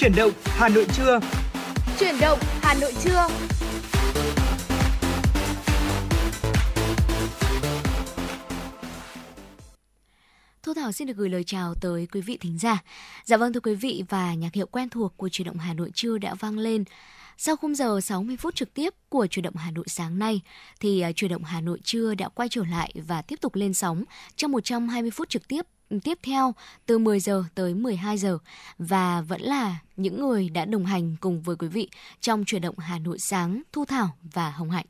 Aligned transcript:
Chuyển 0.00 0.12
động, 0.16 0.32
Hà 0.44 0.68
Nội 0.68 0.86
trưa. 0.96 1.20
Chuyển 2.00 2.14
động, 2.20 2.38
Hà 2.62 2.74
Nội 2.80 2.92
trưa. 3.04 3.26
Thu 10.62 10.74
Thảo 10.74 10.92
xin 10.92 11.06
được 11.08 11.16
gửi 11.16 11.28
lời 11.28 11.44
chào 11.44 11.74
tới 11.80 12.06
quý 12.12 12.20
vị 12.20 12.36
thính 12.40 12.58
giả. 12.58 12.82
Dạ 13.24 13.36
vâng 13.36 13.52
thưa 13.52 13.60
quý 13.60 13.74
vị, 13.74 14.04
và 14.08 14.34
nhạc 14.34 14.54
hiệu 14.54 14.66
quen 14.66 14.88
thuộc 14.88 15.16
của 15.16 15.28
chuyển 15.28 15.46
động 15.46 15.58
Hà 15.58 15.74
Nội 15.74 15.90
trưa 15.94 16.18
đã 16.18 16.34
vang 16.34 16.58
lên. 16.58 16.84
Sau 17.38 17.56
khung 17.56 17.74
giờ 17.74 18.00
60 18.00 18.36
phút 18.36 18.54
trực 18.54 18.74
tiếp 18.74 18.94
của 19.08 19.26
chuyển 19.26 19.42
động 19.42 19.56
Hà 19.56 19.70
Nội 19.70 19.84
sáng 19.88 20.18
nay, 20.18 20.40
thì 20.80 21.00
à, 21.00 21.12
chuyển 21.12 21.30
động 21.30 21.44
Hà 21.44 21.60
Nội 21.60 21.78
trưa 21.84 22.14
đã 22.14 22.28
quay 22.28 22.48
trở 22.48 22.64
lại 22.70 22.92
và 23.06 23.22
tiếp 23.22 23.40
tục 23.40 23.54
lên 23.54 23.74
sóng 23.74 24.04
trong 24.36 24.52
120 24.52 25.10
phút 25.10 25.28
trực 25.28 25.48
tiếp 25.48 25.66
tiếp 26.04 26.18
theo 26.22 26.54
từ 26.86 26.98
10 26.98 27.20
giờ 27.20 27.44
tới 27.54 27.74
12 27.74 28.18
giờ 28.18 28.38
và 28.78 29.20
vẫn 29.20 29.40
là 29.40 29.78
những 29.96 30.20
người 30.20 30.48
đã 30.48 30.64
đồng 30.64 30.86
hành 30.86 31.16
cùng 31.20 31.42
với 31.42 31.56
quý 31.56 31.68
vị 31.68 31.88
trong 32.20 32.44
chuyển 32.44 32.62
động 32.62 32.78
Hà 32.78 32.98
Nội 32.98 33.18
sáng, 33.18 33.62
Thu 33.72 33.84
Thảo 33.84 34.16
và 34.22 34.50
Hồng 34.50 34.70
Hạnh. 34.70 34.86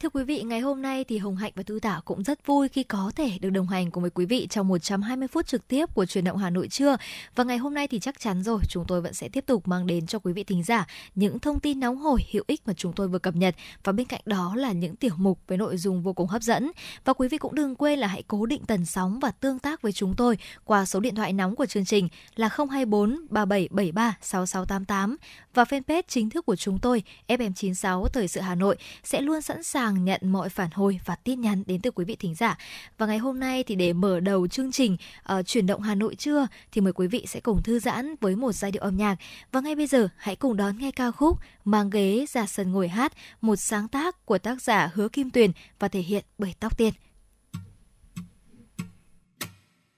Thưa 0.00 0.08
quý 0.08 0.24
vị, 0.24 0.42
ngày 0.42 0.60
hôm 0.60 0.82
nay 0.82 1.04
thì 1.04 1.18
Hồng 1.18 1.36
Hạnh 1.36 1.52
và 1.54 1.62
Thu 1.62 1.78
Thảo 1.78 2.00
cũng 2.04 2.22
rất 2.22 2.46
vui 2.46 2.68
khi 2.68 2.82
có 2.82 3.12
thể 3.16 3.38
được 3.40 3.50
đồng 3.50 3.68
hành 3.68 3.90
cùng 3.90 4.02
với 4.02 4.10
quý 4.10 4.26
vị 4.26 4.46
trong 4.50 4.68
120 4.68 5.28
phút 5.28 5.46
trực 5.46 5.68
tiếp 5.68 5.94
của 5.94 6.06
truyền 6.06 6.24
động 6.24 6.36
Hà 6.36 6.50
Nội 6.50 6.68
trưa. 6.68 6.96
Và 7.34 7.44
ngày 7.44 7.58
hôm 7.58 7.74
nay 7.74 7.88
thì 7.88 8.00
chắc 8.00 8.20
chắn 8.20 8.42
rồi, 8.42 8.60
chúng 8.68 8.84
tôi 8.88 9.00
vẫn 9.00 9.14
sẽ 9.14 9.28
tiếp 9.28 9.46
tục 9.46 9.68
mang 9.68 9.86
đến 9.86 10.06
cho 10.06 10.18
quý 10.18 10.32
vị 10.32 10.44
thính 10.44 10.62
giả 10.62 10.86
những 11.14 11.38
thông 11.38 11.60
tin 11.60 11.80
nóng 11.80 11.96
hổi 11.96 12.20
hữu 12.32 12.44
ích 12.46 12.60
mà 12.66 12.72
chúng 12.76 12.92
tôi 12.92 13.08
vừa 13.08 13.18
cập 13.18 13.36
nhật 13.36 13.54
và 13.84 13.92
bên 13.92 14.06
cạnh 14.06 14.20
đó 14.24 14.54
là 14.56 14.72
những 14.72 14.96
tiểu 14.96 15.14
mục 15.16 15.38
với 15.46 15.58
nội 15.58 15.76
dung 15.76 16.02
vô 16.02 16.12
cùng 16.12 16.28
hấp 16.28 16.42
dẫn. 16.42 16.70
Và 17.04 17.12
quý 17.12 17.28
vị 17.28 17.38
cũng 17.38 17.54
đừng 17.54 17.74
quên 17.74 17.98
là 17.98 18.06
hãy 18.06 18.22
cố 18.28 18.46
định 18.46 18.62
tần 18.66 18.86
sóng 18.86 19.20
và 19.20 19.30
tương 19.30 19.58
tác 19.58 19.82
với 19.82 19.92
chúng 19.92 20.14
tôi 20.16 20.38
qua 20.64 20.86
số 20.86 21.00
điện 21.00 21.14
thoại 21.14 21.32
nóng 21.32 21.56
của 21.56 21.66
chương 21.66 21.84
trình 21.84 22.08
là 22.36 22.48
024 22.48 23.26
3773 23.30 24.16
6688 24.20 25.16
và 25.54 25.64
fanpage 25.64 26.02
chính 26.08 26.30
thức 26.30 26.46
của 26.46 26.56
chúng 26.56 26.78
tôi 26.78 27.02
FM96 27.28 28.06
Thời 28.08 28.28
sự 28.28 28.40
Hà 28.40 28.54
Nội 28.54 28.76
sẽ 29.04 29.20
luôn 29.20 29.42
sẵn 29.42 29.62
sàng 29.62 30.04
nhận 30.04 30.20
mọi 30.24 30.48
phản 30.48 30.70
hồi 30.74 31.00
và 31.04 31.16
tin 31.16 31.40
nhắn 31.40 31.62
đến 31.66 31.80
từ 31.80 31.90
quý 31.90 32.04
vị 32.04 32.16
thính 32.16 32.34
giả. 32.34 32.58
Và 32.98 33.06
ngày 33.06 33.18
hôm 33.18 33.40
nay 33.40 33.64
thì 33.64 33.74
để 33.74 33.92
mở 33.92 34.20
đầu 34.20 34.46
chương 34.46 34.72
trình 34.72 34.96
uh, 35.32 35.46
chuyển 35.46 35.66
động 35.66 35.80
Hà 35.80 35.94
Nội 35.94 36.14
trưa 36.14 36.46
thì 36.72 36.80
mời 36.80 36.92
quý 36.92 37.06
vị 37.06 37.24
sẽ 37.28 37.40
cùng 37.40 37.62
thư 37.62 37.78
giãn 37.78 38.14
với 38.20 38.36
một 38.36 38.52
giai 38.52 38.70
điệu 38.70 38.82
âm 38.82 38.96
nhạc. 38.96 39.16
Và 39.52 39.60
ngay 39.60 39.74
bây 39.74 39.86
giờ 39.86 40.08
hãy 40.16 40.36
cùng 40.36 40.56
đón 40.56 40.78
nghe 40.78 40.90
ca 40.90 41.10
khúc 41.10 41.38
Mang 41.64 41.90
ghế 41.90 42.26
ra 42.28 42.46
sân 42.46 42.72
ngồi 42.72 42.88
hát, 42.88 43.12
một 43.40 43.56
sáng 43.56 43.88
tác 43.88 44.26
của 44.26 44.38
tác 44.38 44.62
giả 44.62 44.90
Hứa 44.94 45.08
Kim 45.08 45.30
Tuyền 45.30 45.50
và 45.78 45.88
thể 45.88 46.00
hiện 46.00 46.24
bởi 46.38 46.54
Tóc 46.60 46.78
Tiên. 46.78 46.92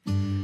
thank 0.06 0.30
you 0.30 0.35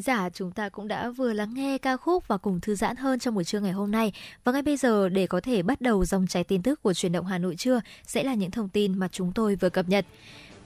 thính 0.00 0.04
giả, 0.04 0.30
chúng 0.34 0.50
ta 0.50 0.68
cũng 0.68 0.88
đã 0.88 1.10
vừa 1.10 1.32
lắng 1.32 1.54
nghe 1.54 1.78
ca 1.78 1.96
khúc 1.96 2.28
và 2.28 2.38
cùng 2.38 2.60
thư 2.60 2.74
giãn 2.74 2.96
hơn 2.96 3.18
trong 3.18 3.34
buổi 3.34 3.44
trưa 3.44 3.60
ngày 3.60 3.72
hôm 3.72 3.90
nay. 3.90 4.12
Và 4.44 4.52
ngay 4.52 4.62
bây 4.62 4.76
giờ 4.76 5.08
để 5.08 5.26
có 5.26 5.40
thể 5.40 5.62
bắt 5.62 5.80
đầu 5.80 6.04
dòng 6.04 6.26
chảy 6.26 6.44
tin 6.44 6.62
tức 6.62 6.82
của 6.82 6.94
truyền 6.94 7.12
động 7.12 7.26
Hà 7.26 7.38
Nội 7.38 7.56
trưa 7.56 7.80
sẽ 8.06 8.22
là 8.22 8.34
những 8.34 8.50
thông 8.50 8.68
tin 8.68 8.98
mà 8.98 9.08
chúng 9.08 9.32
tôi 9.32 9.56
vừa 9.56 9.68
cập 9.68 9.88
nhật. 9.88 10.06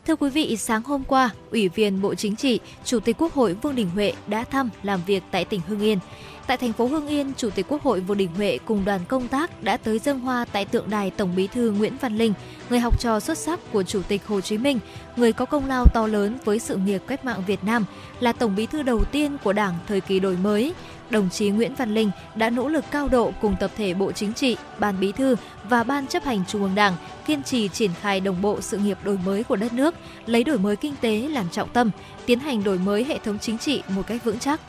Thưa 0.06 0.16
quý 0.16 0.30
vị, 0.30 0.56
sáng 0.56 0.82
hôm 0.82 1.04
qua, 1.04 1.30
Ủy 1.50 1.68
viên 1.68 2.02
Bộ 2.02 2.14
Chính 2.14 2.36
trị, 2.36 2.60
Chủ 2.84 3.00
tịch 3.00 3.16
Quốc 3.18 3.32
hội 3.32 3.54
Vương 3.54 3.74
Đình 3.74 3.90
Huệ 3.90 4.12
đã 4.26 4.44
thăm 4.44 4.70
làm 4.82 5.00
việc 5.06 5.22
tại 5.30 5.44
tỉnh 5.44 5.60
Hưng 5.68 5.80
Yên. 5.80 5.98
Tại 6.46 6.56
thành 6.56 6.72
phố 6.72 6.86
Hưng 6.86 7.06
Yên, 7.06 7.32
Chủ 7.36 7.50
tịch 7.50 7.66
Quốc 7.68 7.82
hội 7.82 8.00
Vương 8.00 8.18
Đình 8.18 8.30
Huệ 8.36 8.58
cùng 8.64 8.84
đoàn 8.84 9.00
công 9.08 9.28
tác 9.28 9.62
đã 9.62 9.76
tới 9.76 9.98
dân 9.98 10.20
hoa 10.20 10.44
tại 10.52 10.64
tượng 10.64 10.90
đài 10.90 11.10
Tổng 11.10 11.36
Bí 11.36 11.46
thư 11.46 11.70
Nguyễn 11.70 11.96
Văn 12.00 12.18
Linh, 12.18 12.34
người 12.70 12.80
học 12.80 13.00
trò 13.00 13.20
xuất 13.20 13.38
sắc 13.38 13.60
của 13.72 13.82
Chủ 13.82 14.02
tịch 14.08 14.26
Hồ 14.26 14.40
Chí 14.40 14.58
Minh, 14.58 14.78
người 15.16 15.32
có 15.32 15.44
công 15.44 15.68
lao 15.68 15.86
to 15.94 16.06
lớn 16.06 16.38
với 16.44 16.58
sự 16.58 16.76
nghiệp 16.76 17.02
cách 17.06 17.24
mạng 17.24 17.42
Việt 17.46 17.64
Nam, 17.64 17.84
là 18.20 18.32
Tổng 18.32 18.56
Bí 18.56 18.66
thư 18.66 18.82
đầu 18.82 19.04
tiên 19.04 19.36
của 19.44 19.52
Đảng 19.52 19.74
thời 19.88 20.00
kỳ 20.00 20.20
đổi 20.20 20.36
mới. 20.36 20.74
Đồng 21.10 21.30
chí 21.30 21.50
Nguyễn 21.50 21.74
Văn 21.74 21.94
Linh 21.94 22.10
đã 22.34 22.50
nỗ 22.50 22.68
lực 22.68 22.84
cao 22.90 23.08
độ 23.08 23.32
cùng 23.40 23.56
tập 23.60 23.70
thể 23.76 23.94
Bộ 23.94 24.12
Chính 24.12 24.32
trị, 24.32 24.56
Ban 24.78 25.00
Bí 25.00 25.12
thư 25.12 25.36
và 25.68 25.84
Ban 25.84 26.06
chấp 26.06 26.24
hành 26.24 26.44
Trung 26.48 26.62
ương 26.62 26.74
Đảng 26.74 26.96
kiên 27.26 27.42
trì 27.42 27.68
triển 27.68 27.90
khai 28.00 28.20
đồng 28.20 28.42
bộ 28.42 28.60
sự 28.60 28.78
nghiệp 28.78 28.98
đổi 29.04 29.18
mới 29.24 29.44
của 29.44 29.56
đất 29.56 29.72
nước, 29.72 29.94
lấy 30.26 30.44
đổi 30.44 30.58
mới 30.58 30.76
kinh 30.76 30.94
tế 31.00 31.28
làm 31.28 31.48
trọng 31.50 31.68
tâm, 31.68 31.90
tiến 32.26 32.38
hành 32.38 32.64
đổi 32.64 32.78
mới 32.78 33.04
hệ 33.04 33.18
thống 33.18 33.38
chính 33.38 33.58
trị 33.58 33.82
một 33.88 34.02
cách 34.06 34.24
vững 34.24 34.38
chắc. 34.38 34.60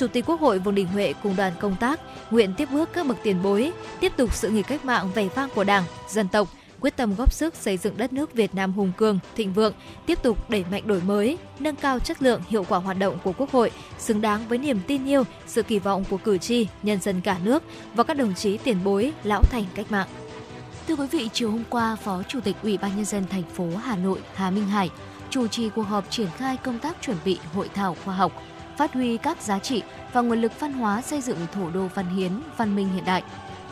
Chủ 0.00 0.06
tịch 0.06 0.24
Quốc 0.26 0.40
hội 0.40 0.58
Vương 0.58 0.74
Đình 0.74 0.86
Huệ 0.86 1.14
cùng 1.22 1.36
đoàn 1.36 1.52
công 1.60 1.76
tác 1.76 2.00
nguyện 2.30 2.54
tiếp 2.56 2.68
bước 2.72 2.88
các 2.92 3.06
bậc 3.06 3.16
tiền 3.22 3.42
bối, 3.42 3.72
tiếp 4.00 4.12
tục 4.16 4.34
sự 4.34 4.50
nghiệp 4.50 4.62
cách 4.62 4.84
mạng 4.84 5.10
vẻ 5.14 5.28
vang 5.34 5.48
của 5.54 5.64
Đảng, 5.64 5.84
dân 6.08 6.28
tộc, 6.28 6.48
quyết 6.80 6.96
tâm 6.96 7.14
góp 7.14 7.32
sức 7.32 7.54
xây 7.54 7.76
dựng 7.76 7.96
đất 7.96 8.12
nước 8.12 8.34
Việt 8.34 8.54
Nam 8.54 8.72
hùng 8.72 8.92
cường, 8.96 9.18
thịnh 9.36 9.52
vượng, 9.52 9.72
tiếp 10.06 10.22
tục 10.22 10.50
đẩy 10.50 10.64
mạnh 10.70 10.82
đổi 10.86 11.00
mới, 11.00 11.38
nâng 11.58 11.76
cao 11.76 11.98
chất 11.98 12.22
lượng, 12.22 12.42
hiệu 12.48 12.64
quả 12.68 12.78
hoạt 12.78 12.98
động 12.98 13.18
của 13.24 13.32
Quốc 13.32 13.50
hội, 13.50 13.70
xứng 13.98 14.20
đáng 14.20 14.48
với 14.48 14.58
niềm 14.58 14.80
tin 14.86 15.06
yêu, 15.06 15.24
sự 15.46 15.62
kỳ 15.62 15.78
vọng 15.78 16.04
của 16.10 16.16
cử 16.16 16.38
tri, 16.38 16.66
nhân 16.82 17.00
dân 17.00 17.20
cả 17.20 17.36
nước 17.44 17.62
và 17.94 18.04
các 18.04 18.16
đồng 18.16 18.34
chí 18.34 18.58
tiền 18.58 18.76
bối, 18.84 19.12
lão 19.24 19.42
thành 19.42 19.64
cách 19.74 19.90
mạng. 19.90 20.08
Thưa 20.88 20.96
quý 20.96 21.06
vị, 21.10 21.28
chiều 21.32 21.50
hôm 21.50 21.62
qua, 21.70 21.96
Phó 21.96 22.22
Chủ 22.28 22.40
tịch 22.40 22.56
Ủy 22.62 22.78
ban 22.78 22.96
nhân 22.96 23.04
dân 23.04 23.24
thành 23.30 23.44
phố 23.54 23.66
Hà 23.82 23.96
Nội 23.96 24.18
Hà 24.34 24.50
Minh 24.50 24.66
Hải 24.66 24.90
chủ 25.30 25.46
trì 25.46 25.68
cuộc 25.68 25.82
họp 25.82 26.10
triển 26.10 26.28
khai 26.36 26.56
công 26.56 26.78
tác 26.78 26.96
chuẩn 27.02 27.16
bị 27.24 27.38
hội 27.54 27.68
thảo 27.74 27.96
khoa 28.04 28.14
học, 28.14 28.42
phát 28.80 28.94
huy 28.94 29.16
các 29.16 29.42
giá 29.42 29.58
trị 29.58 29.82
và 30.12 30.20
nguồn 30.20 30.40
lực 30.40 30.60
văn 30.60 30.72
hóa 30.72 31.02
xây 31.02 31.20
dựng 31.20 31.38
thủ 31.52 31.70
đô 31.70 31.86
văn 31.94 32.16
hiến, 32.16 32.32
văn 32.56 32.76
minh 32.76 32.88
hiện 32.88 33.04
đại. 33.04 33.22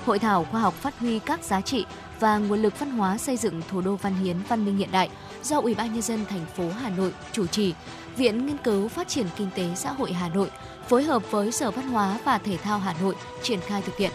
Hội 0.06 0.18
thảo 0.18 0.44
khoa 0.44 0.60
học 0.60 0.74
phát 0.74 0.98
huy 0.98 1.18
các 1.18 1.44
giá 1.44 1.60
trị 1.60 1.84
và 2.20 2.38
nguồn 2.38 2.62
lực 2.62 2.78
văn 2.78 2.90
hóa 2.90 3.18
xây 3.18 3.36
dựng 3.36 3.62
thủ 3.70 3.80
đô 3.80 3.96
văn 3.96 4.14
hiến, 4.14 4.36
văn 4.48 4.64
minh 4.64 4.76
hiện 4.76 4.88
đại 4.92 5.08
do 5.42 5.60
Ủy 5.60 5.74
ban 5.74 5.92
nhân 5.92 6.02
dân 6.02 6.24
thành 6.28 6.46
phố 6.56 6.64
Hà 6.80 6.90
Nội 6.90 7.14
chủ 7.32 7.46
trì, 7.46 7.74
Viện 8.16 8.46
Nghiên 8.46 8.56
cứu 8.58 8.88
Phát 8.88 9.08
triển 9.08 9.26
Kinh 9.36 9.50
tế 9.54 9.74
Xã 9.76 9.92
hội 9.92 10.12
Hà 10.12 10.28
Nội 10.28 10.50
phối 10.88 11.02
hợp 11.02 11.30
với 11.30 11.52
Sở 11.52 11.70
Văn 11.70 11.88
hóa 11.88 12.18
và 12.24 12.38
Thể 12.38 12.56
thao 12.56 12.78
Hà 12.78 12.94
Nội 13.02 13.14
triển 13.42 13.60
khai 13.60 13.82
thực 13.82 13.96
hiện. 13.96 14.12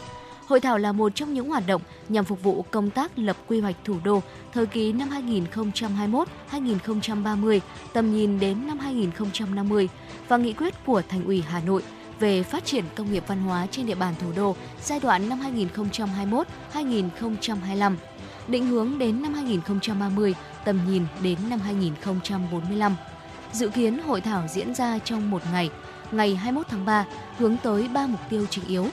Hội 0.48 0.60
thảo 0.60 0.78
là 0.78 0.92
một 0.92 1.16
trong 1.16 1.34
những 1.34 1.50
hoạt 1.50 1.64
động 1.68 1.82
nhằm 2.10 2.26
phục 2.26 2.44
vụ 2.44 2.66
công 2.72 2.90
tác 2.90 3.20
lập 3.20 3.38
quy 3.48 3.60
hoạch 3.60 3.76
thủ 3.84 3.96
đô 4.04 4.22
thời 4.54 4.66
kỳ 4.66 4.94
năm 4.94 5.10
2021-2030, 6.52 7.60
tầm 7.94 8.14
nhìn 8.14 8.40
đến 8.40 8.68
năm 8.68 8.80
2050 8.80 9.90
và 10.28 10.38
nghị 10.38 10.54
quyết 10.54 10.74
của 10.86 11.02
Thành 11.10 11.26
ủy 11.26 11.42
Hà 11.42 11.60
Nội 11.60 11.84
về 12.20 12.44
phát 12.44 12.66
triển 12.66 12.84
công 12.96 13.12
nghiệp 13.12 13.24
văn 13.28 13.42
hóa 13.42 13.68
trên 13.72 13.86
địa 13.86 13.96
bàn 13.96 14.14
thủ 14.20 14.28
đô 14.36 14.56
giai 14.84 15.00
đoạn 15.00 15.30
năm 15.30 15.40
2021-2025, 16.74 17.96
định 18.48 18.66
hướng 18.66 18.98
đến 18.98 19.22
năm 19.22 19.34
2030, 19.34 20.36
tầm 20.66 20.80
nhìn 20.90 21.06
đến 21.22 21.38
năm 21.50 21.60
2045. 21.60 22.96
Dự 23.52 23.70
kiến 23.70 24.00
hội 24.00 24.22
thảo 24.22 24.44
diễn 24.54 24.76
ra 24.76 25.00
trong 25.00 25.32
một 25.32 25.42
ngày, 25.54 25.70
ngày 26.12 26.36
21 26.36 26.68
tháng 26.70 26.86
3, 26.86 27.06
hướng 27.38 27.58
tới 27.64 27.88
ba 27.88 28.08
mục 28.08 28.20
tiêu 28.30 28.46
chính 28.50 28.66
yếu. 28.66 28.88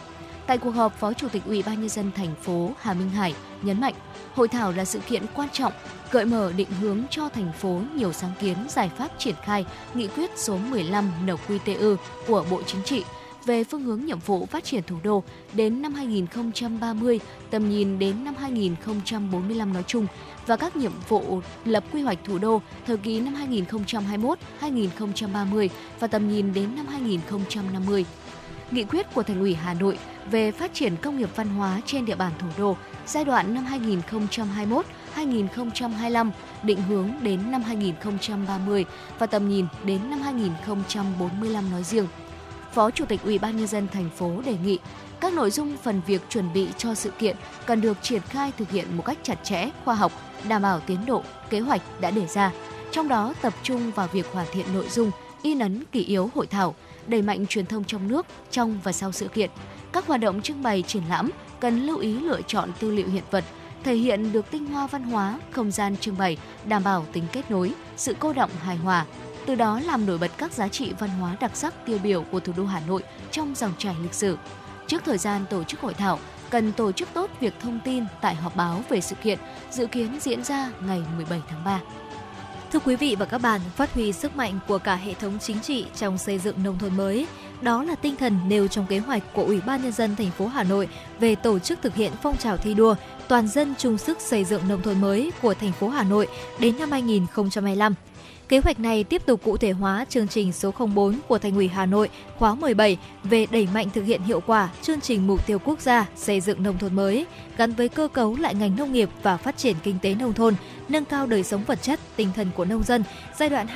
Tại 0.50 0.58
cuộc 0.58 0.70
họp, 0.70 0.99
Phó 0.99 1.12
Chủ 1.12 1.29
tịch 1.29 1.43
Ủy 1.47 1.62
ban 1.67 1.81
nhân 1.81 1.88
dân 1.88 2.11
thành 2.17 2.35
phố 2.43 2.70
Hà 2.81 2.94
Minh 2.94 3.11
Hải 3.11 3.35
nhấn 3.62 3.81
mạnh, 3.81 3.94
hội 4.35 4.49
thảo 4.49 4.73
là 4.73 4.85
sự 4.85 4.99
kiện 4.99 5.23
quan 5.35 5.49
trọng, 5.52 5.73
gợi 6.11 6.25
mở 6.25 6.52
định 6.56 6.69
hướng 6.81 7.02
cho 7.11 7.29
thành 7.29 7.52
phố 7.52 7.81
nhiều 7.94 8.12
sáng 8.12 8.32
kiến 8.41 8.56
giải 8.69 8.91
pháp 8.99 9.08
triển 9.19 9.35
khai 9.44 9.64
nghị 9.94 10.06
quyết 10.06 10.31
số 10.37 10.58
15 10.70 11.11
NQTU 11.26 11.97
của 12.26 12.44
Bộ 12.50 12.62
Chính 12.67 12.82
trị 12.82 13.05
về 13.44 13.64
phương 13.64 13.82
hướng 13.82 14.05
nhiệm 14.05 14.19
vụ 14.19 14.47
phát 14.47 14.64
triển 14.64 14.82
thủ 14.82 14.97
đô 15.02 15.23
đến 15.52 15.82
năm 15.82 15.94
2030, 15.94 17.20
tầm 17.50 17.70
nhìn 17.70 17.99
đến 17.99 18.25
năm 18.25 18.35
2045 18.38 19.73
nói 19.73 19.85
chung 19.87 20.06
và 20.46 20.56
các 20.56 20.76
nhiệm 20.76 20.93
vụ 21.08 21.41
lập 21.64 21.85
quy 21.93 22.03
hoạch 22.03 22.19
thủ 22.25 22.38
đô 22.38 22.62
thời 22.87 22.96
kỳ 22.96 23.20
năm 23.20 23.35
2021-2030 24.61 25.69
và 26.00 26.06
tầm 26.06 26.29
nhìn 26.29 26.53
đến 26.53 26.76
năm 26.76 26.87
2050. 26.87 28.05
Nghị 28.70 28.84
quyết 28.84 29.14
của 29.14 29.22
Thành 29.22 29.40
ủy 29.40 29.55
Hà 29.55 29.75
Nội 29.75 29.99
về 30.31 30.52
phát 30.52 30.75
triển 30.75 30.96
công 30.96 31.19
nghiệp 31.19 31.28
văn 31.37 31.49
hóa 31.49 31.81
trên 31.87 32.05
địa 32.05 32.14
bàn 32.17 32.32
thủ 32.38 32.46
đô 32.58 32.76
giai 33.06 33.25
đoạn 33.25 33.55
năm 33.55 33.67
2021-2025, 35.17 36.31
định 36.62 36.82
hướng 36.82 37.11
đến 37.22 37.50
năm 37.50 37.62
2030 37.62 38.84
và 39.19 39.26
tầm 39.26 39.49
nhìn 39.49 39.67
đến 39.84 40.11
năm 40.11 40.20
2045 40.20 41.70
nói 41.70 41.82
riêng. 41.82 42.06
Phó 42.72 42.90
Chủ 42.90 43.05
tịch 43.05 43.20
Ủy 43.25 43.38
ban 43.38 43.56
nhân 43.56 43.67
dân 43.67 43.88
thành 43.88 44.11
phố 44.17 44.43
đề 44.44 44.56
nghị 44.64 44.78
các 45.20 45.32
nội 45.32 45.50
dung 45.50 45.76
phần 45.82 46.00
việc 46.06 46.22
chuẩn 46.28 46.52
bị 46.52 46.69
cho 46.78 46.94
sự 46.94 47.11
kiện 47.11 47.37
cần 47.67 47.81
được 47.81 47.96
triển 48.02 48.22
khai 48.22 48.52
thực 48.58 48.70
hiện 48.70 48.96
một 48.96 49.05
cách 49.06 49.19
chặt 49.22 49.44
chẽ, 49.44 49.70
khoa 49.84 49.94
học, 49.94 50.12
đảm 50.49 50.62
bảo 50.62 50.81
tiến 50.81 51.06
độ, 51.06 51.22
kế 51.50 51.61
hoạch 51.61 51.82
đã 52.00 52.11
đề 52.11 52.26
ra. 52.26 52.52
Trong 52.90 53.08
đó 53.08 53.34
tập 53.43 53.55
trung 53.62 53.90
vào 53.90 54.08
việc 54.12 54.26
hoàn 54.32 54.46
thiện 54.52 54.67
nội 54.75 54.88
dung, 54.88 55.11
in 55.43 55.58
ấn 55.58 55.84
kỷ 55.93 56.05
yếu 56.05 56.31
hội 56.34 56.46
thảo, 56.46 56.75
đẩy 57.06 57.23
mạnh 57.23 57.47
truyền 57.47 57.67
thông 57.67 57.85
trong 57.85 58.08
nước, 58.08 58.26
trong 58.50 58.81
và 58.85 58.93
sau 58.93 59.12
sự 59.12 59.29
kiện. 59.29 59.50
Các 59.93 60.06
hoạt 60.06 60.20
động 60.20 60.43
trưng 60.43 60.62
bày 60.62 60.82
triển 60.82 61.02
lãm 61.08 61.31
cần 61.61 61.87
lưu 61.87 61.99
ý 61.99 62.20
lựa 62.20 62.41
chọn 62.47 62.70
tư 62.81 62.91
liệu 62.91 63.08
hiện 63.08 63.25
vật, 63.31 63.44
thể 63.85 63.94
hiện 63.94 64.32
được 64.32 64.50
tinh 64.50 64.67
hoa 64.67 64.87
văn 64.87 65.02
hóa, 65.02 65.38
không 65.50 65.70
gian 65.70 65.97
trưng 65.97 66.19
bày, 66.19 66.37
đảm 66.64 66.85
bảo 66.85 67.06
tính 67.12 67.25
kết 67.32 67.50
nối, 67.50 67.73
sự 67.97 68.14
cô 68.19 68.32
động 68.32 68.50
hài 68.62 68.76
hòa, 68.76 69.06
từ 69.47 69.55
đó 69.55 69.81
làm 69.81 70.06
nổi 70.06 70.19
bật 70.19 70.31
các 70.38 70.52
giá 70.52 70.69
trị 70.69 70.93
văn 70.99 71.11
hóa 71.11 71.37
đặc 71.41 71.50
sắc 71.55 71.87
tiêu 71.87 71.99
biểu 72.02 72.23
của 72.23 72.41
thủ 72.41 72.52
đô 72.56 72.64
Hà 72.64 72.81
Nội 72.81 73.03
trong 73.31 73.55
dòng 73.55 73.72
chảy 73.79 73.94
lịch 74.03 74.15
sử. 74.15 74.39
Trước 74.86 75.03
thời 75.05 75.19
gian 75.19 75.44
tổ 75.51 75.65
chức 75.65 75.81
hội 75.81 75.94
thảo, 75.94 76.19
cần 76.51 76.72
tổ 76.72 76.93
chức 76.93 77.08
tốt 77.15 77.31
việc 77.41 77.55
thông 77.60 77.81
tin 77.84 78.05
tại 78.20 78.34
họp 78.34 78.56
báo 78.56 78.82
về 78.89 79.01
sự 79.01 79.17
kiện 79.22 79.39
dự 79.70 79.86
kiến 79.86 80.19
diễn 80.20 80.44
ra 80.44 80.70
ngày 80.86 81.03
17 81.17 81.41
tháng 81.48 81.65
3. 81.65 81.81
Thưa 82.72 82.79
quý 82.79 82.96
vị 82.96 83.17
và 83.19 83.27
các 83.27 83.39
bạn, 83.39 83.60
phát 83.77 83.94
huy 83.94 84.12
sức 84.12 84.36
mạnh 84.36 84.58
của 84.69 84.79
cả 84.79 84.96
hệ 84.96 85.15
thống 85.15 85.39
chính 85.41 85.60
trị 85.60 85.86
trong 85.96 86.19
xây 86.19 86.39
dựng 86.39 86.62
nông 86.65 86.79
thôn 86.79 86.96
mới, 86.96 87.27
đó 87.62 87.82
là 87.82 87.94
tinh 87.94 88.17
thần 88.17 88.39
nêu 88.48 88.69
trong 88.69 88.86
kế 88.86 88.98
hoạch 88.98 89.22
của 89.34 89.43
Ủy 89.43 89.60
ban 89.67 89.82
nhân 89.82 89.93
dân 89.93 90.17
thành 90.17 90.31
phố 90.31 90.46
Hà 90.46 90.62
Nội 90.62 90.89
về 91.20 91.34
tổ 91.34 91.58
chức 91.58 91.82
thực 91.82 91.94
hiện 91.94 92.12
phong 92.22 92.36
trào 92.36 92.56
thi 92.56 92.74
đua 92.74 92.94
toàn 93.29 93.48
dân 93.48 93.74
chung 93.79 93.98
sức 93.98 94.20
xây 94.20 94.44
dựng 94.44 94.69
nông 94.69 94.82
thôn 94.82 95.00
mới 95.00 95.32
của 95.43 95.55
thành 95.55 95.72
phố 95.72 95.89
Hà 95.89 96.05
Nội 96.05 96.27
đến 96.58 96.79
năm 96.79 96.91
2025. 96.91 97.94
Kế 98.50 98.58
hoạch 98.58 98.80
này 98.80 99.04
tiếp 99.04 99.26
tục 99.26 99.40
cụ 99.44 99.56
thể 99.56 99.70
hóa 99.70 100.04
chương 100.08 100.28
trình 100.28 100.52
số 100.52 100.72
04 100.94 101.19
của 101.28 101.38
Thành 101.38 101.54
ủy 101.54 101.69
Hà 101.69 101.86
Nội 101.86 102.08
khóa 102.38 102.54
17 102.54 102.96
về 103.24 103.46
đẩy 103.50 103.69
mạnh 103.74 103.90
thực 103.94 104.02
hiện 104.02 104.22
hiệu 104.22 104.40
quả 104.46 104.69
chương 104.82 105.00
trình 105.00 105.26
mục 105.26 105.46
tiêu 105.46 105.58
quốc 105.58 105.80
gia 105.80 106.06
xây 106.16 106.40
dựng 106.40 106.62
nông 106.62 106.78
thôn 106.78 106.96
mới 106.96 107.26
gắn 107.56 107.72
với 107.72 107.88
cơ 107.88 108.08
cấu 108.08 108.36
lại 108.36 108.54
ngành 108.54 108.76
nông 108.76 108.92
nghiệp 108.92 109.08
và 109.22 109.36
phát 109.36 109.56
triển 109.56 109.76
kinh 109.82 109.98
tế 110.02 110.14
nông 110.14 110.32
thôn, 110.32 110.54
nâng 110.88 111.04
cao 111.04 111.26
đời 111.26 111.42
sống 111.42 111.64
vật 111.66 111.82
chất, 111.82 112.00
tinh 112.16 112.28
thần 112.36 112.50
của 112.56 112.64
nông 112.64 112.82
dân 112.82 113.04
giai 113.38 113.48
đoạn 113.48 113.66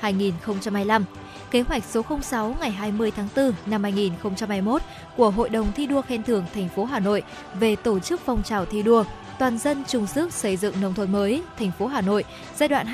2021-2025 0.00 1.02
kế 1.50 1.60
hoạch 1.60 1.84
số 1.84 2.02
06 2.22 2.56
ngày 2.60 2.70
20 2.70 3.10
tháng 3.10 3.28
4 3.36 3.52
năm 3.66 3.82
2021 3.82 4.82
của 5.16 5.30
Hội 5.30 5.48
đồng 5.48 5.72
thi 5.76 5.86
đua 5.86 6.02
khen 6.02 6.22
thưởng 6.22 6.44
thành 6.54 6.68
phố 6.68 6.84
Hà 6.84 7.00
Nội 7.00 7.22
về 7.60 7.76
tổ 7.76 7.98
chức 7.98 8.20
phong 8.24 8.42
trào 8.42 8.64
thi 8.64 8.82
đua 8.82 9.04
toàn 9.42 9.58
dân 9.58 9.82
chung 9.88 10.06
sức 10.06 10.32
xây 10.32 10.56
dựng 10.56 10.74
nông 10.80 10.94
thôn 10.94 11.12
mới 11.12 11.42
thành 11.58 11.70
phố 11.78 11.86
Hà 11.86 12.00
Nội 12.00 12.24
giai 12.56 12.68
đoạn 12.68 12.86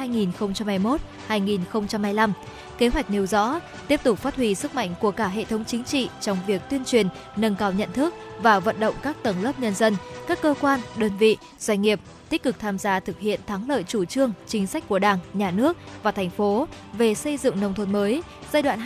2021-2025. 1.29 2.31
Kế 2.79 2.89
hoạch 2.89 3.11
nêu 3.11 3.27
rõ 3.27 3.61
tiếp 3.89 4.01
tục 4.03 4.19
phát 4.19 4.37
huy 4.37 4.55
sức 4.55 4.75
mạnh 4.75 4.95
của 5.01 5.11
cả 5.11 5.29
hệ 5.29 5.45
thống 5.45 5.65
chính 5.65 5.85
trị 5.85 6.09
trong 6.21 6.39
việc 6.47 6.63
tuyên 6.71 6.85
truyền, 6.85 7.09
nâng 7.37 7.57
cao 7.57 7.73
nhận 7.73 7.93
thức 7.93 8.15
và 8.43 8.61
vận 8.61 8.81
động 8.81 8.95
các 9.03 9.17
tầng 9.23 9.43
lớp 9.43 9.61
nhân 9.61 9.75
dân, 9.75 9.97
các 10.29 10.43
cơ 10.43 10.55
quan, 10.61 10.81
đơn 10.97 11.13
vị, 11.19 11.37
doanh 11.59 11.83
nghiệp 11.83 12.01
tích 12.29 12.43
cực 12.43 12.59
tham 12.59 12.79
gia 12.79 13.01
thực 13.01 13.19
hiện 13.19 13.41
thắng 13.47 13.69
lợi 13.69 13.85
chủ 13.89 14.05
trương, 14.05 14.33
chính 14.47 14.67
sách 14.67 14.89
của 14.89 14.99
Đảng, 14.99 15.19
Nhà 15.35 15.51
nước 15.51 15.77
và 16.03 16.11
thành 16.13 16.31
phố 16.31 16.69
về 16.93 17.15
xây 17.15 17.37
dựng 17.37 17.61
nông 17.61 17.75
thôn 17.75 17.93
mới 17.93 18.23
giai 18.53 18.63
đoạn 18.63 18.81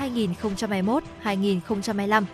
2021-2025 1.24 2.24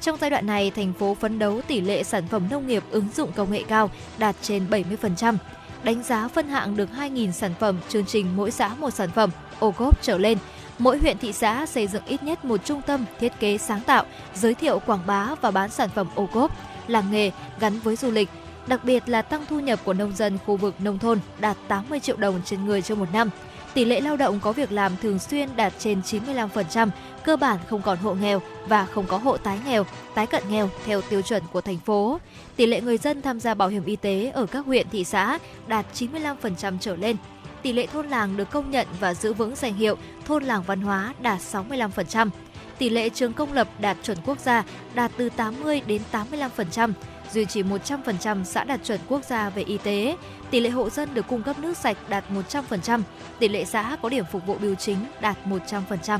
trong 0.00 0.16
giai 0.20 0.30
đoạn 0.30 0.46
này, 0.46 0.70
thành 0.70 0.92
phố 0.92 1.14
phấn 1.14 1.38
đấu 1.38 1.60
tỷ 1.66 1.80
lệ 1.80 2.02
sản 2.02 2.28
phẩm 2.28 2.42
nông 2.50 2.66
nghiệp 2.66 2.82
ứng 2.90 3.08
dụng 3.14 3.32
công 3.32 3.52
nghệ 3.52 3.62
cao 3.68 3.90
đạt 4.18 4.36
trên 4.42 4.66
70%, 4.70 5.36
đánh 5.82 6.02
giá 6.02 6.28
phân 6.28 6.48
hạng 6.48 6.76
được 6.76 6.88
2.000 6.98 7.30
sản 7.30 7.54
phẩm 7.60 7.76
chương 7.88 8.06
trình 8.06 8.36
mỗi 8.36 8.50
xã 8.50 8.68
một 8.68 8.90
sản 8.90 9.10
phẩm, 9.14 9.30
ô 9.58 9.70
cốp 9.70 10.02
trở 10.02 10.18
lên, 10.18 10.38
Mỗi 10.80 10.98
huyện 10.98 11.18
thị 11.18 11.32
xã 11.32 11.66
xây 11.66 11.86
dựng 11.86 12.04
ít 12.06 12.22
nhất 12.22 12.44
một 12.44 12.64
trung 12.64 12.82
tâm 12.86 13.04
thiết 13.20 13.32
kế 13.40 13.58
sáng 13.58 13.80
tạo, 13.80 14.04
giới 14.34 14.54
thiệu 14.54 14.78
quảng 14.78 15.06
bá 15.06 15.28
và 15.40 15.50
bán 15.50 15.70
sản 15.70 15.88
phẩm 15.94 16.06
ô 16.14 16.26
cốp, 16.26 16.56
làng 16.86 17.10
nghề 17.10 17.30
gắn 17.60 17.80
với 17.80 17.96
du 17.96 18.10
lịch, 18.10 18.28
đặc 18.66 18.84
biệt 18.84 19.08
là 19.08 19.22
tăng 19.22 19.46
thu 19.48 19.60
nhập 19.60 19.80
của 19.84 19.92
nông 19.92 20.16
dân 20.16 20.38
khu 20.46 20.56
vực 20.56 20.74
nông 20.78 20.98
thôn 20.98 21.18
đạt 21.40 21.56
80 21.68 22.00
triệu 22.00 22.16
đồng 22.16 22.40
trên 22.44 22.64
người 22.64 22.82
trong 22.82 22.98
một 22.98 23.08
năm. 23.12 23.30
Tỷ 23.74 23.84
lệ 23.84 24.00
lao 24.00 24.16
động 24.16 24.40
có 24.40 24.52
việc 24.52 24.72
làm 24.72 24.92
thường 25.02 25.18
xuyên 25.18 25.48
đạt 25.56 25.72
trên 25.78 26.00
95%, 26.00 26.88
cơ 27.24 27.36
bản 27.36 27.58
không 27.68 27.82
còn 27.82 27.98
hộ 27.98 28.14
nghèo 28.14 28.42
và 28.66 28.84
không 28.84 29.06
có 29.06 29.16
hộ 29.16 29.36
tái 29.36 29.58
nghèo, 29.66 29.86
tái 30.14 30.26
cận 30.26 30.42
nghèo 30.50 30.70
theo 30.84 31.00
tiêu 31.00 31.22
chuẩn 31.22 31.42
của 31.52 31.60
thành 31.60 31.78
phố. 31.78 32.20
Tỷ 32.56 32.66
lệ 32.66 32.80
người 32.80 32.98
dân 32.98 33.22
tham 33.22 33.40
gia 33.40 33.54
bảo 33.54 33.68
hiểm 33.68 33.84
y 33.84 33.96
tế 33.96 34.30
ở 34.34 34.46
các 34.46 34.66
huyện 34.66 34.88
thị 34.88 35.04
xã 35.04 35.38
đạt 35.66 35.86
95% 35.94 36.78
trở 36.80 36.96
lên. 36.96 37.16
Tỷ 37.62 37.72
lệ 37.72 37.86
thôn 37.86 38.08
làng 38.08 38.36
được 38.36 38.50
công 38.50 38.70
nhận 38.70 38.86
và 39.00 39.14
giữ 39.14 39.32
vững 39.32 39.56
danh 39.56 39.74
hiệu 39.74 39.96
thôn 40.26 40.44
làng 40.44 40.62
văn 40.62 40.80
hóa 40.80 41.14
đạt 41.20 41.40
65%. 41.52 42.30
Tỷ 42.78 42.88
lệ 42.88 43.08
trường 43.08 43.32
công 43.32 43.52
lập 43.52 43.68
đạt 43.80 43.96
chuẩn 44.02 44.18
quốc 44.26 44.38
gia 44.38 44.64
đạt 44.94 45.10
từ 45.16 45.28
80 45.28 45.82
đến 45.86 46.02
85%, 46.12 46.92
duy 47.32 47.44
trì 47.44 47.62
100% 47.62 48.44
xã 48.44 48.64
đạt 48.64 48.80
chuẩn 48.84 49.00
quốc 49.08 49.24
gia 49.24 49.50
về 49.50 49.62
y 49.62 49.78
tế, 49.78 50.16
tỷ 50.50 50.60
lệ 50.60 50.70
hộ 50.70 50.90
dân 50.90 51.14
được 51.14 51.28
cung 51.28 51.42
cấp 51.42 51.58
nước 51.58 51.76
sạch 51.76 51.96
đạt 52.08 52.24
100%, 52.50 53.00
tỷ 53.38 53.48
lệ 53.48 53.64
xã 53.64 53.96
có 54.02 54.08
điểm 54.08 54.24
phục 54.32 54.46
vụ 54.46 54.54
biểu 54.54 54.74
chính 54.74 54.98
đạt 55.20 55.36
100%. 55.46 56.18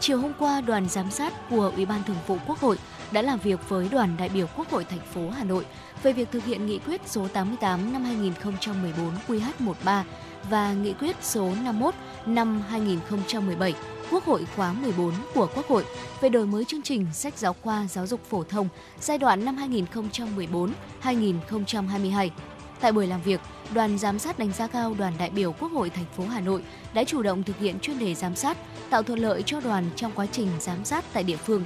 Chiều 0.00 0.18
hôm 0.18 0.32
qua, 0.38 0.60
đoàn 0.60 0.88
giám 0.88 1.10
sát 1.10 1.32
của 1.50 1.72
Ủy 1.76 1.86
ban 1.86 2.02
Thường 2.04 2.16
vụ 2.26 2.36
Quốc 2.46 2.58
hội 2.58 2.78
đã 3.12 3.22
làm 3.22 3.38
việc 3.38 3.68
với 3.68 3.88
đoàn 3.88 4.16
đại 4.18 4.28
biểu 4.28 4.46
Quốc 4.56 4.70
hội 4.70 4.84
thành 4.84 5.00
phố 5.14 5.30
Hà 5.30 5.44
Nội 5.44 5.66
về 6.02 6.12
việc 6.12 6.28
thực 6.32 6.44
hiện 6.44 6.66
nghị 6.66 6.78
quyết 6.78 7.00
số 7.06 7.28
88 7.28 7.92
năm 7.92 8.04
2014 8.04 9.12
QH13 9.28 10.02
và 10.50 10.72
nghị 10.72 10.92
quyết 10.92 11.16
số 11.22 11.52
51 11.64 11.94
năm 12.26 12.62
2017 12.68 13.74
Quốc 14.10 14.24
hội 14.24 14.46
khóa 14.56 14.72
14 14.72 15.12
của 15.34 15.48
Quốc 15.54 15.68
hội 15.68 15.84
về 16.20 16.28
đổi 16.28 16.46
mới 16.46 16.64
chương 16.64 16.82
trình 16.82 17.06
sách 17.12 17.38
giáo 17.38 17.56
khoa 17.62 17.86
giáo 17.90 18.06
dục 18.06 18.20
phổ 18.30 18.42
thông 18.42 18.68
giai 19.00 19.18
đoạn 19.18 19.44
năm 19.44 19.56
2014-2022. 21.02 22.30
Tại 22.80 22.92
buổi 22.92 23.06
làm 23.06 23.22
việc, 23.22 23.40
đoàn 23.74 23.98
giám 23.98 24.18
sát 24.18 24.38
đánh 24.38 24.52
giá 24.52 24.66
cao 24.66 24.94
đoàn 24.98 25.12
đại 25.18 25.30
biểu 25.30 25.52
Quốc 25.52 25.72
hội 25.72 25.90
thành 25.90 26.04
phố 26.16 26.24
Hà 26.24 26.40
Nội 26.40 26.62
đã 26.94 27.04
chủ 27.04 27.22
động 27.22 27.42
thực 27.42 27.58
hiện 27.58 27.80
chuyên 27.80 27.98
đề 27.98 28.14
giám 28.14 28.36
sát, 28.36 28.56
tạo 28.90 29.02
thuận 29.02 29.18
lợi 29.18 29.42
cho 29.46 29.60
đoàn 29.60 29.90
trong 29.96 30.12
quá 30.14 30.26
trình 30.32 30.48
giám 30.60 30.84
sát 30.84 31.04
tại 31.12 31.22
địa 31.22 31.36
phương. 31.36 31.64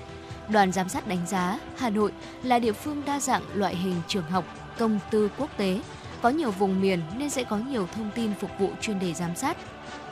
Đoàn 0.48 0.72
giám 0.72 0.88
sát 0.88 1.08
đánh 1.08 1.26
giá 1.26 1.58
Hà 1.76 1.90
Nội 1.90 2.12
là 2.42 2.58
địa 2.58 2.72
phương 2.72 3.02
đa 3.06 3.20
dạng 3.20 3.42
loại 3.54 3.76
hình 3.76 3.94
trường 4.08 4.24
học, 4.24 4.44
công 4.78 4.98
tư 5.10 5.30
quốc 5.38 5.50
tế, 5.56 5.80
có 6.22 6.28
nhiều 6.28 6.50
vùng 6.50 6.80
miền 6.80 7.00
nên 7.16 7.30
sẽ 7.30 7.44
có 7.44 7.56
nhiều 7.56 7.88
thông 7.94 8.10
tin 8.14 8.34
phục 8.40 8.50
vụ 8.58 8.70
chuyên 8.80 8.98
đề 8.98 9.14
giám 9.14 9.36
sát. 9.36 9.56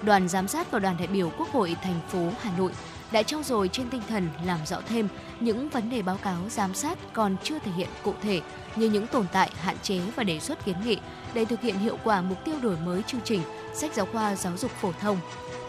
Đoàn 0.02 0.28
giám 0.28 0.48
sát 0.48 0.70
và 0.70 0.78
đoàn 0.78 0.96
đại 0.98 1.06
biểu 1.06 1.30
Quốc 1.38 1.48
hội 1.52 1.76
thành 1.82 2.00
phố 2.08 2.28
Hà 2.40 2.50
Nội 2.58 2.72
đã 3.12 3.22
trao 3.22 3.42
dồi 3.42 3.68
trên 3.68 3.90
tinh 3.90 4.02
thần 4.08 4.28
làm 4.44 4.58
rõ 4.66 4.80
thêm 4.88 5.08
những 5.40 5.68
vấn 5.68 5.90
đề 5.90 6.02
báo 6.02 6.16
cáo 6.16 6.38
giám 6.48 6.74
sát 6.74 6.98
còn 7.12 7.36
chưa 7.42 7.58
thể 7.58 7.72
hiện 7.72 7.88
cụ 8.04 8.14
thể 8.22 8.40
như 8.76 8.90
những 8.90 9.06
tồn 9.06 9.26
tại, 9.32 9.50
hạn 9.60 9.76
chế 9.82 10.00
và 10.16 10.24
đề 10.24 10.40
xuất 10.40 10.64
kiến 10.64 10.76
nghị 10.84 10.98
để 11.34 11.44
thực 11.44 11.60
hiện 11.60 11.78
hiệu 11.78 11.98
quả 12.04 12.22
mục 12.22 12.38
tiêu 12.44 12.54
đổi 12.62 12.76
mới 12.76 13.02
chương 13.06 13.20
trình 13.24 13.40
sách 13.74 13.94
giáo 13.94 14.06
khoa 14.06 14.36
giáo 14.36 14.56
dục 14.56 14.70
phổ 14.70 14.92
thông. 15.00 15.18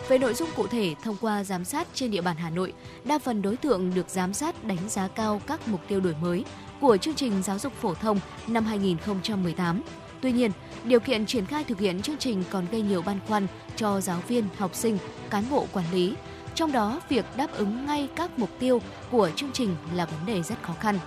Về 0.08 0.18
nội 0.18 0.34
dung 0.34 0.50
cụ 0.56 0.68
thể, 0.68 0.96
thông 1.04 1.18
qua 1.22 1.44
giám 1.44 1.66
sát 1.66 1.88
trên 1.94 2.12
địa 2.12 2.22
bàn 2.22 2.36
Hà 2.38 2.50
Nội, 2.50 2.74
đa 3.04 3.20
phần 3.20 3.42
đối 3.42 3.58
tượng 3.58 3.94
được 3.94 4.10
giám 4.10 4.34
sát 4.34 4.64
đánh 4.64 4.90
giá 4.90 5.08
cao 5.08 5.42
các 5.48 5.68
mục 5.68 5.82
tiêu 5.88 6.00
đổi 6.00 6.16
mới 6.22 6.46
của 6.82 6.98
chương 6.98 7.16
trình 7.16 7.44
giáo 7.44 7.60
dục 7.60 7.74
phổ 7.82 7.94
thông 7.94 8.20
năm 8.48 8.66
2018. 8.66 9.82
Tuy 10.22 10.32
nhiên, 10.32 10.52
điều 10.84 11.00
kiện 11.00 11.26
triển 11.26 11.46
khai 11.46 11.64
thực 11.64 11.80
hiện 11.80 12.02
chương 12.02 12.18
trình 12.18 12.44
còn 12.50 12.66
gây 12.72 12.82
nhiều 12.82 13.02
băn 13.02 13.20
khoăn 13.28 13.48
cho 13.76 14.02
giáo 14.02 14.20
viên, 14.28 14.46
học 14.58 14.76
sinh, 14.76 14.98
cán 15.30 15.44
bộ 15.50 15.68
quản 15.74 15.86
lý. 15.92 16.16
Trong 16.56 16.72
đó, 16.72 17.00
việc 17.10 17.26
đáp 17.38 17.48
ứng 17.54 17.86
ngay 17.86 18.10
các 18.16 18.40
mục 18.40 18.50
tiêu 18.60 18.82
của 19.12 19.30
chương 19.36 19.52
trình 19.54 19.76
là 19.96 20.06
vấn 20.06 20.26
đề 20.26 20.44
rất 20.44 20.56
khó 20.62 20.74
khăn. 20.80 21.00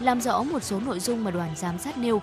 Làm 0.00 0.20
rõ 0.20 0.42
một 0.42 0.62
số 0.62 0.80
nội 0.80 1.00
dung 1.00 1.24
mà 1.24 1.30
đoàn 1.30 1.50
giám 1.56 1.78
sát 1.78 1.98
nêu, 1.98 2.22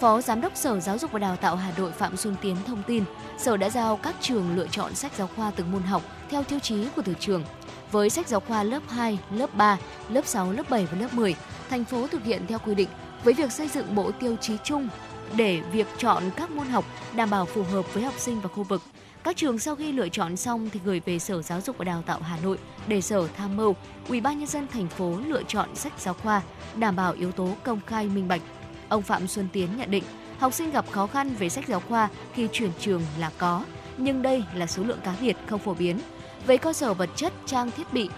Phó 0.00 0.20
Giám 0.20 0.40
đốc 0.40 0.56
Sở 0.56 0.80
Giáo 0.80 0.98
dục 0.98 1.12
và 1.12 1.18
Đào 1.18 1.36
tạo 1.36 1.56
Hà 1.56 1.72
Nội 1.78 1.92
Phạm 1.92 2.16
Xuân 2.16 2.36
Tiến 2.42 2.56
thông 2.66 2.82
tin, 2.86 3.04
Sở 3.38 3.56
đã 3.56 3.70
giao 3.70 3.96
các 3.96 4.14
trường 4.20 4.56
lựa 4.56 4.66
chọn 4.66 4.94
sách 4.94 5.12
giáo 5.16 5.28
khoa 5.36 5.50
từng 5.50 5.72
môn 5.72 5.82
học 5.82 6.02
theo 6.30 6.44
tiêu 6.44 6.58
chí 6.58 6.88
của 6.96 7.02
từng 7.02 7.14
trường. 7.20 7.44
Với 7.92 8.10
sách 8.10 8.28
giáo 8.28 8.40
khoa 8.40 8.62
lớp 8.62 8.82
2, 8.88 9.18
lớp 9.30 9.54
3, 9.54 9.78
lớp 10.08 10.26
6, 10.26 10.52
lớp 10.52 10.70
7 10.70 10.86
và 10.86 10.98
lớp 10.98 11.14
10, 11.14 11.34
thành 11.70 11.84
phố 11.84 12.06
thực 12.06 12.24
hiện 12.24 12.46
theo 12.46 12.58
quy 12.58 12.74
định 12.74 12.88
với 13.24 13.34
việc 13.34 13.52
xây 13.52 13.68
dựng 13.68 13.94
bộ 13.94 14.10
tiêu 14.10 14.36
chí 14.40 14.56
chung 14.64 14.88
để 15.36 15.60
việc 15.72 15.86
chọn 15.98 16.22
các 16.36 16.50
môn 16.50 16.66
học 16.66 16.84
đảm 17.12 17.30
bảo 17.30 17.44
phù 17.44 17.62
hợp 17.62 17.94
với 17.94 18.02
học 18.02 18.14
sinh 18.18 18.40
và 18.40 18.48
khu 18.48 18.62
vực. 18.62 18.82
Các 19.28 19.36
trường 19.36 19.58
sau 19.58 19.74
khi 19.74 19.92
lựa 19.92 20.08
chọn 20.08 20.36
xong 20.36 20.70
thì 20.72 20.80
gửi 20.84 21.00
về 21.04 21.18
Sở 21.18 21.42
Giáo 21.42 21.60
dục 21.60 21.78
và 21.78 21.84
Đào 21.84 22.02
tạo 22.06 22.20
Hà 22.22 22.38
Nội 22.42 22.58
để 22.86 23.00
Sở 23.00 23.28
tham 23.36 23.56
mưu 23.56 23.76
Ủy 24.08 24.20
ban 24.20 24.38
nhân 24.38 24.48
dân 24.48 24.66
thành 24.68 24.88
phố 24.88 25.18
lựa 25.26 25.42
chọn 25.42 25.74
sách 25.74 25.92
giáo 25.98 26.14
khoa 26.14 26.42
đảm 26.76 26.96
bảo 26.96 27.12
yếu 27.12 27.32
tố 27.32 27.48
công 27.62 27.80
khai 27.86 28.06
minh 28.06 28.28
bạch. 28.28 28.40
Ông 28.88 29.02
Phạm 29.02 29.28
Xuân 29.28 29.48
Tiến 29.52 29.68
nhận 29.76 29.90
định, 29.90 30.04
học 30.38 30.54
sinh 30.54 30.70
gặp 30.70 30.90
khó 30.90 31.06
khăn 31.06 31.34
về 31.38 31.48
sách 31.48 31.68
giáo 31.68 31.80
khoa 31.80 32.08
khi 32.34 32.48
chuyển 32.52 32.70
trường 32.80 33.02
là 33.18 33.30
có, 33.38 33.64
nhưng 33.96 34.22
đây 34.22 34.44
là 34.54 34.66
số 34.66 34.82
lượng 34.82 35.00
cá 35.04 35.14
biệt 35.20 35.36
không 35.46 35.60
phổ 35.60 35.74
biến. 35.74 36.00
Về 36.46 36.56
cơ 36.56 36.72
sở 36.72 36.94
vật 36.94 37.10
chất, 37.16 37.32
trang 37.46 37.70
thiết 37.70 37.92
bị, 37.92 38.08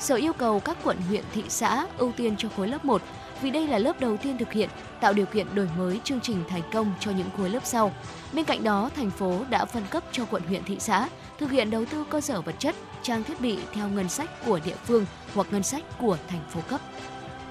Sở 0.00 0.14
yêu 0.14 0.32
cầu 0.32 0.60
các 0.60 0.76
quận 0.84 0.96
huyện 1.08 1.24
thị 1.32 1.44
xã 1.48 1.86
ưu 1.98 2.12
tiên 2.12 2.34
cho 2.38 2.48
khối 2.56 2.68
lớp 2.68 2.84
1 2.84 3.02
vì 3.42 3.50
đây 3.50 3.66
là 3.66 3.78
lớp 3.78 4.00
đầu 4.00 4.16
tiên 4.16 4.38
thực 4.38 4.52
hiện, 4.52 4.68
tạo 5.00 5.12
điều 5.12 5.26
kiện 5.26 5.46
đổi 5.54 5.68
mới 5.78 6.00
chương 6.04 6.20
trình 6.20 6.44
thành 6.48 6.62
công 6.72 6.92
cho 7.00 7.10
những 7.10 7.30
khối 7.36 7.50
lớp 7.50 7.60
sau. 7.64 7.92
Bên 8.32 8.44
cạnh 8.44 8.64
đó, 8.64 8.90
thành 8.96 9.10
phố 9.10 9.44
đã 9.50 9.64
phân 9.64 9.84
cấp 9.90 10.04
cho 10.12 10.24
quận 10.24 10.42
huyện 10.42 10.64
thị 10.64 10.76
xã 10.80 11.08
thực 11.38 11.50
hiện 11.50 11.70
đầu 11.70 11.84
tư 11.84 12.04
cơ 12.10 12.20
sở 12.20 12.40
vật 12.40 12.54
chất, 12.58 12.74
trang 13.02 13.24
thiết 13.24 13.40
bị 13.40 13.58
theo 13.72 13.88
ngân 13.88 14.08
sách 14.08 14.30
của 14.46 14.60
địa 14.64 14.76
phương 14.84 15.06
hoặc 15.34 15.46
ngân 15.50 15.62
sách 15.62 15.84
của 15.98 16.18
thành 16.28 16.40
phố 16.50 16.60
cấp. 16.68 16.80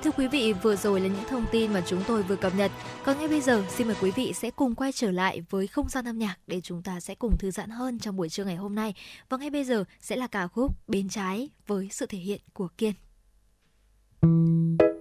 Thưa 0.04 0.12
quý 0.12 0.28
vị, 0.28 0.54
vừa 0.54 0.76
rồi 0.76 1.00
là 1.00 1.08
những 1.08 1.24
thông 1.30 1.46
tin 1.52 1.74
mà 1.74 1.82
chúng 1.88 2.02
tôi 2.08 2.24
vừa 2.24 2.36
cập 2.36 2.56
nhật. 2.56 2.72
Còn 3.04 3.18
ngay 3.18 3.28
bây 3.28 3.42
giờ, 3.42 3.64
xin 3.70 3.88
mời 3.88 3.96
quý 4.02 4.12
vị 4.12 4.34
sẽ 4.34 4.52
cùng 4.52 4.76
quay 4.76 4.92
trở 4.92 5.12
lại 5.12 5.42
với 5.50 5.68
không 5.68 5.90
gian 5.90 6.06
âm 6.06 6.18
nhạc 6.18 6.38
để 6.48 6.62
chúng 6.62 6.82
ta 6.82 7.00
sẽ 7.00 7.16
cùng 7.16 7.38
thư 7.38 7.52
giãn 7.52 7.70
hơn 7.70 8.00
trong 8.00 8.16
buổi 8.16 8.30
trưa 8.30 8.44
ngày 8.46 8.56
hôm 8.56 8.76
nay. 8.76 8.94
Và 9.30 9.38
ngay 9.38 9.50
bây 9.50 9.64
giờ 9.64 9.84
sẽ 10.02 10.16
là 10.16 10.28
ca 10.28 10.48
khúc 10.48 10.72
Bên 10.88 11.10
trái 11.10 11.50
với 11.68 11.88
sự 11.92 12.06
thể 12.06 12.18
hiện 12.18 12.42
của 12.54 12.68
Kiên. 12.78 12.94
anh 14.22 14.99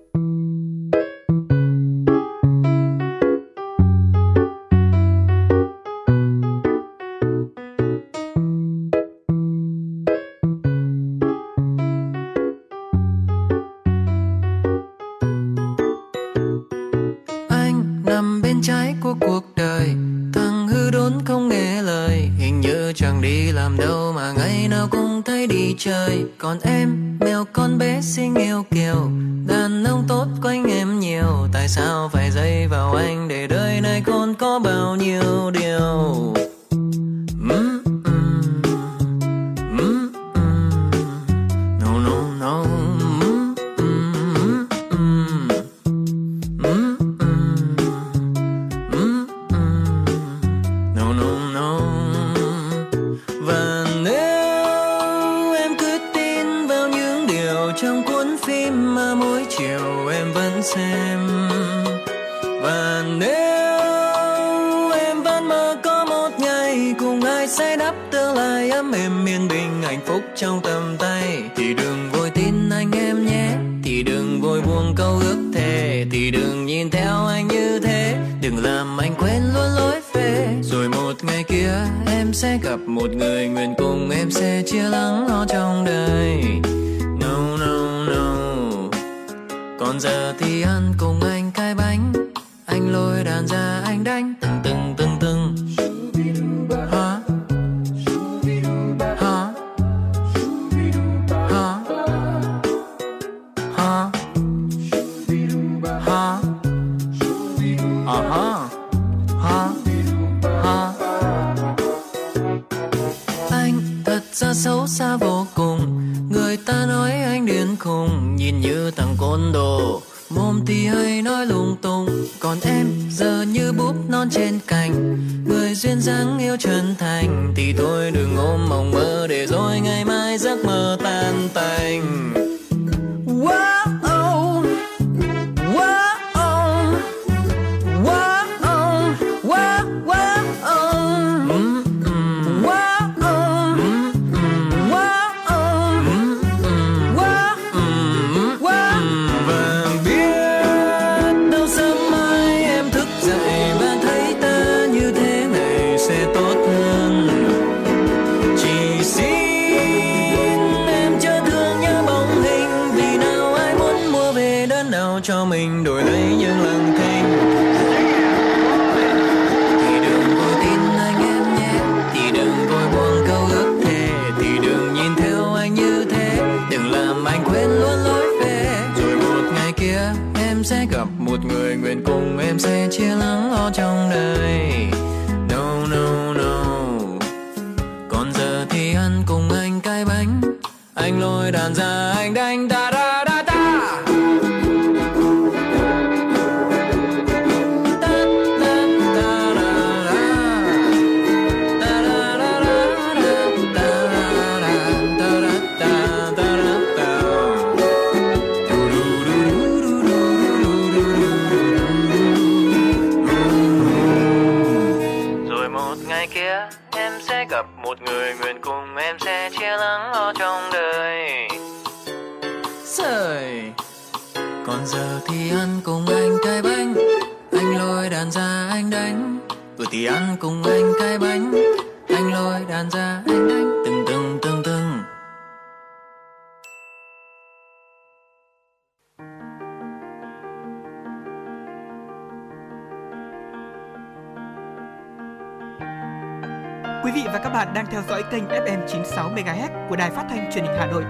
bạn 247.69 247.75
đang 247.75 247.87
theo 247.93 248.03
dõi 248.09 248.23
kênh 248.31 248.45
FM 248.45 248.87
96 248.87 249.31
MHz 249.31 249.89
của 249.89 249.97
đài 249.97 250.11
phát 250.11 250.27
thanh 250.29 250.51
truyền 250.53 250.65
hình 250.65 250.77
Hà 250.79 250.87
Nội. 250.87 251.05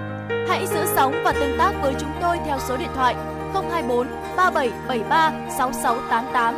Hãy 0.48 0.66
giữ 0.66 0.86
sóng 0.94 1.14
và 1.24 1.32
tương 1.32 1.58
tác 1.58 1.72
với 1.82 1.94
chúng 2.00 2.10
tôi 2.20 2.38
theo 2.46 2.58
số 2.68 2.76
điện 2.76 2.88
thoại 2.94 3.14
024 3.54 4.06
3773 4.36 5.32
6688. 5.58 6.54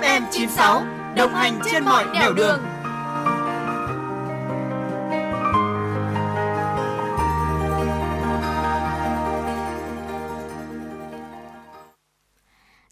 FM 0.00 0.22
96 0.30 0.82
đồng 1.16 1.34
hành 1.34 1.60
trên 1.70 1.84
mọi 1.84 2.04
nẻo 2.14 2.32
đường. 2.32 2.60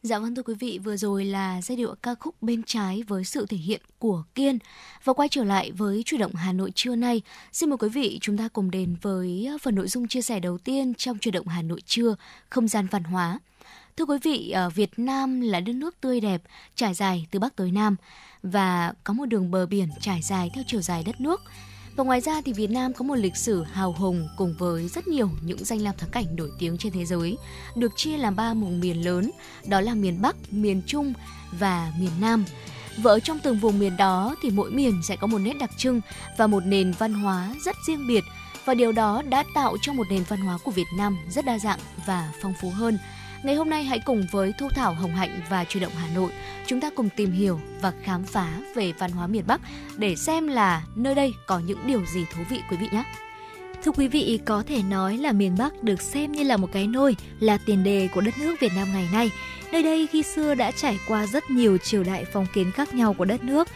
Dạ 0.02 0.18
vâng 0.18 0.34
thưa 0.34 0.42
quý 0.42 0.54
vị, 0.54 0.78
vừa 0.84 0.96
rồi 0.96 1.24
là 1.24 1.62
giai 1.62 1.76
điệu 1.76 1.94
ca 2.02 2.14
khúc 2.14 2.42
bên 2.42 2.62
trái 2.62 3.02
với 3.08 3.24
sự 3.24 3.46
thể 3.46 3.56
hiện 3.56 3.80
của 3.98 4.22
Kiên. 4.34 4.58
Và 5.04 5.12
quay 5.12 5.28
trở 5.28 5.44
lại 5.44 5.72
với 5.72 6.02
chủ 6.06 6.16
động 6.16 6.34
Hà 6.34 6.52
Nội 6.52 6.72
trưa 6.74 6.94
nay, 6.94 7.22
xin 7.52 7.70
mời 7.70 7.76
quý 7.78 7.88
vị 7.88 8.18
chúng 8.22 8.38
ta 8.38 8.48
cùng 8.48 8.70
đến 8.70 8.96
với 9.02 9.46
ờ, 9.50 9.58
phần 9.62 9.74
nội 9.74 9.88
dung 9.88 10.08
chia 10.08 10.22
sẻ 10.22 10.40
đầu 10.40 10.58
tiên 10.58 10.94
trong 10.94 11.18
chủ 11.18 11.30
động 11.30 11.48
Hà 11.48 11.62
Nội 11.62 11.80
trưa, 11.86 12.16
không 12.50 12.68
gian 12.68 12.86
văn 12.90 13.04
hóa. 13.04 13.38
Thưa 13.96 14.04
quý 14.04 14.18
vị, 14.22 14.50
ở 14.50 14.70
Việt 14.70 14.90
Nam 14.96 15.40
là 15.40 15.60
đất 15.60 15.72
nước 15.72 16.00
tươi 16.00 16.20
đẹp, 16.20 16.42
trải 16.74 16.94
dài 16.94 17.26
từ 17.30 17.38
Bắc 17.38 17.56
tới 17.56 17.70
Nam 17.70 17.96
và 18.42 18.92
có 19.04 19.14
một 19.14 19.26
đường 19.26 19.50
bờ 19.50 19.66
biển 19.66 19.88
trải 20.00 20.22
dài 20.22 20.50
theo 20.54 20.64
chiều 20.66 20.80
dài 20.80 21.02
đất 21.06 21.20
nước. 21.20 21.40
Và 21.96 22.04
ngoài 22.04 22.20
ra 22.20 22.40
thì 22.44 22.52
Việt 22.52 22.70
Nam 22.70 22.92
có 22.92 23.04
một 23.04 23.14
lịch 23.14 23.36
sử 23.36 23.62
hào 23.62 23.92
hùng 23.92 24.28
cùng 24.36 24.54
với 24.58 24.88
rất 24.88 25.08
nhiều 25.08 25.30
những 25.44 25.64
danh 25.64 25.82
lam 25.82 25.96
thắng 25.98 26.10
cảnh 26.10 26.36
nổi 26.36 26.50
tiếng 26.58 26.78
trên 26.78 26.92
thế 26.92 27.04
giới, 27.04 27.36
được 27.76 27.92
chia 27.96 28.16
làm 28.16 28.36
ba 28.36 28.54
vùng 28.54 28.80
miền 28.80 29.04
lớn, 29.04 29.30
đó 29.66 29.80
là 29.80 29.94
miền 29.94 30.22
Bắc, 30.22 30.36
miền 30.50 30.82
Trung 30.86 31.12
và 31.52 31.92
miền 32.00 32.10
Nam. 32.20 32.44
Và 33.02 33.10
ở 33.10 33.20
trong 33.20 33.38
từng 33.38 33.58
vùng 33.58 33.78
miền 33.78 33.96
đó 33.96 34.34
thì 34.42 34.50
mỗi 34.50 34.70
miền 34.70 35.02
sẽ 35.02 35.16
có 35.16 35.26
một 35.26 35.38
nét 35.38 35.52
đặc 35.60 35.70
trưng 35.76 36.00
và 36.38 36.46
một 36.46 36.62
nền 36.66 36.92
văn 36.98 37.14
hóa 37.14 37.54
rất 37.64 37.76
riêng 37.86 38.06
biệt 38.08 38.24
và 38.64 38.74
điều 38.74 38.92
đó 38.92 39.22
đã 39.28 39.44
tạo 39.54 39.76
cho 39.82 39.92
một 39.92 40.06
nền 40.10 40.22
văn 40.28 40.40
hóa 40.40 40.58
của 40.64 40.70
Việt 40.70 40.86
Nam 40.96 41.18
rất 41.30 41.44
đa 41.44 41.58
dạng 41.58 41.78
và 42.06 42.32
phong 42.42 42.54
phú 42.60 42.70
hơn. 42.70 42.98
Ngày 43.42 43.54
hôm 43.54 43.70
nay 43.70 43.84
hãy 43.84 43.98
cùng 43.98 44.26
với 44.32 44.52
Thu 44.58 44.68
Thảo 44.74 44.94
Hồng 44.94 45.14
Hạnh 45.14 45.40
và 45.50 45.64
Truy 45.64 45.80
động 45.80 45.92
Hà 45.96 46.08
Nội, 46.14 46.30
chúng 46.66 46.80
ta 46.80 46.90
cùng 46.96 47.08
tìm 47.16 47.32
hiểu 47.32 47.60
và 47.80 47.92
khám 48.02 48.24
phá 48.24 48.48
về 48.74 48.92
văn 48.92 49.10
hóa 49.10 49.26
miền 49.26 49.44
Bắc 49.46 49.60
để 49.96 50.16
xem 50.16 50.46
là 50.46 50.82
nơi 50.94 51.14
đây 51.14 51.34
có 51.46 51.58
những 51.58 51.86
điều 51.86 52.06
gì 52.06 52.24
thú 52.34 52.42
vị 52.50 52.60
quý 52.70 52.76
vị 52.76 52.88
nhé. 52.92 53.04
Thưa 53.84 53.92
quý 53.92 54.08
vị, 54.08 54.40
có 54.44 54.62
thể 54.66 54.82
nói 54.82 55.16
là 55.16 55.32
miền 55.32 55.54
Bắc 55.58 55.82
được 55.82 56.02
xem 56.02 56.32
như 56.32 56.42
là 56.42 56.56
một 56.56 56.68
cái 56.72 56.86
nôi, 56.86 57.16
là 57.40 57.58
tiền 57.66 57.84
đề 57.84 58.08
của 58.14 58.20
đất 58.20 58.34
nước 58.38 58.56
Việt 58.60 58.72
Nam 58.76 58.88
ngày 58.92 59.08
nay. 59.12 59.30
Nơi 59.72 59.82
đây 59.82 60.06
khi 60.06 60.22
xưa 60.22 60.54
đã 60.54 60.70
trải 60.70 60.98
qua 61.08 61.26
rất 61.26 61.50
nhiều 61.50 61.78
triều 61.78 62.04
đại 62.04 62.24
phong 62.32 62.46
kiến 62.54 62.72
khác 62.72 62.94
nhau 62.94 63.14
của 63.14 63.24
đất 63.24 63.44
nước. 63.44 63.68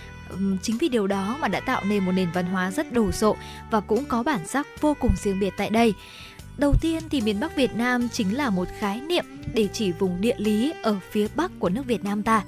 Chính 0.63 0.79
vì 0.79 0.89
điều 0.89 1.07
đó 1.07 1.39
mà 1.41 1.49
đã 1.49 1.61
tạo 1.61 1.83
nên 1.85 2.05
một 2.05 2.13
nền 2.13 2.29
văn 2.35 2.47
hóa 2.47 2.71
rất 2.71 2.93
đồ 2.93 3.13
sộ 3.13 3.37
và 3.71 3.81
cũng 3.81 4.05
có 4.05 4.23
bản 4.23 4.47
sắc 4.47 4.67
vô 4.81 4.97
cùng 5.01 5.13
riêng 5.23 5.41
biệt 5.41 5.55
tại 5.57 5.71
đây. 5.71 5.95
Đầu 6.59 6.75
tiên 6.81 7.03
thì 7.11 7.21
miền 7.21 7.41
Bắc 7.41 7.57
Việt 7.57 7.75
Nam 7.77 8.09
chính 8.13 8.37
là 8.37 8.51
một 8.51 8.69
khái 8.79 9.01
niệm 9.01 9.25
để 9.55 9.69
chỉ 9.73 9.93
vùng 9.93 10.21
địa 10.21 10.37
lý 10.39 10.73
ở 10.83 10.97
phía 11.11 11.27
Bắc 11.35 11.51
của 11.59 11.69
nước 11.69 11.87
Việt 11.87 12.05
Nam 12.05 12.23
ta. 12.23 12.43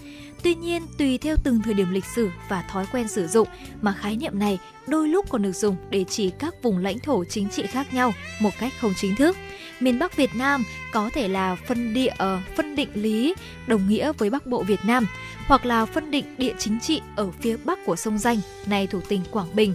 Tuy 0.44 0.54
nhiên, 0.54 0.82
tùy 0.98 1.18
theo 1.18 1.36
từng 1.44 1.62
thời 1.62 1.74
điểm 1.74 1.92
lịch 1.92 2.04
sử 2.04 2.30
và 2.48 2.62
thói 2.62 2.86
quen 2.92 3.08
sử 3.08 3.26
dụng 3.26 3.48
mà 3.82 3.92
khái 3.92 4.16
niệm 4.16 4.38
này 4.38 4.58
đôi 4.86 5.08
lúc 5.08 5.30
còn 5.30 5.42
được 5.42 5.52
dùng 5.52 5.76
để 5.90 6.04
chỉ 6.08 6.30
các 6.38 6.62
vùng 6.62 6.78
lãnh 6.78 6.98
thổ 6.98 7.24
chính 7.24 7.50
trị 7.50 7.62
khác 7.66 7.94
nhau 7.94 8.12
một 8.40 8.50
cách 8.58 8.72
không 8.80 8.92
chính 8.96 9.16
thức. 9.16 9.36
Miền 9.80 9.98
Bắc 9.98 10.16
Việt 10.16 10.30
Nam 10.34 10.64
có 10.92 11.10
thể 11.14 11.28
là 11.28 11.54
phân 11.54 11.94
địa 11.94 12.10
ờ, 12.18 12.40
phân 12.56 12.76
định 12.76 12.88
lý 12.94 13.34
đồng 13.66 13.88
nghĩa 13.88 14.12
với 14.18 14.30
Bắc 14.30 14.46
Bộ 14.46 14.62
Việt 14.62 14.80
Nam 14.84 15.06
hoặc 15.46 15.66
là 15.66 15.86
phân 15.86 16.10
định 16.10 16.24
địa 16.38 16.54
chính 16.58 16.80
trị 16.80 17.00
ở 17.16 17.30
phía 17.30 17.56
bắc 17.64 17.78
của 17.86 17.96
sông 17.96 18.18
Danh, 18.18 18.38
nay 18.66 18.86
thuộc 18.86 19.08
tỉnh 19.08 19.20
Quảng 19.30 19.56
Bình. 19.56 19.74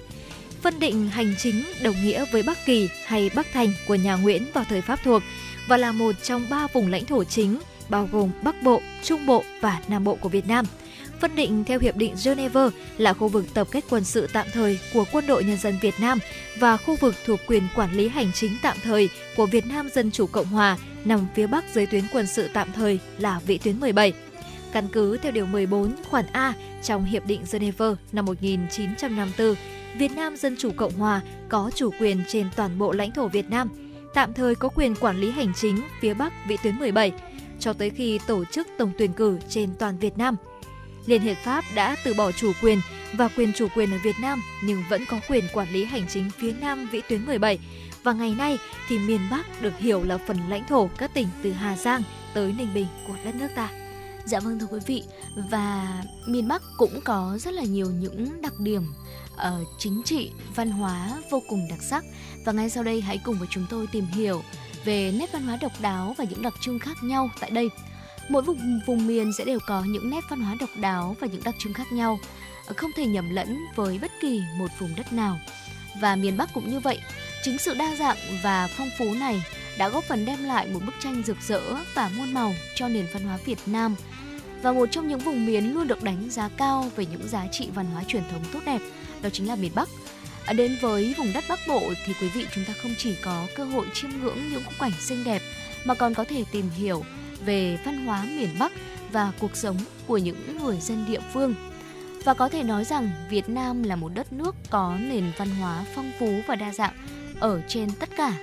Phân 0.61 0.79
định 0.79 1.09
hành 1.09 1.35
chính 1.37 1.63
đồng 1.83 1.95
nghĩa 2.03 2.25
với 2.31 2.43
Bắc 2.43 2.57
Kỳ 2.65 2.89
hay 3.05 3.29
Bắc 3.35 3.47
Thành 3.53 3.73
của 3.87 3.95
nhà 3.95 4.15
Nguyễn 4.15 4.45
vào 4.53 4.63
thời 4.69 4.81
Pháp 4.81 4.99
thuộc 5.03 5.21
và 5.67 5.77
là 5.77 5.91
một 5.91 6.15
trong 6.23 6.45
ba 6.49 6.67
vùng 6.73 6.87
lãnh 6.87 7.05
thổ 7.05 7.23
chính 7.23 7.59
bao 7.89 8.09
gồm 8.11 8.29
Bắc 8.41 8.63
Bộ, 8.63 8.81
Trung 9.03 9.25
Bộ 9.25 9.43
và 9.61 9.81
Nam 9.87 10.03
Bộ 10.03 10.15
của 10.15 10.29
Việt 10.29 10.47
Nam. 10.47 10.65
Phân 11.19 11.35
định 11.35 11.63
theo 11.63 11.79
Hiệp 11.79 11.95
định 11.95 12.15
Geneva 12.25 12.69
là 12.97 13.13
khu 13.13 13.27
vực 13.27 13.45
tập 13.53 13.67
kết 13.71 13.83
quân 13.89 14.03
sự 14.03 14.27
tạm 14.33 14.47
thời 14.53 14.79
của 14.93 15.05
Quân 15.11 15.27
đội 15.27 15.43
Nhân 15.43 15.57
dân 15.57 15.77
Việt 15.81 15.95
Nam 15.99 16.19
và 16.59 16.77
khu 16.77 16.95
vực 16.95 17.15
thuộc 17.25 17.39
quyền 17.47 17.63
quản 17.75 17.93
lý 17.93 18.07
hành 18.07 18.31
chính 18.33 18.51
tạm 18.61 18.77
thời 18.83 19.09
của 19.35 19.45
Việt 19.45 19.65
Nam 19.65 19.89
Dân 19.93 20.11
Chủ 20.11 20.27
Cộng 20.27 20.45
Hòa 20.45 20.77
nằm 21.05 21.27
phía 21.35 21.47
bắc 21.47 21.65
dưới 21.73 21.85
tuyến 21.85 22.03
quân 22.13 22.27
sự 22.27 22.49
tạm 22.53 22.67
thời 22.75 22.99
là 23.17 23.39
vị 23.45 23.57
tuyến 23.57 23.79
17. 23.79 24.13
Căn 24.71 24.87
cứ 24.91 25.17
theo 25.17 25.31
Điều 25.31 25.45
14 25.45 25.95
khoản 26.09 26.25
A 26.31 26.53
trong 26.83 27.05
Hiệp 27.05 27.25
định 27.25 27.41
Geneva 27.51 27.95
năm 28.11 28.25
1954, 28.25 29.55
Việt 29.97 30.11
Nam 30.15 30.37
Dân 30.37 30.55
Chủ 30.59 30.71
Cộng 30.77 30.93
Hòa 30.93 31.21
có 31.49 31.71
chủ 31.75 31.89
quyền 31.99 32.23
trên 32.27 32.49
toàn 32.55 32.77
bộ 32.79 32.91
lãnh 32.91 33.11
thổ 33.11 33.27
Việt 33.27 33.49
Nam, 33.49 33.69
tạm 34.13 34.33
thời 34.33 34.55
có 34.55 34.69
quyền 34.69 34.95
quản 34.95 35.19
lý 35.19 35.31
hành 35.31 35.53
chính 35.55 35.81
phía 36.01 36.13
Bắc 36.13 36.33
vị 36.47 36.57
tuyến 36.63 36.75
17, 36.75 37.11
cho 37.59 37.73
tới 37.73 37.89
khi 37.89 38.19
tổ 38.27 38.45
chức 38.45 38.67
tổng 38.77 38.91
tuyển 38.97 39.13
cử 39.13 39.39
trên 39.49 39.69
toàn 39.79 39.97
Việt 39.97 40.17
Nam. 40.17 40.35
Liên 41.05 41.21
Hiệp 41.21 41.37
Pháp 41.37 41.63
đã 41.75 41.95
từ 42.03 42.13
bỏ 42.13 42.31
chủ 42.31 42.51
quyền 42.61 42.81
và 43.13 43.27
quyền 43.27 43.53
chủ 43.53 43.67
quyền 43.75 43.91
ở 43.91 43.97
Việt 44.03 44.15
Nam 44.21 44.41
nhưng 44.63 44.83
vẫn 44.89 45.05
có 45.09 45.19
quyền 45.29 45.43
quản 45.53 45.73
lý 45.73 45.85
hành 45.85 46.05
chính 46.09 46.29
phía 46.37 46.53
Nam 46.61 46.89
vĩ 46.91 47.01
tuyến 47.09 47.25
17 47.25 47.59
và 48.03 48.13
ngày 48.13 48.35
nay 48.37 48.57
thì 48.87 48.99
miền 48.99 49.21
Bắc 49.31 49.61
được 49.61 49.77
hiểu 49.77 50.03
là 50.03 50.17
phần 50.17 50.37
lãnh 50.49 50.67
thổ 50.67 50.89
các 50.97 51.13
tỉnh 51.13 51.27
từ 51.43 51.51
Hà 51.51 51.77
Giang 51.77 52.01
tới 52.33 52.53
Ninh 52.57 52.73
Bình 52.73 52.87
của 53.07 53.15
đất 53.25 53.35
nước 53.35 53.47
ta. 53.55 53.69
Dạ 54.25 54.39
vâng 54.39 54.59
thưa 54.59 54.65
quý 54.65 54.79
vị 54.85 55.03
và 55.51 56.03
miền 56.27 56.47
Bắc 56.47 56.61
cũng 56.77 57.01
có 57.03 57.37
rất 57.39 57.53
là 57.53 57.63
nhiều 57.63 57.87
những 57.91 58.41
đặc 58.41 58.53
điểm 58.59 58.93
uh, 59.33 59.67
chính 59.77 60.01
trị, 60.05 60.31
văn 60.55 60.71
hóa 60.71 61.21
vô 61.29 61.41
cùng 61.49 61.67
đặc 61.69 61.79
sắc 61.81 62.03
và 62.45 62.51
ngay 62.51 62.69
sau 62.69 62.83
đây 62.83 63.01
hãy 63.01 63.19
cùng 63.23 63.39
với 63.39 63.47
chúng 63.51 63.65
tôi 63.69 63.87
tìm 63.87 64.05
hiểu 64.05 64.41
về 64.85 65.11
nét 65.11 65.31
văn 65.31 65.43
hóa 65.43 65.57
độc 65.61 65.71
đáo 65.81 66.15
và 66.17 66.25
những 66.29 66.41
đặc 66.41 66.53
trưng 66.61 66.79
khác 66.79 66.97
nhau 67.03 67.29
tại 67.39 67.51
đây. 67.51 67.69
Mỗi 68.29 68.41
vùng 68.41 68.79
vùng 68.85 69.07
miền 69.07 69.33
sẽ 69.33 69.45
đều 69.45 69.59
có 69.67 69.83
những 69.83 70.09
nét 70.09 70.23
văn 70.29 70.41
hóa 70.41 70.55
độc 70.59 70.69
đáo 70.75 71.15
và 71.19 71.27
những 71.27 71.43
đặc 71.43 71.55
trưng 71.59 71.73
khác 71.73 71.91
nhau, 71.91 72.19
ờ, 72.67 72.73
không 72.77 72.91
thể 72.95 73.05
nhầm 73.05 73.29
lẫn 73.29 73.57
với 73.75 73.99
bất 74.01 74.11
kỳ 74.21 74.41
một 74.57 74.67
vùng 74.79 74.95
đất 74.95 75.13
nào. 75.13 75.39
Và 76.01 76.15
miền 76.15 76.37
Bắc 76.37 76.53
cũng 76.53 76.69
như 76.69 76.79
vậy, 76.79 76.99
chính 77.43 77.57
sự 77.57 77.73
đa 77.73 77.95
dạng 77.95 78.17
và 78.43 78.67
phong 78.77 78.89
phú 78.97 79.13
này 79.13 79.43
đã 79.77 79.89
góp 79.89 80.03
phần 80.03 80.25
đem 80.25 80.43
lại 80.43 80.67
một 80.67 80.79
bức 80.85 80.95
tranh 80.99 81.23
rực 81.25 81.37
rỡ 81.47 81.61
và 81.93 82.09
muôn 82.17 82.33
màu 82.33 82.53
cho 82.75 82.87
nền 82.87 83.05
văn 83.13 83.23
hóa 83.23 83.37
Việt 83.45 83.59
Nam 83.65 83.95
và 84.61 84.71
một 84.71 84.85
trong 84.91 85.07
những 85.07 85.19
vùng 85.19 85.45
miền 85.45 85.73
luôn 85.73 85.87
được 85.87 86.03
đánh 86.03 86.29
giá 86.29 86.49
cao 86.57 86.91
về 86.95 87.05
những 87.05 87.27
giá 87.27 87.47
trị 87.51 87.69
văn 87.75 87.85
hóa 87.93 88.03
truyền 88.07 88.23
thống 88.31 88.43
tốt 88.53 88.59
đẹp 88.65 88.81
đó 89.21 89.29
chính 89.29 89.47
là 89.47 89.55
miền 89.55 89.71
Bắc. 89.75 89.89
À, 90.49 90.53
đến 90.53 90.77
với 90.81 91.13
vùng 91.17 91.33
đất 91.33 91.43
Bắc 91.49 91.59
Bộ 91.67 91.93
thì 92.05 92.13
quý 92.21 92.27
vị 92.27 92.45
chúng 92.55 92.65
ta 92.65 92.73
không 92.81 92.95
chỉ 92.97 93.15
có 93.21 93.47
cơ 93.55 93.63
hội 93.63 93.85
chiêm 93.93 94.11
ngưỡng 94.11 94.37
những 94.51 94.63
khung 94.65 94.73
cảnh 94.79 94.91
xinh 94.99 95.23
đẹp 95.23 95.41
mà 95.85 95.93
còn 95.93 96.13
có 96.13 96.23
thể 96.23 96.43
tìm 96.51 96.69
hiểu 96.69 97.03
về 97.45 97.77
văn 97.85 98.05
hóa 98.05 98.23
miền 98.23 98.49
Bắc 98.59 98.71
và 99.11 99.31
cuộc 99.39 99.55
sống 99.55 99.77
của 100.07 100.17
những 100.17 100.57
người 100.63 100.77
dân 100.81 101.05
địa 101.07 101.19
phương. 101.33 101.55
Và 102.23 102.33
có 102.33 102.49
thể 102.49 102.63
nói 102.63 102.85
rằng 102.85 103.09
Việt 103.29 103.49
Nam 103.49 103.83
là 103.83 103.95
một 103.95 104.11
đất 104.15 104.33
nước 104.33 104.55
có 104.69 104.97
nền 104.99 105.23
văn 105.37 105.49
hóa 105.49 105.85
phong 105.95 106.11
phú 106.19 106.41
và 106.47 106.55
đa 106.55 106.73
dạng 106.73 106.93
ở 107.39 107.61
trên 107.67 107.91
tất 107.91 108.09
cả 108.17 108.33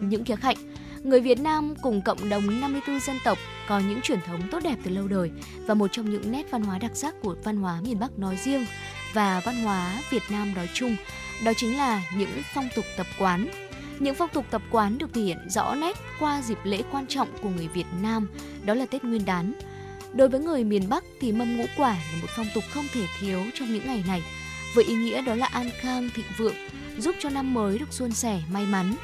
những 0.00 0.24
khía 0.24 0.36
cạnh. 0.42 0.56
Người 1.02 1.20
Việt 1.20 1.40
Nam 1.40 1.74
cùng 1.82 2.02
cộng 2.02 2.28
đồng 2.28 2.60
54 2.60 3.00
dân 3.00 3.16
tộc 3.24 3.38
có 3.68 3.78
những 3.78 4.00
truyền 4.00 4.20
thống 4.26 4.40
tốt 4.50 4.60
đẹp 4.64 4.76
từ 4.84 4.90
lâu 4.90 5.08
đời 5.08 5.30
và 5.66 5.74
một 5.74 5.88
trong 5.92 6.10
những 6.10 6.32
nét 6.32 6.50
văn 6.50 6.62
hóa 6.62 6.78
đặc 6.78 6.90
sắc 6.94 7.14
của 7.22 7.36
văn 7.44 7.56
hóa 7.56 7.80
miền 7.80 7.98
Bắc 7.98 8.18
nói 8.18 8.36
riêng 8.44 8.66
và 9.12 9.42
văn 9.44 9.56
hóa 9.62 10.02
Việt 10.10 10.22
Nam 10.30 10.54
nói 10.54 10.68
chung, 10.74 10.96
đó 11.44 11.52
chính 11.56 11.76
là 11.76 12.02
những 12.16 12.42
phong 12.54 12.68
tục 12.74 12.84
tập 12.96 13.06
quán. 13.18 13.48
Những 13.98 14.14
phong 14.14 14.30
tục 14.32 14.46
tập 14.50 14.62
quán 14.70 14.98
được 14.98 15.14
thể 15.14 15.22
hiện 15.22 15.48
rõ 15.48 15.74
nét 15.74 15.96
qua 16.20 16.42
dịp 16.42 16.58
lễ 16.64 16.82
quan 16.90 17.06
trọng 17.06 17.28
của 17.42 17.48
người 17.48 17.68
Việt 17.68 17.86
Nam, 18.02 18.28
đó 18.64 18.74
là 18.74 18.86
Tết 18.86 19.04
Nguyên 19.04 19.24
đán. 19.24 19.52
Đối 20.12 20.28
với 20.28 20.40
người 20.40 20.64
miền 20.64 20.88
Bắc 20.88 21.04
thì 21.20 21.32
mâm 21.32 21.56
ngũ 21.56 21.64
quả 21.76 21.90
là 21.90 22.20
một 22.22 22.28
phong 22.36 22.46
tục 22.54 22.64
không 22.70 22.86
thể 22.92 23.06
thiếu 23.20 23.40
trong 23.54 23.72
những 23.72 23.86
ngày 23.86 24.04
này, 24.06 24.22
với 24.74 24.84
ý 24.84 24.94
nghĩa 24.94 25.22
đó 25.22 25.34
là 25.34 25.46
an 25.46 25.70
khang 25.80 26.10
thịnh 26.14 26.24
vượng, 26.36 26.54
giúp 26.98 27.16
cho 27.20 27.30
năm 27.30 27.54
mới 27.54 27.78
được 27.78 27.92
suôn 27.92 28.12
sẻ 28.12 28.42
may 28.52 28.66
mắn. 28.66 28.96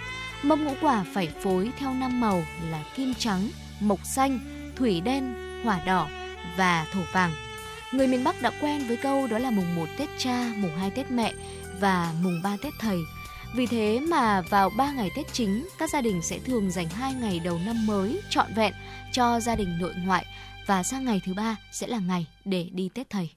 Mâm 0.43 0.65
ngũ 0.65 0.75
quả 0.81 1.05
phải 1.15 1.29
phối 1.43 1.71
theo 1.79 1.95
năm 1.95 2.21
màu 2.21 2.43
là 2.71 2.85
kim 2.97 3.15
trắng, 3.15 3.49
mộc 3.81 4.01
xanh, 4.05 4.39
thủy 4.77 5.01
đen, 5.01 5.35
hỏa 5.65 5.85
đỏ 5.85 6.09
và 6.57 6.87
thổ 6.93 7.01
vàng. 7.13 7.33
Người 7.93 8.07
miền 8.07 8.25
Bắc 8.25 8.43
đã 8.43 8.51
quen 8.61 8.87
với 8.89 8.97
câu 8.97 9.27
đó 9.27 9.39
là 9.39 9.51
mùng 9.51 9.77
1 9.77 9.87
Tết 9.99 10.09
cha, 10.19 10.53
mùng 10.57 10.77
2 10.77 10.91
Tết 10.91 11.11
mẹ 11.11 11.33
và 11.81 12.15
mùng 12.23 12.41
3 12.43 12.57
Tết 12.63 12.73
thầy. 12.79 12.99
Vì 13.55 13.67
thế 13.67 14.01
mà 14.01 14.41
vào 14.41 14.71
3 14.71 14.93
ngày 14.93 15.11
Tết 15.17 15.33
chính, 15.33 15.69
các 15.79 15.91
gia 15.91 16.01
đình 16.01 16.23
sẽ 16.23 16.39
thường 16.39 16.71
dành 16.71 16.89
2 16.89 17.15
ngày 17.15 17.41
đầu 17.41 17.59
năm 17.67 17.87
mới 17.87 18.21
trọn 18.31 18.55
vẹn 18.55 18.73
cho 19.13 19.41
gia 19.41 19.57
đình 19.57 19.79
nội 19.81 19.95
ngoại 19.97 20.27
và 20.67 20.83
sang 20.83 21.05
ngày 21.05 21.21
thứ 21.27 21.35
ba 21.35 21.57
sẽ 21.73 21.87
là 21.87 21.99
ngày 21.99 22.27
để 22.45 22.69
đi 22.73 22.89
Tết 22.95 23.11
thầy. 23.11 23.31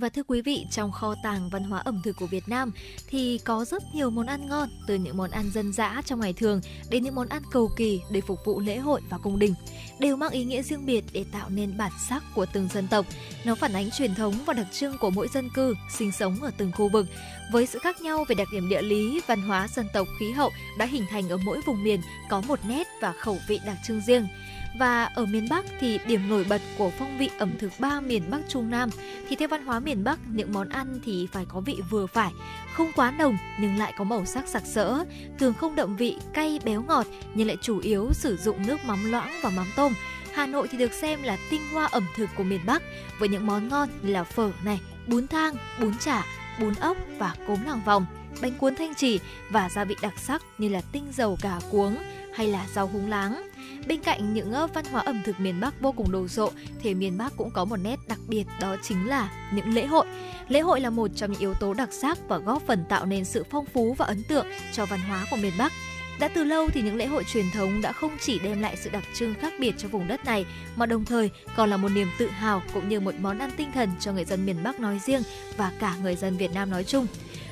Và 0.00 0.08
thưa 0.08 0.22
quý 0.22 0.42
vị, 0.42 0.66
trong 0.70 0.92
kho 0.92 1.14
tàng 1.22 1.50
văn 1.50 1.64
hóa 1.64 1.80
ẩm 1.80 2.00
thực 2.04 2.16
của 2.16 2.26
Việt 2.26 2.48
Nam 2.48 2.72
thì 3.08 3.38
có 3.44 3.64
rất 3.64 3.82
nhiều 3.94 4.10
món 4.10 4.26
ăn 4.26 4.48
ngon, 4.48 4.68
từ 4.86 4.94
những 4.94 5.16
món 5.16 5.30
ăn 5.30 5.50
dân 5.50 5.72
dã 5.72 6.02
trong 6.04 6.20
ngày 6.20 6.32
thường 6.32 6.60
đến 6.90 7.04
những 7.04 7.14
món 7.14 7.28
ăn 7.28 7.42
cầu 7.52 7.70
kỳ 7.76 8.00
để 8.10 8.20
phục 8.20 8.38
vụ 8.44 8.60
lễ 8.60 8.76
hội 8.76 9.00
và 9.10 9.18
cung 9.18 9.38
đình, 9.38 9.54
đều 9.98 10.16
mang 10.16 10.30
ý 10.30 10.44
nghĩa 10.44 10.62
riêng 10.62 10.86
biệt 10.86 11.04
để 11.12 11.24
tạo 11.32 11.48
nên 11.48 11.78
bản 11.78 11.92
sắc 12.08 12.22
của 12.34 12.46
từng 12.52 12.68
dân 12.68 12.88
tộc. 12.88 13.06
Nó 13.44 13.54
phản 13.54 13.72
ánh 13.72 13.90
truyền 13.90 14.14
thống 14.14 14.34
và 14.46 14.52
đặc 14.54 14.66
trưng 14.72 14.98
của 14.98 15.10
mỗi 15.10 15.28
dân 15.34 15.50
cư 15.54 15.74
sinh 15.90 16.12
sống 16.12 16.36
ở 16.42 16.50
từng 16.58 16.72
khu 16.72 16.88
vực. 16.88 17.06
Với 17.52 17.66
sự 17.66 17.78
khác 17.78 18.00
nhau 18.00 18.24
về 18.28 18.34
đặc 18.34 18.48
điểm 18.52 18.68
địa 18.68 18.82
lý, 18.82 19.20
văn 19.26 19.42
hóa, 19.42 19.68
dân 19.68 19.86
tộc, 19.92 20.08
khí 20.20 20.30
hậu 20.30 20.50
đã 20.78 20.86
hình 20.86 21.04
thành 21.10 21.28
ở 21.28 21.36
mỗi 21.36 21.60
vùng 21.66 21.84
miền 21.84 22.00
có 22.30 22.40
một 22.40 22.58
nét 22.68 22.86
và 23.02 23.12
khẩu 23.12 23.38
vị 23.48 23.60
đặc 23.66 23.76
trưng 23.86 24.00
riêng. 24.00 24.28
Và 24.74 25.04
ở 25.04 25.26
miền 25.26 25.46
Bắc 25.50 25.64
thì 25.80 25.98
điểm 26.06 26.28
nổi 26.28 26.46
bật 26.48 26.60
của 26.78 26.90
phong 26.98 27.18
vị 27.18 27.30
ẩm 27.38 27.52
thực 27.58 27.72
ba 27.78 28.00
miền 28.00 28.22
Bắc 28.30 28.40
Trung 28.48 28.70
Nam 28.70 28.90
thì 29.28 29.36
theo 29.36 29.48
văn 29.48 29.64
hóa 29.64 29.80
miền 29.80 30.04
Bắc 30.04 30.18
những 30.32 30.52
món 30.52 30.68
ăn 30.68 31.00
thì 31.04 31.28
phải 31.32 31.44
có 31.48 31.60
vị 31.60 31.76
vừa 31.90 32.06
phải, 32.06 32.32
không 32.72 32.92
quá 32.96 33.14
nồng 33.18 33.36
nhưng 33.60 33.78
lại 33.78 33.92
có 33.98 34.04
màu 34.04 34.24
sắc 34.24 34.48
sặc 34.48 34.62
sỡ, 34.66 35.04
thường 35.38 35.54
không 35.54 35.74
đậm 35.74 35.96
vị 35.96 36.16
cay 36.32 36.60
béo 36.64 36.82
ngọt 36.82 37.06
nhưng 37.34 37.46
lại 37.46 37.56
chủ 37.62 37.78
yếu 37.78 38.12
sử 38.12 38.36
dụng 38.36 38.66
nước 38.66 38.84
mắm 38.84 39.10
loãng 39.10 39.32
và 39.42 39.50
mắm 39.50 39.66
tôm. 39.76 39.92
Hà 40.34 40.46
Nội 40.46 40.68
thì 40.70 40.78
được 40.78 40.92
xem 40.92 41.22
là 41.22 41.38
tinh 41.50 41.60
hoa 41.72 41.86
ẩm 41.86 42.06
thực 42.16 42.30
của 42.36 42.44
miền 42.44 42.60
Bắc 42.66 42.82
với 43.18 43.28
những 43.28 43.46
món 43.46 43.68
ngon 43.68 43.88
như 44.02 44.12
là 44.12 44.24
phở 44.24 44.50
này, 44.64 44.80
bún 45.06 45.26
thang, 45.26 45.54
bún 45.80 45.98
chả, 45.98 46.24
bún 46.60 46.74
ốc 46.74 46.96
và 47.18 47.34
cốm 47.46 47.58
làng 47.66 47.80
vòng, 47.84 48.06
bánh 48.42 48.54
cuốn 48.54 48.74
thanh 48.74 48.94
trì 48.94 49.20
và 49.50 49.68
gia 49.68 49.84
vị 49.84 49.96
đặc 50.02 50.14
sắc 50.18 50.42
như 50.58 50.68
là 50.68 50.80
tinh 50.92 51.04
dầu 51.12 51.38
cà 51.40 51.60
cuống 51.70 51.96
hay 52.38 52.46
là 52.46 52.66
rau 52.74 52.86
húng 52.86 53.08
láng. 53.08 53.48
Bên 53.86 54.00
cạnh 54.00 54.34
những 54.34 54.52
văn 54.74 54.84
hóa 54.92 55.02
ẩm 55.02 55.22
thực 55.24 55.40
miền 55.40 55.60
Bắc 55.60 55.80
vô 55.80 55.92
cùng 55.92 56.12
đồ 56.12 56.28
sộ, 56.28 56.50
thì 56.82 56.94
miền 56.94 57.18
Bắc 57.18 57.32
cũng 57.36 57.50
có 57.50 57.64
một 57.64 57.76
nét 57.76 57.96
đặc 58.08 58.18
biệt, 58.28 58.44
đó 58.60 58.76
chính 58.82 59.08
là 59.08 59.30
những 59.52 59.74
lễ 59.74 59.86
hội. 59.86 60.06
Lễ 60.48 60.60
hội 60.60 60.80
là 60.80 60.90
một 60.90 61.10
trong 61.16 61.32
những 61.32 61.40
yếu 61.40 61.54
tố 61.54 61.74
đặc 61.74 61.88
sắc 61.92 62.18
và 62.28 62.38
góp 62.38 62.62
phần 62.66 62.84
tạo 62.88 63.06
nên 63.06 63.24
sự 63.24 63.44
phong 63.50 63.66
phú 63.66 63.94
và 63.98 64.06
ấn 64.06 64.22
tượng 64.22 64.46
cho 64.72 64.86
văn 64.86 65.00
hóa 65.00 65.26
của 65.30 65.36
miền 65.36 65.52
Bắc. 65.58 65.72
Đã 66.20 66.28
từ 66.28 66.44
lâu 66.44 66.68
thì 66.68 66.82
những 66.82 66.96
lễ 66.96 67.06
hội 67.06 67.24
truyền 67.24 67.50
thống 67.54 67.82
đã 67.82 67.92
không 67.92 68.16
chỉ 68.20 68.38
đem 68.38 68.60
lại 68.60 68.76
sự 68.76 68.90
đặc 68.90 69.04
trưng 69.14 69.34
khác 69.34 69.52
biệt 69.60 69.74
cho 69.78 69.88
vùng 69.88 70.08
đất 70.08 70.24
này, 70.24 70.46
mà 70.76 70.86
đồng 70.86 71.04
thời 71.04 71.30
còn 71.56 71.70
là 71.70 71.76
một 71.76 71.88
niềm 71.88 72.08
tự 72.18 72.28
hào 72.28 72.62
cũng 72.74 72.88
như 72.88 73.00
một 73.00 73.14
món 73.20 73.38
ăn 73.38 73.50
tinh 73.56 73.72
thần 73.72 73.90
cho 74.00 74.12
người 74.12 74.24
dân 74.24 74.46
miền 74.46 74.62
Bắc 74.62 74.80
nói 74.80 74.98
riêng 75.06 75.22
và 75.56 75.72
cả 75.78 75.94
người 76.02 76.16
dân 76.16 76.36
Việt 76.36 76.54
Nam 76.54 76.70
nói 76.70 76.84
chung. 76.84 77.06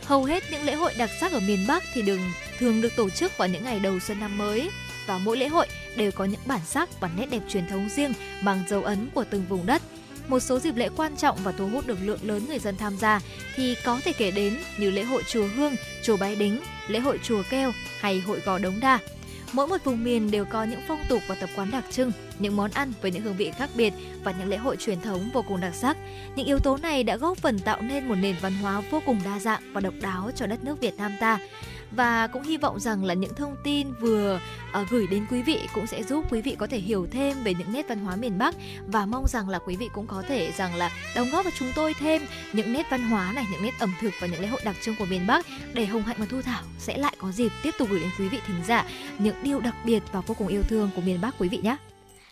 Hầu 0.06 0.24
hết 0.24 0.42
những 0.50 0.62
lễ 0.64 0.74
hội 0.74 0.94
đặc 0.98 1.10
sắc 1.20 1.32
ở 1.32 1.40
miền 1.40 1.66
Bắc 1.66 1.82
thì 1.92 2.02
đừng 2.02 2.20
thường 2.58 2.80
được 2.80 2.96
tổ 2.96 3.10
chức 3.10 3.38
vào 3.38 3.48
những 3.48 3.64
ngày 3.64 3.80
đầu 3.80 4.00
xuân 4.00 4.20
năm 4.20 4.38
mới 4.38 4.70
và 5.06 5.18
mỗi 5.18 5.36
lễ 5.36 5.48
hội 5.48 5.66
đều 5.96 6.12
có 6.12 6.24
những 6.24 6.40
bản 6.46 6.60
sắc 6.66 7.00
và 7.00 7.10
nét 7.16 7.26
đẹp 7.30 7.42
truyền 7.48 7.66
thống 7.66 7.88
riêng 7.96 8.12
bằng 8.44 8.64
dấu 8.68 8.82
ấn 8.82 9.08
của 9.14 9.24
từng 9.30 9.44
vùng 9.48 9.66
đất. 9.66 9.82
Một 10.28 10.40
số 10.40 10.58
dịp 10.58 10.76
lễ 10.76 10.88
quan 10.96 11.16
trọng 11.16 11.38
và 11.42 11.52
thu 11.52 11.68
hút 11.68 11.86
được 11.86 11.98
lượng 12.02 12.20
lớn 12.22 12.46
người 12.48 12.58
dân 12.58 12.76
tham 12.76 12.96
gia 12.96 13.20
thì 13.56 13.74
có 13.84 14.00
thể 14.04 14.12
kể 14.12 14.30
đến 14.30 14.58
như 14.78 14.90
lễ 14.90 15.02
hội 15.02 15.22
chùa 15.28 15.48
Hương, 15.56 15.74
chùa 16.02 16.16
Bái 16.16 16.36
Đính, 16.36 16.60
lễ 16.88 16.98
hội 16.98 17.18
chùa 17.22 17.42
Keo 17.50 17.72
hay 18.00 18.20
hội 18.20 18.40
gò 18.40 18.58
Đống 18.58 18.80
Đa. 18.80 18.98
Mỗi 19.52 19.66
một 19.66 19.84
vùng 19.84 20.04
miền 20.04 20.30
đều 20.30 20.44
có 20.44 20.64
những 20.64 20.80
phong 20.88 21.00
tục 21.08 21.22
và 21.26 21.34
tập 21.34 21.50
quán 21.56 21.70
đặc 21.70 21.84
trưng, 21.90 22.12
những 22.38 22.56
món 22.56 22.70
ăn 22.70 22.92
với 23.02 23.10
những 23.10 23.22
hương 23.22 23.36
vị 23.36 23.50
khác 23.58 23.70
biệt 23.74 23.92
và 24.24 24.34
những 24.38 24.48
lễ 24.48 24.56
hội 24.56 24.76
truyền 24.76 25.00
thống 25.00 25.30
vô 25.32 25.42
cùng 25.48 25.60
đặc 25.60 25.74
sắc. 25.74 25.96
Những 26.36 26.46
yếu 26.46 26.58
tố 26.58 26.76
này 26.76 27.04
đã 27.04 27.16
góp 27.16 27.38
phần 27.38 27.58
tạo 27.58 27.80
nên 27.80 28.08
một 28.08 28.14
nền 28.14 28.36
văn 28.40 28.52
hóa 28.52 28.82
vô 28.90 29.02
cùng 29.06 29.20
đa 29.24 29.38
dạng 29.38 29.72
và 29.72 29.80
độc 29.80 29.94
đáo 30.00 30.30
cho 30.34 30.46
đất 30.46 30.64
nước 30.64 30.80
Việt 30.80 30.96
Nam 30.96 31.12
ta 31.20 31.38
và 31.90 32.26
cũng 32.26 32.42
hy 32.42 32.56
vọng 32.56 32.80
rằng 32.80 33.04
là 33.04 33.14
những 33.14 33.34
thông 33.34 33.56
tin 33.64 33.92
vừa 34.00 34.40
uh, 34.82 34.90
gửi 34.90 35.06
đến 35.06 35.26
quý 35.30 35.42
vị 35.42 35.60
cũng 35.74 35.86
sẽ 35.86 36.02
giúp 36.02 36.24
quý 36.32 36.40
vị 36.40 36.56
có 36.58 36.66
thể 36.66 36.78
hiểu 36.78 37.06
thêm 37.10 37.36
về 37.44 37.54
những 37.54 37.72
nét 37.72 37.88
văn 37.88 37.98
hóa 37.98 38.16
miền 38.16 38.38
Bắc 38.38 38.54
và 38.86 39.06
mong 39.06 39.26
rằng 39.28 39.48
là 39.48 39.58
quý 39.58 39.76
vị 39.76 39.88
cũng 39.94 40.06
có 40.06 40.22
thể 40.28 40.52
rằng 40.56 40.74
là 40.74 40.90
đóng 41.16 41.28
góp 41.32 41.44
vào 41.44 41.52
chúng 41.58 41.72
tôi 41.76 41.94
thêm 41.94 42.22
những 42.52 42.72
nét 42.72 42.86
văn 42.90 43.02
hóa 43.02 43.32
này, 43.32 43.46
những 43.52 43.62
nét 43.62 43.72
ẩm 43.78 43.92
thực 44.00 44.10
và 44.20 44.26
những 44.26 44.40
lễ 44.40 44.46
hội 44.46 44.60
đặc 44.64 44.76
trưng 44.82 44.94
của 44.98 45.06
miền 45.06 45.26
Bắc 45.26 45.46
để 45.72 45.86
Hồng 45.86 46.02
Hạnh 46.02 46.16
và 46.18 46.26
Thu 46.30 46.42
Thảo 46.42 46.62
sẽ 46.78 46.98
lại 46.98 47.16
có 47.18 47.32
dịp 47.32 47.52
tiếp 47.62 47.74
tục 47.78 47.88
gửi 47.90 48.00
đến 48.00 48.10
quý 48.18 48.28
vị 48.28 48.38
thính 48.46 48.64
giả 48.66 48.84
những 49.18 49.36
điều 49.42 49.60
đặc 49.60 49.74
biệt 49.84 50.02
và 50.12 50.20
vô 50.20 50.34
cùng 50.38 50.48
yêu 50.48 50.62
thương 50.62 50.90
của 50.96 51.02
miền 51.02 51.20
Bắc 51.20 51.34
quý 51.38 51.48
vị 51.48 51.60
nhé. 51.62 51.76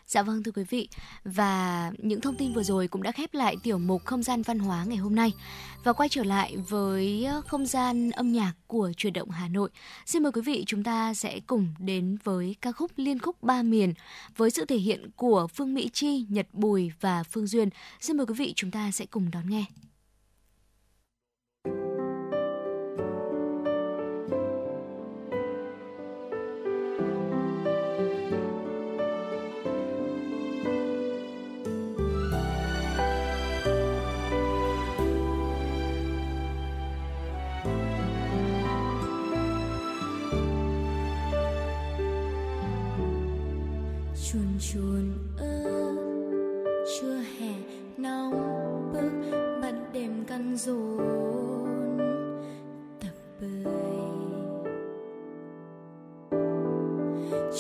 Dạ 0.07 0.23
vâng 0.23 0.43
thưa 0.43 0.53
quý 0.53 0.65
vị. 0.71 0.89
Và 1.25 1.93
những 1.99 2.21
thông 2.21 2.37
tin 2.37 2.53
vừa 2.53 2.63
rồi 2.63 2.89
cũng 2.89 3.03
đã 3.03 3.13
khép 3.13 3.35
lại 3.35 3.57
tiểu 3.63 3.79
mục 3.79 4.05
Không 4.05 4.23
gian 4.23 4.43
văn 4.43 4.59
hóa 4.59 4.85
ngày 4.85 4.97
hôm 4.97 5.15
nay. 5.15 5.33
Và 5.85 5.93
quay 5.93 6.09
trở 6.09 6.25
lại 6.25 6.57
với 6.57 7.27
không 7.47 7.67
gian 7.67 8.11
âm 8.11 8.33
nhạc 8.33 8.53
của 8.67 8.93
truyền 8.97 9.13
động 9.13 9.31
Hà 9.31 9.49
Nội. 9.49 9.71
Xin 10.07 10.23
mời 10.23 10.33
quý 10.33 10.41
vị 10.41 10.65
chúng 10.67 10.85
ta 10.85 11.15
sẽ 11.15 11.41
cùng 11.47 11.69
đến 11.79 12.17
với 12.25 12.57
ca 12.61 12.73
khúc 12.73 12.91
Liên 12.97 13.19
khúc 13.19 13.43
Ba 13.43 13.63
Miền 13.63 13.95
Với 14.37 14.51
sự 14.51 14.65
thể 14.65 14.77
hiện 14.77 15.11
của 15.17 15.47
Phương 15.55 15.75
Mỹ 15.75 15.91
Chi, 15.93 16.27
Nhật 16.29 16.47
Bùi 16.53 16.93
và 17.01 17.23
Phương 17.23 17.47
Duyên. 17.47 17.69
Xin 18.01 18.17
mời 18.17 18.27
quý 18.27 18.35
vị 18.35 18.53
chúng 18.57 18.71
ta 18.71 18.91
sẽ 18.91 19.07
cùng 19.07 19.31
đón 19.31 19.51
nghe. 19.51 19.65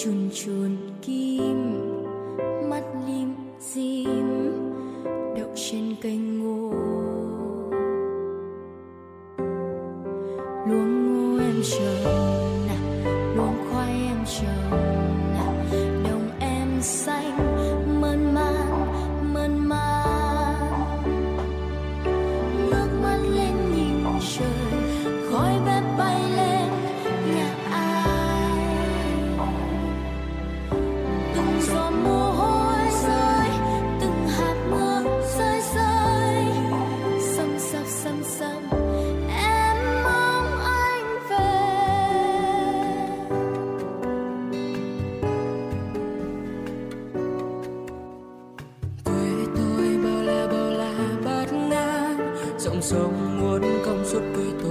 Chuồn 0.04 0.30
chuồn 0.34 0.76
kim 1.02 1.80
mắt 2.70 2.82
lim 3.06 3.34
dim 3.60 4.52
đậu 5.36 5.48
trên 5.54 5.94
cây 6.02 6.16
ngô. 6.16 6.70
Luống 10.68 11.14
ngô 11.14 11.42
em 11.44 11.62
chờ 11.62 12.23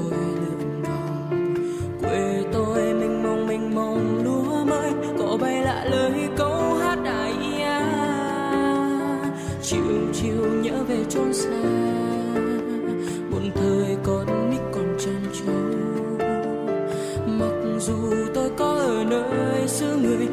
tôi 0.10 0.20
lượn 0.20 0.82
vòng 0.84 1.54
quê 2.02 2.44
tôi 2.54 2.94
mênh 2.94 3.24
mông 3.24 3.48
mênh 3.48 3.76
mông 3.76 4.24
lúa 4.24 4.66
mới 4.66 4.92
cỏ 5.18 5.38
bay 5.42 5.62
lạ 5.62 5.86
lời 5.92 6.30
câu 6.38 6.76
hát 6.76 6.98
đại 7.04 7.34
ya 7.60 7.80
chiều 9.62 10.08
chiều 10.14 10.62
nhớ 10.62 10.84
về 10.88 10.98
chốn 11.10 11.34
xa. 11.34 11.64
Buồn 13.32 13.52
thời 13.56 13.98
con 14.04 14.50
nít 14.50 14.62
còn 14.72 14.98
chăn 15.00 15.26
trâu 15.34 15.56
mặc 17.26 17.80
dù 17.80 17.96
tôi 18.34 18.50
có 18.58 18.66
ở 18.66 19.04
nơi 19.10 19.68
xứ 19.68 19.98
người 20.02 20.28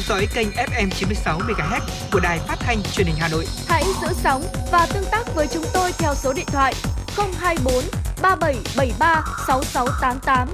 theo 0.00 0.16
dõi 0.16 0.28
kênh 0.34 0.48
FM 0.50 0.90
96 0.90 1.38
MHz 1.38 1.80
của 2.12 2.20
đài 2.20 2.38
phát 2.38 2.56
thanh 2.60 2.82
truyền 2.82 3.06
hình 3.06 3.16
Hà 3.18 3.28
Nội. 3.28 3.46
Hãy 3.66 3.84
giữ 4.02 4.08
sóng 4.14 4.42
và 4.72 4.86
tương 4.94 5.04
tác 5.10 5.34
với 5.34 5.46
chúng 5.52 5.64
tôi 5.74 5.92
theo 5.98 6.14
số 6.14 6.32
điện 6.32 6.46
thoại 6.46 6.74
024 7.16 7.74
3773 8.22 9.24
6688. 9.46 10.48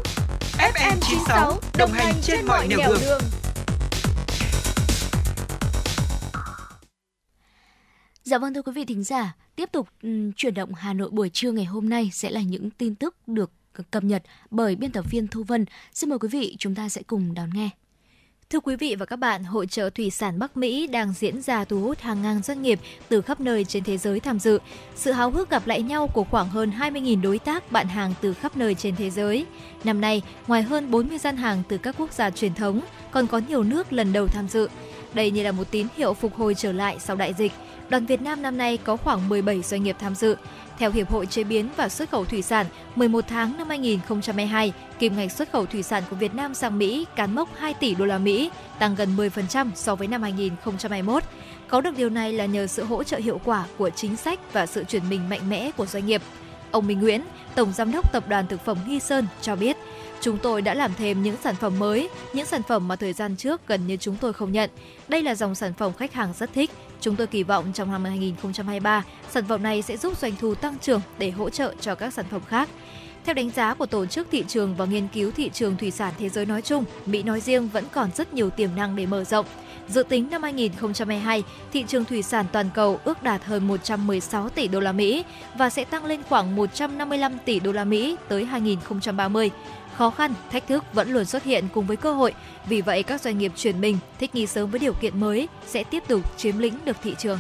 FM 0.59 0.97
96 1.01 1.61
đồng 1.79 1.93
hành 1.93 2.15
trên 2.23 2.47
mọi 2.47 2.69
nẻo 2.69 2.95
đường. 3.01 3.21
Dạ 8.25 8.39
vâng 8.39 8.55
thưa 8.55 8.63
quý 8.63 8.73
vị 8.73 8.85
thính 8.85 9.05
giả, 9.05 9.37
tiếp 9.57 9.69
tục 9.73 9.89
chuyển 10.37 10.55
động 10.55 10.75
Hà 10.75 10.93
Nội 10.93 11.11
buổi 11.11 11.31
trưa 11.33 11.53
ngày 11.53 11.65
hôm 11.65 11.89
nay 11.89 12.11
sẽ 12.13 12.31
là 12.31 12.41
những 12.41 12.71
tin 12.71 12.95
tức 12.95 13.17
được 13.27 13.51
cập 13.91 14.05
nhật 14.05 14.23
bởi 14.51 14.77
biên 14.77 14.93
tập 14.93 15.05
viên 15.11 15.29
Thu 15.29 15.43
Vân. 15.43 15.65
Xin 15.93 16.11
mời 16.11 16.19
quý 16.19 16.29
vị 16.29 16.57
chúng 16.59 16.75
ta 16.75 16.89
sẽ 16.89 17.03
cùng 17.07 17.35
đón 17.35 17.51
nghe. 17.55 17.71
Thưa 18.51 18.61
quý 18.61 18.77
vị 18.77 18.95
và 18.99 19.07
các 19.07 19.17
bạn, 19.17 19.45
Hội 19.45 19.67
trợ 19.67 19.91
Thủy 19.91 20.11
sản 20.11 20.39
Bắc 20.39 20.57
Mỹ 20.57 20.87
đang 20.87 21.13
diễn 21.13 21.43
ra 21.43 21.65
thu 21.65 21.81
hút 21.81 22.01
hàng 22.01 22.23
ngàn 22.23 22.43
doanh 22.43 22.63
nghiệp 22.63 22.81
từ 23.09 23.21
khắp 23.21 23.41
nơi 23.41 23.65
trên 23.65 23.85
thế 23.85 23.99
giới 23.99 24.21
tham 24.21 24.39
dự. 24.39 24.59
Sự 24.95 25.13
háo 25.13 25.31
hức 25.31 25.51
gặp 25.51 25.67
lại 25.67 25.83
nhau 25.83 26.07
của 26.07 26.25
khoảng 26.25 26.49
hơn 26.49 26.73
20.000 26.79 27.23
đối 27.23 27.39
tác 27.39 27.73
bạn 27.73 27.89
hàng 27.89 28.15
từ 28.21 28.35
khắp 28.35 28.57
nơi 28.57 28.75
trên 28.75 28.97
thế 28.97 29.11
giới. 29.11 29.47
Năm 29.85 30.01
nay, 30.01 30.23
ngoài 30.47 30.63
hơn 30.63 30.91
40 30.91 31.19
gian 31.19 31.37
hàng 31.37 31.63
từ 31.69 31.79
các 31.79 31.95
quốc 31.99 32.13
gia 32.13 32.31
truyền 32.31 32.55
thống, 32.55 32.81
còn 33.11 33.27
có 33.27 33.41
nhiều 33.49 33.63
nước 33.63 33.93
lần 33.93 34.13
đầu 34.13 34.27
tham 34.27 34.49
dự. 34.49 34.69
Đây 35.15 35.31
như 35.31 35.43
là 35.43 35.53
một 35.53 35.71
tín 35.71 35.87
hiệu 35.97 36.15
phục 36.15 36.35
hồi 36.35 36.55
trở 36.55 36.73
lại 36.73 36.97
sau 37.01 37.17
đại 37.17 37.35
dịch. 37.39 37.53
Đoàn 37.89 38.07
Việt 38.07 38.23
Nam 38.23 38.43
năm 38.43 38.59
nay 38.59 38.77
có 38.77 38.97
khoảng 38.97 39.29
17 39.29 39.63
doanh 39.63 39.83
nghiệp 39.83 39.97
tham 39.99 40.15
dự. 40.15 40.37
Theo 40.79 40.91
Hiệp 40.91 41.11
hội 41.11 41.27
Chế 41.27 41.45
biến 41.45 41.69
và 41.77 41.89
Xuất 41.89 42.11
khẩu 42.11 42.25
Thủy 42.25 42.43
sản, 42.43 42.67
11 42.95 43.25
tháng 43.29 43.59
năm 43.59 43.69
2022, 43.69 44.73
kim 44.99 45.17
ngạch 45.17 45.33
xuất 45.33 45.53
khẩu 45.53 45.67
thủy 45.67 45.83
sản 45.83 46.03
của 46.11 46.17
Việt 46.17 46.35
Nam 46.35 46.55
sang 46.55 46.79
Mỹ 46.79 47.07
cán 47.17 47.35
mốc 47.35 47.49
2 47.57 47.75
tỷ 47.75 47.95
đô 47.95 48.05
la 48.05 48.19
Mỹ, 48.19 48.51
tăng 48.79 48.95
gần 48.95 49.17
10% 49.17 49.71
so 49.75 49.95
với 49.95 50.09
năm 50.09 50.23
2021. 50.23 51.23
Có 51.69 51.81
được 51.81 51.97
điều 51.97 52.09
này 52.09 52.33
là 52.33 52.47
nhờ 52.47 52.67
sự 52.67 52.85
hỗ 52.85 53.03
trợ 53.03 53.17
hiệu 53.17 53.41
quả 53.45 53.65
của 53.79 53.91
chính 53.91 54.17
sách 54.17 54.53
và 54.53 54.67
sự 54.67 54.85
chuyển 54.85 55.09
mình 55.11 55.29
mạnh 55.29 55.51
mẽ 55.51 55.71
của 55.77 55.87
doanh 55.87 56.07
nghiệp. 56.07 56.23
Ông 56.71 56.87
Minh 56.87 57.01
Nguyễn, 57.01 57.23
Tổng 57.55 57.73
Giám 57.73 57.93
đốc 57.93 58.13
Tập 58.13 58.29
đoàn 58.29 58.47
Thực 58.47 58.65
phẩm 58.65 58.79
Nghi 58.87 59.01
Sơn 59.01 59.27
cho 59.43 59.57
biết, 59.57 59.77
chúng 60.21 60.39
tôi 60.39 60.63
đã 60.63 60.75
làm 60.75 60.91
thêm 60.99 61.23
những 61.23 61.37
sản 61.45 61.55
phẩm 61.55 61.79
mới, 61.79 62.09
những 62.33 62.47
sản 62.47 62.63
phẩm 62.63 62.89
mà 62.89 62.97
thời 62.97 63.13
gian 63.13 63.37
trước 63.37 63.69
gần 63.69 63.87
như 63.87 63.97
chúng 63.97 64.17
tôi 64.21 64.33
không 64.33 64.53
nhận. 64.53 64.71
Đây 65.09 65.23
là 65.23 65.35
dòng 65.35 65.55
sản 65.55 65.73
phẩm 65.75 65.93
khách 65.93 66.13
hàng 66.13 66.33
rất 66.39 66.53
thích. 66.55 66.71
Chúng 67.01 67.17
tôi 67.17 67.27
kỳ 67.27 67.43
vọng 67.43 67.73
trong 67.75 67.93
năm 67.93 68.05
2023, 68.05 69.05
sản 69.31 69.45
phẩm 69.49 69.63
này 69.63 69.83
sẽ 69.83 69.97
giúp 69.97 70.19
doanh 70.19 70.33
thu 70.41 70.55
tăng 70.55 70.79
trưởng 70.79 71.01
để 71.19 71.31
hỗ 71.31 71.51
trợ 71.51 71.75
cho 71.81 71.95
các 71.95 72.15
sản 72.15 72.25
phẩm 72.31 72.43
khác. 72.49 72.69
Theo 73.25 73.35
đánh 73.35 73.51
giá 73.51 73.75
của 73.75 73.87
Tổ 73.87 74.07
chức 74.07 74.27
Thị 74.31 74.45
trường 74.49 74.77
và 74.77 74.85
Nghiên 74.85 75.09
cứu 75.09 75.31
Thị 75.31 75.51
trường 75.53 75.77
Thủy 75.77 75.91
sản 75.91 76.15
Thế 76.19 76.29
giới 76.29 76.47
nói 76.47 76.63
chung, 76.63 76.85
Mỹ 77.07 77.23
nói 77.23 77.41
riêng 77.41 77.69
vẫn 77.69 77.85
còn 77.93 78.11
rất 78.17 78.35
nhiều 78.35 78.51
tiềm 78.51 78.71
năng 78.77 78.97
để 78.97 79.07
mở 79.07 79.25
rộng. 79.25 79.47
Dự 79.89 80.03
tính 80.03 80.29
năm 80.31 80.43
2022, 80.43 81.43
thị 81.73 81.85
trường 81.89 82.05
thủy 82.05 82.23
sản 82.23 82.47
toàn 82.53 82.71
cầu 82.75 83.01
ước 83.05 83.23
đạt 83.23 83.45
hơn 83.45 83.69
116 83.69 84.49
tỷ 84.49 84.69
đô 84.69 84.81
la 84.81 84.93
Mỹ 84.93 85.25
và 85.59 85.71
sẽ 85.71 85.85
tăng 85.85 86.05
lên 86.05 86.23
khoảng 86.29 86.57
155 86.57 87.39
tỷ 87.45 87.61
đô 87.61 87.73
la 87.73 87.85
Mỹ 87.85 88.17
tới 88.29 88.45
2030. 88.45 89.51
Khó 89.97 90.11
khăn, 90.11 90.35
thách 90.51 90.67
thức 90.67 90.85
vẫn 90.93 91.11
luôn 91.11 91.25
xuất 91.25 91.45
hiện 91.45 91.69
cùng 91.75 91.87
với 91.87 91.97
cơ 91.97 92.13
hội, 92.13 92.35
vì 92.69 92.81
vậy 92.81 93.03
các 93.03 93.21
doanh 93.21 93.39
nghiệp 93.39 93.53
chuyển 93.57 93.81
mình, 93.81 93.99
thích 94.19 94.35
nghi 94.35 94.47
sớm 94.47 94.71
với 94.71 94.81
điều 94.81 94.93
kiện 94.93 95.21
mới 95.21 95.49
sẽ 95.67 95.85
tiếp 95.85 96.03
tục 96.09 96.37
chiếm 96.37 96.59
lĩnh 96.59 96.85
được 96.85 96.97
thị 97.03 97.15
trường. 97.19 97.39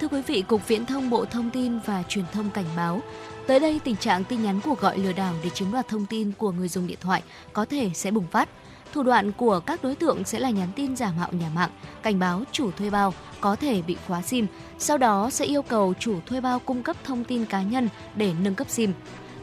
Thưa 0.00 0.08
quý 0.08 0.22
vị, 0.26 0.42
Cục 0.42 0.68
Viễn 0.68 0.86
thông 0.86 1.10
Bộ 1.10 1.24
Thông 1.24 1.50
tin 1.50 1.78
và 1.78 2.02
Truyền 2.08 2.24
thông 2.32 2.50
cảnh 2.50 2.64
báo, 2.76 3.00
tới 3.46 3.60
đây 3.60 3.80
tình 3.84 3.96
trạng 3.96 4.24
tin 4.24 4.42
nhắn 4.42 4.60
cuộc 4.64 4.80
gọi 4.80 4.98
lừa 4.98 5.12
đảo 5.12 5.34
để 5.44 5.50
chiếm 5.50 5.72
đoạt 5.72 5.88
thông 5.88 6.06
tin 6.06 6.32
của 6.32 6.52
người 6.52 6.68
dùng 6.68 6.86
điện 6.86 6.98
thoại 7.00 7.22
có 7.52 7.64
thể 7.64 7.90
sẽ 7.94 8.10
bùng 8.10 8.26
phát. 8.26 8.48
Thủ 8.92 9.02
đoạn 9.02 9.32
của 9.32 9.60
các 9.60 9.82
đối 9.82 9.94
tượng 9.94 10.24
sẽ 10.24 10.38
là 10.38 10.50
nhắn 10.50 10.68
tin 10.76 10.96
giả 10.96 11.12
mạo 11.18 11.32
nhà 11.32 11.50
mạng, 11.54 11.70
cảnh 12.02 12.18
báo 12.18 12.42
chủ 12.52 12.70
thuê 12.70 12.90
bao 12.90 13.14
có 13.40 13.56
thể 13.56 13.82
bị 13.82 13.96
khóa 14.06 14.22
SIM, 14.22 14.46
sau 14.78 14.98
đó 14.98 15.30
sẽ 15.30 15.44
yêu 15.44 15.62
cầu 15.62 15.94
chủ 16.00 16.20
thuê 16.26 16.40
bao 16.40 16.58
cung 16.58 16.82
cấp 16.82 16.96
thông 17.04 17.24
tin 17.24 17.44
cá 17.44 17.62
nhân 17.62 17.88
để 18.16 18.32
nâng 18.42 18.54
cấp 18.54 18.70
SIM. 18.70 18.92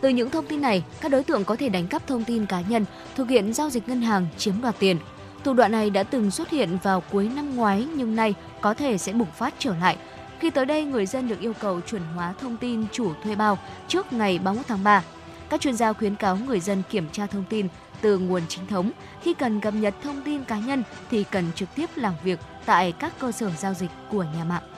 Từ 0.04 0.10
những 0.10 0.30
thông 0.30 0.46
tin 0.46 0.62
này, 0.62 0.84
các 1.02 1.12
đối 1.12 1.24
tượng 1.24 1.46
có 1.46 1.56
thể 1.56 1.70
đánh 1.70 1.88
cắp 1.88 2.08
thông 2.08 2.24
tin 2.24 2.46
cá 2.46 2.62
nhân, 2.62 2.86
thực 3.16 3.30
hiện 3.30 3.54
giao 3.54 3.70
dịch 3.70 3.89
ngân 3.89 4.02
hàng, 4.02 4.28
chiếm 4.38 4.62
đoạt 4.62 4.76
tiền. 4.80 4.98
Thủ 5.44 5.54
đoạn 5.54 5.72
này 5.72 5.89
đã 5.89 6.04
từng 6.04 6.32
xuất 6.32 6.50
hiện 6.50 6.78
vào 6.84 7.04
cuối 7.12 7.30
năm 7.36 7.56
ngoái 7.56 7.88
nhưng 7.96 8.16
nay 8.16 8.34
có 8.62 8.74
thể 8.74 8.98
sẽ 8.98 9.13
bùng 9.13 9.32
phát 9.38 9.54
trở 9.60 9.76
lại. 9.76 9.98
Khi 10.39 10.50
tới 10.50 10.66
đây, 10.66 10.86
người 10.86 11.06
dân 11.06 11.28
được 11.28 11.39
yêu 11.39 11.54
cầu 11.54 11.82
chuẩn 11.82 12.02
hóa 12.16 12.34
thông 12.42 12.58
tin 12.58 12.86
chủ 12.92 13.13
thuê 13.24 13.36
bao 13.36 13.58
trước 13.88 14.13
ngày 14.13 14.39
31 14.39 14.68
tháng 14.68 14.84
3. 14.84 15.04
Các 15.50 15.62
chuyên 15.62 15.76
gia 15.76 15.94
khuyến 15.94 16.16
cáo 16.16 16.38
người 16.38 16.60
dân 16.60 16.84
kiểm 16.89 17.10
tra 17.12 17.26
thông 17.26 17.44
tin 17.50 17.68
từ 18.02 18.18
nguồn 18.18 18.42
chính 18.48 18.68
thống. 18.68 18.92
Khi 19.22 19.34
cần 19.34 19.60
cập 19.60 19.74
nhật 19.74 19.94
thông 20.04 20.22
tin 20.22 20.44
cá 20.44 20.60
nhân 20.60 20.84
thì 21.12 21.24
cần 21.24 21.46
trực 21.56 21.76
tiếp 21.76 21.89
làm 21.96 22.13
việc 22.24 22.39
tại 22.66 22.92
các 22.92 23.20
cơ 23.20 23.32
sở 23.32 23.52
giao 23.58 23.74
dịch 23.74 23.92
của 24.10 24.24
nhà 24.38 24.44
mạng. 24.44 24.72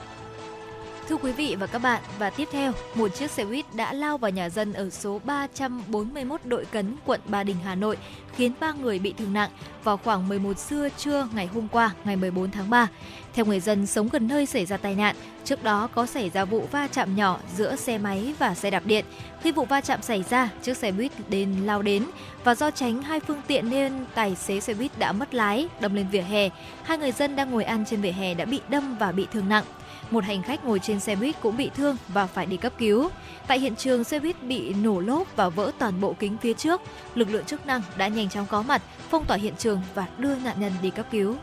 Thưa 1.08 1.16
quý 1.16 1.32
vị 1.32 1.56
và 1.60 1.66
các 1.66 1.78
bạn, 1.78 2.02
và 2.18 2.30
tiếp 2.30 2.48
theo, 2.52 2.72
một 2.94 3.14
chiếc 3.14 3.30
xe 3.30 3.44
buýt 3.44 3.74
đã 3.74 3.92
lao 3.92 4.18
vào 4.18 4.30
nhà 4.30 4.48
dân 4.48 4.72
ở 4.72 4.90
số 4.90 5.20
341 5.24 6.40
Đội 6.44 6.64
Cấn, 6.64 6.96
quận 7.04 7.20
Ba 7.26 7.44
Đình, 7.44 7.56
Hà 7.64 7.74
Nội, 7.74 7.96
khiến 8.36 8.52
3 8.60 8.72
người 8.72 8.98
bị 8.98 9.14
thương 9.18 9.32
nặng 9.32 9.50
vào 9.84 9.96
khoảng 9.96 10.28
11 10.28 10.58
giờ 10.58 10.88
trưa 10.98 11.28
ngày 11.34 11.46
hôm 11.46 11.68
qua, 11.68 11.90
ngày 12.04 12.16
14 12.16 12.50
tháng 12.50 12.70
3. 12.70 12.88
Theo 13.34 13.44
người 13.44 13.60
dân 13.60 13.86
sống 13.86 14.08
gần 14.12 14.28
nơi 14.28 14.46
xảy 14.46 14.66
ra 14.66 14.76
tai 14.76 14.94
nạn, 14.94 15.16
trước 15.44 15.62
đó 15.62 15.88
có 15.94 16.06
xảy 16.06 16.30
ra 16.30 16.44
vụ 16.44 16.68
va 16.70 16.88
chạm 16.92 17.16
nhỏ 17.16 17.38
giữa 17.56 17.76
xe 17.76 17.98
máy 17.98 18.34
và 18.38 18.54
xe 18.54 18.70
đạp 18.70 18.82
điện. 18.86 19.04
Khi 19.42 19.52
vụ 19.52 19.64
va 19.64 19.80
chạm 19.80 20.02
xảy 20.02 20.24
ra, 20.30 20.48
chiếc 20.62 20.76
xe 20.76 20.92
buýt 20.92 21.12
đến 21.28 21.56
lao 21.64 21.82
đến 21.82 22.04
và 22.44 22.54
do 22.54 22.70
tránh 22.70 23.02
hai 23.02 23.20
phương 23.20 23.42
tiện 23.46 23.70
nên 23.70 23.92
tài 24.14 24.34
xế 24.34 24.60
xe 24.60 24.74
buýt 24.74 24.98
đã 24.98 25.12
mất 25.12 25.34
lái, 25.34 25.68
đâm 25.80 25.94
lên 25.94 26.06
vỉa 26.10 26.20
hè. 26.20 26.48
Hai 26.82 26.98
người 26.98 27.12
dân 27.12 27.36
đang 27.36 27.50
ngồi 27.50 27.64
ăn 27.64 27.84
trên 27.90 28.00
vỉa 28.00 28.12
hè 28.12 28.34
đã 28.34 28.44
bị 28.44 28.60
đâm 28.68 28.96
và 28.98 29.12
bị 29.12 29.26
thương 29.32 29.48
nặng. 29.48 29.64
Một 30.10 30.24
hành 30.24 30.42
khách 30.42 30.64
ngồi 30.64 30.78
trên 30.78 31.00
xe 31.00 31.16
buýt 31.16 31.40
cũng 31.40 31.56
bị 31.56 31.70
thương 31.74 31.96
và 32.08 32.26
phải 32.26 32.46
đi 32.46 32.56
cấp 32.56 32.72
cứu. 32.78 33.08
Tại 33.46 33.58
hiện 33.58 33.76
trường, 33.76 34.04
xe 34.04 34.20
buýt 34.20 34.42
bị 34.42 34.74
nổ 34.74 35.00
lốp 35.00 35.36
và 35.36 35.48
vỡ 35.48 35.70
toàn 35.78 36.00
bộ 36.00 36.14
kính 36.18 36.36
phía 36.38 36.54
trước. 36.54 36.80
Lực 37.14 37.30
lượng 37.30 37.44
chức 37.44 37.66
năng 37.66 37.82
đã 37.96 38.08
nhanh 38.08 38.28
chóng 38.28 38.46
có 38.46 38.62
mặt, 38.62 38.82
phong 39.10 39.24
tỏa 39.24 39.36
hiện 39.36 39.54
trường 39.58 39.80
và 39.94 40.06
đưa 40.18 40.34
nạn 40.34 40.56
nhân 40.60 40.72
đi 40.82 40.90
cấp 40.90 41.06
cứu. 41.10 41.36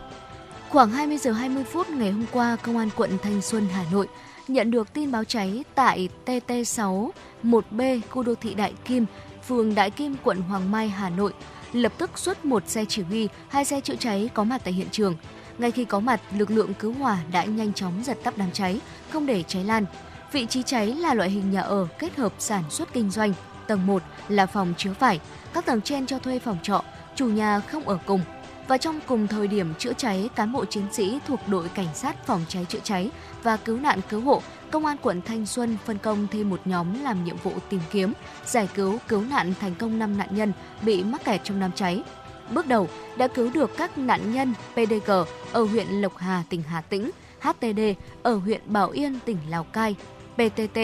Khoảng 0.70 0.92
20 0.92 1.18
giờ 1.18 1.32
20 1.32 1.64
phút 1.64 1.90
ngày 1.90 2.12
hôm 2.12 2.26
qua, 2.32 2.56
Công 2.62 2.78
an 2.78 2.90
quận 2.96 3.18
Thanh 3.22 3.42
Xuân, 3.42 3.68
Hà 3.74 3.86
Nội 3.92 4.08
nhận 4.48 4.72
được 4.72 4.94
tin 4.94 5.12
báo 5.12 5.24
cháy 5.24 5.64
tại 5.76 6.10
TT6 6.26 7.10
1B 7.44 8.00
khu 8.10 8.24
đô 8.24 8.36
thị 8.36 8.54
Đại 8.54 8.74
Kim, 8.86 9.06
phường 9.48 9.76
Đại 9.76 9.92
Kim, 9.92 10.16
quận 10.24 10.42
Hoàng 10.42 10.72
Mai, 10.72 10.90
Hà 10.90 11.10
Nội. 11.10 11.34
Lập 11.74 11.94
tức 11.98 12.18
xuất 12.18 12.46
một 12.46 12.70
xe 12.70 12.86
chỉ 12.86 13.02
huy, 13.02 13.28
hai 13.50 13.66
xe 13.66 13.82
chữa 13.82 13.96
cháy 13.96 14.30
có 14.34 14.44
mặt 14.44 14.62
tại 14.64 14.74
hiện 14.74 14.88
trường. 14.92 15.16
Ngay 15.64 15.72
khi 15.72 15.86
có 15.86 16.00
mặt, 16.00 16.22
lực 16.38 16.52
lượng 16.52 16.74
cứu 16.74 16.94
hỏa 16.94 17.18
đã 17.32 17.44
nhanh 17.44 17.74
chóng 17.74 18.04
dập 18.04 18.18
tắt 18.24 18.34
đám 18.38 18.52
cháy, 18.52 18.80
không 19.10 19.26
để 19.26 19.44
cháy 19.44 19.64
lan. 19.64 19.86
Vị 20.32 20.46
trí 20.46 20.64
cháy 20.64 20.88
là 20.88 21.14
loại 21.14 21.30
hình 21.30 21.52
nhà 21.52 21.62
ở 21.62 21.88
kết 22.00 22.16
hợp 22.16 22.34
sản 22.40 22.64
xuất 22.70 22.94
kinh 22.94 23.10
doanh. 23.10 23.34
Tầng 23.68 23.86
1 23.86 24.04
là 24.30 24.46
phòng 24.46 24.74
chứa 24.78 24.94
vải, 25.00 25.20
các 25.54 25.66
tầng 25.66 25.82
trên 25.82 26.06
cho 26.06 26.20
thuê 26.20 26.40
phòng 26.40 26.58
trọ, 26.64 26.84
chủ 27.16 27.28
nhà 27.28 27.60
không 27.60 27.88
ở 27.88 28.00
cùng. 28.06 28.22
Và 28.68 28.78
trong 28.78 29.00
cùng 29.08 29.28
thời 29.28 29.48
điểm 29.48 29.74
chữa 29.80 29.94
cháy, 29.94 30.30
cán 30.36 30.52
bộ 30.52 30.66
chiến 30.66 30.84
sĩ 30.92 31.20
thuộc 31.28 31.40
đội 31.48 31.70
cảnh 31.70 31.88
sát 31.94 32.26
phòng 32.26 32.42
cháy 32.48 32.66
chữa 32.70 32.80
cháy 32.84 33.10
và 33.44 33.58
cứu 33.58 33.78
nạn 33.78 34.00
cứu 34.10 34.22
hộ, 34.22 34.42
công 34.72 34.86
an 34.86 34.98
quận 35.02 35.22
Thanh 35.22 35.46
Xuân 35.46 35.78
phân 35.86 35.98
công 35.98 36.28
thêm 36.32 36.50
một 36.50 36.62
nhóm 36.66 37.04
làm 37.04 37.24
nhiệm 37.24 37.38
vụ 37.38 37.52
tìm 37.70 37.82
kiếm, 37.92 38.14
giải 38.46 38.70
cứu 38.74 39.00
cứu 39.08 39.22
nạn 39.22 39.54
thành 39.60 39.76
công 39.76 40.00
5 40.00 40.18
nạn 40.18 40.28
nhân 40.32 40.52
bị 40.82 41.04
mắc 41.04 41.26
kẹt 41.26 41.42
trong 41.44 41.60
đám 41.60 41.72
cháy. 41.72 42.04
Bước 42.54 42.68
đầu 42.68 42.90
đã 43.18 43.28
cứu 43.28 43.50
được 43.54 43.78
các 43.78 43.98
nạn 43.98 44.34
nhân 44.34 44.54
PDG 44.74 45.12
ở 45.52 45.64
huyện 45.64 45.88
Lộc 45.88 46.18
Hà, 46.18 46.44
tỉnh 46.50 46.64
Hà 46.64 46.82
Tĩnh, 46.82 47.12
HTD 47.40 47.80
ở 48.24 48.36
huyện 48.36 48.62
Bảo 48.66 48.90
Yên, 48.90 49.20
tỉnh 49.26 49.38
Lào 49.50 49.64
Cai, 49.64 49.96
PTT 50.36 50.80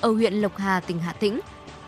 ở 0.00 0.12
huyện 0.12 0.34
Lộc 0.34 0.56
Hà, 0.56 0.80
tỉnh 0.80 0.98
Hà 0.98 1.12
Tĩnh, 1.12 1.40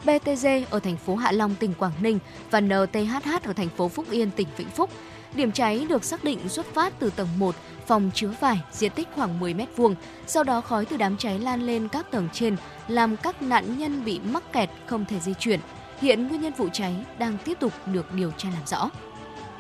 BTG 0.05 0.47
ở 0.71 0.79
thành 0.81 0.97
phố 0.97 1.17
Hạ 1.17 1.33
Long, 1.33 1.55
tỉnh 1.55 1.75
Quảng 1.75 1.93
Ninh 2.01 2.19
và 2.51 2.61
NTHH 2.61 3.43
ở 3.45 3.53
thành 3.53 3.69
phố 3.69 3.89
Phúc 3.89 4.07
Yên, 4.11 4.31
tỉnh 4.31 4.49
Vĩnh 4.57 4.69
Phúc. 4.69 4.91
Điểm 5.35 5.53
cháy 5.53 5.87
được 5.89 6.05
xác 6.05 6.25
định 6.25 6.49
xuất 6.49 6.67
phát 6.67 6.93
từ 6.99 7.11
tầng 7.11 7.29
1, 7.39 7.55
phòng 7.87 8.11
chứa 8.15 8.35
vải, 8.41 8.61
diện 8.73 8.93
tích 8.95 9.09
khoảng 9.15 9.41
10 9.41 9.55
m2. 9.55 9.95
Sau 10.27 10.45
đó 10.45 10.61
khói 10.61 10.85
từ 10.85 10.97
đám 10.97 11.17
cháy 11.17 11.39
lan 11.39 11.63
lên 11.63 11.89
các 11.89 12.11
tầng 12.11 12.29
trên, 12.33 12.57
làm 12.89 13.17
các 13.17 13.43
nạn 13.43 13.79
nhân 13.79 14.05
bị 14.05 14.21
mắc 14.25 14.53
kẹt 14.53 14.71
không 14.87 15.05
thể 15.05 15.21
di 15.21 15.35
chuyển. 15.39 15.61
Hiện 16.01 16.29
nguyên 16.29 16.41
nhân 16.41 16.53
vụ 16.57 16.69
cháy 16.73 16.95
đang 17.19 17.39
tiếp 17.45 17.57
tục 17.61 17.73
được 17.87 18.15
điều 18.15 18.31
tra 18.31 18.49
làm 18.51 18.67
rõ. 18.67 18.91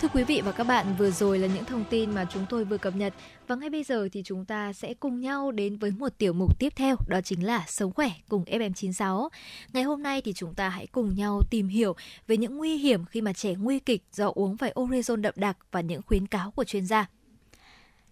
Thưa 0.00 0.08
quý 0.08 0.24
vị 0.24 0.40
và 0.44 0.52
các 0.52 0.64
bạn, 0.64 0.86
vừa 0.98 1.10
rồi 1.10 1.38
là 1.38 1.48
những 1.54 1.64
thông 1.64 1.84
tin 1.90 2.14
mà 2.14 2.26
chúng 2.32 2.46
tôi 2.48 2.64
vừa 2.64 2.78
cập 2.78 2.96
nhật 2.96 3.14
và 3.46 3.56
ngay 3.56 3.70
bây 3.70 3.82
giờ 3.84 4.08
thì 4.12 4.22
chúng 4.22 4.44
ta 4.44 4.72
sẽ 4.72 4.94
cùng 4.94 5.20
nhau 5.20 5.52
đến 5.52 5.76
với 5.76 5.90
một 5.90 6.18
tiểu 6.18 6.32
mục 6.32 6.58
tiếp 6.58 6.72
theo, 6.76 6.96
đó 7.08 7.20
chính 7.20 7.46
là 7.46 7.64
Sống 7.68 7.92
khỏe 7.92 8.10
cùng 8.28 8.44
FM96. 8.44 9.28
Ngày 9.72 9.82
hôm 9.82 10.02
nay 10.02 10.20
thì 10.20 10.32
chúng 10.32 10.54
ta 10.54 10.68
hãy 10.68 10.86
cùng 10.86 11.14
nhau 11.14 11.40
tìm 11.50 11.68
hiểu 11.68 11.96
về 12.26 12.36
những 12.36 12.56
nguy 12.56 12.76
hiểm 12.76 13.04
khi 13.04 13.20
mà 13.20 13.32
trẻ 13.32 13.54
nguy 13.54 13.78
kịch 13.78 14.02
do 14.12 14.32
uống 14.34 14.56
phải 14.56 14.72
orezon 14.74 15.16
đậm 15.16 15.34
đặc 15.36 15.56
và 15.70 15.80
những 15.80 16.02
khuyến 16.02 16.26
cáo 16.26 16.50
của 16.50 16.64
chuyên 16.64 16.86
gia. 16.86 17.08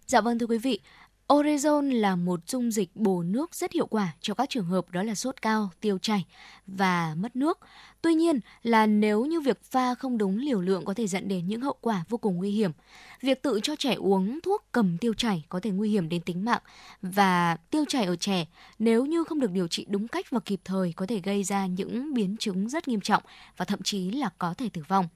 Dạ 0.07 0.21
vâng 0.21 0.39
thưa 0.39 0.47
quý 0.47 0.59
vị, 0.59 0.81
Orezon 1.29 2.01
là 2.01 2.17
một 2.17 2.41
dung 2.47 2.71
dịch 2.71 2.91
bổ 2.95 3.23
nước 3.23 3.55
rất 3.55 3.73
hiệu 3.73 3.87
quả 3.87 4.13
cho 4.21 4.35
các 4.35 4.51
trường 4.51 4.65
hợp 4.65 4.91
đó 4.91 5.03
là 5.03 5.15
sốt 5.15 5.43
cao, 5.43 5.71
tiêu 5.81 5.99
chảy 5.99 6.25
và 6.67 7.15
mất 7.19 7.37
nước. 7.37 7.59
Tuy 8.03 8.15
nhiên 8.15 8.41
là 8.63 8.87
nếu 8.87 9.25
như 9.25 9.41
việc 9.41 9.63
pha 9.63 9.95
không 9.95 10.19
đúng 10.19 10.39
liều 10.39 10.61
lượng 10.61 10.85
có 10.85 10.95
thể 10.95 11.07
dẫn 11.07 11.29
đến 11.29 11.47
những 11.47 11.61
hậu 11.61 11.77
quả 11.81 12.05
vô 12.09 12.19
cùng 12.19 12.37
nguy 12.37 12.51
hiểm. 12.51 12.71
Việc 13.21 13.43
tự 13.43 13.61
cho 13.63 13.77
trẻ 13.77 13.95
uống 13.95 14.41
thuốc 14.41 14.65
cầm 14.73 14.99
tiêu 14.99 15.15
chảy 15.15 15.45
có 15.49 15.61
thể 15.61 15.71
nguy 15.71 15.91
hiểm 15.91 16.09
đến 16.09 16.23
tính 16.23 16.45
mạng 16.45 16.63
và 17.03 17.57
tiêu 17.71 17.85
chảy 17.89 18.05
ở 18.05 18.17
trẻ 18.17 18.47
nếu 18.79 19.07
như 19.07 19.25
không 19.25 19.41
được 19.41 19.51
điều 19.51 19.69
trị 19.69 19.87
đúng 19.89 20.09
cách 20.09 20.27
và 20.31 20.41
kịp 20.45 20.61
thời 20.65 20.93
có 20.97 21.07
thể 21.07 21.21
gây 21.21 21.45
ra 21.45 21.67
những 21.67 22.15
biến 22.15 22.37
chứng 22.39 22.69
rất 22.69 22.89
nghiêm 22.89 23.01
trọng 23.01 23.23
và 23.57 23.65
thậm 23.65 23.83
chí 23.83 24.11
là 24.11 24.31
có 24.39 24.55
thể 24.55 24.69
tử 24.73 24.83
vong. 24.89 25.09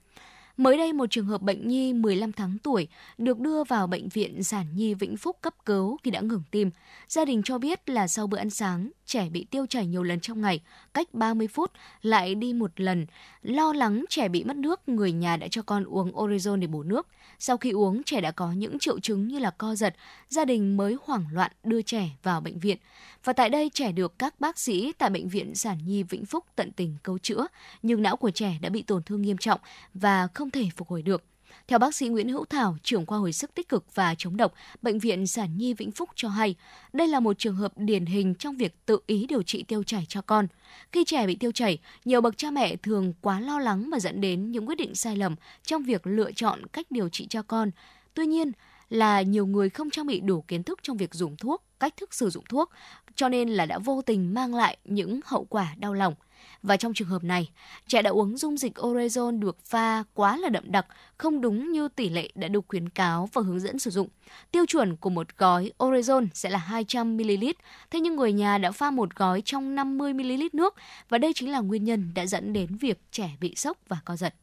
Mới 0.57 0.79
đây, 0.79 0.93
một 0.93 1.07
trường 1.11 1.27
hợp 1.27 1.43
bệnh 1.43 1.69
nhi 1.69 1.93
15 1.93 2.33
tháng 2.33 2.59
tuổi 2.63 2.89
được 3.19 3.39
đưa 3.39 3.65
vào 3.65 3.87
bệnh 3.87 4.09
viện 4.09 4.43
Sản 4.43 4.67
Nhi 4.75 4.95
Vĩnh 4.95 5.17
Phúc 5.17 5.37
cấp 5.41 5.55
cứu 5.67 5.97
khi 6.03 6.11
đã 6.11 6.21
ngừng 6.21 6.43
tim. 6.51 6.71
Gia 7.09 7.25
đình 7.25 7.43
cho 7.45 7.59
biết 7.59 7.89
là 7.89 8.09
sau 8.09 8.27
bữa 8.27 8.39
ăn 8.39 8.51
sáng, 8.51 8.91
trẻ 9.07 9.29
bị 9.29 9.47
tiêu 9.51 9.67
chảy 9.67 9.87
nhiều 9.87 10.03
lần 10.03 10.21
trong 10.21 10.41
ngày, 10.41 10.61
cách 10.95 11.15
30 11.15 11.49
phút 11.49 11.73
lại 12.03 12.35
đi 12.35 12.53
một 12.53 12.81
lần. 12.81 13.07
Lo 13.43 13.73
lắng 13.73 14.05
trẻ 14.09 14.29
bị 14.29 14.45
mất 14.45 14.57
nước, 14.57 14.89
người 14.89 15.13
nhà 15.13 15.37
đã 15.37 15.49
cho 15.51 15.63
con 15.63 15.85
uống 15.85 16.13
Orezon 16.13 16.57
để 16.57 16.67
bổ 16.67 16.83
nước. 16.83 17.07
Sau 17.39 17.57
khi 17.57 17.71
uống, 17.71 18.03
trẻ 18.03 18.21
đã 18.21 18.31
có 18.31 18.53
những 18.53 18.79
triệu 18.79 19.01
chứng 19.01 19.29
như 19.29 19.39
là 19.39 19.51
co 19.51 19.75
giật, 19.75 19.95
gia 20.29 20.45
đình 20.45 20.77
mới 20.77 20.97
hoảng 21.03 21.25
loạn 21.33 21.53
đưa 21.65 21.83
trẻ 21.83 22.11
vào 22.23 22.41
bệnh 22.41 22.59
viện. 22.59 22.79
Và 23.25 23.33
tại 23.33 23.51
đây 23.51 23.71
trẻ 23.75 23.93
được 23.93 24.19
các 24.19 24.41
bác 24.41 24.59
sĩ 24.59 24.93
tại 24.99 25.11
bệnh 25.11 25.29
viện 25.29 25.55
Sản 25.55 25.79
Nhi 25.87 26.03
Vĩnh 26.03 26.27
Phúc 26.27 26.45
tận 26.57 26.73
tình 26.73 26.97
cứu 27.05 27.19
chữa, 27.19 27.47
nhưng 27.83 28.03
não 28.03 28.17
của 28.17 28.31
trẻ 28.31 28.59
đã 28.61 28.69
bị 28.69 28.83
tổn 28.83 29.03
thương 29.03 29.23
nghiêm 29.23 29.37
trọng 29.39 29.61
và 29.95 30.29
không 30.35 30.51
thể 30.51 30.69
phục 30.77 30.89
hồi 30.89 31.03
được. 31.03 31.23
Theo 31.69 31.79
bác 31.79 31.95
sĩ 31.95 32.09
Nguyễn 32.09 32.29
Hữu 32.29 32.45
Thảo, 32.45 32.77
trưởng 32.83 33.07
khoa 33.07 33.19
hồi 33.19 33.33
sức 33.33 33.55
tích 33.55 33.69
cực 33.69 33.95
và 33.95 34.15
chống 34.19 34.37
độc, 34.37 34.53
Bệnh 34.83 34.99
viện 34.99 35.27
Sản 35.27 35.59
Nhi 35.59 35.75
Vĩnh 35.75 35.91
Phúc 35.91 36.09
cho 36.15 36.29
hay, 36.29 36.55
đây 36.93 37.09
là 37.09 37.21
một 37.21 37.39
trường 37.39 37.57
hợp 37.57 37.73
điển 37.77 38.07
hình 38.07 38.35
trong 38.35 38.57
việc 38.57 38.87
tự 38.87 38.99
ý 39.07 39.27
điều 39.27 39.43
trị 39.43 39.63
tiêu 39.63 39.83
chảy 39.83 40.05
cho 40.09 40.21
con. 40.23 40.47
Khi 40.93 41.05
trẻ 41.05 41.27
bị 41.27 41.35
tiêu 41.35 41.53
chảy, 41.53 41.79
nhiều 42.05 42.21
bậc 42.21 42.39
cha 42.39 42.51
mẹ 42.51 42.77
thường 42.77 43.13
quá 43.21 43.41
lo 43.41 43.59
lắng 43.59 43.91
và 43.93 43.99
dẫn 43.99 44.21
đến 44.21 44.53
những 44.53 44.69
quyết 44.69 44.79
định 44.79 44.95
sai 44.95 45.17
lầm 45.17 45.37
trong 45.63 45.83
việc 45.83 46.07
lựa 46.07 46.33
chọn 46.33 46.67
cách 46.67 46.87
điều 46.91 47.09
trị 47.09 47.27
cho 47.31 47.43
con. 47.43 47.71
Tuy 48.15 48.27
nhiên, 48.27 48.53
là 48.91 49.23
nhiều 49.23 49.47
người 49.47 49.71
không 49.71 49.91
trang 49.91 50.07
bị 50.07 50.21
đủ 50.21 50.41
kiến 50.49 50.63
thức 50.63 50.79
trong 50.83 50.97
việc 50.97 51.15
dùng 51.15 51.37
thuốc, 51.37 51.63
cách 51.81 51.97
thức 51.97 52.15
sử 52.15 52.31
dụng 52.31 52.45
thuốc, 52.49 52.71
cho 53.15 53.29
nên 53.29 53.49
là 53.49 53.67
đã 53.67 53.79
vô 53.79 54.03
tình 54.03 54.35
mang 54.35 54.55
lại 54.55 54.77
những 54.85 55.21
hậu 55.25 55.45
quả 55.45 55.75
đau 55.79 55.95
lòng. 55.95 56.15
Và 56.63 56.77
trong 56.77 56.95
trường 56.95 57.09
hợp 57.09 57.25
này, 57.25 57.51
trẻ 57.87 58.03
đã 58.03 58.11
uống 58.11 58.37
dung 58.37 58.57
dịch 58.57 58.73
Orezon 58.75 59.41
được 59.41 59.61
pha 59.65 60.05
quá 60.15 60.37
là 60.37 60.49
đậm 60.49 60.73
đặc, 60.73 60.87
không 61.19 61.41
đúng 61.41 61.73
như 61.73 61.89
tỷ 61.89 62.09
lệ 62.09 62.31
đã 62.35 62.49
được 62.49 62.65
khuyến 62.69 62.89
cáo 62.89 63.29
và 63.33 63.43
hướng 63.43 63.61
dẫn 63.61 63.79
sử 63.79 63.91
dụng. 63.91 64.09
Tiêu 64.51 64.67
chuẩn 64.67 64.97
của 64.97 65.11
một 65.11 65.39
gói 65.39 65.73
Orezon 65.79 66.27
sẽ 66.35 66.51
là 66.51 66.67
200ml, 66.71 67.53
thế 67.91 68.01
nhưng 68.01 68.17
người 68.17 68.33
nhà 68.33 68.59
đã 68.59 68.71
pha 68.71 68.91
một 68.91 69.17
gói 69.17 69.43
trong 69.45 69.77
50ml 69.77 70.49
nước 70.53 70.75
và 71.09 71.19
đây 71.19 71.33
chính 71.35 71.53
là 71.53 71.61
nguyên 71.61 71.85
nhân 71.85 72.11
đã 72.15 72.27
dẫn 72.27 72.53
đến 72.53 72.77
việc 72.77 72.99
trẻ 73.11 73.31
bị 73.41 73.55
sốc 73.57 73.79
và 73.89 73.97
co 74.05 74.17
giật. 74.17 74.35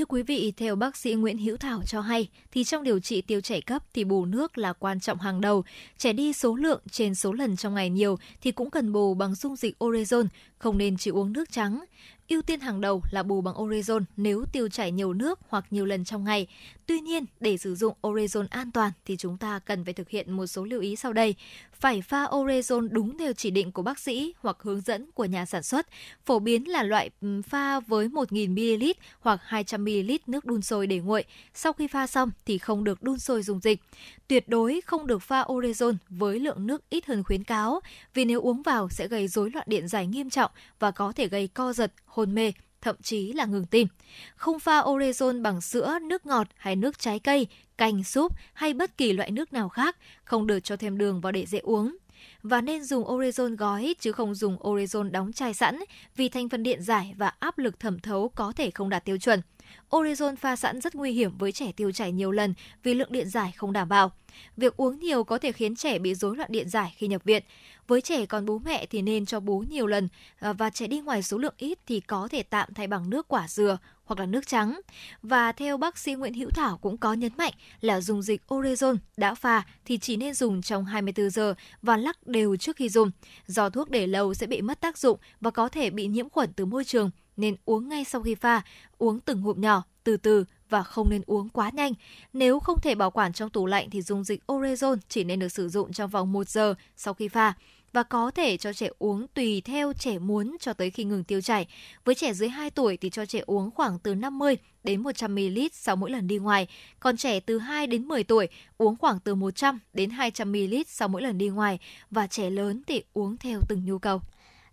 Thưa 0.00 0.06
quý 0.06 0.22
vị, 0.22 0.52
theo 0.56 0.76
bác 0.76 0.96
sĩ 0.96 1.14
Nguyễn 1.14 1.38
Hữu 1.38 1.56
Thảo 1.56 1.82
cho 1.86 2.00
hay, 2.00 2.28
thì 2.52 2.64
trong 2.64 2.84
điều 2.84 3.00
trị 3.00 3.20
tiêu 3.20 3.40
chảy 3.40 3.60
cấp 3.60 3.82
thì 3.94 4.04
bù 4.04 4.24
nước 4.24 4.58
là 4.58 4.72
quan 4.72 5.00
trọng 5.00 5.18
hàng 5.18 5.40
đầu. 5.40 5.64
Trẻ 5.98 6.12
đi 6.12 6.32
số 6.32 6.54
lượng 6.54 6.80
trên 6.90 7.14
số 7.14 7.32
lần 7.32 7.56
trong 7.56 7.74
ngày 7.74 7.90
nhiều 7.90 8.18
thì 8.40 8.52
cũng 8.52 8.70
cần 8.70 8.92
bù 8.92 9.14
bằng 9.14 9.34
dung 9.34 9.56
dịch 9.56 9.76
Orezon, 9.84 10.26
không 10.58 10.78
nên 10.78 10.96
chỉ 10.96 11.10
uống 11.10 11.32
nước 11.32 11.50
trắng 11.50 11.84
ưu 12.30 12.42
tiên 12.42 12.60
hàng 12.60 12.80
đầu 12.80 13.02
là 13.10 13.22
bù 13.22 13.40
bằng 13.40 13.54
orezon 13.54 14.04
nếu 14.16 14.44
tiêu 14.52 14.68
chảy 14.68 14.92
nhiều 14.92 15.12
nước 15.12 15.38
hoặc 15.48 15.64
nhiều 15.70 15.86
lần 15.86 16.04
trong 16.04 16.24
ngày. 16.24 16.46
Tuy 16.86 17.00
nhiên, 17.00 17.24
để 17.40 17.56
sử 17.56 17.74
dụng 17.74 17.96
orezon 18.02 18.46
an 18.50 18.70
toàn 18.72 18.92
thì 19.04 19.16
chúng 19.16 19.38
ta 19.38 19.58
cần 19.58 19.84
phải 19.84 19.94
thực 19.94 20.08
hiện 20.08 20.32
một 20.32 20.46
số 20.46 20.64
lưu 20.64 20.80
ý 20.80 20.96
sau 20.96 21.12
đây. 21.12 21.34
Phải 21.72 22.02
pha 22.02 22.24
orezon 22.24 22.88
đúng 22.90 23.18
theo 23.18 23.32
chỉ 23.32 23.50
định 23.50 23.72
của 23.72 23.82
bác 23.82 23.98
sĩ 23.98 24.34
hoặc 24.40 24.56
hướng 24.60 24.80
dẫn 24.80 25.10
của 25.14 25.24
nhà 25.24 25.46
sản 25.46 25.62
xuất. 25.62 25.86
Phổ 26.26 26.38
biến 26.38 26.68
là 26.68 26.82
loại 26.82 27.10
pha 27.46 27.80
với 27.80 28.08
1.000ml 28.08 28.94
hoặc 29.20 29.40
200ml 29.48 30.18
nước 30.26 30.44
đun 30.44 30.62
sôi 30.62 30.86
để 30.86 30.98
nguội. 30.98 31.24
Sau 31.54 31.72
khi 31.72 31.86
pha 31.86 32.06
xong 32.06 32.30
thì 32.46 32.58
không 32.58 32.84
được 32.84 33.02
đun 33.02 33.18
sôi 33.18 33.42
dùng 33.42 33.60
dịch. 33.60 33.80
Tuyệt 34.28 34.48
đối 34.48 34.80
không 34.86 35.06
được 35.06 35.22
pha 35.22 35.42
orezon 35.42 35.94
với 36.08 36.38
lượng 36.40 36.66
nước 36.66 36.82
ít 36.90 37.06
hơn 37.06 37.22
khuyến 37.22 37.44
cáo, 37.44 37.80
vì 38.14 38.24
nếu 38.24 38.40
uống 38.40 38.62
vào 38.62 38.88
sẽ 38.88 39.08
gây 39.08 39.28
rối 39.28 39.50
loạn 39.50 39.66
điện 39.68 39.88
giải 39.88 40.06
nghiêm 40.06 40.30
trọng 40.30 40.50
và 40.78 40.90
có 40.90 41.12
thể 41.12 41.28
gây 41.28 41.48
co 41.48 41.72
giật, 41.72 41.92
hôn 42.10 42.34
mê, 42.34 42.52
thậm 42.80 42.96
chí 43.02 43.32
là 43.32 43.44
ngừng 43.44 43.66
tim. 43.66 43.88
Không 44.36 44.58
pha 44.58 44.80
orezon 44.80 45.42
bằng 45.42 45.60
sữa, 45.60 45.98
nước 46.02 46.26
ngọt 46.26 46.46
hay 46.56 46.76
nước 46.76 46.98
trái 46.98 47.18
cây, 47.18 47.46
canh, 47.78 48.04
súp 48.04 48.32
hay 48.52 48.74
bất 48.74 48.96
kỳ 48.96 49.12
loại 49.12 49.30
nước 49.30 49.52
nào 49.52 49.68
khác, 49.68 49.96
không 50.24 50.46
được 50.46 50.60
cho 50.60 50.76
thêm 50.76 50.98
đường 50.98 51.20
vào 51.20 51.32
để 51.32 51.46
dễ 51.46 51.58
uống. 51.58 51.96
Và 52.42 52.60
nên 52.60 52.84
dùng 52.84 53.04
orezon 53.04 53.56
gói 53.56 53.94
chứ 54.00 54.12
không 54.12 54.34
dùng 54.34 54.56
orezon 54.56 55.10
đóng 55.10 55.32
chai 55.32 55.54
sẵn 55.54 55.78
vì 56.16 56.28
thành 56.28 56.48
phần 56.48 56.62
điện 56.62 56.82
giải 56.82 57.14
và 57.16 57.32
áp 57.38 57.58
lực 57.58 57.80
thẩm 57.80 57.98
thấu 57.98 58.28
có 58.28 58.52
thể 58.56 58.70
không 58.70 58.88
đạt 58.88 59.04
tiêu 59.04 59.18
chuẩn. 59.18 59.42
Orezon 59.90 60.36
pha 60.36 60.56
sẵn 60.56 60.80
rất 60.80 60.94
nguy 60.94 61.12
hiểm 61.12 61.38
với 61.38 61.52
trẻ 61.52 61.72
tiêu 61.76 61.92
chảy 61.92 62.12
nhiều 62.12 62.30
lần 62.30 62.54
vì 62.82 62.94
lượng 62.94 63.12
điện 63.12 63.28
giải 63.28 63.52
không 63.56 63.72
đảm 63.72 63.88
bảo. 63.88 64.12
Việc 64.56 64.76
uống 64.76 64.98
nhiều 64.98 65.24
có 65.24 65.38
thể 65.38 65.52
khiến 65.52 65.76
trẻ 65.76 65.98
bị 65.98 66.14
rối 66.14 66.36
loạn 66.36 66.52
điện 66.52 66.68
giải 66.68 66.94
khi 66.96 67.06
nhập 67.06 67.24
viện. 67.24 67.42
Với 67.86 68.00
trẻ 68.00 68.26
còn 68.26 68.46
bú 68.46 68.58
mẹ 68.58 68.86
thì 68.86 69.02
nên 69.02 69.26
cho 69.26 69.40
bú 69.40 69.64
nhiều 69.70 69.86
lần 69.86 70.08
à, 70.38 70.52
và 70.52 70.70
trẻ 70.70 70.86
đi 70.86 71.00
ngoài 71.00 71.22
số 71.22 71.38
lượng 71.38 71.54
ít 71.56 71.78
thì 71.86 72.00
có 72.00 72.28
thể 72.28 72.42
tạm 72.42 72.74
thay 72.74 72.86
bằng 72.86 73.10
nước 73.10 73.28
quả 73.28 73.48
dừa 73.48 73.78
hoặc 74.04 74.20
là 74.20 74.26
nước 74.26 74.46
trắng. 74.46 74.80
Và 75.22 75.52
theo 75.52 75.76
bác 75.76 75.98
sĩ 75.98 76.14
Nguyễn 76.14 76.34
Hữu 76.34 76.50
Thảo 76.50 76.78
cũng 76.78 76.98
có 76.98 77.12
nhấn 77.12 77.32
mạnh 77.36 77.52
là 77.80 78.00
dùng 78.00 78.22
dịch 78.22 78.42
Orezon 78.48 78.96
đã 79.16 79.34
pha 79.34 79.62
thì 79.84 79.98
chỉ 79.98 80.16
nên 80.16 80.34
dùng 80.34 80.62
trong 80.62 80.84
24 80.84 81.30
giờ 81.30 81.54
và 81.82 81.96
lắc 81.96 82.26
đều 82.26 82.56
trước 82.56 82.76
khi 82.76 82.88
dùng. 82.88 83.10
Do 83.46 83.70
thuốc 83.70 83.90
để 83.90 84.06
lâu 84.06 84.34
sẽ 84.34 84.46
bị 84.46 84.62
mất 84.62 84.80
tác 84.80 84.98
dụng 84.98 85.18
và 85.40 85.50
có 85.50 85.68
thể 85.68 85.90
bị 85.90 86.06
nhiễm 86.06 86.28
khuẩn 86.28 86.52
từ 86.52 86.64
môi 86.64 86.84
trường 86.84 87.10
nên 87.36 87.56
uống 87.64 87.88
ngay 87.88 88.04
sau 88.04 88.22
khi 88.22 88.34
pha, 88.34 88.62
uống 88.98 89.20
từng 89.20 89.42
hộp 89.42 89.58
nhỏ, 89.58 89.84
từ 90.04 90.16
từ 90.16 90.44
và 90.70 90.82
không 90.82 91.10
nên 91.10 91.22
uống 91.26 91.48
quá 91.48 91.70
nhanh. 91.74 91.92
Nếu 92.32 92.60
không 92.60 92.80
thể 92.80 92.94
bảo 92.94 93.10
quản 93.10 93.32
trong 93.32 93.50
tủ 93.50 93.66
lạnh 93.66 93.90
thì 93.90 94.02
dung 94.02 94.24
dịch 94.24 94.42
Orezon 94.46 94.96
chỉ 95.08 95.24
nên 95.24 95.38
được 95.38 95.48
sử 95.48 95.68
dụng 95.68 95.92
trong 95.92 96.10
vòng 96.10 96.32
1 96.32 96.48
giờ 96.48 96.74
sau 96.96 97.14
khi 97.14 97.28
pha 97.28 97.54
và 97.92 98.02
có 98.02 98.30
thể 98.30 98.56
cho 98.56 98.72
trẻ 98.72 98.88
uống 98.98 99.26
tùy 99.34 99.60
theo 99.60 99.92
trẻ 99.92 100.18
muốn 100.18 100.56
cho 100.60 100.72
tới 100.72 100.90
khi 100.90 101.04
ngừng 101.04 101.24
tiêu 101.24 101.40
chảy. 101.40 101.66
Với 102.04 102.14
trẻ 102.14 102.32
dưới 102.32 102.48
2 102.48 102.70
tuổi 102.70 102.96
thì 102.96 103.10
cho 103.10 103.26
trẻ 103.26 103.40
uống 103.46 103.70
khoảng 103.70 103.98
từ 103.98 104.14
50 104.14 104.56
đến 104.84 105.02
100 105.02 105.34
ml 105.34 105.58
sau 105.72 105.96
mỗi 105.96 106.10
lần 106.10 106.26
đi 106.26 106.38
ngoài, 106.38 106.66
còn 107.00 107.16
trẻ 107.16 107.40
từ 107.40 107.58
2 107.58 107.86
đến 107.86 108.08
10 108.08 108.24
tuổi 108.24 108.48
uống 108.78 108.96
khoảng 108.96 109.20
từ 109.20 109.34
100 109.34 109.78
đến 109.92 110.10
200 110.10 110.52
ml 110.52 110.74
sau 110.86 111.08
mỗi 111.08 111.22
lần 111.22 111.38
đi 111.38 111.48
ngoài 111.48 111.78
và 112.10 112.26
trẻ 112.26 112.50
lớn 112.50 112.82
thì 112.86 113.02
uống 113.12 113.36
theo 113.36 113.60
từng 113.68 113.84
nhu 113.84 113.98
cầu. 113.98 114.20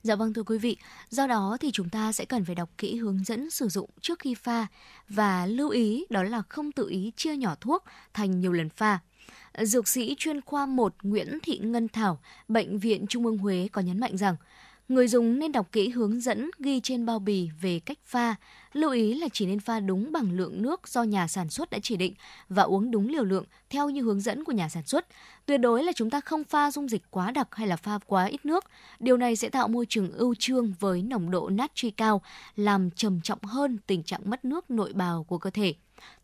Dạ 0.04 0.16
vâng 0.16 0.34
thưa 0.34 0.44
quý 0.44 0.58
vị, 0.58 0.78
do 1.10 1.28
đó 1.28 1.58
thì 1.60 1.72
chúng 1.74 1.90
ta 1.90 2.12
sẽ 2.12 2.26
cần 2.26 2.46
phải 2.46 2.56
đọc 2.56 2.70
kỹ 2.78 2.96
hướng 2.96 3.24
dẫn 3.24 3.50
sử 3.50 3.68
dụng 3.68 3.90
trước 4.02 4.20
khi 4.20 4.36
pha 4.36 4.68
và 5.10 5.46
lưu 5.46 5.70
ý 5.70 6.06
đó 6.10 6.24
là 6.24 6.42
không 6.50 6.72
tự 6.72 6.90
ý 6.90 7.12
chia 7.16 7.36
nhỏ 7.36 7.56
thuốc 7.62 7.84
thành 8.14 8.40
nhiều 8.40 8.52
lần 8.54 8.70
pha. 8.70 9.00
Dược 9.58 9.88
sĩ 9.88 10.16
chuyên 10.18 10.42
khoa 10.42 10.66
1 10.66 10.96
Nguyễn 11.04 11.40
Thị 11.44 11.58
Ngân 11.58 11.88
Thảo, 11.88 12.20
Bệnh 12.48 12.80
viện 12.80 13.08
Trung 13.08 13.26
ương 13.26 13.38
Huế 13.38 13.68
có 13.72 13.82
nhấn 13.82 14.00
mạnh 14.00 14.18
rằng 14.18 14.36
Người 14.90 15.08
dùng 15.08 15.40
nên 15.40 15.52
đọc 15.52 15.72
kỹ 15.72 15.90
hướng 15.90 16.20
dẫn 16.20 16.50
ghi 16.60 16.80
trên 16.80 17.06
bao 17.06 17.20
bì 17.20 17.50
về 17.62 17.80
cách 17.80 17.98
pha, 18.06 18.36
lưu 18.74 18.92
ý 18.92 19.14
là 19.14 19.28
chỉ 19.34 19.46
nên 19.46 19.60
pha 19.60 19.80
đúng 19.80 20.12
bằng 20.12 20.32
lượng 20.32 20.62
nước 20.62 20.88
do 20.88 21.04
nhà 21.04 21.28
sản 21.28 21.50
xuất 21.50 21.70
đã 21.70 21.80
chỉ 21.82 21.98
định 21.98 22.14
và 22.50 22.64
uống 22.64 22.92
đúng 22.92 23.10
liều 23.10 23.24
lượng 23.24 23.46
theo 23.70 23.90
như 23.90 24.02
hướng 24.02 24.22
dẫn 24.22 24.44
của 24.44 24.52
nhà 24.52 24.70
sản 24.70 24.84
xuất. 24.86 25.06
Tuyệt 25.46 25.60
đối 25.60 25.84
là 25.84 25.92
chúng 25.96 26.10
ta 26.10 26.22
không 26.22 26.44
pha 26.44 26.72
dung 26.72 26.90
dịch 26.90 27.02
quá 27.12 27.32
đặc 27.32 27.48
hay 27.52 27.68
là 27.68 27.76
pha 27.76 28.00
quá 28.06 28.26
ít 28.26 28.46
nước. 28.46 28.64
Điều 29.00 29.18
này 29.18 29.36
sẽ 29.36 29.50
tạo 29.50 29.68
môi 29.68 29.86
trường 29.90 30.12
ưu 30.12 30.36
trương 30.36 30.74
với 30.80 31.02
nồng 31.02 31.32
độ 31.32 31.50
natri 31.50 31.92
cao, 31.92 32.22
làm 32.56 32.92
trầm 32.92 33.22
trọng 33.22 33.44
hơn 33.44 33.78
tình 33.88 34.04
trạng 34.04 34.30
mất 34.30 34.46
nước 34.46 34.72
nội 34.72 34.94
bào 34.94 35.24
của 35.24 35.38
cơ 35.38 35.50
thể. 35.50 35.74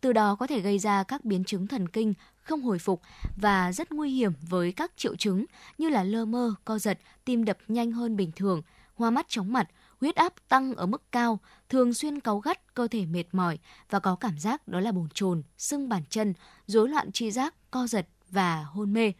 Từ 0.01 0.13
đó 0.13 0.35
có 0.35 0.47
thể 0.47 0.59
gây 0.59 0.79
ra 0.79 1.03
các 1.03 1.25
biến 1.25 1.43
chứng 1.43 1.67
thần 1.67 1.87
kinh 1.87 2.13
không 2.43 2.61
hồi 2.61 2.79
phục 2.79 3.01
và 3.35 3.71
rất 3.71 3.91
nguy 3.91 4.09
hiểm 4.09 4.33
với 4.49 4.71
các 4.71 4.91
triệu 4.97 5.15
chứng 5.15 5.45
như 5.77 5.89
là 5.89 6.03
lơ 6.03 6.25
mơ, 6.25 6.53
co 6.65 6.79
giật, 6.79 6.99
tim 7.25 7.45
đập 7.45 7.57
nhanh 7.67 7.91
hơn 7.91 8.15
bình 8.15 8.31
thường, 8.35 8.61
hoa 8.95 9.09
mắt 9.09 9.25
chóng 9.29 9.53
mặt, 9.53 9.69
huyết 10.01 10.15
áp 10.15 10.33
tăng 10.49 10.75
ở 10.75 10.85
mức 10.85 11.11
cao, 11.11 11.39
thường 11.69 11.93
xuyên 11.93 12.19
cáu 12.19 12.39
gắt, 12.39 12.73
cơ 12.73 12.87
thể 12.87 13.05
mệt 13.05 13.23
mỏi 13.31 13.59
và 13.89 13.99
có 13.99 14.15
cảm 14.15 14.39
giác 14.39 14.67
đó 14.67 14.79
là 14.79 14.91
bồn 14.91 15.07
chồn, 15.13 15.43
sưng 15.57 15.89
bàn 15.89 16.01
chân, 16.09 16.33
rối 16.65 16.89
loạn 16.89 17.11
tri 17.11 17.31
giác, 17.31 17.71
co 17.71 17.87
giật 17.87 18.07
và 18.29 18.63
hôn 18.63 18.93
mê. 18.93 19.13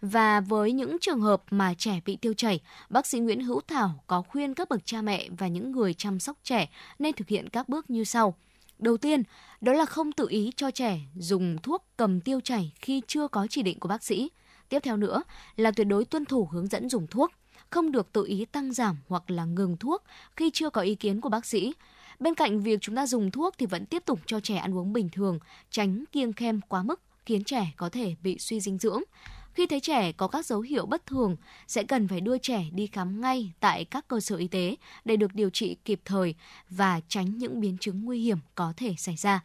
Và 0.00 0.40
với 0.40 0.72
những 0.72 0.96
trường 1.00 1.20
hợp 1.20 1.42
mà 1.50 1.74
trẻ 1.74 2.00
bị 2.04 2.16
tiêu 2.16 2.34
chảy, 2.34 2.60
bác 2.90 3.06
sĩ 3.06 3.18
Nguyễn 3.18 3.40
Hữu 3.40 3.60
Thảo 3.60 4.04
có 4.06 4.22
khuyên 4.22 4.54
các 4.54 4.68
bậc 4.68 4.80
cha 4.84 5.02
mẹ 5.02 5.28
và 5.38 5.48
những 5.48 5.72
người 5.72 5.94
chăm 5.94 6.20
sóc 6.20 6.36
trẻ 6.42 6.70
nên 6.98 7.14
thực 7.14 7.28
hiện 7.28 7.48
các 7.48 7.68
bước 7.68 7.90
như 7.90 8.04
sau. 8.04 8.34
Đầu 8.80 8.96
tiên, 8.96 9.22
đó 9.60 9.72
là 9.72 9.86
không 9.86 10.12
tự 10.12 10.26
ý 10.28 10.50
cho 10.56 10.70
trẻ 10.70 11.00
dùng 11.16 11.58
thuốc 11.62 11.84
cầm 11.96 12.20
tiêu 12.20 12.40
chảy 12.40 12.72
khi 12.80 13.02
chưa 13.06 13.28
có 13.28 13.46
chỉ 13.50 13.62
định 13.62 13.80
của 13.80 13.88
bác 13.88 14.02
sĩ. 14.02 14.30
Tiếp 14.68 14.78
theo 14.82 14.96
nữa 14.96 15.22
là 15.56 15.70
tuyệt 15.70 15.86
đối 15.86 16.04
tuân 16.04 16.24
thủ 16.24 16.48
hướng 16.52 16.66
dẫn 16.66 16.88
dùng 16.88 17.06
thuốc, 17.06 17.30
không 17.70 17.92
được 17.92 18.12
tự 18.12 18.24
ý 18.26 18.44
tăng 18.44 18.72
giảm 18.72 18.96
hoặc 19.08 19.30
là 19.30 19.44
ngừng 19.44 19.76
thuốc 19.76 20.02
khi 20.36 20.50
chưa 20.50 20.70
có 20.70 20.80
ý 20.80 20.94
kiến 20.94 21.20
của 21.20 21.28
bác 21.28 21.46
sĩ. 21.46 21.72
Bên 22.18 22.34
cạnh 22.34 22.60
việc 22.60 22.78
chúng 22.80 22.96
ta 22.96 23.06
dùng 23.06 23.30
thuốc 23.30 23.54
thì 23.58 23.66
vẫn 23.66 23.86
tiếp 23.86 24.02
tục 24.06 24.20
cho 24.26 24.40
trẻ 24.40 24.56
ăn 24.56 24.74
uống 24.74 24.92
bình 24.92 25.08
thường, 25.12 25.38
tránh 25.70 26.04
kiêng 26.12 26.32
khem 26.32 26.60
quá 26.68 26.82
mức 26.82 27.00
khiến 27.26 27.44
trẻ 27.44 27.72
có 27.76 27.88
thể 27.88 28.14
bị 28.22 28.38
suy 28.38 28.60
dinh 28.60 28.78
dưỡng. 28.78 29.02
Khi 29.54 29.66
thấy 29.66 29.80
trẻ 29.80 30.12
có 30.12 30.28
các 30.28 30.46
dấu 30.46 30.60
hiệu 30.60 30.86
bất 30.86 31.06
thường, 31.06 31.36
sẽ 31.66 31.82
cần 31.82 32.08
phải 32.08 32.20
đưa 32.20 32.38
trẻ 32.38 32.64
đi 32.72 32.86
khám 32.86 33.20
ngay 33.20 33.52
tại 33.60 33.84
các 33.84 34.08
cơ 34.08 34.20
sở 34.20 34.36
y 34.36 34.48
tế 34.48 34.76
để 35.04 35.16
được 35.16 35.34
điều 35.34 35.50
trị 35.50 35.76
kịp 35.84 36.00
thời 36.04 36.34
và 36.70 37.00
tránh 37.08 37.38
những 37.38 37.60
biến 37.60 37.76
chứng 37.80 38.04
nguy 38.04 38.20
hiểm 38.20 38.38
có 38.54 38.72
thể 38.76 38.94
xảy 38.98 39.16
ra. 39.16 39.40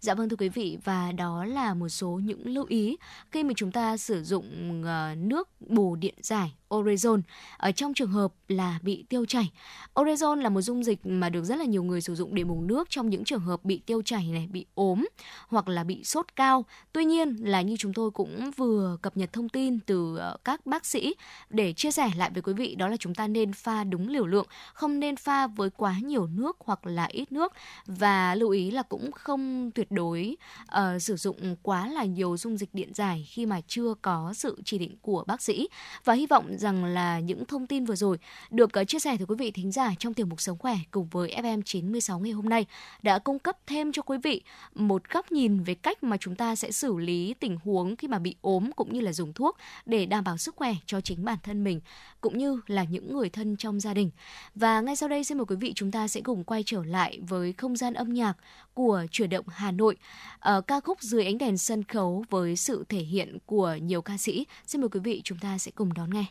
Dạ 0.00 0.14
vâng 0.14 0.28
thưa 0.28 0.36
quý 0.36 0.48
vị 0.48 0.78
và 0.84 1.12
đó 1.12 1.44
là 1.44 1.74
một 1.74 1.88
số 1.88 2.08
những 2.08 2.46
lưu 2.46 2.64
ý 2.68 2.96
khi 3.30 3.44
mà 3.44 3.52
chúng 3.56 3.72
ta 3.72 3.96
sử 3.96 4.24
dụng 4.24 4.82
ờ, 4.84 5.14
nước 5.18 5.48
bù 5.60 5.96
điện 5.96 6.14
giải 6.22 6.52
Orezon 6.70 7.22
ở 7.56 7.72
trong 7.72 7.94
trường 7.94 8.10
hợp 8.10 8.32
là 8.48 8.78
bị 8.82 9.04
tiêu 9.08 9.24
chảy. 9.24 9.50
Orezon 9.94 10.34
là 10.34 10.48
một 10.48 10.60
dung 10.60 10.84
dịch 10.84 11.06
mà 11.06 11.28
được 11.28 11.44
rất 11.44 11.58
là 11.58 11.64
nhiều 11.64 11.82
người 11.82 12.00
sử 12.00 12.14
dụng 12.14 12.34
để 12.34 12.44
bùng 12.44 12.66
nước 12.66 12.90
trong 12.90 13.10
những 13.10 13.24
trường 13.24 13.40
hợp 13.40 13.64
bị 13.64 13.78
tiêu 13.86 14.02
chảy 14.02 14.28
này, 14.32 14.48
bị 14.52 14.66
ốm 14.74 15.06
hoặc 15.48 15.68
là 15.68 15.84
bị 15.84 16.04
sốt 16.04 16.26
cao. 16.36 16.64
Tuy 16.92 17.04
nhiên 17.04 17.36
là 17.40 17.62
như 17.62 17.76
chúng 17.78 17.92
tôi 17.92 18.10
cũng 18.10 18.50
vừa 18.56 18.98
cập 19.02 19.16
nhật 19.16 19.32
thông 19.32 19.48
tin 19.48 19.80
từ 19.80 20.16
ờ, 20.16 20.36
các 20.44 20.66
bác 20.66 20.86
sĩ 20.86 21.14
để 21.50 21.72
chia 21.72 21.90
sẻ 21.90 22.10
lại 22.16 22.30
với 22.30 22.42
quý 22.42 22.52
vị 22.52 22.74
đó 22.74 22.88
là 22.88 22.96
chúng 22.96 23.14
ta 23.14 23.28
nên 23.28 23.52
pha 23.52 23.84
đúng 23.84 24.08
liều 24.08 24.26
lượng, 24.26 24.46
không 24.74 25.00
nên 25.00 25.16
pha 25.16 25.46
với 25.46 25.70
quá 25.70 25.94
nhiều 26.02 26.26
nước 26.26 26.56
hoặc 26.60 26.86
là 26.86 27.04
ít 27.04 27.32
nước 27.32 27.52
và 27.86 28.34
lưu 28.34 28.50
ý 28.50 28.70
là 28.70 28.82
cũng 28.82 29.12
không 29.12 29.70
tuyệt 29.74 29.90
đối 29.90 30.36
uh, 30.62 31.02
sử 31.02 31.16
dụng 31.16 31.56
quá 31.62 31.88
là 31.88 32.04
nhiều 32.04 32.36
dung 32.36 32.56
dịch 32.56 32.74
điện 32.74 32.94
giải 32.94 33.28
khi 33.30 33.46
mà 33.46 33.60
chưa 33.66 33.94
có 34.02 34.32
sự 34.36 34.60
chỉ 34.64 34.78
định 34.78 34.96
của 35.02 35.24
bác 35.26 35.42
sĩ 35.42 35.68
và 36.04 36.14
hy 36.14 36.26
vọng 36.26 36.55
rằng 36.58 36.84
là 36.84 37.20
những 37.20 37.44
thông 37.44 37.66
tin 37.66 37.84
vừa 37.84 37.94
rồi 37.94 38.18
được 38.50 38.72
ờ, 38.72 38.84
chia 38.84 38.98
sẻ 38.98 39.16
từ 39.18 39.26
quý 39.26 39.34
vị 39.38 39.50
thính 39.50 39.72
giả 39.72 39.94
trong 39.98 40.14
tiểu 40.14 40.26
mục 40.26 40.40
sống 40.40 40.58
khỏe 40.58 40.76
cùng 40.90 41.08
với 41.10 41.34
FM 41.42 41.62
96 41.62 42.18
ngày 42.18 42.32
hôm 42.32 42.48
nay 42.48 42.66
đã 43.02 43.18
cung 43.18 43.38
cấp 43.38 43.56
thêm 43.66 43.92
cho 43.92 44.02
quý 44.02 44.18
vị 44.22 44.42
một 44.74 45.10
góc 45.10 45.32
nhìn 45.32 45.62
về 45.62 45.74
cách 45.74 46.02
mà 46.02 46.16
chúng 46.16 46.36
ta 46.36 46.56
sẽ 46.56 46.70
xử 46.70 46.96
lý 46.96 47.34
tình 47.40 47.58
huống 47.64 47.96
khi 47.96 48.08
mà 48.08 48.18
bị 48.18 48.36
ốm 48.40 48.70
cũng 48.76 48.92
như 48.92 49.00
là 49.00 49.12
dùng 49.12 49.32
thuốc 49.32 49.56
để 49.86 50.06
đảm 50.06 50.24
bảo 50.24 50.36
sức 50.36 50.56
khỏe 50.56 50.74
cho 50.86 51.00
chính 51.00 51.24
bản 51.24 51.38
thân 51.42 51.64
mình 51.64 51.80
cũng 52.20 52.38
như 52.38 52.60
là 52.66 52.84
những 52.84 53.12
người 53.12 53.28
thân 53.28 53.56
trong 53.56 53.80
gia 53.80 53.94
đình. 53.94 54.10
Và 54.54 54.80
ngay 54.80 54.96
sau 54.96 55.08
đây 55.08 55.24
xin 55.24 55.38
mời 55.38 55.44
quý 55.44 55.56
vị 55.56 55.72
chúng 55.74 55.90
ta 55.90 56.08
sẽ 56.08 56.20
cùng 56.20 56.44
quay 56.44 56.62
trở 56.66 56.84
lại 56.84 57.18
với 57.28 57.52
không 57.52 57.76
gian 57.76 57.94
âm 57.94 58.14
nhạc 58.14 58.36
của 58.74 59.06
chuyển 59.10 59.30
động 59.30 59.44
Hà 59.48 59.70
Nội. 59.70 59.96
Ở 60.38 60.60
ca 60.60 60.80
khúc 60.80 61.02
dưới 61.02 61.24
ánh 61.24 61.38
đèn 61.38 61.58
sân 61.58 61.84
khấu 61.84 62.24
với 62.30 62.56
sự 62.56 62.84
thể 62.88 62.98
hiện 62.98 63.38
của 63.46 63.74
nhiều 63.82 64.02
ca 64.02 64.18
sĩ. 64.18 64.46
Xin 64.66 64.80
mời 64.80 64.88
quý 64.88 65.00
vị 65.00 65.20
chúng 65.24 65.38
ta 65.38 65.58
sẽ 65.58 65.70
cùng 65.74 65.94
đón 65.94 66.10
nghe. 66.14 66.24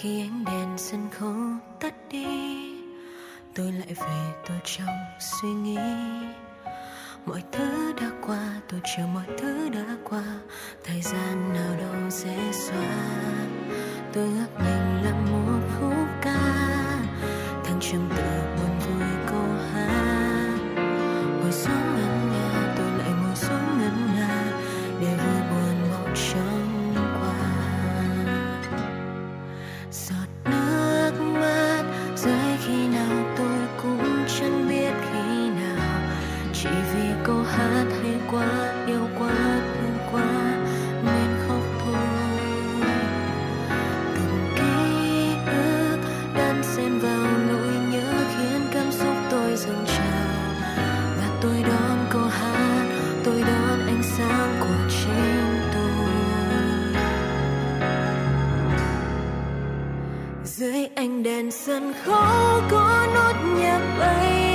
Khi 0.00 0.20
ánh 0.20 0.44
đèn 0.44 0.78
sân 0.78 1.08
khấu 1.10 1.34
tắt 1.80 1.94
đi, 2.10 2.26
tôi 3.54 3.72
lại 3.72 3.94
về 3.94 4.32
tôi 4.48 4.58
trong 4.64 4.96
suy 5.20 5.48
nghĩ. 5.48 5.78
Mọi 7.26 7.42
thứ 7.52 7.92
đã 8.00 8.10
qua, 8.26 8.60
tôi 8.68 8.80
chờ 8.96 9.06
mọi 9.06 9.24
thứ 9.38 9.68
đã 9.68 9.96
qua, 10.04 10.22
thời 10.84 11.00
gian 11.00 11.52
nào 11.54 11.76
đâu 11.78 12.10
sẽ 12.10 12.36
xóa. 12.52 12.96
Tôi 14.12 14.24
ước 14.24 14.58
mình 14.58 15.04
là 15.04 15.12
một 15.30 15.60
khúc 15.80 16.06
ca 16.22 16.40
thăng 17.64 17.80
trầm 17.80 18.08
từ 18.16 18.22
một 18.56 18.65
anh 61.06 61.22
đèn 61.22 61.50
sân 61.50 61.92
khấu 62.04 62.60
có 62.70 63.06
nốt 63.14 63.34
nhạc 63.58 63.96
bay. 63.98 64.45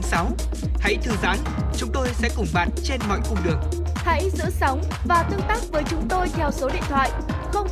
FM96. 0.00 0.30
Hãy 0.80 0.96
thư 1.02 1.12
giãn, 1.22 1.38
chúng 1.76 1.90
tôi 1.92 2.08
sẽ 2.12 2.28
cùng 2.36 2.46
bạn 2.54 2.68
trên 2.84 3.00
mọi 3.08 3.20
cung 3.28 3.38
đường. 3.44 3.60
Hãy 3.94 4.30
giữ 4.30 4.44
sóng 4.50 4.82
và 5.04 5.28
tương 5.30 5.40
tác 5.48 5.58
với 5.72 5.82
chúng 5.90 6.08
tôi 6.08 6.28
theo 6.28 6.50
số 6.50 6.68
điện 6.68 6.82
thoại 6.88 7.10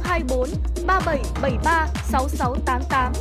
024 0.03 0.49
3773 0.87 1.87
6688. 2.05 3.13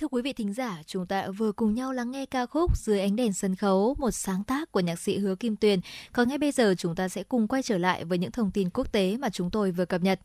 Thưa 0.00 0.08
quý 0.10 0.22
vị 0.22 0.32
thính 0.32 0.52
giả, 0.52 0.82
chúng 0.86 1.06
ta 1.06 1.28
vừa 1.28 1.52
cùng 1.52 1.74
nhau 1.74 1.92
lắng 1.92 2.10
nghe 2.10 2.26
ca 2.26 2.46
khúc 2.46 2.76
Dưới 2.76 3.00
ánh 3.00 3.16
đèn 3.16 3.32
sân 3.32 3.54
khấu, 3.54 3.94
một 3.98 4.10
sáng 4.10 4.44
tác 4.44 4.72
của 4.72 4.80
nhạc 4.80 4.98
sĩ 4.98 5.18
Hứa 5.18 5.34
Kim 5.34 5.56
Tuyền. 5.56 5.80
Còn 6.12 6.28
ngay 6.28 6.38
bây 6.38 6.52
giờ 6.52 6.74
chúng 6.78 6.94
ta 6.94 7.08
sẽ 7.08 7.22
cùng 7.22 7.48
quay 7.48 7.62
trở 7.62 7.78
lại 7.78 8.04
với 8.04 8.18
những 8.18 8.30
thông 8.30 8.50
tin 8.50 8.70
quốc 8.70 8.92
tế 8.92 9.16
mà 9.16 9.28
chúng 9.30 9.50
tôi 9.50 9.70
vừa 9.70 9.84
cập 9.84 10.02
nhật. 10.02 10.20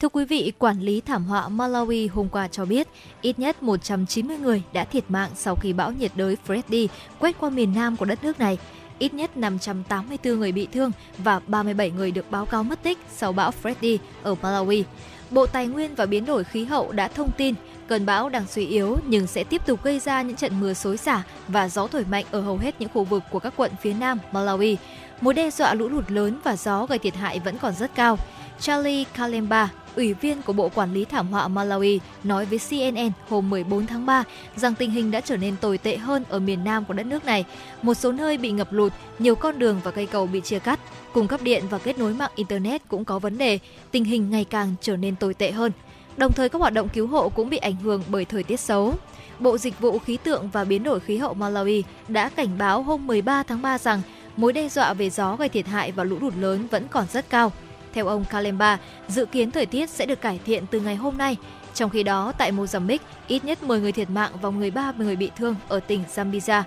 Thưa 0.00 0.08
quý 0.08 0.24
vị, 0.24 0.52
quản 0.58 0.80
lý 0.80 1.00
thảm 1.00 1.24
họa 1.24 1.48
Malawi 1.48 2.08
hôm 2.12 2.28
qua 2.28 2.48
cho 2.48 2.64
biết 2.64 2.88
ít 3.20 3.38
nhất 3.38 3.62
190 3.62 4.38
người 4.38 4.62
đã 4.72 4.84
thiệt 4.84 5.04
mạng 5.08 5.30
sau 5.34 5.56
khi 5.56 5.72
bão 5.72 5.92
nhiệt 5.92 6.12
đới 6.14 6.36
Freddy 6.46 6.86
quét 7.18 7.36
qua 7.40 7.50
miền 7.50 7.74
nam 7.74 7.96
của 7.96 8.04
đất 8.04 8.24
nước 8.24 8.38
này. 8.38 8.58
Ít 8.98 9.14
nhất 9.14 9.36
584 9.36 10.40
người 10.40 10.52
bị 10.52 10.68
thương 10.72 10.90
và 11.18 11.40
37 11.46 11.90
người 11.90 12.10
được 12.10 12.30
báo 12.30 12.46
cáo 12.46 12.62
mất 12.62 12.82
tích 12.82 12.98
sau 13.16 13.32
bão 13.32 13.52
Freddy 13.62 13.98
ở 14.22 14.34
Malawi. 14.42 14.82
Bộ 15.30 15.46
Tài 15.46 15.66
nguyên 15.66 15.94
và 15.94 16.06
Biến 16.06 16.24
đổi 16.24 16.44
khí 16.44 16.64
hậu 16.64 16.92
đã 16.92 17.08
thông 17.08 17.30
tin 17.32 17.54
cơn 17.86 18.06
bão 18.06 18.28
đang 18.28 18.46
suy 18.46 18.66
yếu 18.66 18.96
nhưng 19.06 19.26
sẽ 19.26 19.44
tiếp 19.44 19.66
tục 19.66 19.82
gây 19.82 19.98
ra 19.98 20.22
những 20.22 20.36
trận 20.36 20.60
mưa 20.60 20.74
xối 20.74 20.96
xả 20.96 21.22
và 21.48 21.68
gió 21.68 21.86
thổi 21.86 22.04
mạnh 22.10 22.24
ở 22.30 22.40
hầu 22.40 22.58
hết 22.58 22.74
những 22.78 22.90
khu 22.94 23.04
vực 23.04 23.22
của 23.30 23.38
các 23.38 23.52
quận 23.56 23.72
phía 23.80 23.94
nam 23.94 24.18
Malawi. 24.32 24.76
Mối 25.20 25.34
đe 25.34 25.50
dọa 25.50 25.74
lũ 25.74 25.88
lụt 25.88 26.10
lớn 26.10 26.38
và 26.44 26.56
gió 26.56 26.86
gây 26.86 26.98
thiệt 26.98 27.14
hại 27.14 27.40
vẫn 27.40 27.58
còn 27.58 27.74
rất 27.74 27.94
cao. 27.94 28.18
Charlie 28.60 29.04
Kalemba, 29.04 29.70
ủy 29.96 30.14
viên 30.14 30.42
của 30.42 30.52
Bộ 30.52 30.68
Quản 30.74 30.94
lý 30.94 31.04
Thảm 31.04 31.28
họa 31.28 31.48
Malawi, 31.48 31.98
nói 32.24 32.46
với 32.46 32.58
CNN 32.58 33.10
hôm 33.28 33.50
14 33.50 33.86
tháng 33.86 34.06
3 34.06 34.24
rằng 34.56 34.74
tình 34.74 34.90
hình 34.90 35.10
đã 35.10 35.20
trở 35.20 35.36
nên 35.36 35.56
tồi 35.56 35.78
tệ 35.78 35.96
hơn 35.96 36.24
ở 36.28 36.38
miền 36.38 36.64
nam 36.64 36.84
của 36.84 36.94
đất 36.94 37.06
nước 37.06 37.24
này. 37.24 37.44
Một 37.82 37.94
số 37.94 38.12
nơi 38.12 38.38
bị 38.38 38.50
ngập 38.50 38.72
lụt, 38.72 38.92
nhiều 39.18 39.34
con 39.34 39.58
đường 39.58 39.80
và 39.84 39.90
cây 39.90 40.06
cầu 40.06 40.26
bị 40.26 40.40
chia 40.40 40.58
cắt, 40.58 40.80
cung 41.12 41.28
cấp 41.28 41.42
điện 41.42 41.64
và 41.70 41.78
kết 41.78 41.98
nối 41.98 42.14
mạng 42.14 42.30
Internet 42.34 42.88
cũng 42.88 43.04
có 43.04 43.18
vấn 43.18 43.38
đề, 43.38 43.58
tình 43.90 44.04
hình 44.04 44.30
ngày 44.30 44.44
càng 44.44 44.74
trở 44.80 44.96
nên 44.96 45.16
tồi 45.16 45.34
tệ 45.34 45.50
hơn. 45.50 45.72
Đồng 46.16 46.32
thời 46.32 46.48
các 46.48 46.58
hoạt 46.58 46.72
động 46.72 46.88
cứu 46.88 47.06
hộ 47.06 47.28
cũng 47.28 47.50
bị 47.50 47.56
ảnh 47.56 47.76
hưởng 47.76 48.02
bởi 48.08 48.24
thời 48.24 48.42
tiết 48.42 48.60
xấu. 48.60 48.94
Bộ 49.38 49.58
Dịch 49.58 49.80
vụ 49.80 49.98
Khí 49.98 50.16
tượng 50.16 50.48
và 50.52 50.64
Biến 50.64 50.82
đổi 50.82 51.00
Khí 51.00 51.16
hậu 51.16 51.34
Malawi 51.34 51.82
đã 52.08 52.28
cảnh 52.28 52.58
báo 52.58 52.82
hôm 52.82 53.06
13 53.06 53.42
tháng 53.42 53.62
3 53.62 53.78
rằng 53.78 54.02
mối 54.36 54.52
đe 54.52 54.68
dọa 54.68 54.94
về 54.94 55.10
gió 55.10 55.36
gây 55.36 55.48
thiệt 55.48 55.66
hại 55.66 55.92
và 55.92 56.04
lũ 56.04 56.18
lụt 56.20 56.34
lớn 56.36 56.66
vẫn 56.70 56.88
còn 56.90 57.06
rất 57.12 57.30
cao. 57.30 57.52
Theo 57.94 58.06
ông 58.06 58.24
Kalemba, 58.24 58.78
dự 59.08 59.26
kiến 59.26 59.50
thời 59.50 59.66
tiết 59.66 59.90
sẽ 59.90 60.06
được 60.06 60.20
cải 60.20 60.40
thiện 60.44 60.66
từ 60.70 60.80
ngày 60.80 60.96
hôm 60.96 61.18
nay. 61.18 61.36
Trong 61.74 61.90
khi 61.90 62.02
đó, 62.02 62.32
tại 62.38 62.52
Mozambique, 62.52 62.98
ít 63.26 63.44
nhất 63.44 63.62
10 63.62 63.80
người 63.80 63.92
thiệt 63.92 64.10
mạng 64.10 64.32
và 64.42 64.50
13 64.50 64.92
người 64.98 65.16
bị 65.16 65.30
thương 65.36 65.56
ở 65.68 65.80
tỉnh 65.80 66.04
Zambia. 66.14 66.62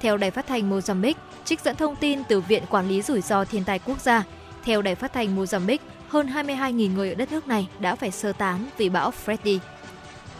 Theo 0.00 0.16
đài 0.16 0.30
phát 0.30 0.46
thanh 0.46 0.70
Mozambique, 0.70 1.14
trích 1.44 1.60
dẫn 1.60 1.76
thông 1.76 1.96
tin 1.96 2.24
từ 2.24 2.40
Viện 2.40 2.62
Quản 2.70 2.88
lý 2.88 3.02
Rủi 3.02 3.20
ro 3.20 3.44
Thiên 3.44 3.64
tai 3.64 3.78
Quốc 3.78 4.00
gia, 4.00 4.24
theo 4.64 4.82
đài 4.82 4.94
phát 4.94 5.12
thanh 5.12 5.36
Mozambique, 5.36 5.78
hơn 6.08 6.26
22.000 6.26 6.94
người 6.94 7.08
ở 7.08 7.14
đất 7.14 7.32
nước 7.32 7.48
này 7.48 7.68
đã 7.80 7.94
phải 7.94 8.10
sơ 8.10 8.32
tán 8.32 8.66
vì 8.76 8.88
bão 8.88 9.12
Freddy. 9.26 9.58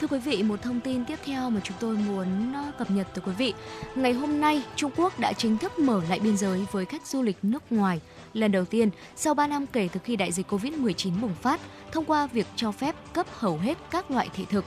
Thưa 0.01 0.07
quý 0.07 0.19
vị, 0.19 0.43
một 0.43 0.63
thông 0.63 0.81
tin 0.81 1.05
tiếp 1.05 1.19
theo 1.25 1.51
mà 1.51 1.61
chúng 1.65 1.77
tôi 1.81 1.97
muốn 1.97 2.53
ờ, 2.55 2.73
cập 2.79 2.91
nhật 2.91 3.07
tới 3.15 3.23
quý 3.27 3.33
vị. 3.39 3.55
Ngày 3.95 4.13
hôm 4.13 4.41
nay, 4.41 4.63
Trung 4.77 4.91
Quốc 4.97 5.19
đã 5.19 5.33
chính 5.33 5.59
thức 5.59 5.79
mở 5.79 6.01
lại 6.09 6.21
biên 6.21 6.37
giới 6.37 6.67
với 6.73 6.85
khách 6.85 7.07
du 7.07 7.23
lịch 7.23 7.37
nước 7.43 7.63
ngoài 7.71 8.01
lần 8.35 8.53
đầu 8.53 8.65
tiên 8.65 8.91
sau 9.17 9.35
3 9.35 9.47
năm 9.47 9.67
kể 9.67 9.89
từ 9.93 10.01
khi 10.05 10.17
đại 10.17 10.33
dịch 10.33 10.53
Covid-19 10.53 11.21
bùng 11.21 11.35
phát 11.35 11.61
thông 11.93 12.05
qua 12.05 12.27
việc 12.27 12.47
cho 12.57 12.73
phép 12.73 12.95
cấp 13.13 13.27
hầu 13.33 13.59
hết 13.59 13.79
các 13.91 14.11
loại 14.11 14.29
thị 14.35 14.47
thực. 14.51 14.65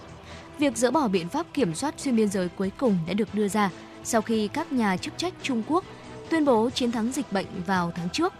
Việc 0.60 0.78
dỡ 0.78 0.92
bỏ 0.92 1.08
biện 1.08 1.30
pháp 1.30 1.46
kiểm 1.54 1.76
soát 1.76 1.94
xuyên 1.98 2.16
biên 2.16 2.30
giới 2.30 2.50
cuối 2.50 2.72
cùng 2.78 2.98
đã 3.08 3.14
được 3.14 3.36
đưa 3.36 3.48
ra 3.48 3.70
sau 4.04 4.22
khi 4.22 4.48
các 4.48 4.72
nhà 4.72 4.98
chức 4.98 5.18
trách 5.18 5.34
Trung 5.42 5.64
Quốc 5.68 5.84
tuyên 6.30 6.46
bố 6.46 6.70
chiến 6.70 6.92
thắng 6.92 7.12
dịch 7.12 7.32
bệnh 7.32 7.46
vào 7.66 7.92
tháng 7.96 8.10
trước. 8.10 8.34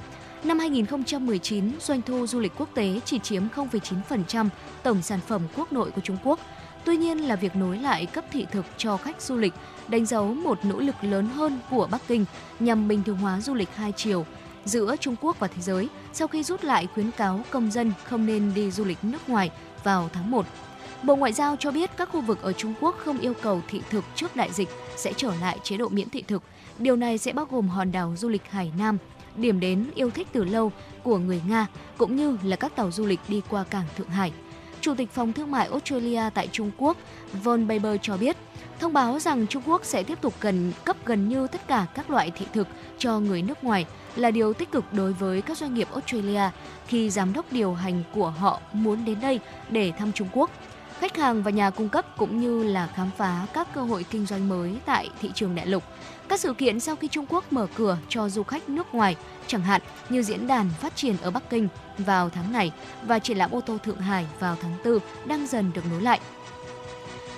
Năm 0.44 0.60
2019, 0.60 1.72
doanh 1.80 2.02
thu 2.02 2.28
du 2.28 2.40
lịch 2.40 2.52
quốc 2.58 2.70
tế 2.74 3.00
chỉ 3.06 3.20
chiếm 3.20 3.44
0,9% 3.56 4.50
tổng 4.84 5.02
sản 5.02 5.20
phẩm 5.28 5.42
quốc 5.56 5.74
nội 5.74 5.92
của 5.92 6.02
Trung 6.02 6.18
Quốc. 6.24 6.40
Tuy 6.86 6.98
nhiên 6.98 7.18
là 7.18 7.36
việc 7.36 7.56
nối 7.56 7.78
lại 7.78 8.06
cấp 8.06 8.26
thị 8.32 8.46
thực 8.52 8.66
cho 8.78 8.98
khách 8.98 9.22
du 9.22 9.38
lịch 9.38 9.54
đánh 9.88 10.06
dấu 10.06 10.34
một 10.34 10.66
nỗ 10.66 10.80
lực 10.80 10.96
lớn 11.02 11.30
hơn 11.36 11.60
của 11.70 11.88
Bắc 11.92 12.02
Kinh 12.08 12.26
nhằm 12.60 12.88
bình 12.88 13.04
thường 13.04 13.18
hóa 13.18 13.42
du 13.42 13.54
lịch 13.54 13.76
hai 13.76 13.92
chiều 13.92 14.26
giữa 14.66 14.96
Trung 15.00 15.16
Quốc 15.22 15.40
và 15.40 15.48
thế 15.48 15.62
giới 15.62 15.90
sau 16.14 16.28
khi 16.28 16.44
rút 16.44 16.64
lại 16.64 16.88
khuyến 16.94 17.12
cáo 17.12 17.42
công 17.50 17.72
dân 17.72 17.94
không 18.04 18.26
nên 18.26 18.54
đi 18.54 18.72
du 18.72 18.86
lịch 18.86 19.04
nước 19.04 19.30
ngoài 19.30 19.52
vào 19.84 20.10
tháng 20.14 20.32
1. 20.32 20.46
Bộ 21.04 21.16
Ngoại 21.16 21.34
giao 21.34 21.56
cho 21.56 21.72
biết 21.72 21.90
các 21.98 22.10
khu 22.12 22.22
vực 22.22 22.42
ở 22.42 22.54
Trung 22.54 22.74
Quốc 22.82 22.96
không 22.98 23.20
yêu 23.20 23.34
cầu 23.42 23.62
thị 23.68 23.82
thực 23.90 24.04
trước 24.16 24.36
đại 24.36 24.52
dịch 24.52 24.70
sẽ 24.96 25.14
trở 25.18 25.32
lại 25.42 25.60
chế 25.64 25.78
độ 25.78 25.90
miễn 25.90 26.10
thị 26.10 26.24
thực. 26.28 26.44
Điều 26.80 26.96
này 26.96 27.18
sẽ 27.18 27.34
bao 27.34 27.46
gồm 27.52 27.68
hòn 27.68 27.92
đảo 27.92 28.14
du 28.18 28.30
lịch 28.30 28.52
Hải 28.52 28.72
Nam, 28.78 28.98
điểm 29.36 29.60
đến 29.60 29.86
yêu 29.96 30.10
thích 30.10 30.28
từ 30.32 30.44
lâu 30.44 30.72
của 31.04 31.18
người 31.18 31.42
Nga, 31.48 31.68
cũng 31.98 32.16
như 32.16 32.38
là 32.44 32.56
các 32.56 32.76
tàu 32.76 32.92
du 32.92 33.06
lịch 33.06 33.20
đi 33.28 33.42
qua 33.50 33.64
cảng 33.64 33.86
Thượng 33.98 34.10
Hải. 34.10 34.32
Chủ 34.82 34.96
tịch 34.96 35.12
Phòng 35.12 35.34
Thương 35.34 35.52
mại 35.52 35.68
Australia 35.68 36.22
tại 36.34 36.48
Trung 36.52 36.72
Quốc, 36.78 36.98
Von 37.44 37.68
Baber 37.68 37.98
cho 38.02 38.18
biết, 38.18 38.38
thông 38.80 38.94
báo 38.94 39.20
rằng 39.20 39.48
Trung 39.48 39.64
Quốc 39.66 39.86
sẽ 39.86 40.04
tiếp 40.04 40.22
tục 40.22 40.34
gần 40.42 40.72
cấp 40.86 40.98
gần 41.06 41.30
như 41.30 41.48
tất 41.48 41.68
cả 41.68 41.86
các 41.94 42.10
loại 42.10 42.32
thị 42.32 42.46
thực 42.54 42.68
cho 42.98 43.20
người 43.20 43.42
nước 43.42 43.64
ngoài 43.64 43.86
là 44.16 44.32
điều 44.32 44.54
tích 44.54 44.72
cực 44.72 44.94
đối 44.94 45.14
với 45.14 45.42
các 45.42 45.58
doanh 45.58 45.74
nghiệp 45.74 45.88
Australia 45.92 46.50
khi 46.88 47.10
giám 47.10 47.34
đốc 47.34 47.52
điều 47.52 47.74
hành 47.74 48.04
của 48.14 48.30
họ 48.30 48.60
muốn 48.74 49.06
đến 49.06 49.20
đây 49.22 49.40
để 49.70 49.92
thăm 49.98 50.12
Trung 50.12 50.28
Quốc. 50.32 50.50
Khách 51.00 51.18
hàng 51.18 51.44
và 51.44 51.52
nhà 51.52 51.70
cung 51.70 51.90
cấp 51.90 52.06
cũng 52.18 52.40
như 52.40 52.64
là 52.64 52.88
khám 52.96 53.10
phá 53.18 53.46
các 53.54 53.74
cơ 53.74 53.82
hội 53.82 54.06
kinh 54.10 54.26
doanh 54.26 54.50
mới 54.50 54.78
tại 54.86 55.10
thị 55.22 55.32
trường 55.36 55.56
đại 55.56 55.68
lục. 55.68 55.84
Các 56.28 56.40
sự 56.40 56.54
kiện 56.54 56.80
sau 56.80 56.96
khi 56.96 57.08
Trung 57.08 57.26
Quốc 57.30 57.54
mở 57.54 57.68
cửa 57.76 57.98
cho 58.10 58.30
du 58.30 58.44
khách 58.44 58.70
nước 58.70 58.94
ngoài, 58.94 59.16
chẳng 59.48 59.62
hạn 59.62 59.82
như 60.10 60.24
diễn 60.24 60.48
đàn 60.48 60.70
phát 60.82 60.96
triển 60.96 61.16
ở 61.22 61.32
Bắc 61.32 61.50
Kinh 61.50 61.68
vào 61.98 62.30
tháng 62.30 62.52
này 62.52 62.72
và 63.04 63.20
triển 63.20 63.38
lãm 63.38 63.52
ô 63.52 63.62
tô 63.62 63.78
Thượng 63.84 63.98
Hải 64.00 64.26
vào 64.40 64.58
tháng 64.62 64.78
4 64.86 65.00
đang 65.26 65.48
dần 65.48 65.72
được 65.74 65.82
nối 65.92 66.02
lại. 66.02 66.20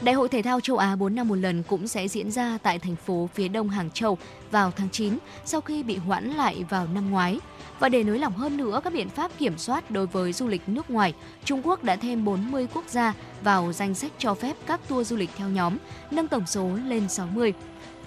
Đại 0.01 0.15
hội 0.15 0.29
thể 0.29 0.41
thao 0.41 0.59
châu 0.59 0.77
Á 0.77 0.95
4 0.95 1.15
năm 1.15 1.27
một 1.27 1.35
lần 1.35 1.63
cũng 1.63 1.87
sẽ 1.87 2.07
diễn 2.07 2.31
ra 2.31 2.57
tại 2.63 2.79
thành 2.79 2.95
phố 2.95 3.29
phía 3.33 3.47
đông 3.47 3.69
Hàng 3.69 3.91
Châu 3.91 4.17
vào 4.51 4.71
tháng 4.71 4.89
9 4.89 5.17
sau 5.45 5.61
khi 5.61 5.83
bị 5.83 5.97
hoãn 5.97 6.29
lại 6.29 6.65
vào 6.69 6.87
năm 6.93 7.11
ngoái. 7.11 7.39
Và 7.79 7.89
để 7.89 8.03
nới 8.03 8.19
lỏng 8.19 8.33
hơn 8.33 8.57
nữa 8.57 8.81
các 8.83 8.93
biện 8.93 9.09
pháp 9.09 9.31
kiểm 9.37 9.57
soát 9.57 9.91
đối 9.91 10.07
với 10.07 10.33
du 10.33 10.47
lịch 10.47 10.61
nước 10.67 10.89
ngoài, 10.89 11.13
Trung 11.45 11.61
Quốc 11.63 11.83
đã 11.83 11.95
thêm 11.95 12.25
40 12.25 12.67
quốc 12.73 12.85
gia 12.87 13.13
vào 13.43 13.73
danh 13.73 13.95
sách 13.95 14.11
cho 14.17 14.33
phép 14.33 14.53
các 14.67 14.79
tour 14.87 15.07
du 15.07 15.15
lịch 15.15 15.29
theo 15.37 15.49
nhóm, 15.49 15.77
nâng 16.11 16.27
tổng 16.27 16.47
số 16.47 16.69
lên 16.85 17.09
60. 17.09 17.53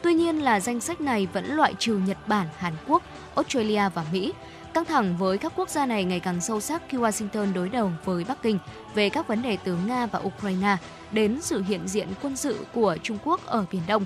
Tuy 0.02 0.14
nhiên 0.14 0.42
là 0.42 0.60
danh 0.60 0.80
sách 0.80 1.00
này 1.00 1.28
vẫn 1.32 1.56
loại 1.56 1.74
trừ 1.78 2.00
Nhật 2.06 2.28
Bản, 2.28 2.46
Hàn 2.56 2.72
Quốc, 2.86 3.02
Australia 3.34 3.88
và 3.94 4.04
Mỹ. 4.12 4.32
Căng 4.74 4.84
thẳng 4.84 5.16
với 5.16 5.38
các 5.38 5.52
quốc 5.56 5.68
gia 5.68 5.86
này 5.86 6.04
ngày 6.04 6.20
càng 6.20 6.40
sâu 6.40 6.60
sắc 6.60 6.82
khi 6.88 6.98
Washington 6.98 7.52
đối 7.52 7.68
đầu 7.68 7.92
với 8.04 8.24
Bắc 8.24 8.42
Kinh 8.42 8.58
về 8.94 9.10
các 9.10 9.28
vấn 9.28 9.42
đề 9.42 9.58
từ 9.64 9.76
Nga 9.86 10.06
và 10.06 10.18
Ukraine 10.18 10.76
đến 11.12 11.38
sự 11.42 11.62
hiện 11.62 11.88
diện 11.88 12.08
quân 12.22 12.36
sự 12.36 12.58
của 12.74 12.96
Trung 13.02 13.18
Quốc 13.24 13.46
ở 13.46 13.64
Biển 13.72 13.82
Đông. 13.86 14.04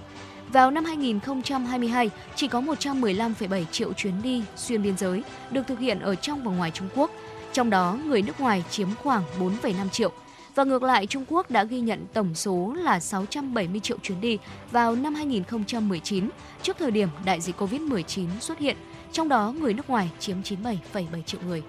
Vào 0.48 0.70
năm 0.70 0.84
2022, 0.84 2.10
chỉ 2.34 2.48
có 2.48 2.60
115,7 2.60 3.64
triệu 3.72 3.92
chuyến 3.92 4.22
đi 4.22 4.42
xuyên 4.56 4.82
biên 4.82 4.96
giới 4.96 5.22
được 5.50 5.66
thực 5.66 5.78
hiện 5.78 6.00
ở 6.00 6.14
trong 6.14 6.44
và 6.44 6.50
ngoài 6.50 6.70
Trung 6.70 6.88
Quốc, 6.94 7.10
trong 7.52 7.70
đó 7.70 7.98
người 8.04 8.22
nước 8.22 8.40
ngoài 8.40 8.64
chiếm 8.70 8.88
khoảng 9.02 9.22
4,5 9.40 9.88
triệu. 9.88 10.12
Và 10.54 10.64
ngược 10.64 10.82
lại, 10.82 11.06
Trung 11.06 11.24
Quốc 11.28 11.50
đã 11.50 11.64
ghi 11.64 11.80
nhận 11.80 12.06
tổng 12.12 12.34
số 12.34 12.74
là 12.78 13.00
670 13.00 13.80
triệu 13.80 13.98
chuyến 14.02 14.20
đi 14.20 14.38
vào 14.70 14.94
năm 14.94 15.14
2019, 15.14 16.28
trước 16.62 16.76
thời 16.78 16.90
điểm 16.90 17.08
đại 17.24 17.40
dịch 17.40 17.60
COVID-19 17.60 18.26
xuất 18.40 18.58
hiện, 18.58 18.76
trong 19.14 19.28
đó 19.28 19.54
người 19.60 19.74
nước 19.74 19.90
ngoài 19.90 20.10
chiếm 20.18 20.36
97,7 20.42 21.22
triệu 21.26 21.40
người. 21.48 21.62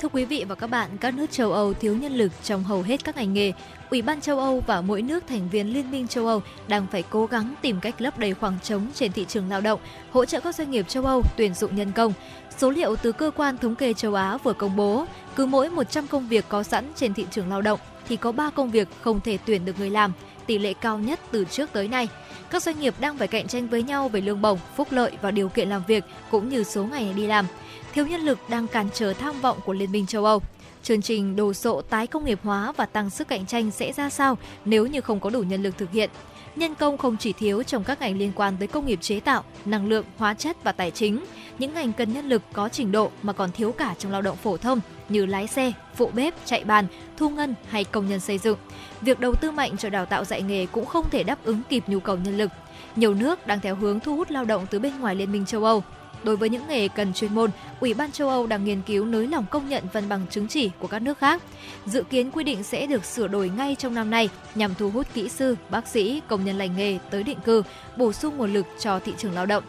Thưa 0.00 0.08
quý 0.08 0.24
vị 0.24 0.44
và 0.48 0.54
các 0.54 0.66
bạn, 0.66 0.90
các 1.00 1.14
nước 1.14 1.30
châu 1.30 1.52
Âu 1.52 1.74
thiếu 1.74 1.96
nhân 1.96 2.12
lực 2.12 2.32
trong 2.42 2.64
hầu 2.64 2.82
hết 2.82 3.04
các 3.04 3.16
ngành 3.16 3.34
nghề. 3.34 3.52
Ủy 3.90 4.02
ban 4.02 4.20
châu 4.20 4.38
Âu 4.38 4.62
và 4.66 4.80
mỗi 4.80 5.02
nước 5.02 5.24
thành 5.28 5.48
viên 5.48 5.74
Liên 5.74 5.90
minh 5.90 6.08
châu 6.08 6.26
Âu 6.26 6.42
đang 6.68 6.86
phải 6.92 7.02
cố 7.10 7.26
gắng 7.26 7.54
tìm 7.62 7.80
cách 7.80 8.00
lấp 8.00 8.18
đầy 8.18 8.34
khoảng 8.34 8.58
trống 8.62 8.86
trên 8.94 9.12
thị 9.12 9.24
trường 9.28 9.50
lao 9.50 9.60
động, 9.60 9.80
hỗ 10.12 10.24
trợ 10.24 10.40
các 10.40 10.54
doanh 10.54 10.70
nghiệp 10.70 10.88
châu 10.88 11.04
Âu 11.04 11.22
tuyển 11.36 11.54
dụng 11.54 11.76
nhân 11.76 11.92
công. 11.92 12.12
Số 12.58 12.70
liệu 12.70 12.96
từ 12.96 13.12
cơ 13.12 13.30
quan 13.36 13.58
thống 13.58 13.74
kê 13.74 13.94
châu 13.94 14.14
Á 14.14 14.36
vừa 14.36 14.52
công 14.52 14.76
bố, 14.76 15.04
cứ 15.36 15.46
mỗi 15.46 15.70
100 15.70 16.06
công 16.06 16.28
việc 16.28 16.44
có 16.48 16.62
sẵn 16.62 16.92
trên 16.94 17.14
thị 17.14 17.26
trường 17.30 17.48
lao 17.48 17.62
động 17.62 17.80
thì 18.08 18.16
có 18.16 18.32
3 18.32 18.50
công 18.50 18.70
việc 18.70 18.88
không 19.00 19.20
thể 19.20 19.38
tuyển 19.46 19.64
được 19.64 19.78
người 19.78 19.90
làm, 19.90 20.12
tỷ 20.46 20.58
lệ 20.58 20.74
cao 20.74 20.98
nhất 20.98 21.20
từ 21.30 21.44
trước 21.44 21.72
tới 21.72 21.88
nay. 21.88 22.08
Các 22.50 22.62
doanh 22.62 22.80
nghiệp 22.80 22.94
đang 23.00 23.18
phải 23.18 23.28
cạnh 23.28 23.48
tranh 23.48 23.68
với 23.68 23.82
nhau 23.82 24.08
về 24.08 24.20
lương 24.20 24.42
bổng, 24.42 24.58
phúc 24.76 24.88
lợi 24.90 25.12
và 25.22 25.30
điều 25.30 25.48
kiện 25.48 25.68
làm 25.68 25.82
việc 25.86 26.04
cũng 26.30 26.48
như 26.48 26.64
số 26.64 26.84
ngày 26.84 27.12
đi 27.16 27.26
làm. 27.26 27.46
Thiếu 27.92 28.06
nhân 28.06 28.20
lực 28.20 28.38
đang 28.48 28.66
cản 28.68 28.88
trở 28.94 29.12
tham 29.12 29.40
vọng 29.40 29.58
của 29.64 29.72
Liên 29.72 29.92
minh 29.92 30.06
châu 30.06 30.24
Âu. 30.24 30.42
Chương 30.82 31.02
trình 31.02 31.36
đồ 31.36 31.52
sộ 31.52 31.82
tái 31.82 32.06
công 32.06 32.24
nghiệp 32.24 32.38
hóa 32.42 32.72
và 32.76 32.86
tăng 32.86 33.10
sức 33.10 33.28
cạnh 33.28 33.46
tranh 33.46 33.70
sẽ 33.70 33.92
ra 33.92 34.10
sao 34.10 34.38
nếu 34.64 34.86
như 34.86 35.00
không 35.00 35.20
có 35.20 35.30
đủ 35.30 35.40
nhân 35.40 35.62
lực 35.62 35.78
thực 35.78 35.90
hiện? 35.92 36.10
Nhân 36.56 36.74
công 36.74 36.98
không 36.98 37.16
chỉ 37.16 37.32
thiếu 37.32 37.62
trong 37.62 37.84
các 37.84 38.00
ngành 38.00 38.18
liên 38.18 38.32
quan 38.34 38.56
tới 38.58 38.68
công 38.68 38.86
nghiệp 38.86 38.98
chế 39.02 39.20
tạo, 39.20 39.44
năng 39.64 39.88
lượng, 39.88 40.04
hóa 40.18 40.34
chất 40.34 40.64
và 40.64 40.72
tài 40.72 40.90
chính. 40.90 41.24
Những 41.58 41.74
ngành 41.74 41.92
cần 41.92 42.12
nhân 42.12 42.28
lực 42.28 42.42
có 42.52 42.68
trình 42.68 42.92
độ 42.92 43.10
mà 43.22 43.32
còn 43.32 43.52
thiếu 43.52 43.72
cả 43.72 43.94
trong 43.98 44.12
lao 44.12 44.22
động 44.22 44.36
phổ 44.36 44.56
thông 44.56 44.80
như 45.08 45.26
lái 45.26 45.46
xe, 45.46 45.72
phụ 45.94 46.10
bếp, 46.14 46.34
chạy 46.44 46.64
bàn, 46.64 46.86
thu 47.16 47.28
ngân 47.28 47.54
hay 47.68 47.84
công 47.84 48.08
nhân 48.08 48.20
xây 48.20 48.38
dựng. 48.38 48.58
Việc 49.00 49.20
đầu 49.20 49.34
tư 49.34 49.50
mạnh 49.50 49.76
cho 49.76 49.90
đào 49.90 50.06
tạo 50.06 50.24
dạy 50.24 50.42
nghề 50.42 50.66
cũng 50.66 50.86
không 50.86 51.10
thể 51.10 51.22
đáp 51.22 51.38
ứng 51.44 51.62
kịp 51.68 51.84
nhu 51.86 52.00
cầu 52.00 52.16
nhân 52.16 52.38
lực. 52.38 52.50
Nhiều 52.96 53.14
nước 53.14 53.46
đang 53.46 53.60
theo 53.60 53.74
hướng 53.74 54.00
thu 54.00 54.16
hút 54.16 54.30
lao 54.30 54.44
động 54.44 54.66
từ 54.70 54.78
bên 54.78 55.00
ngoài 55.00 55.14
Liên 55.14 55.32
minh 55.32 55.46
châu 55.46 55.64
Âu. 55.64 55.82
Đối 56.24 56.36
với 56.36 56.48
những 56.48 56.68
nghề 56.68 56.88
cần 56.88 57.12
chuyên 57.14 57.34
môn, 57.34 57.50
Ủy 57.80 57.94
ban 57.94 58.12
châu 58.12 58.28
Âu 58.28 58.46
đang 58.46 58.64
nghiên 58.64 58.82
cứu 58.82 59.04
nới 59.04 59.26
lỏng 59.26 59.44
công 59.50 59.68
nhận 59.68 59.84
văn 59.92 60.08
bằng 60.08 60.26
chứng 60.30 60.48
chỉ 60.48 60.70
của 60.78 60.88
các 60.88 61.02
nước 61.02 61.18
khác. 61.18 61.42
Dự 61.86 62.02
kiến 62.02 62.30
quy 62.30 62.44
định 62.44 62.62
sẽ 62.62 62.86
được 62.86 63.04
sửa 63.04 63.28
đổi 63.28 63.48
ngay 63.56 63.76
trong 63.78 63.94
năm 63.94 64.10
nay 64.10 64.28
nhằm 64.54 64.74
thu 64.74 64.90
hút 64.90 65.06
kỹ 65.14 65.28
sư, 65.28 65.56
bác 65.70 65.88
sĩ, 65.88 66.22
công 66.28 66.44
nhân 66.44 66.58
lành 66.58 66.76
nghề 66.76 66.98
tới 67.10 67.22
định 67.22 67.38
cư, 67.44 67.62
bổ 67.96 68.12
sung 68.12 68.36
nguồn 68.36 68.52
lực 68.52 68.66
cho 68.80 68.98
thị 68.98 69.12
trường 69.18 69.34
lao 69.34 69.46
động. 69.46 69.64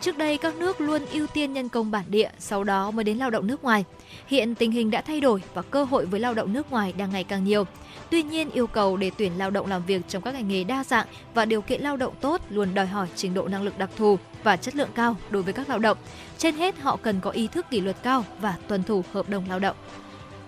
Trước 0.00 0.18
đây 0.18 0.38
các 0.38 0.56
nước 0.56 0.80
luôn 0.80 1.02
ưu 1.12 1.26
tiên 1.26 1.52
nhân 1.52 1.68
công 1.68 1.90
bản 1.90 2.04
địa, 2.08 2.30
sau 2.38 2.64
đó 2.64 2.90
mới 2.90 3.04
đến 3.04 3.18
lao 3.18 3.30
động 3.30 3.46
nước 3.46 3.64
ngoài. 3.64 3.84
Hiện 4.26 4.54
tình 4.54 4.70
hình 4.70 4.90
đã 4.90 5.00
thay 5.00 5.20
đổi 5.20 5.42
và 5.54 5.62
cơ 5.62 5.84
hội 5.84 6.06
với 6.06 6.20
lao 6.20 6.34
động 6.34 6.52
nước 6.52 6.70
ngoài 6.70 6.92
đang 6.98 7.10
ngày 7.10 7.24
càng 7.24 7.44
nhiều. 7.44 7.64
Tuy 8.10 8.22
nhiên, 8.22 8.50
yêu 8.50 8.66
cầu 8.66 8.96
để 8.96 9.10
tuyển 9.18 9.32
lao 9.38 9.50
động 9.50 9.66
làm 9.66 9.82
việc 9.86 10.02
trong 10.08 10.22
các 10.22 10.34
ngành 10.34 10.48
nghề 10.48 10.64
đa 10.64 10.84
dạng 10.84 11.06
và 11.34 11.44
điều 11.44 11.62
kiện 11.62 11.82
lao 11.82 11.96
động 11.96 12.14
tốt 12.20 12.40
luôn 12.50 12.74
đòi 12.74 12.86
hỏi 12.86 13.08
trình 13.16 13.34
độ 13.34 13.48
năng 13.48 13.62
lực 13.62 13.78
đặc 13.78 13.90
thù 13.96 14.18
và 14.42 14.56
chất 14.56 14.76
lượng 14.76 14.88
cao 14.94 15.16
đối 15.30 15.42
với 15.42 15.52
các 15.52 15.68
lao 15.68 15.78
động. 15.78 15.98
Trên 16.38 16.54
hết, 16.54 16.78
họ 16.80 16.96
cần 16.96 17.20
có 17.20 17.30
ý 17.30 17.46
thức 17.46 17.66
kỷ 17.70 17.80
luật 17.80 17.96
cao 18.02 18.24
và 18.40 18.54
tuân 18.68 18.82
thủ 18.82 19.04
hợp 19.12 19.28
đồng 19.28 19.44
lao 19.48 19.58
động. 19.58 19.76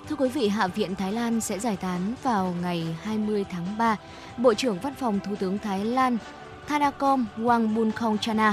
Thưa 0.08 0.16
quý 0.16 0.28
vị, 0.28 0.48
Hạ 0.48 0.66
viện 0.66 0.94
Thái 0.94 1.12
Lan 1.12 1.40
sẽ 1.40 1.58
giải 1.58 1.76
tán 1.76 2.14
vào 2.22 2.54
ngày 2.62 2.86
20 3.02 3.44
tháng 3.50 3.78
3. 3.78 3.96
Bộ 4.38 4.54
trưởng 4.54 4.78
Văn 4.78 4.94
phòng 4.94 5.20
Thủ 5.24 5.34
tướng 5.36 5.58
Thái 5.58 5.84
Lan 5.84 6.18
Thanakom 6.68 7.24
Wangmunkhongchana 7.36 8.52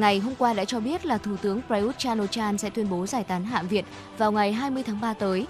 ngày 0.00 0.18
hôm 0.18 0.34
qua 0.38 0.52
đã 0.52 0.64
cho 0.64 0.80
biết 0.80 1.06
là 1.06 1.18
Thủ 1.18 1.36
tướng 1.36 1.60
Prayut 1.66 1.98
chan 1.98 2.18
o 2.18 2.26
sẽ 2.58 2.70
tuyên 2.70 2.90
bố 2.90 3.06
giải 3.06 3.24
tán 3.24 3.44
Hạ 3.44 3.62
viện 3.62 3.84
vào 4.18 4.32
ngày 4.32 4.52
20 4.52 4.82
tháng 4.82 5.00
3 5.00 5.14
tới. 5.14 5.46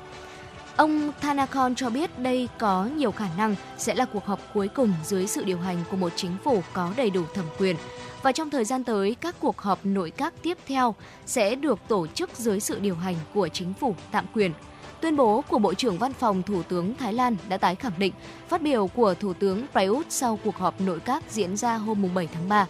Ông 0.76 1.12
Thanakon 1.20 1.74
cho 1.74 1.90
biết 1.90 2.18
đây 2.18 2.48
có 2.58 2.88
nhiều 2.96 3.12
khả 3.12 3.28
năng 3.36 3.54
sẽ 3.78 3.94
là 3.94 4.04
cuộc 4.04 4.26
họp 4.26 4.40
cuối 4.54 4.68
cùng 4.68 4.92
dưới 5.04 5.26
sự 5.26 5.44
điều 5.44 5.58
hành 5.58 5.76
của 5.90 5.96
một 5.96 6.12
chính 6.16 6.36
phủ 6.44 6.62
có 6.72 6.92
đầy 6.96 7.10
đủ 7.10 7.22
thẩm 7.34 7.44
quyền. 7.58 7.76
Và 8.22 8.32
trong 8.32 8.50
thời 8.50 8.64
gian 8.64 8.84
tới, 8.84 9.16
các 9.20 9.34
cuộc 9.40 9.60
họp 9.60 9.86
nội 9.86 10.10
các 10.10 10.34
tiếp 10.42 10.58
theo 10.66 10.94
sẽ 11.26 11.54
được 11.54 11.78
tổ 11.88 12.06
chức 12.06 12.30
dưới 12.38 12.60
sự 12.60 12.78
điều 12.80 12.96
hành 12.96 13.16
của 13.34 13.48
chính 13.48 13.74
phủ 13.74 13.94
tạm 14.10 14.26
quyền. 14.34 14.52
Tuyên 15.00 15.16
bố 15.16 15.40
của 15.48 15.58
Bộ 15.58 15.74
trưởng 15.74 15.98
Văn 15.98 16.12
phòng 16.12 16.42
Thủ 16.42 16.62
tướng 16.62 16.94
Thái 16.94 17.12
Lan 17.12 17.36
đã 17.48 17.56
tái 17.56 17.74
khẳng 17.74 17.98
định 17.98 18.12
phát 18.48 18.62
biểu 18.62 18.86
của 18.86 19.14
Thủ 19.14 19.32
tướng 19.32 19.66
Prayut 19.72 20.06
sau 20.08 20.38
cuộc 20.44 20.56
họp 20.56 20.80
nội 20.80 21.00
các 21.00 21.22
diễn 21.30 21.56
ra 21.56 21.76
hôm 21.76 22.14
7 22.14 22.28
tháng 22.34 22.48
3. 22.48 22.66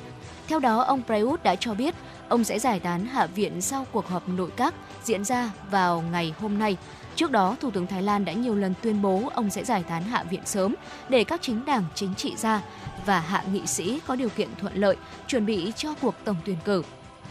Theo 0.53 0.61
đó, 0.61 0.81
ông 0.81 1.03
Prayut 1.07 1.43
đã 1.43 1.57
cho 1.57 1.75
biết 1.75 1.95
ông 2.29 2.45
sẽ 2.45 2.59
giải 2.59 2.81
tán 2.81 3.07
Hạ 3.07 3.27
viện 3.27 3.61
sau 3.61 3.87
cuộc 3.93 4.09
họp 4.09 4.29
nội 4.29 4.51
các 4.57 4.75
diễn 5.05 5.25
ra 5.25 5.51
vào 5.71 6.05
ngày 6.13 6.35
hôm 6.39 6.59
nay 6.59 6.77
Trước 7.17 7.31
đó, 7.31 7.57
Thủ 7.61 7.71
tướng 7.71 7.87
Thái 7.87 8.03
Lan 8.03 8.25
đã 8.25 8.33
nhiều 8.33 8.55
lần 8.55 8.75
tuyên 8.83 9.03
bố 9.03 9.23
ông 9.35 9.51
sẽ 9.51 9.65
giải 9.65 9.85
tán 9.89 10.03
Hạ 10.03 10.25
viện 10.31 10.41
sớm 10.45 10.75
để 11.09 11.25
các 11.25 11.43
chính 11.43 11.65
đảng 11.65 11.85
chính 11.95 12.15
trị 12.15 12.35
gia 12.37 12.63
và 13.07 13.21
hạ 13.21 13.45
nghị 13.53 13.67
sĩ 13.67 14.01
có 14.07 14.17
điều 14.17 14.29
kiện 14.29 14.49
thuận 14.61 14.75
lợi 14.75 14.97
chuẩn 15.27 15.47
bị 15.47 15.73
cho 15.77 15.95
cuộc 16.01 16.15
tổng 16.25 16.37
tuyển 16.45 16.59
cử. 16.65 16.83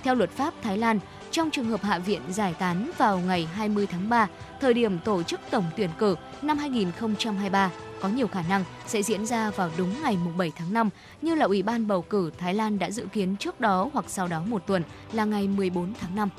Theo 0.04 0.16
luật 0.16 0.30
pháp 0.30 0.54
Thái 0.62 0.78
Lan, 0.78 1.00
trong 1.32 1.52
trường 1.52 1.70
hợp 1.70 1.84
Hạ 1.84 2.00
viện 2.00 2.22
giải 2.30 2.54
tán 2.54 2.92
vào 2.98 3.20
ngày 3.20 3.48
20 3.54 3.88
tháng 3.88 4.10
3, 4.10 4.28
thời 4.62 4.74
điểm 4.74 5.00
tổ 5.00 5.24
chức 5.24 5.40
tổng 5.50 5.66
tuyển 5.78 5.90
cử 5.98 6.16
năm 6.42 6.58
2023 6.58 7.72
có 8.02 8.10
nhiều 8.10 8.28
khả 8.28 8.44
năng 8.50 8.64
sẽ 8.88 9.04
diễn 9.04 9.26
ra 9.26 9.52
vào 9.52 9.70
đúng 9.78 9.90
ngày 10.04 10.18
7 10.38 10.52
tháng 10.56 10.74
5 10.74 10.90
như 11.22 11.36
là 11.36 11.46
Ủy 11.46 11.64
ban 11.64 11.88
bầu 11.88 12.02
cử 12.02 12.32
Thái 12.38 12.54
Lan 12.54 12.80
đã 12.80 12.92
dự 12.92 13.06
kiến 13.14 13.36
trước 13.40 13.62
đó 13.62 13.90
hoặc 13.94 14.06
sau 14.08 14.28
đó 14.28 14.42
một 14.48 14.68
tuần 14.68 14.84
là 15.14 15.26
ngày 15.26 15.48
14 15.48 15.94
tháng 16.02 16.16
5. 16.16 16.30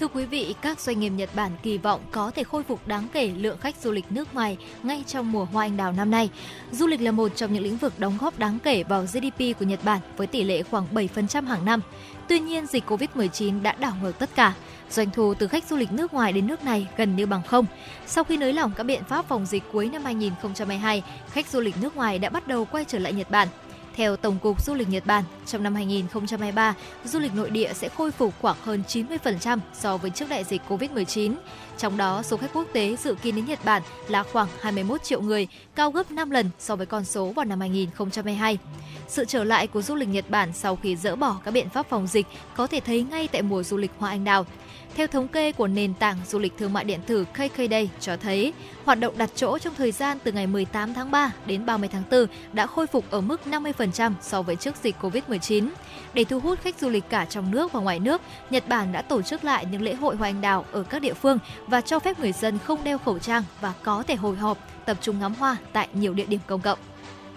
Thưa 0.00 0.08
quý 0.08 0.24
vị, 0.24 0.54
các 0.62 0.80
doanh 0.80 1.00
nghiệp 1.00 1.08
Nhật 1.08 1.30
Bản 1.34 1.52
kỳ 1.62 1.78
vọng 1.78 2.00
có 2.10 2.30
thể 2.30 2.44
khôi 2.44 2.62
phục 2.62 2.88
đáng 2.88 3.08
kể 3.12 3.28
lượng 3.28 3.58
khách 3.60 3.76
du 3.82 3.92
lịch 3.92 4.12
nước 4.12 4.34
ngoài 4.34 4.56
ngay 4.82 5.04
trong 5.06 5.32
mùa 5.32 5.44
hoa 5.44 5.64
anh 5.64 5.76
đào 5.76 5.92
năm 5.92 6.10
nay. 6.10 6.30
Du 6.72 6.86
lịch 6.86 7.00
là 7.00 7.12
một 7.12 7.36
trong 7.36 7.52
những 7.52 7.62
lĩnh 7.62 7.76
vực 7.76 7.92
đóng 7.98 8.18
góp 8.20 8.38
đáng 8.38 8.58
kể 8.58 8.82
vào 8.82 9.02
GDP 9.02 9.58
của 9.58 9.64
Nhật 9.64 9.84
Bản 9.84 10.00
với 10.16 10.26
tỷ 10.26 10.42
lệ 10.42 10.62
khoảng 10.62 10.86
7% 10.92 11.44
hàng 11.46 11.64
năm. 11.64 11.80
Tuy 12.28 12.40
nhiên, 12.40 12.66
dịch 12.66 12.84
Covid-19 12.90 13.62
đã 13.62 13.72
đảo 13.72 13.92
ngược 14.02 14.18
tất 14.18 14.30
cả. 14.34 14.54
Doanh 14.90 15.10
thu 15.10 15.34
từ 15.34 15.48
khách 15.48 15.64
du 15.64 15.76
lịch 15.76 15.92
nước 15.92 16.14
ngoài 16.14 16.32
đến 16.32 16.46
nước 16.46 16.64
này 16.64 16.86
gần 16.96 17.16
như 17.16 17.26
bằng 17.26 17.42
không. 17.42 17.66
Sau 18.06 18.24
khi 18.24 18.36
nới 18.36 18.52
lỏng 18.52 18.72
các 18.76 18.84
biện 18.84 19.04
pháp 19.04 19.28
phòng 19.28 19.46
dịch 19.46 19.62
cuối 19.72 19.88
năm 19.92 20.04
2022, 20.04 21.02
khách 21.30 21.48
du 21.48 21.60
lịch 21.60 21.74
nước 21.82 21.96
ngoài 21.96 22.18
đã 22.18 22.28
bắt 22.28 22.48
đầu 22.48 22.64
quay 22.64 22.84
trở 22.84 22.98
lại 22.98 23.12
Nhật 23.12 23.30
Bản. 23.30 23.48
Theo 23.98 24.16
Tổng 24.16 24.38
cục 24.38 24.62
Du 24.62 24.74
lịch 24.74 24.88
Nhật 24.88 25.06
Bản, 25.06 25.24
trong 25.46 25.62
năm 25.62 25.74
2023, 25.74 26.74
du 27.04 27.18
lịch 27.18 27.34
nội 27.34 27.50
địa 27.50 27.72
sẽ 27.74 27.88
khôi 27.88 28.10
phục 28.10 28.34
khoảng 28.40 28.56
hơn 28.62 28.82
90% 28.88 29.58
so 29.74 29.96
với 29.96 30.10
trước 30.10 30.28
đại 30.28 30.44
dịch 30.44 30.62
Covid-19. 30.68 31.34
Trong 31.78 31.96
đó, 31.96 32.22
số 32.22 32.36
khách 32.36 32.52
quốc 32.52 32.66
tế 32.72 32.96
dự 32.96 33.14
kiến 33.14 33.36
đến 33.36 33.46
Nhật 33.46 33.64
Bản 33.64 33.82
là 34.08 34.22
khoảng 34.22 34.48
21 34.60 35.02
triệu 35.02 35.20
người, 35.20 35.48
cao 35.74 35.90
gấp 35.90 36.10
5 36.10 36.30
lần 36.30 36.50
so 36.58 36.76
với 36.76 36.86
con 36.86 37.04
số 37.04 37.26
vào 37.26 37.44
năm 37.44 37.60
2022. 37.60 38.58
Sự 39.08 39.24
trở 39.24 39.44
lại 39.44 39.66
của 39.66 39.82
du 39.82 39.94
lịch 39.94 40.08
Nhật 40.08 40.30
Bản 40.30 40.52
sau 40.52 40.76
khi 40.76 40.96
dỡ 40.96 41.16
bỏ 41.16 41.40
các 41.44 41.50
biện 41.50 41.68
pháp 41.68 41.86
phòng 41.88 42.06
dịch 42.06 42.26
có 42.56 42.66
thể 42.66 42.80
thấy 42.80 43.02
ngay 43.02 43.28
tại 43.28 43.42
mùa 43.42 43.62
du 43.62 43.76
lịch 43.76 43.90
hoa 43.98 44.10
anh 44.10 44.24
đào. 44.24 44.46
Theo 44.94 45.06
thống 45.06 45.28
kê 45.28 45.52
của 45.52 45.66
nền 45.66 45.94
tảng 45.94 46.16
du 46.28 46.38
lịch 46.38 46.52
thương 46.58 46.72
mại 46.72 46.84
điện 46.84 47.00
tử 47.06 47.24
KKday 47.24 47.90
cho 48.00 48.16
thấy, 48.16 48.52
hoạt 48.84 49.00
động 49.00 49.18
đặt 49.18 49.30
chỗ 49.34 49.58
trong 49.58 49.74
thời 49.74 49.92
gian 49.92 50.18
từ 50.24 50.32
ngày 50.32 50.46
18 50.46 50.94
tháng 50.94 51.10
3 51.10 51.32
đến 51.46 51.66
30 51.66 51.88
tháng 51.92 52.02
4 52.10 52.26
đã 52.52 52.66
khôi 52.66 52.86
phục 52.86 53.10
ở 53.10 53.20
mức 53.20 53.40
50% 53.46 54.12
so 54.20 54.42
với 54.42 54.56
trước 54.56 54.74
dịch 54.82 54.96
Covid-19. 55.00 55.68
Để 56.14 56.24
thu 56.24 56.40
hút 56.40 56.60
khách 56.60 56.78
du 56.78 56.88
lịch 56.88 57.04
cả 57.08 57.24
trong 57.24 57.50
nước 57.50 57.72
và 57.72 57.80
ngoài 57.80 58.00
nước, 58.00 58.22
Nhật 58.50 58.68
Bản 58.68 58.92
đã 58.92 59.02
tổ 59.02 59.22
chức 59.22 59.44
lại 59.44 59.66
những 59.70 59.82
lễ 59.82 59.94
hội 59.94 60.16
hoa 60.16 60.28
anh 60.28 60.40
đào 60.40 60.64
ở 60.72 60.82
các 60.82 61.02
địa 61.02 61.14
phương 61.14 61.38
và 61.66 61.80
cho 61.80 61.98
phép 61.98 62.18
người 62.18 62.32
dân 62.32 62.58
không 62.58 62.84
đeo 62.84 62.98
khẩu 62.98 63.18
trang 63.18 63.42
và 63.60 63.72
có 63.82 64.02
thể 64.02 64.14
hồi 64.14 64.36
họp 64.36 64.58
tập 64.84 64.96
trung 65.00 65.18
ngắm 65.18 65.34
hoa 65.34 65.56
tại 65.72 65.88
nhiều 65.92 66.14
địa 66.14 66.26
điểm 66.26 66.40
công 66.46 66.60
cộng. 66.60 66.78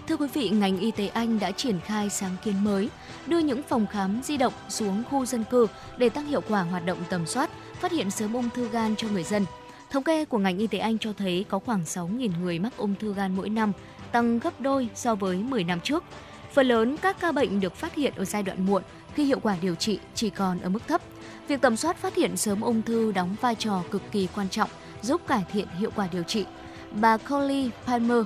Thưa 0.08 0.16
quý 0.16 0.26
vị, 0.32 0.48
ngành 0.48 0.78
y 0.78 0.90
tế 0.90 1.06
Anh 1.06 1.38
đã 1.38 1.50
triển 1.50 1.80
khai 1.80 2.10
sáng 2.10 2.36
kiến 2.44 2.64
mới, 2.64 2.88
đưa 3.26 3.38
những 3.38 3.62
phòng 3.62 3.86
khám 3.86 4.20
di 4.22 4.36
động 4.36 4.52
xuống 4.68 5.02
khu 5.10 5.26
dân 5.26 5.44
cư 5.44 5.66
để 5.96 6.08
tăng 6.08 6.26
hiệu 6.26 6.40
quả 6.48 6.62
hoạt 6.62 6.86
động 6.86 6.98
tầm 7.10 7.26
soát, 7.26 7.50
phát 7.80 7.92
hiện 7.92 8.10
sớm 8.10 8.32
ung 8.32 8.50
thư 8.50 8.68
gan 8.68 8.96
cho 8.96 9.08
người 9.08 9.22
dân. 9.22 9.44
Thống 9.90 10.02
kê 10.02 10.24
của 10.24 10.38
ngành 10.38 10.58
y 10.58 10.66
tế 10.66 10.78
Anh 10.78 10.98
cho 10.98 11.12
thấy 11.12 11.44
có 11.48 11.58
khoảng 11.58 11.82
6.000 11.82 12.30
người 12.40 12.58
mắc 12.58 12.72
ung 12.76 12.94
thư 13.00 13.14
gan 13.14 13.36
mỗi 13.36 13.48
năm, 13.48 13.72
tăng 14.12 14.38
gấp 14.38 14.60
đôi 14.60 14.88
so 14.94 15.14
với 15.14 15.36
10 15.36 15.64
năm 15.64 15.80
trước. 15.80 16.04
Phần 16.52 16.68
lớn 16.68 16.96
các 17.02 17.20
ca 17.20 17.32
bệnh 17.32 17.60
được 17.60 17.76
phát 17.76 17.94
hiện 17.94 18.12
ở 18.16 18.24
giai 18.24 18.42
đoạn 18.42 18.66
muộn 18.66 18.82
khi 19.14 19.24
hiệu 19.24 19.40
quả 19.42 19.56
điều 19.62 19.74
trị 19.74 19.98
chỉ 20.14 20.30
còn 20.30 20.60
ở 20.60 20.68
mức 20.68 20.88
thấp. 20.88 21.00
Việc 21.48 21.60
tầm 21.60 21.76
soát 21.76 21.96
phát 21.96 22.14
hiện 22.14 22.36
sớm 22.36 22.60
ung 22.60 22.82
thư 22.82 23.12
đóng 23.12 23.36
vai 23.40 23.54
trò 23.54 23.82
cực 23.90 24.02
kỳ 24.12 24.28
quan 24.34 24.48
trọng, 24.48 24.70
giúp 25.02 25.20
cải 25.26 25.44
thiện 25.52 25.68
hiệu 25.78 25.90
quả 25.96 26.08
điều 26.12 26.22
trị. 26.22 26.44
Bà 26.90 27.16
Colly 27.16 27.70
Palmer, 27.86 28.24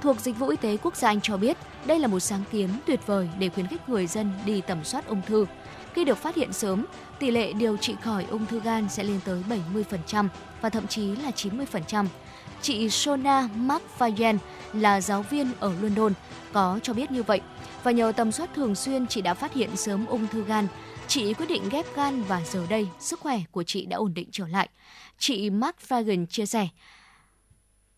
thuộc 0.00 0.20
Dịch 0.20 0.38
vụ 0.38 0.48
Y 0.48 0.56
tế 0.56 0.76
Quốc 0.82 0.96
gia 0.96 1.08
Anh 1.08 1.20
cho 1.20 1.36
biết 1.36 1.56
đây 1.86 1.98
là 1.98 2.08
một 2.08 2.20
sáng 2.20 2.42
kiến 2.52 2.68
tuyệt 2.86 3.06
vời 3.06 3.28
để 3.38 3.48
khuyến 3.48 3.66
khích 3.66 3.88
người 3.88 4.06
dân 4.06 4.32
đi 4.44 4.60
tầm 4.60 4.84
soát 4.84 5.06
ung 5.06 5.22
thư. 5.26 5.46
Khi 5.94 6.04
được 6.04 6.18
phát 6.18 6.34
hiện 6.34 6.52
sớm, 6.52 6.86
tỷ 7.18 7.30
lệ 7.30 7.52
điều 7.52 7.76
trị 7.76 7.94
khỏi 8.02 8.24
ung 8.30 8.46
thư 8.46 8.60
gan 8.60 8.88
sẽ 8.88 9.04
lên 9.04 9.20
tới 9.24 9.42
70% 10.10 10.28
và 10.60 10.68
thậm 10.68 10.86
chí 10.86 11.16
là 11.16 11.30
90%. 11.30 12.06
Chị 12.62 12.90
Sona 12.90 13.48
McFadyen 13.56 14.38
là 14.72 15.00
giáo 15.00 15.22
viên 15.22 15.52
ở 15.60 15.72
London 15.80 16.12
có 16.52 16.80
cho 16.82 16.92
biết 16.92 17.10
như 17.10 17.22
vậy 17.22 17.40
và 17.82 17.90
nhờ 17.90 18.12
tầm 18.16 18.32
soát 18.32 18.50
thường 18.54 18.74
xuyên 18.74 19.06
chị 19.06 19.20
đã 19.22 19.34
phát 19.34 19.54
hiện 19.54 19.76
sớm 19.76 20.06
ung 20.06 20.26
thư 20.26 20.44
gan. 20.44 20.66
Chị 21.08 21.34
quyết 21.34 21.46
định 21.46 21.68
ghép 21.68 21.96
gan 21.96 22.22
và 22.22 22.42
giờ 22.44 22.66
đây 22.68 22.88
sức 23.00 23.20
khỏe 23.20 23.40
của 23.50 23.62
chị 23.62 23.86
đã 23.86 23.96
ổn 23.96 24.14
định 24.14 24.28
trở 24.32 24.46
lại. 24.46 24.68
Chị 25.18 25.50
McFadyen 25.50 26.26
chia 26.26 26.46
sẻ, 26.46 26.68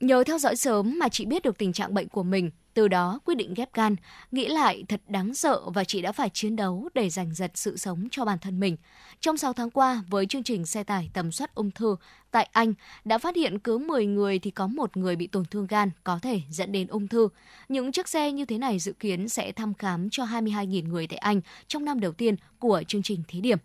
Nhờ 0.00 0.24
theo 0.24 0.38
dõi 0.38 0.56
sớm 0.56 0.98
mà 0.98 1.08
chị 1.08 1.26
biết 1.26 1.42
được 1.42 1.58
tình 1.58 1.72
trạng 1.72 1.94
bệnh 1.94 2.08
của 2.08 2.22
mình, 2.22 2.50
từ 2.74 2.88
đó 2.88 3.20
quyết 3.24 3.34
định 3.34 3.54
ghép 3.54 3.74
gan. 3.74 3.96
Nghĩ 4.32 4.48
lại 4.48 4.84
thật 4.88 5.00
đáng 5.08 5.34
sợ 5.34 5.60
và 5.74 5.84
chị 5.84 6.02
đã 6.02 6.12
phải 6.12 6.30
chiến 6.32 6.56
đấu 6.56 6.88
để 6.94 7.10
giành 7.10 7.34
giật 7.34 7.50
sự 7.54 7.76
sống 7.76 8.08
cho 8.10 8.24
bản 8.24 8.38
thân 8.38 8.60
mình. 8.60 8.76
Trong 9.20 9.36
6 9.36 9.52
tháng 9.52 9.70
qua, 9.70 10.02
với 10.08 10.26
chương 10.26 10.42
trình 10.42 10.66
xe 10.66 10.84
tải 10.84 11.10
tầm 11.14 11.32
soát 11.32 11.54
ung 11.54 11.70
thư 11.70 11.96
tại 12.30 12.48
Anh 12.52 12.74
đã 13.04 13.18
phát 13.18 13.36
hiện 13.36 13.58
cứ 13.58 13.78
10 13.78 14.06
người 14.06 14.38
thì 14.38 14.50
có 14.50 14.66
một 14.66 14.96
người 14.96 15.16
bị 15.16 15.26
tổn 15.26 15.44
thương 15.44 15.66
gan 15.66 15.90
có 16.04 16.18
thể 16.22 16.40
dẫn 16.50 16.72
đến 16.72 16.86
ung 16.86 17.08
thư. 17.08 17.28
Những 17.68 17.92
chiếc 17.92 18.08
xe 18.08 18.32
như 18.32 18.44
thế 18.44 18.58
này 18.58 18.78
dự 18.78 18.92
kiến 18.92 19.28
sẽ 19.28 19.52
thăm 19.52 19.74
khám 19.74 20.10
cho 20.10 20.24
22.000 20.24 20.88
người 20.88 21.06
tại 21.06 21.18
Anh 21.18 21.40
trong 21.66 21.84
năm 21.84 22.00
đầu 22.00 22.12
tiên 22.12 22.36
của 22.58 22.82
chương 22.88 23.02
trình 23.02 23.22
thí 23.28 23.40
điểm. 23.40 23.58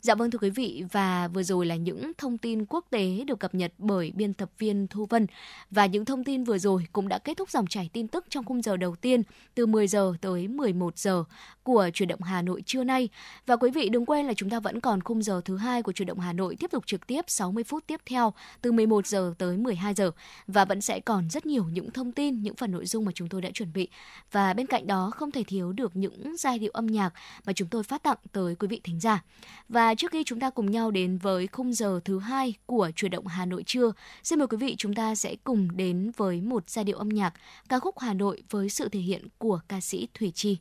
Dạ 0.00 0.14
vâng 0.14 0.30
thưa 0.30 0.38
quý 0.38 0.50
vị, 0.50 0.84
và 0.92 1.28
vừa 1.28 1.42
rồi 1.42 1.66
là 1.66 1.76
những 1.76 2.12
thông 2.18 2.38
tin 2.38 2.64
quốc 2.66 2.84
tế 2.90 3.24
được 3.26 3.40
cập 3.40 3.54
nhật 3.54 3.72
bởi 3.78 4.12
biên 4.14 4.34
tập 4.34 4.50
viên 4.58 4.86
Thu 4.86 5.06
Vân. 5.10 5.26
Và 5.70 5.86
những 5.86 6.04
thông 6.04 6.24
tin 6.24 6.44
vừa 6.44 6.58
rồi 6.58 6.86
cũng 6.92 7.08
đã 7.08 7.18
kết 7.18 7.36
thúc 7.36 7.50
dòng 7.50 7.66
chảy 7.66 7.90
tin 7.92 8.08
tức 8.08 8.24
trong 8.28 8.44
khung 8.44 8.62
giờ 8.62 8.76
đầu 8.76 8.96
tiên 8.96 9.22
từ 9.54 9.66
10 9.66 9.88
giờ 9.88 10.14
tới 10.20 10.48
11 10.48 10.98
giờ 10.98 11.24
của 11.62 11.90
chuyển 11.94 12.08
động 12.08 12.22
Hà 12.22 12.42
Nội 12.42 12.62
trưa 12.66 12.84
nay. 12.84 13.08
Và 13.46 13.56
quý 13.56 13.70
vị 13.70 13.88
đừng 13.88 14.06
quên 14.06 14.26
là 14.26 14.34
chúng 14.34 14.50
ta 14.50 14.60
vẫn 14.60 14.80
còn 14.80 15.00
khung 15.00 15.22
giờ 15.22 15.40
thứ 15.44 15.56
hai 15.56 15.82
của 15.82 15.92
chuyển 15.92 16.08
động 16.08 16.18
Hà 16.18 16.32
Nội 16.32 16.56
tiếp 16.58 16.70
tục 16.70 16.86
trực 16.86 17.06
tiếp 17.06 17.24
60 17.28 17.64
phút 17.64 17.84
tiếp 17.86 18.00
theo 18.06 18.32
từ 18.62 18.72
11 18.72 19.06
giờ 19.06 19.34
tới 19.38 19.56
12 19.56 19.94
giờ. 19.94 20.10
Và 20.46 20.64
vẫn 20.64 20.80
sẽ 20.80 21.00
còn 21.00 21.30
rất 21.30 21.46
nhiều 21.46 21.64
những 21.72 21.90
thông 21.90 22.12
tin, 22.12 22.42
những 22.42 22.56
phần 22.56 22.70
nội 22.70 22.86
dung 22.86 23.04
mà 23.04 23.12
chúng 23.14 23.28
tôi 23.28 23.42
đã 23.42 23.50
chuẩn 23.54 23.72
bị. 23.72 23.88
Và 24.32 24.54
bên 24.54 24.66
cạnh 24.66 24.86
đó 24.86 25.10
không 25.14 25.30
thể 25.30 25.44
thiếu 25.44 25.72
được 25.72 25.96
những 25.96 26.36
giai 26.36 26.58
điệu 26.58 26.70
âm 26.74 26.86
nhạc 26.86 27.10
mà 27.46 27.52
chúng 27.52 27.68
tôi 27.68 27.82
phát 27.82 28.02
tặng 28.02 28.18
tới 28.32 28.54
quý 28.54 28.68
vị 28.68 28.80
thính 28.84 29.00
giả. 29.00 29.22
Và 29.68 29.87
trước 29.94 30.12
khi 30.12 30.24
chúng 30.24 30.40
ta 30.40 30.50
cùng 30.50 30.70
nhau 30.70 30.90
đến 30.90 31.18
với 31.18 31.46
khung 31.46 31.72
giờ 31.72 32.00
thứ 32.04 32.18
hai 32.18 32.54
của 32.66 32.90
chuyển 32.96 33.10
động 33.10 33.26
Hà 33.26 33.46
Nội 33.46 33.62
trưa, 33.66 33.92
xin 34.22 34.38
mời 34.38 34.48
quý 34.48 34.56
vị 34.56 34.74
chúng 34.78 34.94
ta 34.94 35.14
sẽ 35.14 35.36
cùng 35.44 35.76
đến 35.76 36.10
với 36.16 36.40
một 36.40 36.70
giai 36.70 36.84
điệu 36.84 36.98
âm 36.98 37.08
nhạc 37.08 37.34
ca 37.68 37.78
khúc 37.78 37.98
Hà 37.98 38.14
Nội 38.14 38.42
với 38.50 38.68
sự 38.68 38.88
thể 38.88 39.00
hiện 39.00 39.26
của 39.38 39.60
ca 39.68 39.80
sĩ 39.80 40.08
Thủy 40.14 40.32
Chi. 40.34 40.58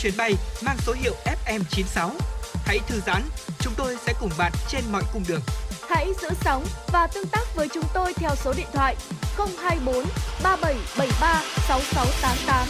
Chuyến 0.00 0.12
bay 0.16 0.34
mang 0.64 0.76
số 0.86 0.92
hiệu 0.92 1.14
FM96. 1.46 2.10
Hãy 2.64 2.78
thư 2.88 3.00
giãn, 3.06 3.22
chúng 3.58 3.72
tôi 3.76 3.96
sẽ 4.06 4.14
cùng 4.20 4.30
bạn 4.38 4.52
trên 4.68 4.84
mọi 4.92 5.02
cung 5.12 5.22
đường. 5.28 5.40
Hãy 5.88 6.06
giữ 6.22 6.28
sóng 6.40 6.64
và 6.92 7.06
tương 7.06 7.26
tác 7.26 7.56
với 7.56 7.68
chúng 7.68 7.84
tôi 7.94 8.14
theo 8.14 8.30
số 8.36 8.52
điện 8.56 8.66
thoại 8.72 8.96
024 9.36 10.04
3773 10.42 11.42
6688. 11.68 12.66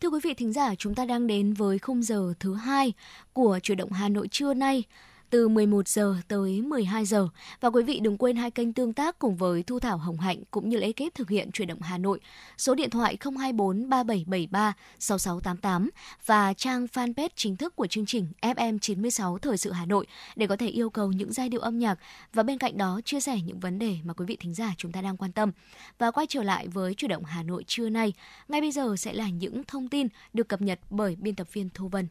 Thưa 0.00 0.08
quý 0.08 0.20
vị 0.22 0.34
thính 0.34 0.52
giả, 0.52 0.74
chúng 0.74 0.94
ta 0.94 1.04
đang 1.04 1.26
đến 1.26 1.52
với 1.52 1.78
khung 1.78 2.02
giờ 2.02 2.34
thứ 2.40 2.54
hai 2.54 2.92
của 3.32 3.58
chuyển 3.62 3.78
động 3.78 3.92
Hà 3.92 4.08
Nội 4.08 4.28
trưa 4.28 4.54
nay 4.54 4.84
từ 5.32 5.48
11 5.48 5.88
giờ 5.88 6.14
tới 6.28 6.62
12 6.62 7.04
giờ. 7.04 7.28
Và 7.60 7.70
quý 7.70 7.82
vị 7.82 8.00
đừng 8.00 8.16
quên 8.16 8.36
hai 8.36 8.50
kênh 8.50 8.72
tương 8.72 8.92
tác 8.92 9.18
cùng 9.18 9.36
với 9.36 9.62
Thu 9.62 9.78
Thảo 9.78 9.98
Hồng 9.98 10.18
Hạnh 10.18 10.42
cũng 10.50 10.68
như 10.68 10.80
ekip 10.80 11.14
thực 11.14 11.30
hiện 11.30 11.50
chuyển 11.52 11.68
động 11.68 11.82
Hà 11.82 11.98
Nội. 11.98 12.20
Số 12.58 12.74
điện 12.74 12.90
thoại 12.90 13.16
024 13.20 13.88
3773 13.88 14.72
6688 14.98 15.90
và 16.26 16.52
trang 16.52 16.86
fanpage 16.86 17.28
chính 17.36 17.56
thức 17.56 17.76
của 17.76 17.86
chương 17.86 18.06
trình 18.06 18.26
FM96 18.42 19.38
Thời 19.38 19.56
sự 19.56 19.72
Hà 19.72 19.86
Nội 19.86 20.06
để 20.36 20.46
có 20.46 20.56
thể 20.56 20.68
yêu 20.68 20.90
cầu 20.90 21.12
những 21.12 21.32
giai 21.32 21.48
điệu 21.48 21.60
âm 21.60 21.78
nhạc 21.78 21.98
và 22.32 22.42
bên 22.42 22.58
cạnh 22.58 22.78
đó 22.78 23.00
chia 23.04 23.20
sẻ 23.20 23.40
những 23.46 23.60
vấn 23.60 23.78
đề 23.78 23.96
mà 24.04 24.14
quý 24.14 24.24
vị 24.24 24.36
thính 24.40 24.54
giả 24.54 24.74
chúng 24.76 24.92
ta 24.92 25.02
đang 25.02 25.16
quan 25.16 25.32
tâm. 25.32 25.50
Và 25.98 26.10
quay 26.10 26.26
trở 26.26 26.42
lại 26.42 26.68
với 26.68 26.94
chuyển 26.94 27.10
động 27.10 27.24
Hà 27.24 27.42
Nội 27.42 27.64
trưa 27.66 27.88
nay, 27.88 28.12
ngay 28.48 28.60
bây 28.60 28.72
giờ 28.72 28.94
sẽ 28.98 29.12
là 29.12 29.28
những 29.28 29.62
thông 29.64 29.88
tin 29.88 30.08
được 30.32 30.48
cập 30.48 30.62
nhật 30.62 30.80
bởi 30.90 31.16
biên 31.16 31.34
tập 31.34 31.46
viên 31.52 31.68
Thu 31.74 31.88
Vân. 31.88 32.08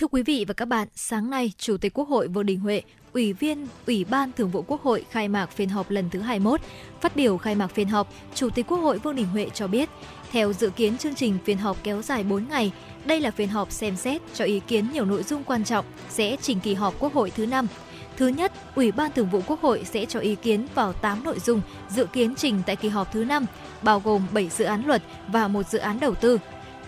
Thưa 0.00 0.06
quý 0.06 0.22
vị 0.22 0.44
và 0.48 0.54
các 0.54 0.64
bạn, 0.64 0.88
sáng 0.94 1.30
nay, 1.30 1.52
Chủ 1.58 1.76
tịch 1.76 1.92
Quốc 1.94 2.08
hội 2.08 2.28
Vương 2.28 2.46
Đình 2.46 2.60
Huệ, 2.60 2.82
Ủy 3.12 3.32
viên 3.32 3.66
Ủy 3.86 4.04
ban 4.04 4.32
Thường 4.32 4.50
vụ 4.50 4.62
Quốc 4.62 4.82
hội 4.82 5.04
khai 5.10 5.28
mạc 5.28 5.46
phiên 5.46 5.68
họp 5.68 5.90
lần 5.90 6.10
thứ 6.10 6.20
21. 6.20 6.60
Phát 7.00 7.16
biểu 7.16 7.38
khai 7.38 7.54
mạc 7.54 7.66
phiên 7.68 7.88
họp, 7.88 8.12
Chủ 8.34 8.50
tịch 8.50 8.66
Quốc 8.66 8.78
hội 8.78 8.98
Vương 8.98 9.16
Đình 9.16 9.26
Huệ 9.26 9.50
cho 9.54 9.66
biết, 9.66 9.88
theo 10.32 10.52
dự 10.52 10.70
kiến 10.70 10.98
chương 10.98 11.14
trình 11.14 11.38
phiên 11.44 11.58
họp 11.58 11.76
kéo 11.84 12.02
dài 12.02 12.22
4 12.24 12.48
ngày, 12.48 12.72
đây 13.04 13.20
là 13.20 13.30
phiên 13.30 13.48
họp 13.48 13.72
xem 13.72 13.96
xét 13.96 14.22
cho 14.34 14.44
ý 14.44 14.60
kiến 14.66 14.86
nhiều 14.92 15.04
nội 15.04 15.22
dung 15.22 15.44
quan 15.44 15.64
trọng 15.64 15.84
sẽ 16.08 16.36
trình 16.42 16.60
kỳ 16.60 16.74
họp 16.74 16.94
Quốc 16.98 17.14
hội 17.14 17.30
thứ 17.30 17.46
năm. 17.46 17.66
Thứ 18.16 18.28
nhất, 18.28 18.52
Ủy 18.74 18.92
ban 18.92 19.12
Thường 19.12 19.30
vụ 19.30 19.40
Quốc 19.46 19.60
hội 19.60 19.84
sẽ 19.84 20.04
cho 20.04 20.20
ý 20.20 20.34
kiến 20.34 20.66
vào 20.74 20.92
8 20.92 21.24
nội 21.24 21.38
dung 21.38 21.60
dự 21.88 22.06
kiến 22.06 22.34
trình 22.36 22.62
tại 22.66 22.76
kỳ 22.76 22.88
họp 22.88 23.12
thứ 23.12 23.24
năm, 23.24 23.46
bao 23.82 24.00
gồm 24.00 24.22
7 24.32 24.48
dự 24.48 24.64
án 24.64 24.86
luật 24.86 25.02
và 25.28 25.48
một 25.48 25.68
dự 25.68 25.78
án 25.78 26.00
đầu 26.00 26.14
tư. 26.14 26.38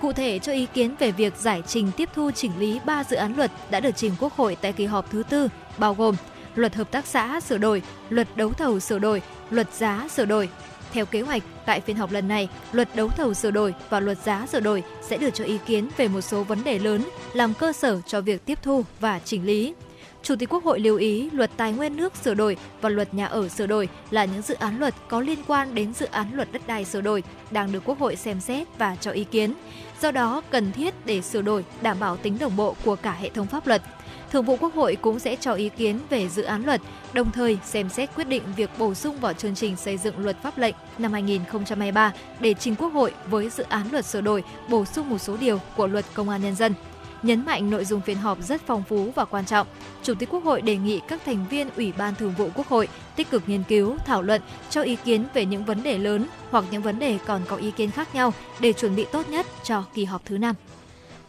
Cụ 0.01 0.13
thể 0.13 0.39
cho 0.39 0.53
ý 0.53 0.67
kiến 0.75 0.95
về 0.99 1.13
việc 1.13 1.37
giải 1.37 1.63
trình 1.67 1.91
tiếp 1.97 2.09
thu 2.15 2.31
chỉnh 2.31 2.53
lý 2.59 2.81
3 2.85 3.05
dự 3.05 3.17
án 3.17 3.37
luật 3.37 3.51
đã 3.71 3.81
được 3.81 3.97
trình 3.97 4.13
Quốc 4.21 4.37
hội 4.37 4.57
tại 4.61 4.73
kỳ 4.73 4.85
họp 4.85 5.11
thứ 5.11 5.23
tư, 5.31 5.49
bao 5.79 5.95
gồm 5.95 6.15
Luật 6.55 6.75
hợp 6.75 6.91
tác 6.91 7.07
xã 7.07 7.41
sửa 7.41 7.59
đổi, 7.59 7.83
Luật 8.09 8.29
đấu 8.37 8.53
thầu 8.53 8.81
sửa 8.81 8.99
đổi, 8.99 9.23
Luật 9.51 9.75
giá 9.75 10.09
sửa 10.11 10.25
đổi. 10.25 10.49
Theo 10.93 11.07
kế 11.07 11.21
hoạch, 11.21 11.43
tại 11.67 11.81
phiên 11.81 11.97
họp 11.97 12.13
lần 12.13 12.29
này, 12.29 12.49
Luật 12.73 12.89
đấu 12.97 13.09
thầu 13.09 13.35
sửa 13.35 13.51
đổi 13.51 13.75
và 13.91 14.01
Luật 14.01 14.19
giá 14.19 14.47
sửa 14.47 14.61
đổi 14.61 14.83
sẽ 15.03 15.17
được 15.17 15.31
cho 15.35 15.45
ý 15.45 15.59
kiến 15.67 15.89
về 15.97 16.09
một 16.09 16.21
số 16.21 16.43
vấn 16.43 16.65
đề 16.65 16.79
lớn 16.79 17.03
làm 17.33 17.55
cơ 17.55 17.73
sở 17.73 18.01
cho 18.07 18.21
việc 18.21 18.45
tiếp 18.45 18.59
thu 18.63 18.85
và 19.01 19.21
chỉnh 19.25 19.47
lý. 19.47 19.75
Chủ 20.23 20.37
tịch 20.37 20.53
Quốc 20.53 20.65
hội 20.65 20.81
lưu 20.81 20.97
ý 20.97 21.31
luật 21.33 21.51
tài 21.57 21.73
nguyên 21.73 21.97
nước 21.97 22.17
sửa 22.17 22.35
đổi 22.35 22.57
và 22.81 22.89
luật 22.89 23.15
nhà 23.15 23.27
ở 23.27 23.49
sửa 23.49 23.67
đổi 23.67 23.89
là 24.11 24.25
những 24.25 24.43
dự 24.43 24.55
án 24.55 24.79
luật 24.79 24.95
có 25.09 25.21
liên 25.21 25.39
quan 25.47 25.75
đến 25.75 25.95
dự 25.95 26.07
án 26.07 26.35
luật 26.35 26.53
đất 26.53 26.63
đai 26.67 26.85
sửa 26.85 27.01
đổi 27.01 27.23
đang 27.51 27.73
được 27.73 27.83
Quốc 27.85 27.99
hội 27.99 28.17
xem 28.17 28.41
xét 28.41 28.69
và 28.79 28.97
cho 29.01 29.11
ý 29.11 29.25
kiến. 29.25 29.55
Do 30.03 30.11
đó, 30.11 30.43
cần 30.51 30.73
thiết 30.73 30.95
để 31.07 31.23
sửa 31.23 31.43
đổi 31.43 31.65
đảm 31.83 32.01
bảo 32.01 32.17
tính 32.17 32.39
đồng 32.39 32.57
bộ 32.57 32.77
của 32.85 32.97
cả 32.97 33.13
hệ 33.13 33.29
thống 33.29 33.47
pháp 33.47 33.67
luật. 33.67 33.83
Thường 34.31 34.45
vụ 34.45 34.57
Quốc 34.57 34.75
hội 34.75 34.97
cũng 34.97 35.19
sẽ 35.19 35.37
cho 35.37 35.53
ý 35.53 35.69
kiến 35.69 35.99
về 36.11 36.29
dự 36.29 36.43
án 36.43 36.65
luật, 36.65 36.81
đồng 37.13 37.31
thời 37.31 37.59
xem 37.65 37.89
xét 37.89 38.11
quyết 38.15 38.29
định 38.29 38.43
việc 38.57 38.71
bổ 38.79 38.95
sung 38.95 39.21
vào 39.21 39.33
chương 39.33 39.55
trình 39.55 39.77
xây 39.77 39.97
dựng 39.97 40.19
luật 40.19 40.43
pháp 40.43 40.59
lệnh 40.59 40.75
năm 40.99 41.13
2023 41.13 42.13
để 42.41 42.55
trình 42.55 42.75
Quốc 42.77 42.89
hội 42.89 43.13
với 43.27 43.51
dự 43.51 43.65
án 43.69 43.87
luật 43.93 44.05
sửa 44.05 44.21
đổi, 44.21 44.43
bổ 44.69 44.85
sung 44.85 45.11
một 45.11 45.19
số 45.19 45.37
điều 45.37 45.61
của 45.77 45.87
luật 45.87 46.05
Công 46.15 46.29
an 46.29 46.43
Nhân 46.43 46.55
dân. 46.55 46.75
Nhấn 47.23 47.45
mạnh 47.45 47.71
nội 47.71 47.85
dung 47.85 48.01
phiên 48.01 48.16
họp 48.16 48.39
rất 48.43 48.61
phong 48.66 48.83
phú 48.83 49.12
và 49.14 49.25
quan 49.25 49.47
trọng, 49.47 49.66
Chủ 50.03 50.14
tịch 50.14 50.29
Quốc 50.33 50.45
hội 50.45 50.62
đề 50.62 50.77
nghị 50.77 51.01
các 51.09 51.21
thành 51.27 51.47
viên 51.51 51.71
Ủy 51.77 51.93
ban 51.93 52.14
Thường 52.14 52.35
vụ 52.39 52.51
Quốc 52.55 52.69
hội 52.69 52.89
tích 53.16 53.31
cực 53.31 53.43
nghiên 53.47 53.62
cứu, 53.69 53.97
thảo 54.07 54.23
luận, 54.23 54.43
cho 54.71 54.83
ý 54.83 54.97
kiến 55.05 55.25
về 55.35 55.45
những 55.45 55.64
vấn 55.64 55.83
đề 55.83 55.99
lớn 55.99 56.27
hoặc 56.51 56.64
những 56.71 56.83
vấn 56.83 56.99
đề 56.99 57.19
còn 57.27 57.43
có 57.49 57.57
ý 57.57 57.71
kiến 57.71 57.91
khác 57.91 58.14
nhau 58.14 58.33
để 58.61 58.73
chuẩn 58.73 58.97
bị 58.97 59.07
tốt 59.12 59.29
nhất 59.29 59.47
cho 59.62 59.85
kỳ 59.95 60.05
họp 60.05 60.25
thứ 60.25 60.39
năm. 60.39 60.55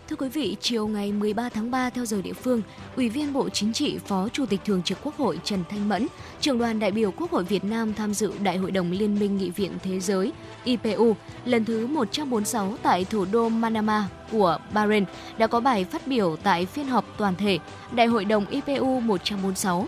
Thưa 0.09 0.15
quý 0.15 0.29
vị, 0.29 0.57
chiều 0.61 0.87
ngày 0.87 1.11
13 1.11 1.49
tháng 1.49 1.71
3 1.71 1.89
theo 1.89 2.05
giờ 2.05 2.21
địa 2.21 2.33
phương, 2.33 2.61
Ủy 2.95 3.09
viên 3.09 3.33
Bộ 3.33 3.49
Chính 3.49 3.73
trị, 3.73 3.97
Phó 4.05 4.29
Chủ 4.29 4.45
tịch 4.45 4.59
Thường 4.65 4.83
trực 4.83 4.97
Quốc 5.03 5.17
hội 5.17 5.39
Trần 5.43 5.63
Thanh 5.69 5.89
Mẫn, 5.89 6.07
trưởng 6.41 6.59
đoàn 6.59 6.79
đại 6.79 6.91
biểu 6.91 7.11
Quốc 7.11 7.31
hội 7.31 7.43
Việt 7.43 7.63
Nam 7.63 7.93
tham 7.93 8.13
dự 8.13 8.33
Đại 8.43 8.57
hội 8.57 8.71
đồng 8.71 8.91
Liên 8.91 9.19
minh 9.19 9.37
Nghị 9.37 9.49
viện 9.49 9.71
Thế 9.83 9.99
giới 9.99 10.31
IPU 10.63 11.15
lần 11.45 11.65
thứ 11.65 11.87
146 11.87 12.77
tại 12.83 13.05
thủ 13.05 13.25
đô 13.31 13.49
Manama 13.49 14.09
của 14.31 14.57
Bahrain 14.73 15.05
đã 15.37 15.47
có 15.47 15.59
bài 15.59 15.85
phát 15.85 16.07
biểu 16.07 16.35
tại 16.43 16.65
phiên 16.65 16.87
họp 16.87 17.05
toàn 17.17 17.35
thể 17.35 17.59
Đại 17.91 18.07
hội 18.07 18.25
đồng 18.25 18.45
IPU 18.45 18.99
146. 18.99 19.87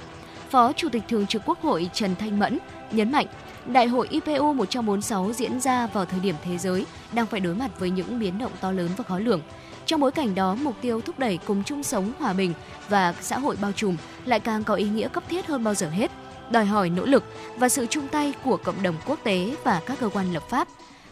Phó 0.49 0.73
Chủ 0.73 0.89
tịch 0.89 1.03
Thường 1.09 1.27
trực 1.27 1.41
Quốc 1.45 1.61
hội 1.61 1.89
Trần 1.93 2.15
Thanh 2.15 2.39
Mẫn 2.39 2.59
nhấn 2.91 3.11
mạnh 3.11 3.27
Đại 3.65 3.87
hội 3.87 4.07
IPU 4.09 4.53
146 4.53 5.33
diễn 5.33 5.59
ra 5.59 5.87
vào 5.87 6.05
thời 6.05 6.19
điểm 6.19 6.35
thế 6.43 6.57
giới 6.57 6.85
đang 7.13 7.25
phải 7.25 7.39
đối 7.39 7.55
mặt 7.55 7.79
với 7.79 7.89
những 7.89 8.19
biến 8.19 8.37
động 8.37 8.51
to 8.61 8.71
lớn 8.71 8.89
và 8.97 9.03
khó 9.03 9.19
lường. 9.19 9.41
Trong 9.85 9.99
bối 10.01 10.11
cảnh 10.11 10.35
đó, 10.35 10.55
mục 10.55 10.75
tiêu 10.81 11.01
thúc 11.01 11.19
đẩy 11.19 11.39
cùng 11.45 11.63
chung 11.63 11.83
sống 11.83 12.11
hòa 12.19 12.33
bình 12.33 12.53
và 12.89 13.13
xã 13.21 13.39
hội 13.39 13.57
bao 13.61 13.71
trùm 13.71 13.97
lại 14.25 14.39
càng 14.39 14.63
có 14.63 14.75
ý 14.75 14.89
nghĩa 14.89 15.07
cấp 15.07 15.23
thiết 15.29 15.47
hơn 15.47 15.63
bao 15.63 15.73
giờ 15.73 15.89
hết, 15.89 16.11
đòi 16.51 16.65
hỏi 16.65 16.89
nỗ 16.89 17.05
lực 17.05 17.23
và 17.57 17.69
sự 17.69 17.85
chung 17.85 18.07
tay 18.07 18.33
của 18.43 18.57
cộng 18.57 18.83
đồng 18.83 18.95
quốc 19.07 19.19
tế 19.23 19.55
và 19.63 19.81
các 19.85 19.99
cơ 19.99 20.09
quan 20.09 20.33
lập 20.33 20.43
pháp. 20.49 20.67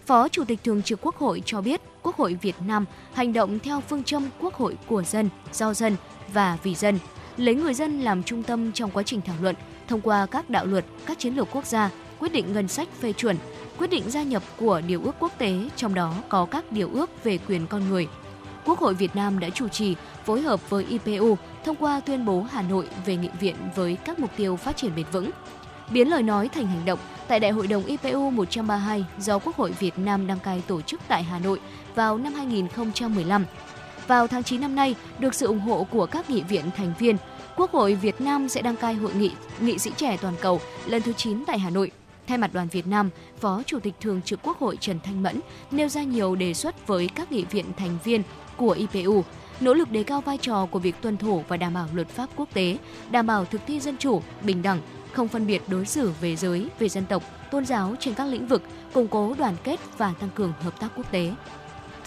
Phó 0.05 0.27
Chủ 0.27 0.43
tịch 0.43 0.59
Thường 0.63 0.81
trực 0.81 0.99
Quốc 1.01 1.15
hội 1.15 1.41
cho 1.45 1.61
biết, 1.61 1.81
Quốc 2.03 2.15
hội 2.15 2.37
Việt 2.41 2.55
Nam 2.67 2.85
hành 3.13 3.33
động 3.33 3.59
theo 3.59 3.81
phương 3.81 4.03
châm 4.03 4.29
Quốc 4.39 4.53
hội 4.53 4.77
của 4.87 5.03
dân, 5.03 5.29
do 5.53 5.73
dân 5.73 5.95
và 6.33 6.57
vì 6.63 6.75
dân, 6.75 6.99
lấy 7.37 7.55
người 7.55 7.73
dân 7.73 8.01
làm 8.01 8.23
trung 8.23 8.43
tâm 8.43 8.71
trong 8.71 8.91
quá 8.91 9.03
trình 9.03 9.21
thảo 9.21 9.35
luận 9.41 9.55
thông 9.87 10.01
qua 10.01 10.25
các 10.25 10.49
đạo 10.49 10.65
luật, 10.65 10.85
các 11.05 11.19
chiến 11.19 11.35
lược 11.35 11.47
quốc 11.51 11.65
gia, 11.65 11.89
quyết 12.19 12.31
định 12.31 12.53
ngân 12.53 12.67
sách 12.67 12.87
phê 12.99 13.13
chuẩn, 13.13 13.37
quyết 13.77 13.89
định 13.89 14.03
gia 14.07 14.23
nhập 14.23 14.43
của 14.57 14.81
điều 14.87 15.01
ước 15.03 15.15
quốc 15.19 15.31
tế, 15.37 15.53
trong 15.75 15.93
đó 15.93 16.13
có 16.29 16.45
các 16.45 16.71
điều 16.71 16.89
ước 16.93 17.23
về 17.23 17.37
quyền 17.47 17.67
con 17.67 17.89
người, 17.89 18.07
Quốc 18.65 18.79
hội 18.79 18.93
Việt 18.93 19.15
Nam 19.15 19.39
đã 19.39 19.49
chủ 19.49 19.67
trì 19.67 19.95
phối 20.25 20.41
hợp 20.41 20.69
với 20.69 20.85
IPU 20.85 21.37
thông 21.65 21.75
qua 21.75 21.99
tuyên 21.99 22.25
bố 22.25 22.45
Hà 22.51 22.61
Nội 22.61 22.87
về 23.05 23.15
nghị 23.15 23.29
viện 23.39 23.55
với 23.75 23.97
các 24.05 24.19
mục 24.19 24.29
tiêu 24.37 24.55
phát 24.55 24.77
triển 24.77 24.95
bền 24.95 25.05
vững. 25.11 25.29
Biến 25.91 26.09
lời 26.09 26.23
nói 26.23 26.47
thành 26.47 26.67
hành 26.67 26.85
động 26.85 26.99
tại 27.27 27.39
Đại 27.39 27.51
hội 27.51 27.67
đồng 27.67 27.85
IPU 27.85 28.29
132 28.29 29.05
do 29.19 29.39
Quốc 29.39 29.55
hội 29.55 29.71
Việt 29.79 29.99
Nam 29.99 30.27
đăng 30.27 30.39
cai 30.39 30.63
tổ 30.67 30.81
chức 30.81 31.01
tại 31.07 31.23
Hà 31.23 31.39
Nội 31.39 31.59
vào 31.95 32.17
năm 32.17 32.33
2015. 32.33 33.45
Vào 34.07 34.27
tháng 34.27 34.43
9 34.43 34.61
năm 34.61 34.75
nay, 34.75 34.95
được 35.19 35.35
sự 35.35 35.47
ủng 35.47 35.59
hộ 35.59 35.87
của 35.91 36.05
các 36.05 36.29
nghị 36.29 36.41
viện 36.41 36.65
thành 36.77 36.93
viên, 36.99 37.17
Quốc 37.55 37.71
hội 37.71 37.95
Việt 37.95 38.21
Nam 38.21 38.49
sẽ 38.49 38.61
đăng 38.61 38.75
cai 38.75 38.93
hội 38.93 39.13
nghị 39.13 39.31
nghị 39.59 39.77
sĩ 39.77 39.91
trẻ 39.97 40.17
toàn 40.21 40.33
cầu 40.41 40.61
lần 40.85 41.01
thứ 41.01 41.13
9 41.13 41.45
tại 41.45 41.59
Hà 41.59 41.69
Nội. 41.69 41.91
Thay 42.29 42.37
mặt 42.37 42.53
đoàn 42.53 42.67
Việt 42.67 42.87
Nam, 42.87 43.09
Phó 43.39 43.63
Chủ 43.65 43.79
tịch 43.79 43.93
Thường 44.01 44.21
trực 44.21 44.39
Quốc 44.43 44.59
hội 44.59 44.77
Trần 44.79 44.99
Thanh 45.03 45.23
Mẫn 45.23 45.39
nêu 45.71 45.89
ra 45.89 46.03
nhiều 46.03 46.35
đề 46.35 46.53
xuất 46.53 46.87
với 46.87 47.09
các 47.15 47.31
nghị 47.31 47.43
viện 47.43 47.65
thành 47.77 47.97
viên 48.03 48.23
của 48.57 48.71
IPU, 48.71 49.23
nỗ 49.59 49.73
lực 49.73 49.91
đề 49.91 50.03
cao 50.03 50.21
vai 50.21 50.37
trò 50.37 50.65
của 50.65 50.79
việc 50.79 50.95
tuân 51.01 51.17
thủ 51.17 51.43
và 51.47 51.57
đảm 51.57 51.73
bảo 51.73 51.87
luật 51.93 52.09
pháp 52.09 52.29
quốc 52.35 52.49
tế, 52.53 52.77
đảm 53.11 53.27
bảo 53.27 53.45
thực 53.45 53.61
thi 53.67 53.79
dân 53.79 53.97
chủ, 53.97 54.21
bình 54.41 54.61
đẳng, 54.61 54.81
không 55.13 55.27
phân 55.27 55.47
biệt 55.47 55.61
đối 55.67 55.85
xử 55.85 56.11
về 56.21 56.35
giới, 56.35 56.67
về 56.79 56.89
dân 56.89 57.05
tộc, 57.05 57.23
tôn 57.51 57.65
giáo 57.65 57.95
trên 57.99 58.13
các 58.13 58.25
lĩnh 58.25 58.47
vực, 58.47 58.63
củng 58.93 59.07
cố 59.07 59.35
đoàn 59.37 59.55
kết 59.63 59.79
và 59.97 60.13
tăng 60.19 60.29
cường 60.35 60.53
hợp 60.59 60.79
tác 60.79 60.89
quốc 60.95 61.11
tế. 61.11 61.31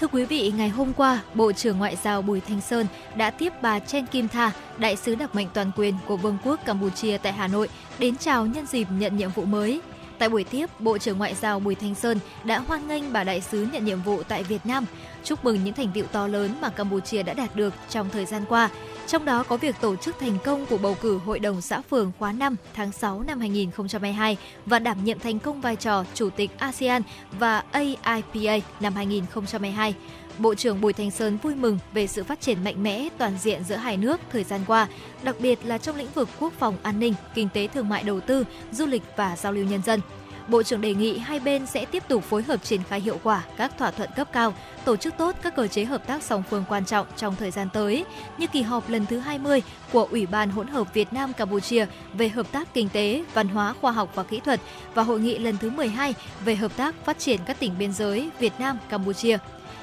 Thưa 0.01 0.07
quý 0.07 0.25
vị, 0.25 0.53
ngày 0.57 0.69
hôm 0.69 0.93
qua, 0.93 1.23
Bộ 1.35 1.53
trưởng 1.53 1.79
Ngoại 1.79 1.97
giao 1.97 2.23
Bùi 2.23 2.41
Thanh 2.41 2.61
Sơn 2.61 2.87
đã 3.17 3.31
tiếp 3.31 3.53
bà 3.63 3.79
Chen 3.79 4.07
Kim 4.07 4.29
Tha, 4.29 4.53
đại 4.79 4.97
sứ 4.97 5.15
đặc 5.15 5.35
mệnh 5.35 5.49
toàn 5.55 5.71
quyền 5.77 5.95
của 6.07 6.17
Vương 6.17 6.39
quốc 6.45 6.65
Campuchia 6.65 7.19
tại 7.19 7.33
Hà 7.33 7.49
Nội, 7.49 7.69
đến 7.99 8.17
chào 8.17 8.47
nhân 8.47 8.67
dịp 8.67 8.87
nhận 8.99 9.17
nhiệm 9.17 9.31
vụ 9.31 9.45
mới. 9.45 9.81
Tại 10.23 10.29
buổi 10.29 10.45
tiếp, 10.45 10.67
Bộ 10.79 10.99
trưởng 10.99 11.19
Ngoại 11.19 11.35
giao 11.35 11.61
Bùi 11.61 11.75
Thanh 11.75 11.95
Sơn 11.95 12.19
đã 12.45 12.59
hoan 12.59 12.89
nghênh 12.89 13.13
bà 13.13 13.25
đại 13.25 13.41
sứ 13.41 13.67
nhận 13.73 13.85
nhiệm 13.85 14.03
vụ 14.03 14.23
tại 14.23 14.43
Việt 14.43 14.67
Nam, 14.67 14.87
chúc 15.25 15.45
mừng 15.45 15.65
những 15.65 15.75
thành 15.75 15.91
tiệu 15.95 16.05
to 16.13 16.27
lớn 16.27 16.55
mà 16.61 16.69
Campuchia 16.69 17.23
đã 17.23 17.35
đạt 17.35 17.57
được 17.57 17.75
trong 17.89 18.11
thời 18.11 18.25
gian 18.25 18.45
qua, 18.49 18.71
trong 19.07 19.25
đó 19.25 19.43
có 19.43 19.57
việc 19.57 19.77
tổ 19.81 19.97
chức 19.97 20.19
thành 20.21 20.39
công 20.45 20.67
cuộc 20.67 20.83
bầu 20.83 20.97
cử 21.01 21.19
Hội 21.19 21.39
đồng 21.39 21.61
xã 21.61 21.81
phường 21.81 22.13
khóa 22.19 22.33
5 22.33 22.57
tháng 22.75 22.93
6 22.93 23.23
năm 23.23 23.41
2022 23.41 24.37
và 24.67 24.79
đảm 24.79 25.05
nhiệm 25.05 25.19
thành 25.19 25.39
công 25.39 25.61
vai 25.61 25.77
trò 25.77 26.05
Chủ 26.15 26.31
tịch 26.31 26.51
ASEAN 26.59 27.03
và 27.39 27.65
AIPA 27.73 28.67
năm 28.81 28.95
2022. 28.95 29.95
Bộ 30.39 30.55
trưởng 30.55 30.81
Bùi 30.81 30.93
Thanh 30.93 31.11
Sơn 31.11 31.39
vui 31.43 31.55
mừng 31.55 31.79
về 31.93 32.07
sự 32.07 32.25
phát 32.25 32.41
triển 32.41 32.65
mạnh 32.65 32.83
mẽ 32.83 33.09
toàn 33.19 33.39
diện 33.41 33.65
giữa 33.65 33.77
hai 33.77 33.97
nước 33.97 34.21
thời 34.33 34.45
gian 34.45 34.61
qua, 34.67 34.89
đặc 35.23 35.37
biệt 35.39 35.59
là 35.65 35.79
trong 35.79 35.97
lĩnh 35.97 36.13
vực 36.15 36.29
quốc 36.41 36.53
phòng 36.59 36.77
an 36.83 37.01
ninh, 37.01 37.15
kinh 37.35 37.49
tế 37.55 37.67
thương 37.67 37.89
mại 37.89 38.03
đầu 38.03 38.21
tư, 38.21 38.45
du 38.73 38.87
lịch 38.87 39.03
và 39.17 39.37
giao 39.37 39.53
lưu 39.53 39.65
nhân 39.65 39.83
dân. 39.83 40.01
Bộ 40.49 40.63
trưởng 40.63 40.81
đề 40.81 40.95
nghị 40.95 41.19
hai 41.19 41.41
bên 41.41 41.67
sẽ 41.67 41.85
tiếp 41.85 42.03
tục 42.09 42.25
phối 42.25 42.43
hợp 42.43 42.65
triển 42.65 42.81
khai 42.89 43.01
hiệu 43.01 43.21
quả 43.23 43.45
các 43.57 43.79
thỏa 43.79 43.91
thuận 43.91 44.11
cấp 44.17 44.29
cao, 44.33 44.55
tổ 44.85 44.97
chức 44.97 45.15
tốt 45.19 45.37
các 45.43 45.57
cơ 45.57 45.67
chế 45.67 45.85
hợp 45.85 46.07
tác 46.07 46.23
song 46.23 46.43
phương 46.51 46.65
quan 46.69 46.85
trọng 46.85 47.07
trong 47.17 47.37
thời 47.37 47.51
gian 47.51 47.69
tới, 47.73 48.05
như 48.39 48.47
kỳ 48.47 48.63
họp 48.63 48.91
lần 48.91 49.07
thứ 49.07 49.19
20 49.19 49.63
của 49.93 50.09
Ủy 50.11 50.27
ban 50.27 50.51
hỗn 50.51 50.67
hợp 50.67 50.95
Việt 50.95 51.13
Nam 51.13 51.33
Campuchia 51.33 51.87
về 52.13 52.29
hợp 52.29 52.53
tác 52.53 52.75
kinh 52.75 52.89
tế, 52.89 53.25
văn 53.35 53.49
hóa, 53.49 53.75
khoa 53.81 53.93
học 53.93 54.11
và 54.15 54.23
kỹ 54.23 54.41
thuật 54.41 54.61
và 54.95 55.03
hội 55.03 55.21
nghị 55.21 55.39
lần 55.39 55.59
thứ 55.59 55.71
12 55.71 56.15
về 56.45 56.55
hợp 56.55 56.77
tác 56.77 56.95
phát 57.05 57.19
triển 57.19 57.41
các 57.47 57.61
tỉnh 57.61 57.79
biên 57.79 57.93
giới 57.93 58.31
Việt 58.39 58.53
Nam 58.59 58.79
Campuchia. 58.89 59.39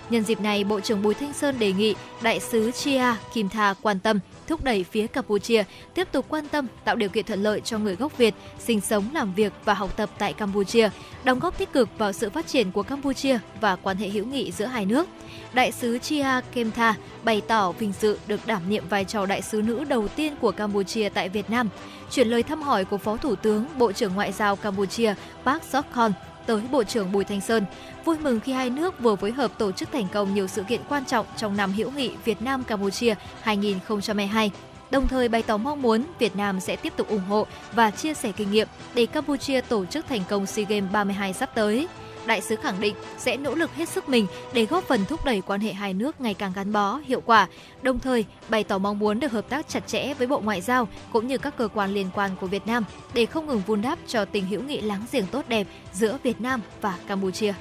Nhân 0.09 0.23
dịp 0.23 0.41
này, 0.41 0.63
Bộ 0.63 0.79
trưởng 0.79 1.01
Bùi 1.01 1.13
Thanh 1.13 1.33
Sơn 1.33 1.59
đề 1.59 1.71
nghị 1.73 1.95
Đại 2.21 2.39
sứ 2.39 2.71
Chia 2.71 3.03
Kim 3.33 3.49
Tha 3.49 3.73
quan 3.81 3.99
tâm 3.99 4.19
thúc 4.47 4.63
đẩy 4.63 4.83
phía 4.83 5.07
Campuchia 5.07 5.63
tiếp 5.93 6.07
tục 6.11 6.25
quan 6.29 6.47
tâm 6.47 6.67
tạo 6.85 6.95
điều 6.95 7.09
kiện 7.09 7.25
thuận 7.25 7.43
lợi 7.43 7.61
cho 7.61 7.77
người 7.77 7.95
gốc 7.95 8.17
Việt 8.17 8.33
sinh 8.59 8.81
sống, 8.81 9.05
làm 9.13 9.33
việc 9.33 9.53
và 9.65 9.73
học 9.73 9.97
tập 9.97 10.09
tại 10.17 10.33
Campuchia, 10.33 10.89
đóng 11.23 11.39
góp 11.39 11.57
tích 11.57 11.73
cực 11.73 11.89
vào 11.97 12.11
sự 12.11 12.29
phát 12.29 12.47
triển 12.47 12.71
của 12.71 12.83
Campuchia 12.83 13.39
và 13.61 13.75
quan 13.75 13.97
hệ 13.97 14.09
hữu 14.09 14.25
nghị 14.25 14.51
giữa 14.51 14.65
hai 14.65 14.85
nước. 14.85 15.07
Đại 15.53 15.71
sứ 15.71 15.97
Chia 15.97 16.27
Kemtha 16.53 16.95
bày 17.23 17.41
tỏ 17.47 17.71
vinh 17.71 17.93
dự 18.01 18.17
được 18.27 18.47
đảm 18.47 18.61
nhiệm 18.69 18.87
vai 18.87 19.05
trò 19.05 19.25
đại 19.25 19.41
sứ 19.41 19.61
nữ 19.61 19.83
đầu 19.83 20.07
tiên 20.07 20.35
của 20.41 20.51
Campuchia 20.51 21.09
tại 21.09 21.29
Việt 21.29 21.49
Nam. 21.49 21.69
Chuyển 22.11 22.27
lời 22.27 22.43
thăm 22.43 22.61
hỏi 22.61 22.85
của 22.85 22.97
Phó 22.97 23.17
Thủ 23.17 23.35
tướng, 23.35 23.65
Bộ 23.77 23.91
trưởng 23.91 24.15
Ngoại 24.15 24.31
giao 24.31 24.55
Campuchia 24.55 25.13
Park 25.45 25.63
Sokhon 25.63 26.11
tới 26.49 26.61
Bộ 26.71 26.83
trưởng 26.83 27.11
Bùi 27.11 27.23
Thanh 27.23 27.41
Sơn. 27.41 27.65
Vui 28.05 28.17
mừng 28.17 28.39
khi 28.39 28.51
hai 28.51 28.69
nước 28.69 28.99
vừa 28.99 29.15
phối 29.15 29.31
hợp 29.31 29.51
tổ 29.57 29.71
chức 29.71 29.91
thành 29.91 30.07
công 30.13 30.33
nhiều 30.33 30.47
sự 30.47 30.63
kiện 30.63 30.81
quan 30.89 31.05
trọng 31.05 31.25
trong 31.37 31.57
năm 31.57 31.73
hữu 31.73 31.91
nghị 31.91 32.11
Việt 32.25 32.41
Nam 32.41 32.63
Campuchia 32.63 33.15
2022 33.41 34.51
đồng 34.91 35.07
thời 35.07 35.29
bày 35.29 35.41
tỏ 35.41 35.57
mong 35.57 35.81
muốn 35.81 36.03
Việt 36.19 36.35
Nam 36.35 36.59
sẽ 36.59 36.75
tiếp 36.75 36.93
tục 36.97 37.09
ủng 37.09 37.25
hộ 37.29 37.47
và 37.73 37.91
chia 37.91 38.13
sẻ 38.13 38.31
kinh 38.31 38.51
nghiệm 38.51 38.67
để 38.93 39.05
Campuchia 39.05 39.61
tổ 39.61 39.85
chức 39.85 40.07
thành 40.07 40.21
công 40.29 40.45
SEA 40.45 40.65
Games 40.69 40.91
32 40.91 41.33
sắp 41.33 41.49
tới 41.55 41.87
đại 42.25 42.41
sứ 42.41 42.55
khẳng 42.55 42.79
định 42.79 42.95
sẽ 43.17 43.37
nỗ 43.37 43.55
lực 43.55 43.75
hết 43.75 43.89
sức 43.89 44.09
mình 44.09 44.27
để 44.53 44.65
góp 44.65 44.83
phần 44.83 45.05
thúc 45.05 45.25
đẩy 45.25 45.41
quan 45.41 45.61
hệ 45.61 45.73
hai 45.73 45.93
nước 45.93 46.21
ngày 46.21 46.33
càng 46.33 46.51
gắn 46.55 46.71
bó, 46.71 46.99
hiệu 47.05 47.21
quả, 47.25 47.47
đồng 47.81 47.99
thời 47.99 48.25
bày 48.49 48.63
tỏ 48.63 48.77
mong 48.77 48.99
muốn 48.99 49.19
được 49.19 49.31
hợp 49.31 49.49
tác 49.49 49.67
chặt 49.67 49.87
chẽ 49.87 50.13
với 50.13 50.27
Bộ 50.27 50.39
Ngoại 50.39 50.61
giao 50.61 50.87
cũng 51.13 51.27
như 51.27 51.37
các 51.37 51.57
cơ 51.57 51.67
quan 51.67 51.93
liên 51.93 52.09
quan 52.15 52.31
của 52.41 52.47
Việt 52.47 52.67
Nam 52.67 52.83
để 53.13 53.25
không 53.25 53.47
ngừng 53.47 53.61
vun 53.67 53.81
đắp 53.81 53.99
cho 54.07 54.25
tình 54.25 54.45
hữu 54.45 54.61
nghị 54.61 54.81
láng 54.81 55.05
giềng 55.11 55.27
tốt 55.27 55.45
đẹp 55.47 55.67
giữa 55.93 56.17
Việt 56.23 56.41
Nam 56.41 56.61
và 56.81 56.97
Campuchia. 57.07 57.53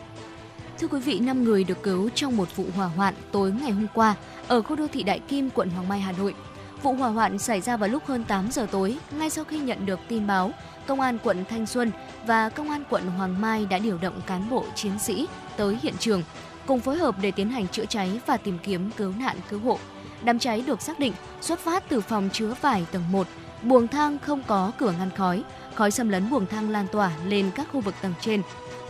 Thưa 0.78 0.88
quý 0.88 1.00
vị, 1.00 1.18
5 1.18 1.44
người 1.44 1.64
được 1.64 1.82
cứu 1.82 2.08
trong 2.14 2.36
một 2.36 2.56
vụ 2.56 2.64
hỏa 2.76 2.86
hoạn 2.86 3.14
tối 3.32 3.52
ngày 3.62 3.70
hôm 3.70 3.86
qua 3.94 4.14
ở 4.48 4.62
khu 4.62 4.76
đô 4.76 4.86
thị 4.86 5.02
Đại 5.02 5.18
Kim, 5.18 5.50
quận 5.50 5.70
Hoàng 5.70 5.88
Mai, 5.88 6.00
Hà 6.00 6.12
Nội. 6.12 6.34
Vụ 6.82 6.92
hỏa 6.92 7.08
hoạn 7.08 7.38
xảy 7.38 7.60
ra 7.60 7.76
vào 7.76 7.88
lúc 7.88 8.06
hơn 8.06 8.24
8 8.24 8.50
giờ 8.50 8.66
tối, 8.70 8.96
ngay 9.18 9.30
sau 9.30 9.44
khi 9.44 9.58
nhận 9.58 9.86
được 9.86 10.00
tin 10.08 10.26
báo 10.26 10.52
Công 10.88 11.00
an 11.00 11.18
quận 11.22 11.44
Thanh 11.48 11.66
Xuân 11.66 11.90
và 12.26 12.48
Công 12.48 12.70
an 12.70 12.82
quận 12.90 13.06
Hoàng 13.06 13.40
Mai 13.40 13.66
đã 13.70 13.78
điều 13.78 13.98
động 13.98 14.20
cán 14.26 14.50
bộ 14.50 14.64
chiến 14.74 14.98
sĩ 14.98 15.26
tới 15.56 15.78
hiện 15.82 15.94
trường, 15.98 16.22
cùng 16.66 16.80
phối 16.80 16.96
hợp 16.98 17.14
để 17.22 17.30
tiến 17.30 17.50
hành 17.50 17.68
chữa 17.68 17.84
cháy 17.84 18.20
và 18.26 18.36
tìm 18.36 18.58
kiếm 18.62 18.90
cứu 18.96 19.12
nạn 19.18 19.36
cứu 19.48 19.60
hộ. 19.60 19.78
Đám 20.22 20.38
cháy 20.38 20.64
được 20.66 20.82
xác 20.82 20.98
định 20.98 21.12
xuất 21.40 21.58
phát 21.58 21.88
từ 21.88 22.00
phòng 22.00 22.28
chứa 22.32 22.54
vải 22.60 22.86
tầng 22.92 23.02
1, 23.12 23.26
buồng 23.62 23.88
thang 23.88 24.18
không 24.18 24.42
có 24.46 24.72
cửa 24.78 24.94
ngăn 24.98 25.10
khói, 25.16 25.42
khói 25.74 25.90
xâm 25.90 26.08
lấn 26.08 26.30
buồng 26.30 26.46
thang 26.46 26.70
lan 26.70 26.86
tỏa 26.92 27.12
lên 27.26 27.50
các 27.54 27.66
khu 27.72 27.80
vực 27.80 27.94
tầng 28.02 28.14
trên. 28.20 28.42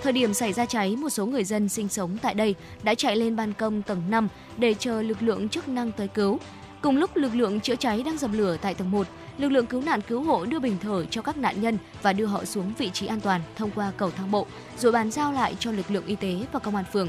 Thời 0.02 0.12
điểm 0.12 0.34
xảy 0.34 0.52
ra 0.52 0.66
cháy, 0.66 0.96
một 0.96 1.10
số 1.10 1.26
người 1.26 1.44
dân 1.44 1.68
sinh 1.68 1.88
sống 1.88 2.18
tại 2.22 2.34
đây 2.34 2.54
đã 2.82 2.94
chạy 2.94 3.16
lên 3.16 3.36
ban 3.36 3.52
công 3.52 3.82
tầng 3.82 4.02
5 4.10 4.28
để 4.56 4.74
chờ 4.74 5.02
lực 5.02 5.22
lượng 5.22 5.48
chức 5.48 5.68
năng 5.68 5.92
tới 5.92 6.08
cứu. 6.08 6.38
Cùng 6.82 6.96
lúc 6.96 7.16
lực 7.16 7.34
lượng 7.34 7.60
chữa 7.60 7.76
cháy 7.76 8.02
đang 8.02 8.18
dập 8.18 8.30
lửa 8.32 8.56
tại 8.62 8.74
tầng 8.74 8.90
1, 8.90 9.06
lực 9.38 9.52
lượng 9.52 9.66
cứu 9.66 9.82
nạn 9.82 10.00
cứu 10.00 10.22
hộ 10.22 10.44
đưa 10.44 10.58
bình 10.58 10.76
thở 10.80 11.04
cho 11.04 11.22
các 11.22 11.36
nạn 11.36 11.60
nhân 11.60 11.78
và 12.02 12.12
đưa 12.12 12.26
họ 12.26 12.44
xuống 12.44 12.72
vị 12.78 12.90
trí 12.90 13.06
an 13.06 13.20
toàn 13.20 13.40
thông 13.56 13.70
qua 13.70 13.92
cầu 13.96 14.10
thang 14.10 14.30
bộ, 14.30 14.46
rồi 14.78 14.92
bàn 14.92 15.10
giao 15.10 15.32
lại 15.32 15.56
cho 15.58 15.72
lực 15.72 15.90
lượng 15.90 16.06
y 16.06 16.16
tế 16.16 16.46
và 16.52 16.58
công 16.58 16.76
an 16.76 16.84
phường. 16.92 17.08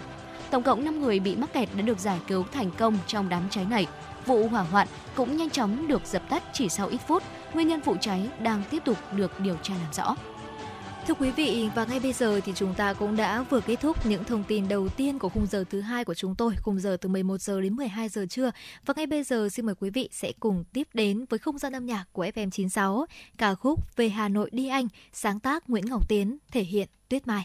Tổng 0.51 0.63
cộng 0.63 0.85
5 0.85 1.01
người 1.01 1.19
bị 1.19 1.35
mắc 1.35 1.53
kẹt 1.53 1.69
đã 1.75 1.81
được 1.81 1.99
giải 1.99 2.19
cứu 2.27 2.45
thành 2.51 2.71
công 2.77 2.97
trong 3.07 3.29
đám 3.29 3.43
cháy 3.49 3.65
này. 3.69 3.87
Vụ 4.25 4.47
hỏa 4.47 4.61
hoạn 4.61 4.87
cũng 5.15 5.37
nhanh 5.37 5.49
chóng 5.49 5.87
được 5.87 6.01
dập 6.05 6.21
tắt 6.29 6.43
chỉ 6.53 6.69
sau 6.69 6.87
ít 6.87 7.01
phút. 7.07 7.23
Nguyên 7.53 7.67
nhân 7.67 7.81
vụ 7.81 7.95
cháy 8.01 8.29
đang 8.41 8.63
tiếp 8.69 8.81
tục 8.85 8.97
được 9.11 9.39
điều 9.39 9.55
tra 9.63 9.73
làm 9.73 9.93
rõ. 9.93 10.15
Thưa 11.09 11.15
quý 11.19 11.31
vị, 11.31 11.69
và 11.75 11.85
ngay 11.85 11.99
bây 11.99 12.13
giờ 12.13 12.39
thì 12.45 12.51
chúng 12.55 12.73
ta 12.73 12.93
cũng 12.93 13.15
đã 13.15 13.43
vừa 13.49 13.61
kết 13.61 13.75
thúc 13.81 14.05
những 14.05 14.23
thông 14.23 14.43
tin 14.47 14.67
đầu 14.67 14.89
tiên 14.89 15.19
của 15.19 15.29
khung 15.29 15.47
giờ 15.47 15.63
thứ 15.69 15.81
hai 15.81 16.05
của 16.05 16.13
chúng 16.13 16.35
tôi, 16.35 16.53
khung 16.61 16.79
giờ 16.79 16.97
từ 17.01 17.09
11 17.09 17.41
giờ 17.41 17.61
đến 17.61 17.75
12 17.75 18.09
giờ 18.09 18.25
trưa. 18.29 18.51
Và 18.85 18.93
ngay 18.97 19.07
bây 19.07 19.23
giờ 19.23 19.49
xin 19.49 19.65
mời 19.65 19.75
quý 19.75 19.89
vị 19.89 20.09
sẽ 20.11 20.31
cùng 20.39 20.63
tiếp 20.73 20.87
đến 20.93 21.25
với 21.29 21.39
không 21.39 21.57
gian 21.57 21.73
âm 21.73 21.85
nhạc 21.85 22.05
của 22.11 22.25
FM96, 22.25 23.05
ca 23.37 23.55
khúc 23.55 23.79
Về 23.95 24.09
Hà 24.09 24.29
Nội 24.29 24.49
đi 24.53 24.67
anh, 24.67 24.87
sáng 25.13 25.39
tác 25.39 25.69
Nguyễn 25.69 25.85
Ngọc 25.85 26.09
Tiến, 26.09 26.37
thể 26.51 26.63
hiện 26.63 26.89
Tuyết 27.09 27.27
Mai. 27.27 27.43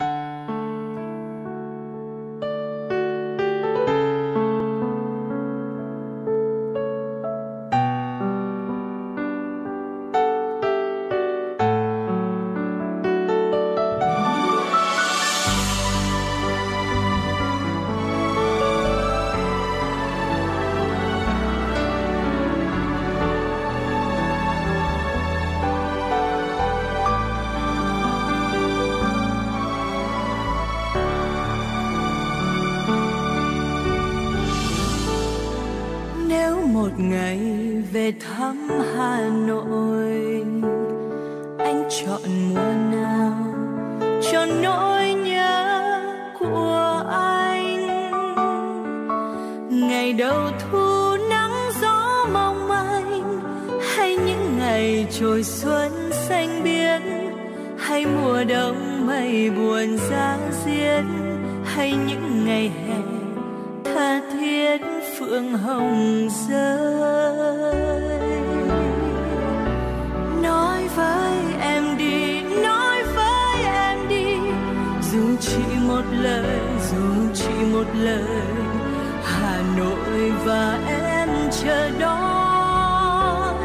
Về 38.05 38.13
thăm 38.21 38.69
Hà 38.97 39.29
Nội. 39.47 40.45
Anh 41.59 41.89
chọn 41.91 42.21
mùa 42.49 42.97
nào 42.97 43.35
cho 44.33 44.47
nỗi 44.63 45.15
nhớ 45.15 45.93
của 46.39 47.05
anh? 47.11 47.87
Ngày 49.71 50.13
đầu 50.13 50.51
thu 50.59 51.17
nắng 51.31 51.71
gió 51.83 52.27
mong 52.33 52.69
manh, 52.69 53.41
hay 53.95 54.17
những 54.17 54.59
ngày 54.59 55.07
trồi 55.21 55.43
xuân 55.43 55.93
xanh 56.29 56.63
biếc? 56.65 57.03
Hay 57.79 58.07
mùa 58.07 58.45
đông 58.49 59.07
mây 59.07 59.51
buồn 59.51 59.99
giá 60.11 60.39
diết? 60.65 61.05
Hay 61.65 61.95
những 62.09 62.45
ngày 62.45 62.69
hè 62.69 62.97
tha 63.85 64.21
thiết 64.33 64.79
phượng 65.19 65.53
hồng 65.53 66.29
rơi 66.49 66.94
lời, 78.05 78.23
hà 79.25 79.63
nội 79.77 80.33
và 80.45 80.81
em 80.89 81.29
chờ 81.63 81.91
đón 81.99 83.57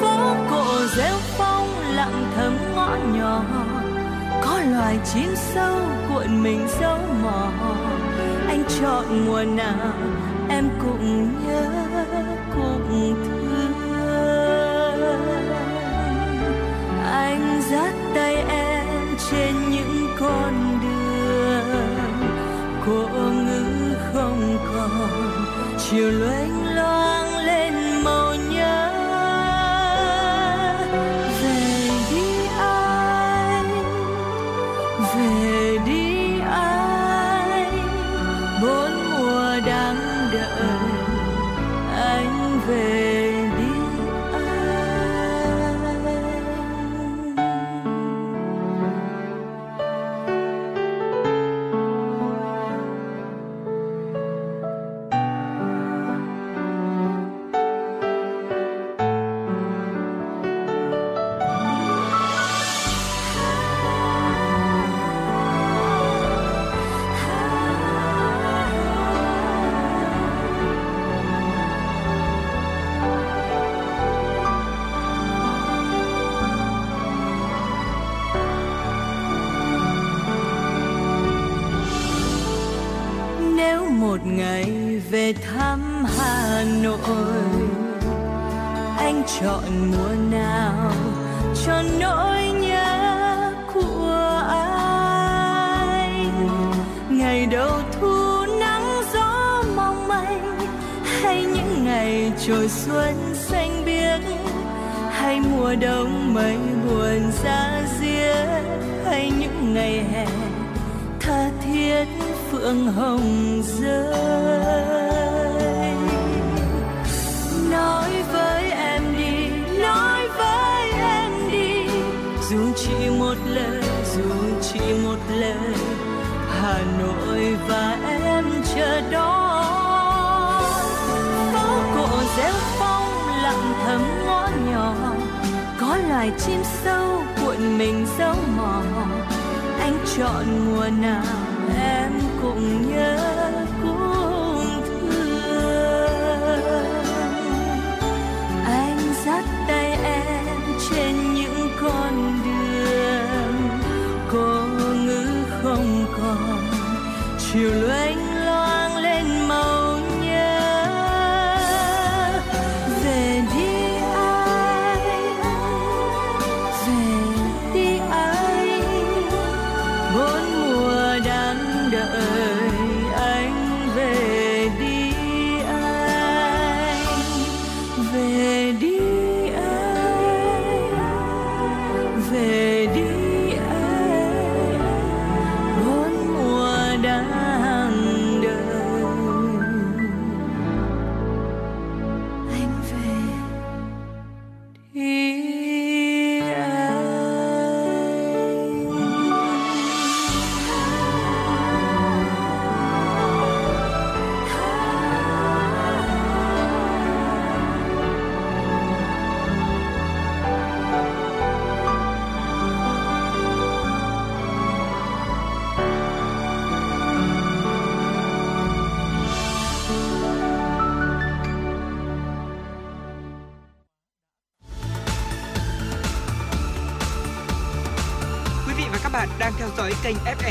phố 0.00 0.34
cổ 0.50 0.64
rêu 0.96 1.16
phong 1.38 1.68
lặng 1.94 2.32
thầm 2.36 2.56
ngõ 2.74 2.96
nhỏ, 3.14 3.44
có 4.42 4.60
loài 4.70 4.98
chim 5.14 5.34
sâu 5.34 5.76
cuộn 6.08 6.42
mình 6.42 6.68
dấu 6.80 6.98
mò. 7.22 7.52
anh 8.48 8.64
chọn 8.80 9.26
mùa 9.26 9.44
nào, 9.44 9.92
em 10.48 10.68
cũng 10.82 11.28
nhớ, 11.46 11.70
cũng 12.54 13.14
thương 13.24 13.72
anh 17.12 17.62
dắt 17.70 17.94
tay 18.14 18.34
em 18.48 19.16
trên 19.30 19.54
những 19.70 20.08
con 20.20 20.61
còn 24.74 25.76
chiều 25.78 26.10
loanh 26.10 26.74
loáng 26.74 27.21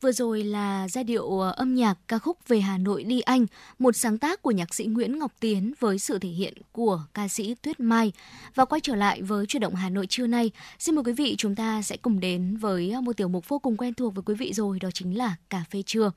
vừa 0.00 0.12
rồi 0.12 0.44
là 0.44 0.88
giai 0.88 1.04
điệu 1.04 1.40
ờ, 1.40 1.50
âm 1.50 1.74
nhạc 1.74 1.98
ca 2.08 2.18
khúc 2.18 2.48
Về 2.48 2.60
Hà 2.60 2.78
Nội 2.78 3.04
đi 3.04 3.20
anh, 3.20 3.46
một 3.78 3.96
sáng 3.96 4.18
tác 4.18 4.42
của 4.42 4.50
nhạc 4.50 4.74
sĩ 4.74 4.84
Nguyễn 4.84 5.18
Ngọc 5.18 5.32
Tiến 5.40 5.72
với 5.80 5.98
sự 5.98 6.18
thể 6.18 6.28
hiện 6.28 6.54
của 6.72 7.02
ca 7.14 7.28
sĩ 7.28 7.54
Tuyết 7.54 7.80
Mai. 7.80 8.12
Và 8.54 8.64
quay 8.64 8.80
trở 8.80 8.94
lại 8.94 9.22
với 9.22 9.46
chuyển 9.46 9.60
động 9.60 9.74
Hà 9.74 9.88
Nội 9.88 10.06
trưa 10.06 10.26
nay, 10.26 10.50
xin 10.78 10.94
mời 10.94 11.04
quý 11.04 11.12
vị 11.12 11.34
chúng 11.38 11.54
ta 11.54 11.82
sẽ 11.82 11.96
cùng 11.96 12.20
đến 12.20 12.56
với 12.56 12.90
ờ, 12.90 13.00
một 13.00 13.16
tiểu 13.16 13.28
mục 13.28 13.48
vô 13.48 13.58
cùng 13.58 13.76
quen 13.76 13.94
thuộc 13.94 14.14
với 14.14 14.22
quý 14.26 14.34
vị 14.34 14.52
rồi, 14.52 14.78
đó 14.78 14.88
chính 14.94 15.18
là 15.18 15.36
cà 15.50 15.64
phê 15.70 15.82
trưa. 15.86 16.10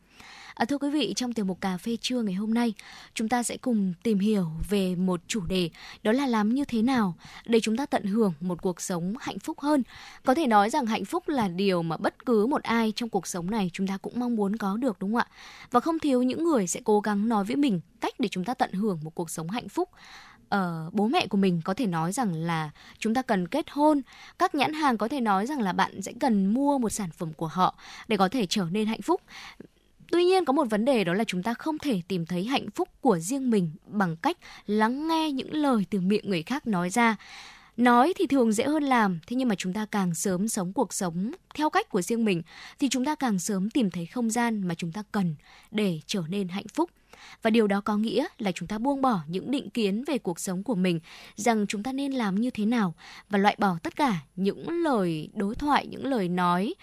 À, 0.56 0.66
thưa 0.66 0.78
quý 0.78 0.90
vị, 0.90 1.14
trong 1.16 1.34
tiểu 1.34 1.46
mục 1.46 1.62
cà 1.62 1.78
phê 1.78 1.98
trưa 2.02 2.22
ngày 2.22 2.34
hôm 2.34 2.54
nay, 2.54 2.74
chúng 3.14 3.30
ta 3.30 3.44
sẽ 3.44 3.58
cùng 3.58 3.94
tìm 4.04 4.20
hiểu 4.20 4.48
về 4.70 4.96
một 4.96 5.22
chủ 5.28 5.42
đề 5.46 5.70
đó 6.04 6.12
là 6.12 6.28
làm 6.28 6.54
như 6.54 6.66
thế 6.66 6.82
nào 6.82 7.14
để 7.46 7.60
chúng 7.60 7.78
ta 7.78 7.86
tận 7.86 8.04
hưởng 8.04 8.34
một 8.40 8.62
cuộc 8.62 8.82
sống 8.82 9.14
hạnh 9.20 9.40
phúc 9.40 9.60
hơn. 9.60 9.84
Có 10.26 10.36
thể 10.36 10.48
nói 10.48 10.70
rằng 10.70 10.86
hạnh 10.86 11.06
phúc 11.06 11.28
là 11.28 11.48
điều 11.48 11.84
mà 11.84 11.98
bất 11.98 12.26
cứ 12.26 12.46
một 12.46 12.64
ai 12.64 12.94
trong 12.96 13.10
cuộc 13.10 13.28
sống 13.28 13.52
này 13.52 13.70
chúng 13.74 13.88
ta 13.88 13.98
cũng 13.98 14.20
mong 14.20 14.36
muốn 14.36 14.56
có 14.56 14.78
được 14.78 15.00
đúng 15.00 15.12
không 15.14 15.18
ạ? 15.18 15.28
Và 15.72 15.80
không 15.80 16.00
thiếu 16.00 16.24
những 16.24 16.44
người 16.44 16.68
sẽ 16.68 16.80
cố 16.84 17.00
gắng 17.00 17.30
nói 17.30 17.44
với 17.44 17.56
mình 17.56 17.80
cách 18.02 18.14
để 18.20 18.28
chúng 18.32 18.44
ta 18.44 18.54
tận 18.54 18.74
hưởng 18.74 19.00
một 19.04 19.16
cuộc 19.16 19.30
sống 19.30 19.50
hạnh 19.50 19.70
phúc. 19.70 19.90
Ờ, 20.50 20.90
bố 20.94 21.08
mẹ 21.08 21.28
của 21.28 21.38
mình 21.38 21.62
có 21.66 21.74
thể 21.74 21.86
nói 21.86 22.12
rằng 22.12 22.34
là 22.34 22.70
chúng 23.00 23.14
ta 23.14 23.22
cần 23.22 23.48
kết 23.48 23.66
hôn 23.72 24.02
các 24.40 24.56
nhãn 24.56 24.74
hàng 24.74 24.98
có 24.98 25.08
thể 25.08 25.22
nói 25.22 25.46
rằng 25.46 25.62
là 25.62 25.74
bạn 25.74 26.02
sẽ 26.02 26.12
cần 26.20 26.54
mua 26.54 26.78
một 26.78 26.90
sản 26.90 27.10
phẩm 27.12 27.34
của 27.34 27.48
họ 27.48 27.76
để 28.08 28.18
có 28.18 28.30
thể 28.30 28.46
trở 28.46 28.66
nên 28.72 28.88
hạnh 28.88 29.02
phúc 29.02 29.22
Tuy 30.14 30.24
nhiên 30.24 30.46
có 30.46 30.54
một 30.54 30.70
vấn 30.70 30.86
đề 30.86 31.04
đó 31.04 31.14
là 31.14 31.24
chúng 31.24 31.44
ta 31.44 31.54
không 31.54 31.80
thể 31.80 32.02
tìm 32.08 32.26
thấy 32.26 32.44
hạnh 32.44 32.70
phúc 32.76 32.90
của 33.02 33.20
riêng 33.20 33.50
mình 33.50 33.72
bằng 33.86 34.16
cách 34.16 34.38
lắng 34.66 35.08
nghe 35.08 35.32
những 35.32 35.54
lời 35.54 35.86
từ 35.90 36.02
miệng 36.02 36.30
người 36.30 36.44
khác 36.44 36.68
nói 36.68 36.90
ra. 36.90 37.16
Nói 37.78 38.14
thì 38.18 38.28
thường 38.28 38.52
dễ 38.52 38.64
hơn 38.64 38.84
làm, 38.84 39.20
thế 39.28 39.36
nhưng 39.36 39.50
mà 39.50 39.56
chúng 39.56 39.74
ta 39.74 39.86
càng 39.86 40.16
sớm 40.16 40.48
sống 40.48 40.74
cuộc 40.74 40.94
sống 40.94 41.32
theo 41.56 41.70
cách 41.70 41.90
của 41.90 42.02
riêng 42.02 42.26
mình 42.26 42.42
thì 42.80 42.90
chúng 42.90 43.06
ta 43.06 43.16
càng 43.16 43.40
sớm 43.40 43.70
tìm 43.70 43.92
thấy 43.92 44.06
không 44.06 44.30
gian 44.30 44.68
mà 44.68 44.76
chúng 44.76 44.92
ta 44.92 45.04
cần 45.12 45.36
để 45.72 46.00
trở 46.06 46.24
nên 46.28 46.48
hạnh 46.48 46.68
phúc. 46.74 46.90
Và 47.42 47.50
điều 47.50 47.68
đó 47.68 47.82
có 47.82 47.98
nghĩa 47.98 48.26
là 48.38 48.52
chúng 48.52 48.68
ta 48.68 48.78
buông 48.78 49.02
bỏ 49.02 49.20
những 49.28 49.52
định 49.52 49.70
kiến 49.70 50.04
về 50.08 50.18
cuộc 50.18 50.40
sống 50.40 50.64
của 50.64 50.76
mình 50.76 51.00
rằng 51.36 51.66
chúng 51.68 51.84
ta 51.84 51.92
nên 51.92 52.12
làm 52.12 52.36
như 52.36 52.50
thế 52.50 52.66
nào 52.66 52.94
và 53.30 53.38
loại 53.38 53.56
bỏ 53.60 53.78
tất 53.84 53.96
cả 53.96 54.20
những 54.36 54.70
lời 54.70 55.30
đối 55.34 55.56
thoại, 55.56 55.88
những 55.88 56.06
lời 56.06 56.30
nói 56.30 56.74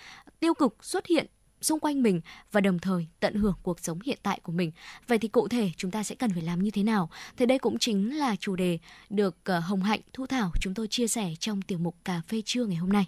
tiêu 0.41 0.55
cực 0.55 0.85
xuất 0.85 1.07
hiện 1.07 1.27
xung 1.61 1.81
quanh 1.81 2.03
mình 2.03 2.21
và 2.53 2.61
đồng 2.61 2.79
thời 2.79 3.07
tận 3.21 3.35
hưởng 3.35 3.55
cuộc 3.63 3.81
sống 3.81 3.99
hiện 4.05 4.19
tại 4.23 4.41
của 4.43 4.53
mình. 4.53 4.73
Vậy 5.07 5.19
thì 5.19 5.29
cụ 5.29 5.49
thể 5.49 5.71
chúng 5.77 5.91
ta 5.91 6.03
sẽ 6.03 6.15
cần 6.15 6.33
phải 6.33 6.43
làm 6.43 6.63
như 6.63 6.71
thế 6.71 6.83
nào? 6.83 7.11
Thì 7.37 7.47
đây 7.47 7.59
cũng 7.59 7.79
chính 7.79 8.19
là 8.19 8.37
chủ 8.37 8.57
đề 8.57 8.79
được 9.11 9.37
ờ, 9.45 9.59
Hồng 9.59 9.83
Hạnh 9.83 10.01
Thu 10.13 10.27
Thảo 10.27 10.53
chúng 10.61 10.75
tôi 10.75 10.89
chia 10.89 11.09
sẻ 11.09 11.35
trong 11.41 11.63
tiểu 11.63 11.79
mục 11.79 11.97
cà 12.05 12.21
phê 12.29 12.43
trưa 12.45 12.65
ngày 12.65 12.77
hôm 12.77 12.93
nay. 12.93 13.07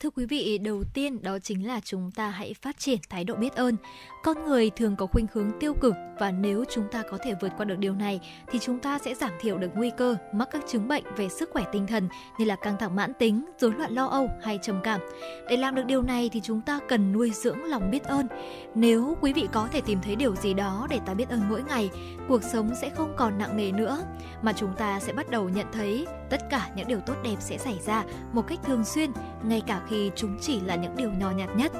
Thưa 0.00 0.10
quý 0.10 0.26
vị, 0.26 0.58
đầu 0.58 0.84
tiên 0.94 1.22
đó 1.22 1.38
chính 1.38 1.66
là 1.66 1.80
chúng 1.84 2.10
ta 2.10 2.30
hãy 2.30 2.54
phát 2.62 2.78
triển 2.78 2.98
thái 3.10 3.24
độ 3.24 3.34
biết 3.34 3.54
ơn. 3.54 3.76
Con 4.22 4.44
người 4.46 4.70
thường 4.70 4.96
có 4.96 5.06
khuynh 5.06 5.26
hướng 5.32 5.50
tiêu 5.60 5.74
cực 5.74 5.94
và 6.18 6.30
nếu 6.30 6.64
chúng 6.70 6.84
ta 6.92 7.02
có 7.10 7.18
thể 7.22 7.34
vượt 7.40 7.52
qua 7.56 7.64
được 7.64 7.78
điều 7.78 7.94
này 7.94 8.20
thì 8.50 8.58
chúng 8.58 8.78
ta 8.78 8.98
sẽ 8.98 9.14
giảm 9.14 9.30
thiểu 9.40 9.58
được 9.58 9.70
nguy 9.74 9.90
cơ 9.96 10.16
mắc 10.32 10.48
các 10.52 10.62
chứng 10.68 10.88
bệnh 10.88 11.04
về 11.16 11.28
sức 11.28 11.50
khỏe 11.52 11.64
tinh 11.72 11.86
thần 11.86 12.08
như 12.38 12.44
là 12.44 12.56
căng 12.56 12.76
thẳng 12.78 12.96
mãn 12.96 13.12
tính, 13.18 13.44
rối 13.58 13.72
loạn 13.78 13.92
lo 13.92 14.06
âu 14.06 14.28
hay 14.42 14.58
trầm 14.62 14.80
cảm. 14.84 15.00
Để 15.48 15.56
làm 15.56 15.74
được 15.74 15.86
điều 15.86 16.02
này 16.02 16.30
thì 16.32 16.40
chúng 16.40 16.60
ta 16.60 16.78
cần 16.88 17.12
nuôi 17.12 17.30
dưỡng 17.30 17.64
lòng 17.64 17.90
biết 17.90 18.04
ơn. 18.04 18.26
Nếu 18.74 19.16
quý 19.20 19.32
vị 19.32 19.48
có 19.52 19.68
thể 19.72 19.80
tìm 19.80 19.98
thấy 20.02 20.16
điều 20.16 20.36
gì 20.36 20.54
đó 20.54 20.86
để 20.90 21.00
ta 21.06 21.14
biết 21.14 21.28
ơn 21.28 21.48
mỗi 21.48 21.62
ngày, 21.68 21.90
cuộc 22.28 22.42
sống 22.42 22.70
sẽ 22.80 22.90
không 22.90 23.14
còn 23.16 23.38
nặng 23.38 23.56
nề 23.56 23.72
nữa 23.72 23.98
mà 24.42 24.52
chúng 24.52 24.74
ta 24.76 25.00
sẽ 25.00 25.12
bắt 25.12 25.30
đầu 25.30 25.48
nhận 25.48 25.66
thấy 25.72 26.06
tất 26.30 26.40
cả 26.50 26.70
những 26.76 26.88
điều 26.88 27.00
tốt 27.00 27.14
đẹp 27.24 27.36
sẽ 27.38 27.58
xảy 27.58 27.78
ra 27.86 28.04
một 28.32 28.42
cách 28.46 28.58
thường 28.64 28.84
xuyên 28.84 29.10
ngay 29.42 29.62
cả 29.66 29.80
khi 29.88 29.89
chúng 30.16 30.36
chỉ 30.40 30.60
là 30.60 30.76
những 30.76 30.96
điều 30.96 31.10
nhỏ 31.10 31.30
nhặt 31.30 31.48
nhất 31.56 31.72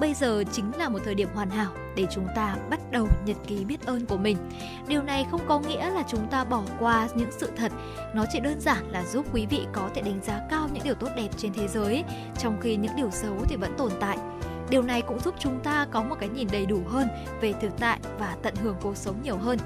bây 0.00 0.14
giờ 0.14 0.44
chính 0.52 0.72
là 0.78 0.88
một 0.88 0.98
thời 1.04 1.14
điểm 1.14 1.28
hoàn 1.34 1.50
hảo 1.50 1.72
để 1.96 2.06
chúng 2.10 2.26
ta 2.36 2.56
bắt 2.70 2.80
đầu 2.90 3.08
nhật 3.26 3.36
ký 3.46 3.64
biết 3.64 3.86
ơn 3.86 4.06
của 4.06 4.16
mình. 4.16 4.36
Điều 4.88 5.02
này 5.02 5.26
không 5.30 5.40
có 5.48 5.60
nghĩa 5.60 5.90
là 5.90 6.02
chúng 6.08 6.28
ta 6.30 6.44
bỏ 6.44 6.62
qua 6.78 7.08
những 7.14 7.30
sự 7.32 7.50
thật, 7.56 7.72
nó 8.14 8.24
chỉ 8.32 8.40
đơn 8.40 8.60
giản 8.60 8.90
là 8.90 9.04
giúp 9.04 9.26
quý 9.32 9.46
vị 9.46 9.66
có 9.72 9.90
thể 9.94 10.02
đánh 10.02 10.20
giá 10.22 10.40
cao 10.50 10.68
những 10.72 10.84
điều 10.84 10.94
tốt 10.94 11.08
đẹp 11.16 11.28
trên 11.36 11.52
thế 11.52 11.68
giới, 11.68 12.04
trong 12.38 12.60
khi 12.60 12.76
những 12.76 12.96
điều 12.96 13.10
xấu 13.10 13.36
thì 13.48 13.56
vẫn 13.56 13.74
tồn 13.78 13.90
tại. 14.00 14.18
Điều 14.70 14.82
này 14.82 15.02
cũng 15.02 15.20
giúp 15.20 15.34
chúng 15.38 15.60
ta 15.60 15.86
có 15.90 16.02
một 16.02 16.16
cái 16.20 16.28
nhìn 16.28 16.48
đầy 16.52 16.66
đủ 16.66 16.80
hơn 16.88 17.08
về 17.40 17.52
thực 17.52 17.78
tại 17.78 17.98
và 18.18 18.36
tận 18.42 18.54
hưởng 18.62 18.76
cuộc 18.80 18.96
sống 18.96 19.16
nhiều 19.22 19.36
hơn 19.36 19.58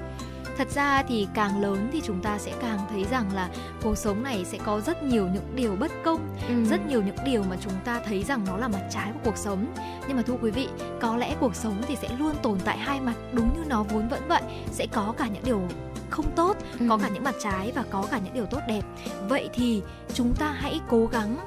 thật 0.57 0.67
ra 0.71 1.03
thì 1.03 1.27
càng 1.33 1.61
lớn 1.61 1.89
thì 1.93 2.01
chúng 2.03 2.21
ta 2.21 2.37
sẽ 2.37 2.51
càng 2.61 2.79
thấy 2.89 3.05
rằng 3.11 3.33
là 3.33 3.49
cuộc 3.83 3.97
sống 3.97 4.23
này 4.23 4.45
sẽ 4.45 4.57
có 4.65 4.81
rất 4.81 5.03
nhiều 5.03 5.27
những 5.33 5.55
điều 5.55 5.75
bất 5.75 5.91
công 6.03 6.35
ừ. 6.47 6.65
rất 6.65 6.87
nhiều 6.87 7.01
những 7.03 7.15
điều 7.25 7.43
mà 7.43 7.55
chúng 7.61 7.73
ta 7.85 8.01
thấy 8.05 8.23
rằng 8.23 8.45
nó 8.47 8.57
là 8.57 8.67
mặt 8.67 8.87
trái 8.91 9.11
của 9.13 9.19
cuộc 9.23 9.37
sống 9.37 9.65
nhưng 10.07 10.17
mà 10.17 10.23
thưa 10.23 10.35
quý 10.41 10.51
vị 10.51 10.67
có 11.01 11.17
lẽ 11.17 11.35
cuộc 11.39 11.55
sống 11.55 11.81
thì 11.87 11.95
sẽ 11.95 12.09
luôn 12.19 12.35
tồn 12.43 12.59
tại 12.65 12.77
hai 12.77 13.01
mặt 13.01 13.15
đúng 13.33 13.49
như 13.57 13.63
nó 13.67 13.83
vốn 13.83 14.07
vẫn 14.07 14.27
vậy 14.27 14.41
sẽ 14.71 14.87
có 14.91 15.13
cả 15.17 15.27
những 15.27 15.43
điều 15.45 15.61
không 16.09 16.31
tốt 16.35 16.57
ừ. 16.79 16.85
có 16.89 16.97
cả 16.97 17.09
những 17.09 17.23
mặt 17.23 17.35
trái 17.43 17.71
và 17.75 17.83
có 17.89 18.07
cả 18.11 18.19
những 18.23 18.33
điều 18.33 18.45
tốt 18.45 18.61
đẹp 18.67 18.81
vậy 19.29 19.49
thì 19.53 19.81
chúng 20.13 20.33
ta 20.39 20.51
hãy 20.51 20.79
cố 20.89 21.05
gắng 21.05 21.37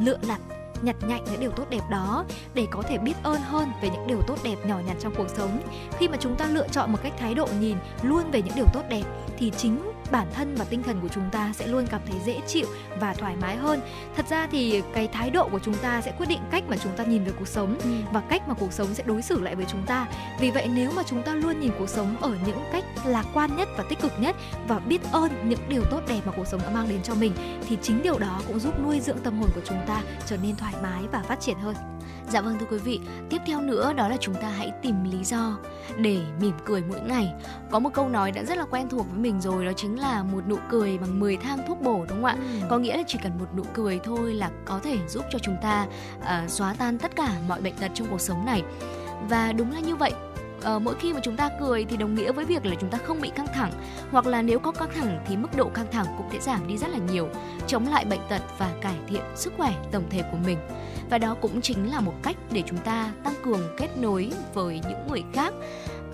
lựa 0.00 0.18
lặt 0.22 0.40
nhặt 0.82 0.96
nhạnh 1.06 1.24
những 1.24 1.40
điều 1.40 1.50
tốt 1.50 1.64
đẹp 1.70 1.82
đó 1.90 2.24
để 2.54 2.66
có 2.70 2.82
thể 2.82 2.98
biết 2.98 3.14
ơn 3.22 3.40
hơn 3.40 3.68
về 3.82 3.90
những 3.90 4.06
điều 4.06 4.22
tốt 4.26 4.36
đẹp 4.44 4.56
nhỏ 4.66 4.78
nhặt 4.86 4.96
trong 5.00 5.14
cuộc 5.16 5.28
sống. 5.36 5.60
Khi 5.98 6.08
mà 6.08 6.16
chúng 6.20 6.36
ta 6.36 6.46
lựa 6.46 6.68
chọn 6.68 6.92
một 6.92 6.98
cách 7.02 7.12
thái 7.18 7.34
độ 7.34 7.48
nhìn 7.60 7.76
luôn 8.02 8.30
về 8.30 8.42
những 8.42 8.54
điều 8.56 8.66
tốt 8.72 8.82
đẹp 8.88 9.04
thì 9.38 9.52
chính 9.56 9.91
bản 10.12 10.26
thân 10.34 10.54
và 10.54 10.64
tinh 10.64 10.82
thần 10.82 11.00
của 11.00 11.08
chúng 11.08 11.30
ta 11.32 11.52
sẽ 11.54 11.66
luôn 11.66 11.86
cảm 11.90 12.00
thấy 12.06 12.20
dễ 12.24 12.40
chịu 12.46 12.66
và 13.00 13.14
thoải 13.14 13.36
mái 13.36 13.56
hơn 13.56 13.80
thật 14.16 14.28
ra 14.28 14.48
thì 14.50 14.82
cái 14.94 15.08
thái 15.08 15.30
độ 15.30 15.48
của 15.48 15.58
chúng 15.58 15.74
ta 15.74 16.00
sẽ 16.00 16.12
quyết 16.18 16.26
định 16.28 16.40
cách 16.50 16.64
mà 16.68 16.76
chúng 16.76 16.96
ta 16.96 17.04
nhìn 17.04 17.24
về 17.24 17.32
cuộc 17.38 17.48
sống 17.48 17.78
ừ. 17.82 17.90
và 18.12 18.20
cách 18.20 18.48
mà 18.48 18.54
cuộc 18.54 18.72
sống 18.72 18.94
sẽ 18.94 19.04
đối 19.06 19.22
xử 19.22 19.40
lại 19.40 19.54
với 19.54 19.64
chúng 19.68 19.82
ta 19.86 20.06
vì 20.40 20.50
vậy 20.50 20.68
nếu 20.74 20.90
mà 20.96 21.02
chúng 21.06 21.22
ta 21.22 21.34
luôn 21.34 21.60
nhìn 21.60 21.72
cuộc 21.78 21.88
sống 21.88 22.16
ở 22.20 22.36
những 22.46 22.58
cách 22.72 22.84
lạc 23.04 23.26
quan 23.34 23.56
nhất 23.56 23.68
và 23.76 23.84
tích 23.88 24.00
cực 24.00 24.12
nhất 24.20 24.36
và 24.68 24.78
biết 24.78 25.00
ơn 25.12 25.48
những 25.48 25.68
điều 25.68 25.84
tốt 25.90 26.00
đẹp 26.08 26.20
mà 26.24 26.32
cuộc 26.36 26.46
sống 26.46 26.60
đã 26.64 26.70
mang 26.70 26.88
đến 26.88 27.02
cho 27.02 27.14
mình 27.14 27.32
thì 27.68 27.78
chính 27.82 28.02
điều 28.02 28.18
đó 28.18 28.40
cũng 28.46 28.58
giúp 28.58 28.80
nuôi 28.84 29.00
dưỡng 29.00 29.18
tâm 29.18 29.38
hồn 29.38 29.50
của 29.54 29.62
chúng 29.64 29.78
ta 29.86 30.02
trở 30.26 30.36
nên 30.42 30.56
thoải 30.56 30.74
mái 30.82 31.02
và 31.12 31.22
phát 31.28 31.40
triển 31.40 31.58
hơn 31.58 31.74
Dạ 32.32 32.40
vâng 32.40 32.58
thưa 32.58 32.66
quý 32.70 32.78
vị, 32.78 33.00
tiếp 33.30 33.38
theo 33.46 33.60
nữa 33.60 33.92
đó 33.96 34.08
là 34.08 34.16
chúng 34.20 34.34
ta 34.34 34.48
hãy 34.48 34.72
tìm 34.82 35.04
lý 35.04 35.24
do 35.24 35.58
để 35.96 36.20
mỉm 36.40 36.52
cười 36.64 36.82
mỗi 36.88 37.00
ngày. 37.00 37.32
Có 37.70 37.78
một 37.78 37.90
câu 37.94 38.08
nói 38.08 38.32
đã 38.32 38.44
rất 38.44 38.58
là 38.58 38.64
quen 38.64 38.88
thuộc 38.88 39.06
với 39.10 39.18
mình 39.18 39.40
rồi 39.40 39.64
đó 39.64 39.72
chính 39.76 40.00
là 40.00 40.01
một 40.32 40.48
nụ 40.48 40.56
cười 40.70 40.98
bằng 40.98 41.20
10 41.20 41.36
thang 41.36 41.58
thuốc 41.68 41.80
bổ 41.82 42.06
đúng 42.08 42.22
không 42.22 42.24
ạ? 42.24 42.36
Ừ. 42.38 42.66
Có 42.70 42.78
nghĩa 42.78 42.96
là 42.96 43.02
chỉ 43.06 43.18
cần 43.22 43.38
một 43.38 43.46
nụ 43.56 43.62
cười 43.74 44.00
thôi 44.04 44.34
là 44.34 44.50
có 44.64 44.80
thể 44.82 44.98
giúp 45.08 45.24
cho 45.30 45.38
chúng 45.38 45.56
ta 45.62 45.86
uh, 46.20 46.50
xóa 46.50 46.74
tan 46.78 46.98
tất 46.98 47.16
cả 47.16 47.32
mọi 47.48 47.60
bệnh 47.60 47.74
tật 47.76 47.90
trong 47.94 48.06
cuộc 48.10 48.20
sống 48.20 48.46
này. 48.46 48.62
Và 49.28 49.52
đúng 49.52 49.72
là 49.72 49.80
như 49.80 49.96
vậy, 49.96 50.12
uh, 50.76 50.82
mỗi 50.82 50.94
khi 51.00 51.12
mà 51.12 51.20
chúng 51.22 51.36
ta 51.36 51.50
cười 51.60 51.84
thì 51.84 51.96
đồng 51.96 52.14
nghĩa 52.14 52.32
với 52.32 52.44
việc 52.44 52.66
là 52.66 52.74
chúng 52.80 52.90
ta 52.90 52.98
không 52.98 53.20
bị 53.20 53.30
căng 53.34 53.46
thẳng 53.54 53.72
hoặc 54.10 54.26
là 54.26 54.42
nếu 54.42 54.58
có 54.58 54.72
căng 54.72 54.90
thẳng 54.94 55.24
thì 55.26 55.36
mức 55.36 55.56
độ 55.56 55.68
căng 55.74 55.86
thẳng 55.92 56.06
cũng 56.18 56.26
sẽ 56.32 56.40
giảm 56.40 56.68
đi 56.68 56.78
rất 56.78 56.90
là 56.90 56.98
nhiều 57.12 57.28
chống 57.66 57.88
lại 57.88 58.04
bệnh 58.04 58.20
tật 58.28 58.42
và 58.58 58.72
cải 58.80 58.96
thiện 59.08 59.22
sức 59.36 59.52
khỏe 59.56 59.74
tổng 59.92 60.04
thể 60.10 60.22
của 60.32 60.38
mình 60.46 60.58
và 61.10 61.18
đó 61.18 61.36
cũng 61.40 61.60
chính 61.60 61.90
là 61.90 62.00
một 62.00 62.14
cách 62.22 62.36
để 62.50 62.62
chúng 62.66 62.78
ta 62.78 63.12
tăng 63.24 63.34
cường 63.44 63.76
kết 63.78 63.88
nối 63.96 64.30
với 64.54 64.80
những 64.88 65.06
người 65.08 65.22
khác 65.32 65.54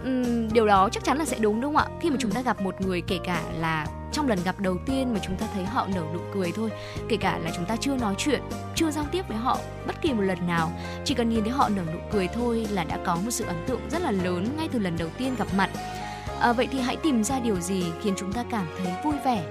uhm, 0.02 0.52
điều 0.52 0.66
đó 0.66 0.88
chắc 0.92 1.04
chắn 1.04 1.18
là 1.18 1.24
sẽ 1.24 1.38
đúng 1.38 1.60
đúng 1.60 1.74
không 1.76 1.92
ạ? 1.92 1.98
Khi 2.00 2.10
mà 2.10 2.16
chúng 2.20 2.30
ta 2.30 2.42
gặp 2.42 2.60
một 2.60 2.80
người 2.80 3.00
kể 3.00 3.18
cả 3.24 3.42
là 3.58 3.86
trong 4.12 4.28
lần 4.28 4.38
gặp 4.44 4.60
đầu 4.60 4.76
tiên 4.86 5.14
mà 5.14 5.20
chúng 5.22 5.36
ta 5.36 5.46
thấy 5.54 5.64
họ 5.64 5.86
nở 5.94 6.02
nụ 6.14 6.20
cười 6.34 6.52
thôi 6.52 6.70
kể 7.08 7.16
cả 7.16 7.38
là 7.38 7.50
chúng 7.56 7.64
ta 7.64 7.76
chưa 7.76 7.96
nói 7.96 8.14
chuyện 8.18 8.42
chưa 8.74 8.90
giao 8.90 9.04
tiếp 9.12 9.28
với 9.28 9.36
họ 9.36 9.58
bất 9.86 10.02
kỳ 10.02 10.12
một 10.12 10.22
lần 10.22 10.46
nào 10.46 10.72
chỉ 11.04 11.14
cần 11.14 11.28
nhìn 11.28 11.42
thấy 11.42 11.52
họ 11.52 11.68
nở 11.68 11.82
nụ 11.92 11.98
cười 12.12 12.28
thôi 12.28 12.66
là 12.70 12.84
đã 12.84 12.98
có 13.04 13.14
một 13.14 13.30
sự 13.30 13.44
ấn 13.44 13.56
tượng 13.66 13.80
rất 13.90 14.02
là 14.02 14.10
lớn 14.10 14.48
ngay 14.56 14.68
từ 14.72 14.78
lần 14.78 14.96
đầu 14.98 15.08
tiên 15.18 15.34
gặp 15.38 15.46
mặt. 15.56 15.70
À, 16.40 16.52
vậy 16.52 16.68
thì 16.70 16.80
hãy 16.80 16.96
tìm 16.96 17.24
ra 17.24 17.40
điều 17.40 17.60
gì 17.60 17.84
khiến 18.02 18.14
chúng 18.16 18.32
ta 18.32 18.44
cảm 18.50 18.66
thấy 18.78 18.92
vui 19.04 19.14
vẻ 19.24 19.44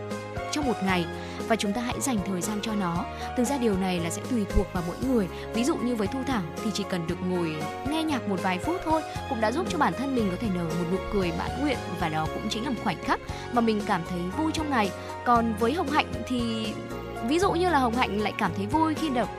trong 0.51 0.65
một 0.65 0.83
ngày 0.85 1.05
và 1.47 1.55
chúng 1.55 1.73
ta 1.73 1.81
hãy 1.81 2.01
dành 2.01 2.17
thời 2.25 2.41
gian 2.41 2.59
cho 2.61 2.73
nó. 2.75 3.05
Thực 3.37 3.43
ra 3.43 3.57
điều 3.57 3.77
này 3.77 3.99
là 3.99 4.09
sẽ 4.09 4.21
tùy 4.29 4.45
thuộc 4.49 4.67
vào 4.73 4.83
mỗi 4.87 4.95
người. 5.09 5.27
Ví 5.53 5.63
dụ 5.63 5.75
như 5.75 5.95
với 5.95 6.07
thu 6.07 6.19
thảo 6.27 6.41
thì 6.63 6.71
chỉ 6.73 6.83
cần 6.89 7.07
được 7.07 7.17
ngồi 7.29 7.55
nghe 7.89 8.03
nhạc 8.03 8.29
một 8.29 8.43
vài 8.43 8.59
phút 8.59 8.81
thôi, 8.85 9.01
cũng 9.29 9.41
đã 9.41 9.51
giúp 9.51 9.65
cho 9.69 9.77
bản 9.77 9.93
thân 9.97 10.15
mình 10.15 10.27
có 10.31 10.37
thể 10.39 10.47
nở 10.55 10.63
một 10.63 10.85
nụ 10.91 10.97
cười 11.13 11.31
mãn 11.37 11.61
nguyện 11.61 11.77
và 11.99 12.09
đó 12.09 12.27
cũng 12.33 12.49
chính 12.49 12.63
là 12.63 12.69
một 12.69 12.81
khoảnh 12.83 13.03
khắc 13.03 13.19
mà 13.53 13.61
mình 13.61 13.81
cảm 13.85 14.01
thấy 14.09 14.19
vui 14.37 14.51
trong 14.51 14.69
ngày. 14.69 14.91
Còn 15.25 15.53
với 15.59 15.73
hồng 15.73 15.89
hạnh 15.89 16.13
thì 16.27 16.73
ví 17.27 17.39
dụ 17.39 17.51
như 17.51 17.69
là 17.69 17.79
hồng 17.79 17.95
hạnh 17.95 18.21
lại 18.21 18.33
cảm 18.37 18.51
thấy 18.57 18.65
vui 18.65 18.93
khi 18.93 19.09
được 19.09 19.29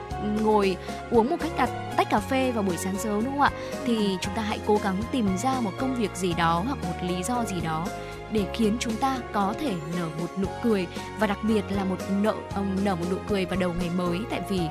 ngồi 0.41 0.77
uống 1.11 1.29
một 1.29 1.35
cách 1.39 1.51
đặt 1.57 1.69
tách 1.97 2.09
cà 2.09 2.19
phê 2.19 2.51
vào 2.51 2.63
buổi 2.63 2.77
sáng 2.77 2.97
sớm, 2.97 3.25
đúng 3.25 3.33
không 3.33 3.41
ạ? 3.41 3.51
Thì 3.85 4.17
chúng 4.21 4.33
ta 4.33 4.41
hãy 4.41 4.59
cố 4.67 4.79
gắng 4.83 4.95
tìm 5.11 5.37
ra 5.37 5.53
một 5.59 5.71
công 5.79 5.95
việc 5.95 6.15
gì 6.15 6.33
đó 6.33 6.63
hoặc 6.67 6.77
một 6.83 7.07
lý 7.07 7.23
do 7.23 7.45
gì 7.45 7.61
đó 7.61 7.87
để 8.31 8.45
khiến 8.53 8.77
chúng 8.79 8.95
ta 8.95 9.17
có 9.33 9.53
thể 9.59 9.73
nở 9.97 10.09
một 10.19 10.27
nụ 10.39 10.47
cười 10.63 10.87
và 11.19 11.27
đặc 11.27 11.37
biệt 11.43 11.63
là 11.69 11.83
một 11.83 11.97
nợ 12.21 12.33
ông 12.55 12.77
nở 12.83 12.95
một 12.95 13.05
nụ 13.11 13.17
cười 13.27 13.45
vào 13.45 13.59
đầu 13.59 13.73
ngày 13.79 13.89
mới. 13.89 14.19
Tại 14.29 14.41
vì 14.49 14.61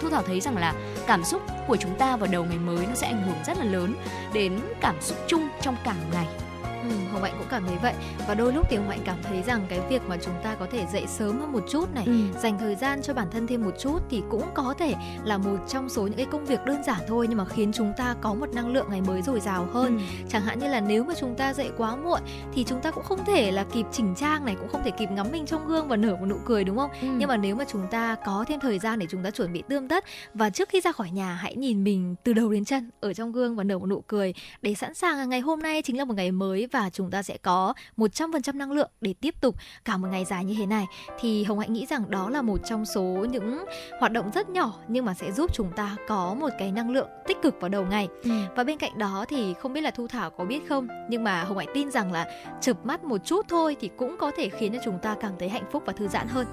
thu 0.00 0.10
thảo 0.10 0.22
thấy 0.22 0.40
rằng 0.40 0.56
là 0.56 0.74
cảm 1.06 1.24
xúc 1.24 1.42
của 1.66 1.76
chúng 1.76 1.98
ta 1.98 2.16
vào 2.16 2.28
đầu 2.32 2.44
ngày 2.44 2.58
mới 2.58 2.86
nó 2.86 2.94
sẽ 2.94 3.06
ảnh 3.06 3.22
hưởng 3.22 3.44
rất 3.46 3.58
là 3.58 3.64
lớn 3.64 3.94
đến 4.32 4.60
cảm 4.80 4.96
xúc 5.00 5.18
chung 5.26 5.48
trong 5.60 5.76
cả 5.84 5.94
ngày. 6.12 6.26
Hồng 7.12 7.22
Hạnh 7.22 7.34
cũng 7.38 7.46
cảm 7.50 7.66
thấy 7.66 7.76
vậy 7.82 7.94
và 8.28 8.34
đôi 8.34 8.52
lúc 8.52 8.66
thì 8.70 8.76
Hồng 8.76 8.88
Hạnh 8.88 9.00
cảm 9.04 9.16
thấy 9.22 9.42
rằng 9.42 9.66
cái 9.68 9.80
việc 9.90 10.02
mà 10.08 10.16
chúng 10.16 10.34
ta 10.44 10.54
có 10.54 10.66
thể 10.70 10.86
dậy 10.92 11.04
sớm 11.08 11.40
hơn 11.40 11.52
một 11.52 11.64
chút 11.70 11.94
này, 11.94 12.04
ừ. 12.06 12.12
dành 12.42 12.58
thời 12.58 12.74
gian 12.74 13.02
cho 13.02 13.14
bản 13.14 13.26
thân 13.30 13.46
thêm 13.46 13.64
một 13.64 13.74
chút 13.78 13.98
thì 14.10 14.22
cũng 14.30 14.44
có 14.54 14.74
thể 14.78 14.94
là 15.24 15.38
một 15.38 15.56
trong 15.68 15.88
số 15.88 16.02
những 16.02 16.16
cái 16.16 16.26
công 16.30 16.44
việc 16.44 16.64
đơn 16.64 16.82
giản 16.86 17.00
thôi 17.08 17.26
nhưng 17.28 17.38
mà 17.38 17.44
khiến 17.44 17.72
chúng 17.72 17.92
ta 17.96 18.14
có 18.20 18.34
một 18.34 18.54
năng 18.54 18.68
lượng 18.68 18.86
ngày 18.90 19.00
mới 19.00 19.22
dồi 19.22 19.40
dào 19.40 19.68
hơn. 19.72 19.98
Ừ. 19.98 20.04
Chẳng 20.28 20.42
hạn 20.42 20.58
như 20.58 20.68
là 20.68 20.80
nếu 20.80 21.04
mà 21.04 21.14
chúng 21.20 21.34
ta 21.34 21.54
dậy 21.54 21.70
quá 21.76 21.96
muộn 21.96 22.20
thì 22.54 22.64
chúng 22.64 22.80
ta 22.80 22.90
cũng 22.90 23.04
không 23.04 23.24
thể 23.24 23.50
là 23.50 23.64
kịp 23.72 23.86
chỉnh 23.92 24.14
trang 24.16 24.44
này, 24.44 24.54
cũng 24.54 24.68
không 24.68 24.82
thể 24.84 24.90
kịp 24.90 25.08
ngắm 25.10 25.26
mình 25.32 25.46
trong 25.46 25.66
gương 25.66 25.88
và 25.88 25.96
nở 25.96 26.16
một 26.16 26.26
nụ 26.26 26.36
cười 26.44 26.64
đúng 26.64 26.76
không? 26.76 26.90
Ừ. 27.00 27.08
Nhưng 27.18 27.28
mà 27.28 27.36
nếu 27.36 27.54
mà 27.54 27.64
chúng 27.68 27.86
ta 27.90 28.16
có 28.26 28.44
thêm 28.48 28.60
thời 28.60 28.78
gian 28.78 28.98
để 28.98 29.06
chúng 29.10 29.24
ta 29.24 29.30
chuẩn 29.30 29.52
bị 29.52 29.62
tươm 29.68 29.88
tất 29.88 30.04
và 30.34 30.50
trước 30.50 30.68
khi 30.68 30.80
ra 30.80 30.92
khỏi 30.92 31.10
nhà 31.10 31.34
hãy 31.34 31.56
nhìn 31.56 31.84
mình 31.84 32.14
từ 32.24 32.32
đầu 32.32 32.52
đến 32.52 32.64
chân 32.64 32.90
ở 33.00 33.14
trong 33.14 33.32
gương 33.32 33.56
và 33.56 33.64
nở 33.64 33.78
một 33.78 33.86
nụ 33.86 34.00
cười 34.06 34.34
để 34.62 34.74
sẵn 34.74 34.94
sàng 34.94 35.28
ngày 35.28 35.40
hôm 35.40 35.62
nay 35.62 35.82
chính 35.82 35.98
là 35.98 36.04
một 36.04 36.14
ngày 36.16 36.32
mới 36.32 36.68
và 36.72 36.81
chúng 36.90 37.10
ta 37.10 37.22
sẽ 37.22 37.36
có 37.42 37.74
100% 37.96 38.56
năng 38.56 38.72
lượng 38.72 38.90
để 39.00 39.14
tiếp 39.20 39.34
tục 39.40 39.56
cả 39.84 39.96
một 39.96 40.08
ngày 40.10 40.24
dài 40.24 40.44
như 40.44 40.54
thế 40.58 40.66
này 40.66 40.86
thì 41.20 41.44
Hồng 41.44 41.58
Hạnh 41.58 41.72
nghĩ 41.72 41.86
rằng 41.86 42.10
đó 42.10 42.30
là 42.30 42.42
một 42.42 42.60
trong 42.64 42.84
số 42.84 43.02
những 43.02 43.64
hoạt 44.00 44.12
động 44.12 44.30
rất 44.34 44.48
nhỏ 44.48 44.74
nhưng 44.88 45.04
mà 45.04 45.14
sẽ 45.14 45.32
giúp 45.32 45.50
chúng 45.54 45.72
ta 45.76 45.96
có 46.08 46.34
một 46.34 46.48
cái 46.58 46.72
năng 46.72 46.90
lượng 46.90 47.08
tích 47.26 47.42
cực 47.42 47.60
vào 47.60 47.68
đầu 47.68 47.86
ngày. 47.90 48.08
Ừ. 48.24 48.30
Và 48.56 48.64
bên 48.64 48.78
cạnh 48.78 48.98
đó 48.98 49.24
thì 49.28 49.54
không 49.54 49.72
biết 49.72 49.80
là 49.80 49.90
Thu 49.90 50.08
Thảo 50.08 50.30
có 50.30 50.44
biết 50.44 50.68
không, 50.68 50.88
nhưng 51.08 51.24
mà 51.24 51.44
Hồng 51.44 51.58
Hạnh 51.58 51.68
tin 51.74 51.90
rằng 51.90 52.12
là 52.12 52.26
chợp 52.60 52.86
mắt 52.86 53.04
một 53.04 53.18
chút 53.24 53.46
thôi 53.48 53.76
thì 53.80 53.90
cũng 53.96 54.16
có 54.18 54.30
thể 54.36 54.48
khiến 54.48 54.72
cho 54.72 54.78
chúng 54.84 54.98
ta 54.98 55.16
cảm 55.20 55.32
thấy 55.38 55.48
hạnh 55.48 55.64
phúc 55.72 55.82
và 55.86 55.92
thư 55.92 56.08
giãn 56.08 56.28
hơn. 56.28 56.46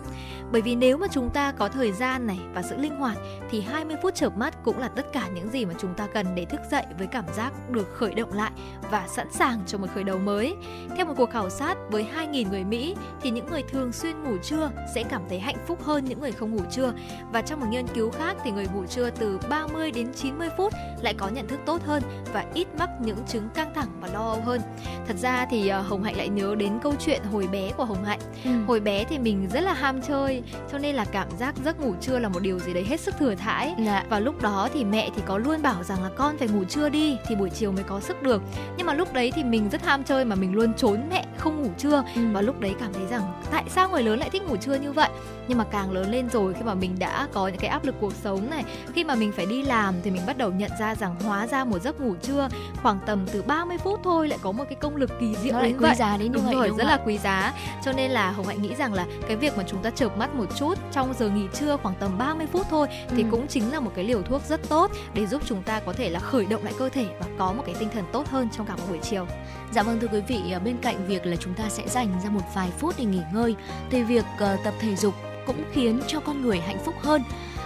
Bởi 0.51 0.61
vì 0.61 0.75
nếu 0.75 0.97
mà 0.97 1.07
chúng 1.11 1.29
ta 1.33 1.51
có 1.51 1.69
thời 1.69 1.91
gian 1.91 2.27
này 2.27 2.39
và 2.53 2.61
sự 2.61 2.77
linh 2.77 2.95
hoạt 2.95 3.17
thì 3.49 3.61
20 3.61 3.95
phút 4.01 4.15
chợp 4.15 4.37
mắt 4.37 4.63
cũng 4.63 4.79
là 4.79 4.87
tất 4.87 5.05
cả 5.13 5.27
những 5.27 5.49
gì 5.49 5.65
mà 5.65 5.73
chúng 5.79 5.93
ta 5.93 6.07
cần 6.13 6.35
để 6.35 6.45
thức 6.45 6.61
dậy 6.71 6.85
với 6.97 7.07
cảm 7.07 7.25
giác 7.33 7.69
được 7.69 7.93
khởi 7.93 8.13
động 8.13 8.33
lại 8.33 8.51
và 8.91 9.07
sẵn 9.07 9.27
sàng 9.31 9.59
cho 9.67 9.77
một 9.77 9.87
khởi 9.95 10.03
đầu 10.09 10.19
mới. 10.19 10.55
Theo 10.95 11.05
một 11.05 11.13
cuộc 11.17 11.29
khảo 11.29 11.49
sát 11.49 11.77
với 11.91 12.05
2.000 12.17 12.49
người 12.49 12.63
Mỹ 12.63 12.95
thì 13.21 13.29
những 13.29 13.45
người 13.45 13.63
thường 13.63 13.91
xuyên 13.91 14.23
ngủ 14.23 14.37
trưa 14.43 14.71
sẽ 14.95 15.03
cảm 15.03 15.21
thấy 15.29 15.39
hạnh 15.39 15.57
phúc 15.67 15.83
hơn 15.83 16.05
những 16.05 16.19
người 16.19 16.31
không 16.31 16.55
ngủ 16.55 16.63
trưa. 16.71 16.93
Và 17.33 17.41
trong 17.41 17.59
một 17.59 17.65
nghiên 17.69 17.87
cứu 17.87 18.11
khác 18.11 18.37
thì 18.43 18.51
người 18.51 18.67
ngủ 18.73 18.85
trưa 18.85 19.09
từ 19.09 19.39
30 19.49 19.91
đến 19.91 20.13
90 20.13 20.49
phút 20.57 20.73
lại 21.01 21.13
có 21.13 21.27
nhận 21.27 21.47
thức 21.47 21.59
tốt 21.65 21.81
hơn 21.85 22.03
và 22.33 22.45
ít 22.53 22.67
mắc 22.79 22.89
những 23.01 23.17
chứng 23.27 23.49
căng 23.49 23.73
thẳng 23.73 23.87
và 24.01 24.07
lo 24.13 24.19
âu 24.19 24.41
hơn. 24.45 24.61
Thật 25.07 25.15
ra 25.17 25.45
thì 25.51 25.67
ờ, 25.67 25.81
Hồng 25.81 26.03
Hạnh 26.03 26.17
lại 26.17 26.29
nhớ 26.29 26.55
đến 26.55 26.79
câu 26.83 26.93
chuyện 26.99 27.21
hồi 27.23 27.47
bé 27.51 27.71
của 27.77 27.85
Hồng 27.85 28.03
Hạnh. 28.03 28.19
Ừ. 28.43 28.51
Hồi 28.67 28.79
bé 28.79 29.03
thì 29.03 29.19
mình 29.19 29.47
rất 29.53 29.61
là 29.61 29.73
ham 29.73 30.01
chơi 30.01 30.43
cho 30.71 30.77
nên 30.77 30.95
là 30.95 31.05
cảm 31.05 31.27
giác 31.39 31.55
giấc 31.65 31.79
ngủ 31.79 31.93
trưa 32.01 32.19
là 32.19 32.29
một 32.29 32.39
điều 32.39 32.59
gì 32.59 32.73
đấy 32.73 32.83
hết 32.83 32.99
sức 32.99 33.15
thừa 33.19 33.35
thãi. 33.35 33.75
Dạ. 33.85 34.05
Và 34.09 34.19
lúc 34.19 34.41
đó 34.41 34.69
thì 34.73 34.83
mẹ 34.83 35.09
thì 35.15 35.21
có 35.25 35.37
luôn 35.37 35.61
bảo 35.61 35.83
rằng 35.83 36.03
là 36.03 36.09
con 36.15 36.37
phải 36.37 36.47
ngủ 36.47 36.63
trưa 36.63 36.89
đi 36.89 37.17
thì 37.27 37.35
buổi 37.35 37.49
chiều 37.49 37.71
mới 37.71 37.83
có 37.83 37.99
sức 37.99 38.21
được. 38.23 38.41
Nhưng 38.77 38.87
mà 38.87 38.93
lúc 38.93 39.13
đấy 39.13 39.31
thì 39.35 39.43
mình 39.43 39.69
rất 39.69 39.85
ham 39.85 39.98
chơi 40.03 40.25
mà 40.25 40.35
mình 40.35 40.55
luôn 40.55 40.73
trốn 40.73 41.01
mẹ 41.09 41.25
không 41.37 41.61
ngủ 41.61 41.69
trưa. 41.77 42.03
Ừ. 42.15 42.21
và 42.31 42.41
lúc 42.41 42.59
đấy 42.59 42.75
cảm 42.79 42.93
thấy 42.93 43.05
rằng 43.09 43.41
tại 43.51 43.63
sao 43.69 43.89
người 43.89 44.03
lớn 44.03 44.19
lại 44.19 44.29
thích 44.29 44.43
ngủ 44.43 44.57
trưa 44.57 44.75
như 44.75 44.91
vậy? 44.91 45.09
Nhưng 45.47 45.57
mà 45.57 45.63
càng 45.63 45.91
lớn 45.91 46.11
lên 46.11 46.29
rồi 46.29 46.53
khi 46.53 46.63
mà 46.63 46.73
mình 46.73 46.99
đã 46.99 47.27
có 47.33 47.47
những 47.47 47.59
cái 47.59 47.69
áp 47.69 47.85
lực 47.85 47.95
cuộc 47.99 48.13
sống 48.23 48.49
này 48.49 48.63
khi 48.93 49.03
mà 49.03 49.15
mình 49.15 49.31
phải 49.31 49.45
đi 49.45 49.61
làm 49.61 49.95
thì 50.03 50.11
mình 50.11 50.21
bắt 50.27 50.37
đầu 50.37 50.51
nhận 50.51 50.71
ra 50.79 50.95
rằng 50.95 51.15
hóa 51.19 51.47
ra 51.47 51.63
một 51.63 51.79
giấc 51.79 52.01
ngủ 52.01 52.15
trưa 52.21 52.49
khoảng 52.83 52.99
tầm 53.05 53.25
từ 53.31 53.41
30 53.41 53.77
phút 53.77 53.99
thôi 54.03 54.27
lại 54.27 54.39
có 54.41 54.51
một 54.51 54.63
cái 54.69 54.75
công 54.75 54.95
lực 54.95 55.09
kỳ 55.19 55.35
diệu 55.35 55.61
đến 55.61 55.73
quý 55.73 55.79
vậy. 55.79 55.95
giá 55.95 56.17
đến 56.17 56.27
như 56.27 56.33
đúng 56.33 56.45
vậy 56.45 56.55
rồi 56.55 56.67
đúng 56.67 56.77
rất 56.77 56.83
là 56.83 56.99
quý 57.05 57.17
giá. 57.17 57.53
Cho 57.85 57.91
nên 57.91 58.11
là 58.11 58.31
hồng 58.31 58.45
hạnh 58.45 58.61
nghĩ 58.61 58.75
rằng 58.75 58.93
là 58.93 59.05
cái 59.27 59.37
việc 59.37 59.57
mà 59.57 59.63
chúng 59.67 59.83
ta 59.83 59.89
chợp 59.89 60.17
mắt 60.17 60.35
một 60.35 60.45
chút 60.55 60.77
trong 60.91 61.13
giờ 61.19 61.29
nghỉ 61.29 61.45
trưa 61.53 61.77
khoảng 61.83 61.95
tầm 61.99 62.17
30 62.17 62.47
phút 62.51 62.67
thôi 62.69 62.87
thì 63.09 63.23
ừ. 63.23 63.27
cũng 63.31 63.47
chính 63.47 63.71
là 63.71 63.79
một 63.79 63.91
cái 63.95 64.05
liều 64.05 64.21
thuốc 64.21 64.41
rất 64.49 64.69
tốt 64.69 64.91
để 65.13 65.25
giúp 65.25 65.41
chúng 65.45 65.63
ta 65.63 65.79
có 65.79 65.93
thể 65.93 66.09
là 66.09 66.19
khởi 66.19 66.45
động 66.45 66.63
lại 66.63 66.73
cơ 66.79 66.89
thể 66.89 67.05
và 67.19 67.25
có 67.37 67.53
một 67.53 67.63
cái 67.65 67.75
tinh 67.79 67.89
thần 67.93 68.03
tốt 68.11 68.27
hơn 68.27 68.49
trong 68.57 68.65
cả 68.65 68.75
một 68.75 68.83
buổi 68.89 68.99
chiều 69.01 69.27
Dạ 69.71 69.83
vâng 69.83 69.99
thưa 69.99 70.07
quý 70.07 70.21
vị, 70.27 70.51
ờ, 70.51 70.59
bên 70.59 70.77
cạnh 70.81 71.07
việc 71.07 71.25
là 71.25 71.35
chúng 71.35 71.53
ta 71.53 71.69
sẽ 71.69 71.87
dành 71.87 72.07
ra 72.23 72.29
một 72.29 72.41
vài 72.55 72.69
phút 72.77 72.95
để 72.97 73.05
nghỉ 73.05 73.21
ngơi 73.33 73.55
thì 73.89 74.03
việc 74.03 74.25
ờ, 74.39 74.57
tập 74.63 74.73
thể 74.79 74.95
dục 74.95 75.13
cũng 75.45 75.63
khiến 75.71 75.99
cho 76.07 76.19
con 76.19 76.41
người 76.41 76.59
hạnh 76.59 76.77
phúc 76.85 76.95
hơn 77.01 77.23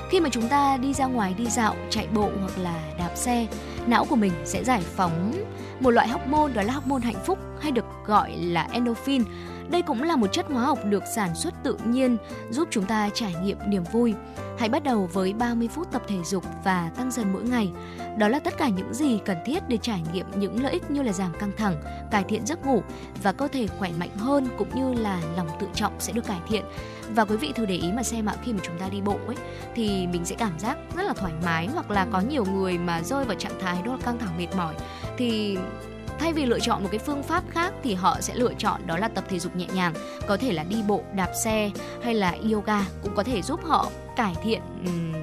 khi 0.10 0.20
mà 0.20 0.30
chúng 0.30 0.48
ta 0.48 0.78
đi 0.78 0.94
ra 0.94 1.06
ngoài 1.06 1.34
đi 1.38 1.46
dạo 1.50 1.76
chạy 1.90 2.08
bộ 2.14 2.30
hoặc 2.40 2.58
là 2.58 2.82
đạp 2.98 3.12
xe 3.16 3.48
não 3.88 4.06
của 4.06 4.16
mình 4.16 4.32
sẽ 4.46 4.64
giải 4.64 4.82
phóng 4.96 5.34
một 5.80 5.90
loại 5.92 6.08
hormone 6.08 6.54
đó 6.54 6.62
là 6.62 6.74
hormone 6.74 7.02
hạnh 7.02 7.24
phúc 7.26 7.40
hay 7.60 7.72
được 7.72 7.86
gọi 8.06 8.32
là 8.38 8.68
endorphin. 8.72 9.24
Đây 9.74 9.82
cũng 9.82 10.04
là 10.04 10.16
một 10.16 10.28
chất 10.28 10.46
hóa 10.50 10.64
học 10.64 10.80
được 10.86 11.04
sản 11.16 11.36
xuất 11.36 11.54
tự 11.64 11.78
nhiên 11.86 12.18
giúp 12.50 12.68
chúng 12.72 12.86
ta 12.86 13.10
trải 13.14 13.36
nghiệm 13.44 13.58
niềm 13.68 13.84
vui. 13.92 14.14
Hãy 14.58 14.70
bắt 14.70 14.84
đầu 14.84 15.10
với 15.14 15.34
30 15.34 15.68
phút 15.68 15.92
tập 15.92 16.02
thể 16.08 16.16
dục 16.26 16.44
và 16.64 16.92
tăng 16.98 17.12
dần 17.12 17.34
mỗi 17.34 17.44
ngày. 17.44 17.72
Đó 18.18 18.28
là 18.28 18.40
tất 18.40 18.58
cả 18.58 18.70
những 18.70 18.94
gì 18.94 19.20
cần 19.26 19.38
thiết 19.46 19.64
để 19.68 19.78
trải 19.78 20.02
nghiệm 20.14 20.26
những 20.36 20.64
lợi 20.64 20.72
ích 20.72 20.92
như 20.92 21.02
là 21.02 21.14
giảm 21.14 21.32
căng 21.40 21.52
thẳng, 21.58 21.76
cải 22.12 22.24
thiện 22.24 22.46
giấc 22.46 22.66
ngủ 22.66 22.84
và 23.24 23.32
cơ 23.32 23.48
thể 23.48 23.68
khỏe 23.68 23.92
mạnh 24.00 24.18
hơn 24.18 24.48
cũng 24.58 24.76
như 24.76 25.02
là 25.02 25.22
lòng 25.38 25.48
tự 25.60 25.68
trọng 25.74 25.94
sẽ 26.00 26.14
được 26.14 26.26
cải 26.26 26.40
thiện. 26.48 26.64
Và 27.16 27.26
quý 27.26 27.38
vị 27.38 27.52
thử 27.56 27.66
để 27.66 27.76
ý 27.76 27.92
mà 27.92 28.04
xem 28.04 28.26
ạ, 28.26 28.36
khi 28.44 28.54
mà 28.54 28.60
chúng 28.64 28.78
ta 28.80 28.90
đi 28.90 29.02
bộ 29.02 29.18
ấy 29.28 29.36
thì 29.76 30.08
mình 30.08 30.26
sẽ 30.26 30.36
cảm 30.36 30.60
giác 30.60 30.78
rất 30.96 31.04
là 31.04 31.14
thoải 31.14 31.34
mái 31.46 31.68
hoặc 31.74 31.92
là 31.92 32.08
có 32.12 32.20
nhiều 32.20 32.46
người 32.46 32.78
mà 32.78 33.02
rơi 33.02 33.26
vào 33.26 33.36
trạng 33.36 33.60
thái 33.62 33.82
đó 33.86 33.92
là 33.92 34.02
căng 34.06 34.20
thẳng 34.20 34.38
mệt 34.38 34.56
mỏi 34.58 34.76
thì 35.18 35.58
thay 36.20 36.34
vì 36.34 36.46
lựa 36.46 36.60
chọn 36.60 36.84
một 36.84 36.90
cái 36.92 37.00
phương 37.00 37.24
pháp 37.24 37.44
khác 37.50 37.74
thì 37.84 37.94
họ 37.94 38.18
sẽ 38.22 38.36
lựa 38.36 38.54
chọn 38.58 38.88
đó 38.88 38.98
là 38.98 39.08
tập 39.08 39.24
thể 39.30 39.40
dục 39.40 39.56
nhẹ 39.56 39.68
nhàng 39.74 39.94
có 40.28 40.38
thể 40.38 40.54
là 40.54 40.64
đi 40.64 40.84
bộ 40.88 41.04
đạp 41.16 41.32
xe 41.44 41.72
hay 42.04 42.14
là 42.14 42.36
yoga 42.52 42.86
cũng 43.04 43.16
có 43.16 43.24
thể 43.24 43.42
giúp 43.42 43.60
họ 43.64 43.92
cải 44.16 44.36
thiện 44.44 44.62
um, 44.86 45.14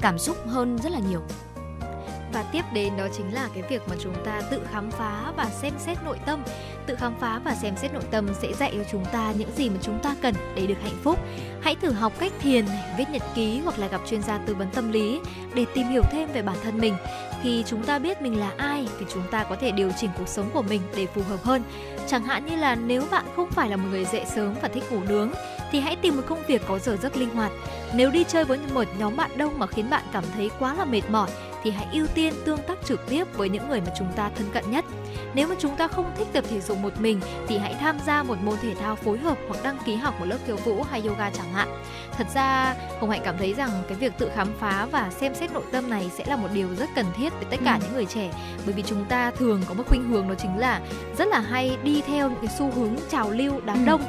cảm 0.00 0.18
xúc 0.18 0.36
hơn 0.46 0.78
rất 0.82 0.92
là 0.92 0.98
nhiều 1.10 1.20
và 2.32 2.42
tiếp 2.42 2.64
đến 2.72 2.96
đó 2.96 3.06
chính 3.16 3.34
là 3.34 3.48
cái 3.54 3.62
việc 3.70 3.82
mà 3.88 3.96
chúng 4.00 4.14
ta 4.24 4.40
tự 4.50 4.60
khám 4.72 4.90
phá 4.90 5.32
và 5.36 5.44
xem 5.44 5.72
xét 5.78 5.98
nội 6.04 6.18
tâm. 6.26 6.42
Tự 6.86 6.96
khám 6.96 7.14
phá 7.20 7.40
và 7.44 7.54
xem 7.54 7.76
xét 7.76 7.92
nội 7.92 8.02
tâm 8.10 8.28
sẽ 8.42 8.52
dạy 8.52 8.72
cho 8.76 8.84
chúng 8.90 9.04
ta 9.04 9.32
những 9.38 9.50
gì 9.56 9.68
mà 9.68 9.76
chúng 9.82 9.98
ta 10.02 10.14
cần 10.22 10.34
để 10.54 10.66
được 10.66 10.82
hạnh 10.82 10.98
phúc. 11.02 11.18
Hãy 11.60 11.74
thử 11.74 11.90
học 11.90 12.12
cách 12.18 12.32
thiền, 12.40 12.64
viết 12.98 13.04
nhật 13.12 13.22
ký 13.34 13.60
hoặc 13.64 13.78
là 13.78 13.86
gặp 13.86 14.00
chuyên 14.06 14.22
gia 14.22 14.38
tư 14.38 14.54
vấn 14.54 14.70
tâm 14.70 14.92
lý 14.92 15.20
để 15.54 15.64
tìm 15.74 15.88
hiểu 15.88 16.02
thêm 16.12 16.28
về 16.32 16.42
bản 16.42 16.56
thân 16.62 16.78
mình. 16.78 16.94
Khi 17.42 17.64
chúng 17.66 17.82
ta 17.82 17.98
biết 17.98 18.22
mình 18.22 18.40
là 18.40 18.52
ai 18.56 18.88
thì 18.98 19.06
chúng 19.14 19.22
ta 19.30 19.44
có 19.44 19.56
thể 19.56 19.70
điều 19.70 19.90
chỉnh 20.00 20.10
cuộc 20.18 20.28
sống 20.28 20.50
của 20.52 20.62
mình 20.62 20.80
để 20.96 21.06
phù 21.06 21.22
hợp 21.22 21.42
hơn. 21.42 21.62
Chẳng 22.06 22.24
hạn 22.24 22.46
như 22.46 22.56
là 22.56 22.74
nếu 22.74 23.02
bạn 23.10 23.24
không 23.36 23.50
phải 23.50 23.68
là 23.68 23.76
một 23.76 23.88
người 23.90 24.04
dậy 24.04 24.24
sớm 24.34 24.54
và 24.62 24.68
thích 24.68 24.92
ngủ 24.92 25.00
nướng 25.08 25.30
thì 25.72 25.80
hãy 25.80 25.96
tìm 25.96 26.16
một 26.16 26.22
công 26.26 26.42
việc 26.46 26.62
có 26.68 26.78
giờ 26.78 26.96
giấc 27.02 27.16
linh 27.16 27.30
hoạt. 27.30 27.52
Nếu 27.94 28.10
đi 28.10 28.24
chơi 28.24 28.44
với 28.44 28.58
một 28.74 28.84
nhóm 28.98 29.16
bạn 29.16 29.30
đông 29.36 29.58
mà 29.58 29.66
khiến 29.66 29.90
bạn 29.90 30.02
cảm 30.12 30.24
thấy 30.34 30.50
quá 30.58 30.74
là 30.74 30.84
mệt 30.84 31.02
mỏi 31.10 31.30
thì 31.62 31.70
hãy 31.70 31.86
ưu 31.92 32.06
tiên 32.06 32.32
tương 32.44 32.62
tác 32.62 32.78
trực 32.84 33.08
tiếp 33.08 33.24
với 33.36 33.48
những 33.48 33.68
người 33.68 33.80
mà 33.80 33.92
chúng 33.98 34.12
ta 34.16 34.30
thân 34.36 34.50
cận 34.52 34.70
nhất. 34.70 34.84
Nếu 35.34 35.48
mà 35.48 35.54
chúng 35.58 35.76
ta 35.76 35.88
không 35.88 36.10
thích 36.18 36.28
tập 36.32 36.44
thể 36.50 36.60
dục 36.60 36.78
một 36.78 37.00
mình 37.00 37.20
thì 37.48 37.58
hãy 37.58 37.74
tham 37.74 37.98
gia 38.06 38.22
một 38.22 38.38
môn 38.42 38.56
thể 38.62 38.74
thao 38.74 38.96
phối 38.96 39.18
hợp 39.18 39.38
hoặc 39.48 39.60
đăng 39.62 39.78
ký 39.86 39.94
học 39.94 40.14
một 40.20 40.26
lớp 40.26 40.38
khiêu 40.46 40.56
vũ 40.56 40.82
hay 40.82 41.02
yoga 41.06 41.30
chẳng 41.30 41.52
hạn. 41.52 41.82
Thật 42.12 42.26
ra 42.34 42.74
Hồng 43.00 43.10
Hạnh 43.10 43.20
cảm 43.24 43.38
thấy 43.38 43.54
rằng 43.54 43.70
cái 43.88 43.98
việc 43.98 44.12
tự 44.18 44.30
khám 44.34 44.48
phá 44.60 44.86
và 44.92 45.10
xem 45.10 45.34
xét 45.34 45.52
nội 45.52 45.62
tâm 45.72 45.90
này 45.90 46.10
sẽ 46.14 46.24
là 46.26 46.36
một 46.36 46.48
điều 46.54 46.68
rất 46.78 46.88
cần 46.94 47.06
thiết 47.16 47.32
với 47.32 47.44
tất 47.50 47.56
cả 47.64 47.74
ừ. 47.74 47.78
những 47.82 47.94
người 47.94 48.06
trẻ 48.06 48.30
bởi 48.64 48.74
vì 48.74 48.82
chúng 48.86 49.04
ta 49.04 49.30
thường 49.30 49.62
có 49.68 49.74
một 49.74 49.82
khuynh 49.88 50.08
hướng 50.08 50.28
đó 50.28 50.34
chính 50.38 50.58
là 50.58 50.80
rất 51.18 51.28
là 51.28 51.40
hay 51.40 51.76
đi 51.82 52.02
theo 52.06 52.30
những 52.30 52.38
cái 52.46 52.56
xu 52.58 52.70
hướng 52.70 52.96
trào 53.10 53.30
lưu 53.30 53.60
đám 53.64 53.78
ừ. 53.78 53.86
đông 53.86 54.00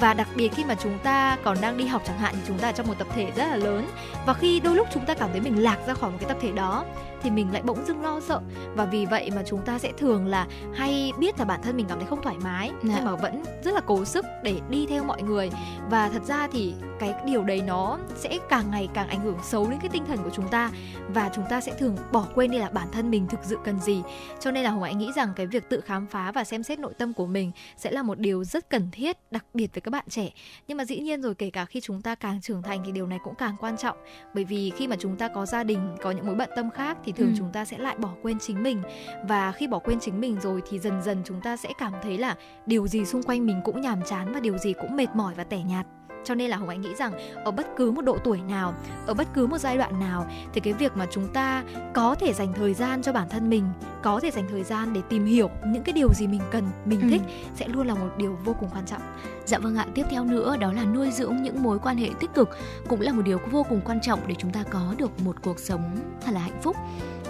và 0.00 0.14
đặc 0.14 0.28
biệt 0.34 0.52
khi 0.54 0.64
mà 0.64 0.74
chúng 0.82 0.98
ta 0.98 1.36
còn 1.44 1.56
đang 1.60 1.76
đi 1.76 1.86
học 1.86 2.02
chẳng 2.06 2.18
hạn 2.18 2.34
thì 2.36 2.42
chúng 2.46 2.58
ta 2.58 2.72
trong 2.72 2.86
một 2.86 2.94
tập 2.98 3.06
thể 3.14 3.32
rất 3.36 3.46
là 3.46 3.56
lớn. 3.56 3.88
Và 4.26 4.34
khi 4.34 4.60
đôi 4.60 4.76
lúc 4.76 4.88
chúng 4.92 5.06
ta 5.06 5.14
cảm 5.14 5.30
thấy 5.32 5.40
mình 5.40 5.62
lạc 5.62 5.78
ra 5.86 5.94
khỏi 5.94 6.10
một 6.10 6.16
cái 6.20 6.28
tập 6.28 6.38
thể 6.40 6.52
đó 6.52 6.84
thì 7.22 7.30
mình 7.30 7.52
lại 7.52 7.62
bỗng 7.62 7.84
dưng 7.86 8.02
lo 8.02 8.20
sợ. 8.20 8.40
Và 8.74 8.84
vì 8.84 9.06
vậy 9.06 9.30
mà 9.36 9.42
chúng 9.46 9.62
ta 9.64 9.78
sẽ 9.78 9.92
thường 9.98 10.26
là 10.26 10.46
hay 10.74 11.12
biết 11.18 11.38
là 11.38 11.44
bản 11.44 11.60
thân 11.62 11.76
mình 11.76 11.86
cảm 11.88 11.98
thấy 11.98 12.06
không 12.08 12.22
thoải 12.22 12.36
mái 12.44 12.70
dạ. 12.82 12.94
nhưng 12.94 13.04
mà 13.04 13.14
vẫn 13.14 13.42
rất 13.64 13.74
là 13.74 13.80
cố 13.80 14.04
sức 14.04 14.24
để 14.42 14.60
đi 14.70 14.86
theo 14.86 15.04
mọi 15.04 15.22
người. 15.22 15.50
Và 15.90 16.08
thật 16.08 16.24
ra 16.24 16.48
thì 16.52 16.74
cái 16.98 17.14
điều 17.24 17.44
đấy 17.44 17.62
nó 17.66 17.98
sẽ 18.16 18.38
càng 18.48 18.70
ngày 18.70 18.88
càng 18.94 19.08
ảnh 19.08 19.20
hưởng 19.20 19.38
xấu 19.42 19.70
đến 19.70 19.78
cái 19.80 19.88
tinh 19.88 20.04
thần 20.06 20.18
của 20.24 20.30
chúng 20.32 20.48
ta. 20.48 20.70
Và 21.08 21.30
chúng 21.34 21.44
ta 21.50 21.60
sẽ 21.60 21.72
thường 21.78 21.96
bỏ 22.12 22.26
quên 22.34 22.50
đi 22.50 22.58
là 22.58 22.68
bản 22.68 22.88
thân 22.92 23.10
mình 23.10 23.26
thực 23.26 23.40
sự 23.42 23.58
cần 23.64 23.80
gì. 23.80 24.02
Cho 24.40 24.50
nên 24.50 24.64
là 24.64 24.70
hồng 24.70 24.82
anh 24.82 24.98
nghĩ 24.98 25.12
rằng 25.16 25.32
cái 25.36 25.46
việc 25.46 25.68
tự 25.68 25.80
khám 25.80 26.06
phá 26.06 26.32
và 26.32 26.44
xem 26.44 26.62
xét 26.62 26.78
nội 26.78 26.94
tâm 26.98 27.12
của 27.12 27.26
mình 27.26 27.52
sẽ 27.76 27.90
là 27.90 28.02
một 28.02 28.18
điều 28.18 28.44
rất 28.44 28.70
cần 28.70 28.90
thiết 28.90 29.16
đặc 29.30 29.44
biệt 29.54 29.74
với 29.74 29.80
các 29.80 29.90
bạn 29.90 30.04
trẻ. 30.08 30.30
Nhưng 30.68 30.78
mà 30.78 30.84
dĩ 30.84 30.98
nhiên 31.00 31.22
rồi 31.22 31.34
kể 31.34 31.50
cả 31.50 31.64
khi 31.64 31.80
chúng 31.80 32.02
ta 32.02 32.14
càng 32.14 32.40
trưởng 32.40 32.62
thành 32.62 32.82
thì 32.86 32.92
điều 32.92 33.06
này 33.06 33.18
cũng 33.24 33.34
càng 33.34 33.56
quan 33.60 33.76
trọng. 33.76 33.96
Bởi 34.34 34.44
vì 34.44 34.72
khi 34.76 34.88
mà 34.88 34.96
chúng 34.98 35.16
ta 35.16 35.28
có 35.28 35.46
gia 35.46 35.64
đình 35.64 35.96
có 36.02 36.10
những 36.10 36.26
mối 36.26 36.34
bận 36.34 36.50
tâm 36.56 36.70
khác 36.70 36.98
thì 37.04 37.07
thường 37.12 37.28
ừ. 37.28 37.34
chúng 37.38 37.52
ta 37.52 37.64
sẽ 37.64 37.78
lại 37.78 37.96
bỏ 37.98 38.14
quên 38.22 38.38
chính 38.38 38.62
mình 38.62 38.82
và 39.28 39.52
khi 39.52 39.66
bỏ 39.66 39.78
quên 39.78 40.00
chính 40.00 40.20
mình 40.20 40.40
rồi 40.40 40.62
thì 40.70 40.78
dần 40.78 41.02
dần 41.02 41.22
chúng 41.24 41.40
ta 41.40 41.56
sẽ 41.56 41.68
cảm 41.78 41.92
thấy 42.02 42.18
là 42.18 42.36
điều 42.66 42.86
gì 42.86 43.04
xung 43.04 43.22
quanh 43.22 43.46
mình 43.46 43.60
cũng 43.64 43.80
nhàm 43.80 44.02
chán 44.02 44.32
và 44.32 44.40
điều 44.40 44.58
gì 44.58 44.72
cũng 44.72 44.96
mệt 44.96 45.08
mỏi 45.14 45.34
và 45.34 45.44
tẻ 45.44 45.62
nhạt 45.62 45.86
cho 46.28 46.34
nên 46.34 46.50
là 46.50 46.56
hồng 46.56 46.68
anh 46.68 46.80
nghĩ 46.80 46.94
rằng 46.94 47.12
ở 47.44 47.50
bất 47.50 47.66
cứ 47.76 47.90
một 47.90 48.02
độ 48.02 48.18
tuổi 48.24 48.40
nào 48.40 48.74
ở 49.06 49.14
bất 49.14 49.28
cứ 49.34 49.46
một 49.46 49.58
giai 49.58 49.76
đoạn 49.76 50.00
nào 50.00 50.26
thì 50.52 50.60
cái 50.60 50.72
việc 50.72 50.96
mà 50.96 51.06
chúng 51.10 51.28
ta 51.28 51.64
có 51.94 52.14
thể 52.14 52.32
dành 52.32 52.52
thời 52.52 52.74
gian 52.74 53.02
cho 53.02 53.12
bản 53.12 53.28
thân 53.28 53.50
mình 53.50 53.64
có 54.02 54.20
thể 54.20 54.30
dành 54.30 54.44
thời 54.50 54.62
gian 54.62 54.92
để 54.92 55.00
tìm 55.08 55.26
hiểu 55.26 55.50
những 55.66 55.82
cái 55.82 55.92
điều 55.92 56.08
gì 56.14 56.26
mình 56.26 56.40
cần 56.50 56.64
mình 56.84 57.00
ừ. 57.00 57.08
thích 57.10 57.22
sẽ 57.54 57.68
luôn 57.68 57.86
là 57.86 57.94
một 57.94 58.10
điều 58.16 58.38
vô 58.44 58.54
cùng 58.60 58.68
quan 58.72 58.86
trọng 58.86 59.02
dạ 59.46 59.58
vâng 59.58 59.76
ạ 59.76 59.86
tiếp 59.94 60.06
theo 60.10 60.24
nữa 60.24 60.56
đó 60.56 60.72
là 60.72 60.84
nuôi 60.84 61.10
dưỡng 61.10 61.42
những 61.42 61.62
mối 61.62 61.78
quan 61.78 61.96
hệ 61.96 62.10
tích 62.20 62.34
cực 62.34 62.48
cũng 62.88 63.00
là 63.00 63.12
một 63.12 63.22
điều 63.24 63.40
vô 63.50 63.66
cùng 63.68 63.80
quan 63.84 64.00
trọng 64.00 64.20
để 64.26 64.34
chúng 64.38 64.52
ta 64.52 64.62
có 64.62 64.94
được 64.98 65.20
một 65.24 65.36
cuộc 65.42 65.58
sống 65.58 65.96
thật 66.20 66.32
là 66.32 66.40
hạnh 66.40 66.60
phúc 66.62 66.76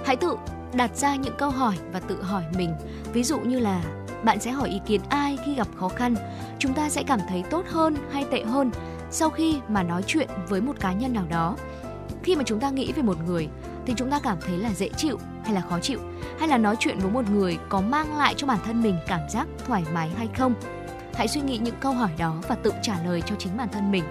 hãy 0.05 0.17
tự 0.17 0.37
đặt 0.73 0.97
ra 0.97 1.17
những 1.17 1.35
câu 1.39 1.51
hỏi 1.51 1.75
và 1.93 2.01
tự 2.01 2.23
hỏi 2.23 2.45
mình 2.57 2.75
ví 3.13 3.25
dụ 3.25 3.39
như 3.41 3.59
là 3.61 3.83
bạn 4.25 4.41
sẽ 4.41 4.51
hỏi 4.51 4.69
ý 4.69 4.81
kiến 4.87 5.01
ai 5.09 5.39
khi 5.45 5.55
gặp 5.55 5.69
khó 5.77 5.89
khăn. 5.89 6.15
Chúng 6.59 6.75
ta 6.75 6.89
sẽ 6.89 7.03
cảm 7.03 7.21
thấy 7.29 7.43
tốt 7.51 7.65
hơn 7.69 7.97
hay 8.13 8.25
tệ 8.31 8.45
hơn 8.45 8.71
sau 9.11 9.31
khi 9.31 9.61
mà 9.69 9.83
nói 9.83 10.03
chuyện 10.07 10.29
với 10.49 10.61
một 10.61 10.81
cá 10.81 10.93
nhân 10.93 11.13
nào 11.13 11.25
đó. 11.31 11.57
Khi 12.23 12.37
mà 12.37 12.43
chúng 12.47 12.61
ta 12.61 12.71
nghĩ 12.71 12.93
về 12.93 13.03
một 13.03 13.17
người 13.27 13.49
thì 13.87 13.95
chúng 13.97 14.11
ta 14.11 14.21
cảm 14.23 14.39
thấy 14.47 14.59
là 14.59 14.71
dễ 14.73 14.89
chịu 14.97 15.19
hay 15.45 15.55
là 15.55 15.61
khó 15.61 15.79
chịu, 15.79 16.01
hay 16.39 16.49
là 16.49 16.59
nói 16.59 16.77
chuyện 16.79 16.99
với 16.99 17.11
một 17.11 17.31
người 17.31 17.59
có 17.69 17.81
mang 17.81 18.19
lại 18.19 18.35
cho 18.37 18.47
bản 18.47 18.59
thân 18.65 18.83
mình 18.83 18.97
cảm 19.07 19.21
giác 19.31 19.47
thoải 19.67 19.85
mái 19.93 20.11
hay 20.17 20.29
không? 20.39 20.55
Hãy 21.15 21.29
suy 21.29 21.41
nghĩ 21.41 21.59
những 21.59 21.75
câu 21.81 21.93
hỏi 21.93 22.11
đó 22.19 22.35
và 22.49 22.55
tự 22.55 22.73
trả 22.83 22.95
lời 23.05 23.23
cho 23.27 23.35
chính 23.39 23.57
bản 23.57 23.69
thân 23.73 23.91
mình. 23.91 24.05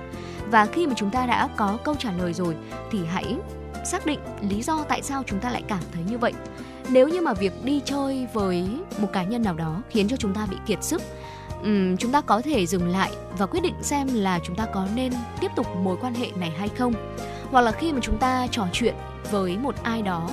Và 0.52 0.66
khi 0.66 0.88
mà 0.88 0.94
chúng 0.96 1.10
ta 1.10 1.26
đã 1.26 1.50
có 1.58 1.78
câu 1.84 1.96
trả 1.96 2.12
lời 2.12 2.34
rồi 2.34 2.56
thì 2.92 3.00
hãy 3.06 3.38
xác 3.86 4.06
định 4.06 4.20
lý 4.42 4.64
do 4.64 4.84
tại 4.84 5.02
sao 5.02 5.24
chúng 5.28 5.40
ta 5.40 5.50
lại 5.50 5.64
cảm 5.68 5.82
thấy 5.94 6.04
như 6.04 6.18
vậy 6.18 6.34
nếu 6.92 7.08
như 7.08 7.22
mà 7.22 7.34
việc 7.34 7.54
đi 7.64 7.82
chơi 7.86 8.28
với 8.34 8.68
một 8.98 9.08
cá 9.14 9.24
nhân 9.24 9.42
nào 9.42 9.54
đó 9.54 9.82
khiến 9.90 10.08
cho 10.08 10.18
chúng 10.18 10.34
ta 10.34 10.48
bị 10.52 10.58
kiệt 10.66 10.84
sức 10.84 11.02
um, 11.64 11.98
chúng 11.98 12.12
ta 12.12 12.22
có 12.22 12.42
thể 12.42 12.66
dừng 12.66 12.88
lại 12.88 13.12
và 13.38 13.46
quyết 13.46 13.64
định 13.64 13.76
xem 13.82 14.08
là 14.14 14.40
chúng 14.44 14.56
ta 14.56 14.66
có 14.66 14.88
nên 14.96 15.14
tiếp 15.40 15.52
tục 15.56 15.76
mối 15.76 15.98
quan 16.02 16.14
hệ 16.14 16.28
này 16.36 16.52
hay 16.58 16.70
không. 16.70 16.94
Hoặc 17.52 17.62
là 17.62 17.72
khi 17.72 17.94
mà 17.94 18.00
chúng 18.02 18.18
ta 18.18 18.48
trò 18.52 18.68
chuyện 18.74 18.96
với 19.32 19.58
một 19.58 19.76
ai 19.84 20.02
đó 20.02 20.30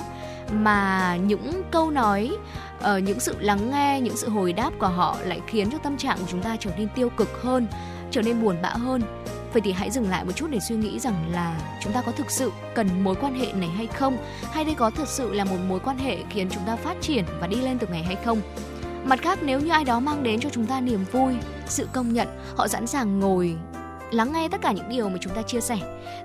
mà 0.51 1.15
những 1.15 1.61
câu 1.71 1.91
nói 1.91 2.31
uh, 2.77 3.03
những 3.03 3.19
sự 3.19 3.35
lắng 3.39 3.71
nghe 3.71 4.01
những 4.01 4.17
sự 4.17 4.29
hồi 4.29 4.53
đáp 4.53 4.71
của 4.79 4.87
họ 4.87 5.17
lại 5.23 5.41
khiến 5.47 5.71
cho 5.71 5.77
tâm 5.77 5.97
trạng 5.97 6.17
của 6.17 6.25
chúng 6.27 6.41
ta 6.41 6.57
trở 6.59 6.71
nên 6.77 6.87
tiêu 6.95 7.09
cực 7.09 7.41
hơn 7.41 7.67
trở 8.11 8.21
nên 8.21 8.41
buồn 8.41 8.55
bã 8.61 8.69
hơn 8.69 9.01
vậy 9.55 9.61
thì 9.65 9.71
hãy 9.71 9.91
dừng 9.91 10.09
lại 10.09 10.25
một 10.25 10.31
chút 10.35 10.47
để 10.49 10.59
suy 10.59 10.75
nghĩ 10.75 10.99
rằng 10.99 11.31
là 11.31 11.59
chúng 11.81 11.93
ta 11.93 12.01
có 12.01 12.11
thực 12.11 12.31
sự 12.31 12.51
cần 12.75 13.03
mối 13.03 13.15
quan 13.15 13.35
hệ 13.35 13.53
này 13.53 13.69
hay 13.69 13.87
không? 13.87 14.17
Hay 14.51 14.65
đây 14.65 14.75
có 14.75 14.89
thực 14.89 15.07
sự 15.07 15.33
là 15.33 15.43
một 15.43 15.57
mối 15.67 15.79
quan 15.79 15.97
hệ 15.97 16.17
khiến 16.29 16.49
chúng 16.51 16.63
ta 16.65 16.75
phát 16.75 16.95
triển 17.01 17.25
và 17.39 17.47
đi 17.47 17.55
lên 17.55 17.77
từng 17.79 17.91
ngày 17.91 18.03
hay 18.03 18.15
không? 18.25 18.41
Mặt 19.05 19.19
khác, 19.21 19.39
nếu 19.43 19.59
như 19.59 19.69
ai 19.69 19.83
đó 19.83 19.99
mang 19.99 20.23
đến 20.23 20.39
cho 20.39 20.49
chúng 20.49 20.65
ta 20.65 20.81
niềm 20.81 21.05
vui, 21.11 21.33
sự 21.67 21.87
công 21.93 22.13
nhận, 22.13 22.27
họ 22.55 22.67
sẵn 22.67 22.87
sàng 22.87 23.19
ngồi 23.19 23.55
lắng 24.11 24.33
nghe 24.33 24.47
tất 24.49 24.61
cả 24.61 24.71
những 24.71 24.89
điều 24.89 25.09
mà 25.09 25.17
chúng 25.21 25.33
ta 25.33 25.41
chia 25.41 25.61
sẻ. 25.61 25.77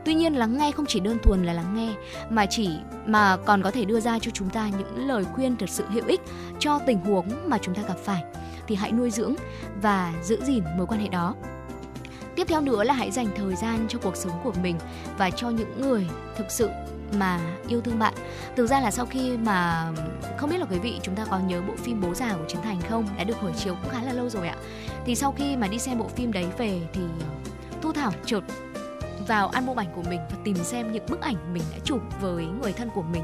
Tuy 0.05 0.15
nhiên, 0.15 0.35
lắng 0.35 0.59
nghe 0.59 0.73
không 0.73 0.87
chỉ 0.87 1.01
đơn 1.01 1.19
thuần 1.23 1.45
là 1.45 1.53
lắng 1.53 1.75
nghe, 1.75 1.95
mà 2.31 2.47
chỉ, 2.47 2.71
mà 3.07 3.37
còn 3.37 3.63
có 3.63 3.71
thể 3.71 3.85
đưa 3.85 4.01
ra 4.01 4.19
cho 4.19 4.31
chúng 4.35 4.51
ta 4.51 4.69
những 4.79 5.09
lời 5.09 5.25
khuyên 5.35 5.57
thật 5.57 5.69
sự 5.69 5.85
hữu 5.91 6.05
ích 6.07 6.21
cho 6.59 6.79
tình 6.87 7.01
huống 7.01 7.29
mà 7.47 7.59
chúng 7.63 7.75
ta 7.75 7.83
gặp 7.89 7.97
phải. 8.05 8.23
Thì 8.67 8.75
hãy 8.75 8.93
nuôi 8.93 9.11
dưỡng 9.11 9.35
và 9.83 10.13
giữ 10.23 10.41
gìn 10.45 10.65
mối 10.77 10.87
quan 10.87 11.01
hệ 11.01 11.09
đó 11.09 11.35
tiếp 12.37 12.47
theo 12.49 12.61
nữa 12.61 12.85
là 12.85 12.95
hãy 12.95 13.11
dành 13.11 13.27
thời 13.37 13.57
gian 13.57 13.87
cho 13.89 13.99
cuộc 14.03 14.17
sống 14.17 14.41
của 14.45 14.53
mình 14.63 14.77
và 15.19 15.31
cho 15.31 15.51
những 15.51 15.81
người 15.81 16.07
thực 16.37 16.47
sự 16.51 16.71
mà 17.19 17.41
yêu 17.69 17.81
thương 17.81 17.99
bạn. 17.99 18.15
Thực 18.57 18.67
ra 18.67 18.81
là 18.81 18.91
sau 18.91 19.07
khi 19.07 19.37
mà 19.37 19.91
không 20.39 20.51
biết 20.51 20.59
là 20.59 20.67
quý 20.71 20.79
vị 20.79 21.01
chúng 21.03 21.15
ta 21.15 21.25
có 21.25 21.39
nhớ 21.39 21.61
bộ 21.69 21.75
phim 21.77 22.01
bố 22.01 22.15
già 22.15 22.35
của 22.35 22.45
trấn 22.49 22.63
thành 22.63 22.81
không? 22.89 23.07
Đã 23.19 23.25
được 23.25 23.37
khởi 23.43 23.53
chiếu 23.53 23.75
cũng 23.83 23.91
khá 23.91 24.03
là 24.03 24.13
lâu 24.13 24.29
rồi 24.29 24.49
ạ. 24.49 24.57
Thì 25.07 25.15
sau 25.15 25.33
khi 25.33 25.57
mà 25.57 25.67
đi 25.67 25.79
xem 25.79 25.99
bộ 25.99 26.09
phim 26.09 26.33
đấy 26.33 26.47
về 26.59 26.81
thì 26.93 27.01
thu 27.83 27.93
thảo 27.93 28.13
chợt 28.25 28.41
vào 29.27 29.49
album 29.49 29.81
ảnh 29.81 29.93
của 29.95 30.03
mình 30.03 30.21
và 30.31 30.37
tìm 30.45 30.57
xem 30.57 30.93
những 30.93 31.07
bức 31.09 31.21
ảnh 31.21 31.37
mình 31.53 31.63
đã 31.73 31.79
chụp 31.85 32.01
với 32.21 32.47
người 32.63 32.73
thân 32.73 32.91
của 32.95 33.03
mình. 33.03 33.23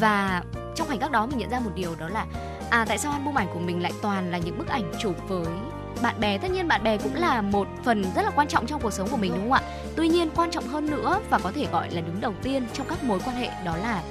Và 0.00 0.42
trong 0.76 0.86
khoảnh 0.86 1.00
khắc 1.00 1.10
đó 1.10 1.26
mình 1.26 1.38
nhận 1.38 1.50
ra 1.50 1.60
một 1.60 1.70
điều 1.74 1.94
đó 1.94 2.08
là 2.08 2.26
à 2.70 2.84
tại 2.88 2.98
sao 2.98 3.12
album 3.12 3.38
ảnh 3.38 3.48
của 3.54 3.60
mình 3.60 3.82
lại 3.82 3.92
toàn 4.02 4.30
là 4.30 4.38
những 4.38 4.58
bức 4.58 4.68
ảnh 4.68 4.92
chụp 4.98 5.14
với 5.28 5.46
bạn 6.02 6.20
bè, 6.20 6.38
tất 6.38 6.50
nhiên 6.50 6.68
bạn 6.68 6.82
bè 6.82 6.96
cũng 6.96 7.14
là 7.14 7.42
một 7.42 7.68
phần 7.84 8.04
rất 8.16 8.22
là 8.22 8.30
quan 8.30 8.48
trọng 8.48 8.66
trong 8.66 8.80
cuộc 8.80 8.92
sống 8.92 9.08
của 9.08 9.16
mình, 9.16 9.32
đúng 9.34 9.42
không 9.42 9.52
ạ? 9.52 9.62
Tuy 9.96 10.08
nhiên 10.08 10.30
quan 10.36 10.50
trọng 10.50 10.68
hơn 10.68 10.90
nữa 10.90 11.20
và 11.30 11.38
có 11.38 11.52
thể 11.54 11.66
gọi 11.72 11.90
là 11.90 12.00
đứng 12.00 12.20
đầu 12.20 12.32
tiên 12.42 12.62
trong 12.72 12.86
các 12.88 13.04
mối 13.04 13.18
quan 13.24 13.36
hệ 13.36 13.50
đó 13.64 13.76
là 13.76 14.02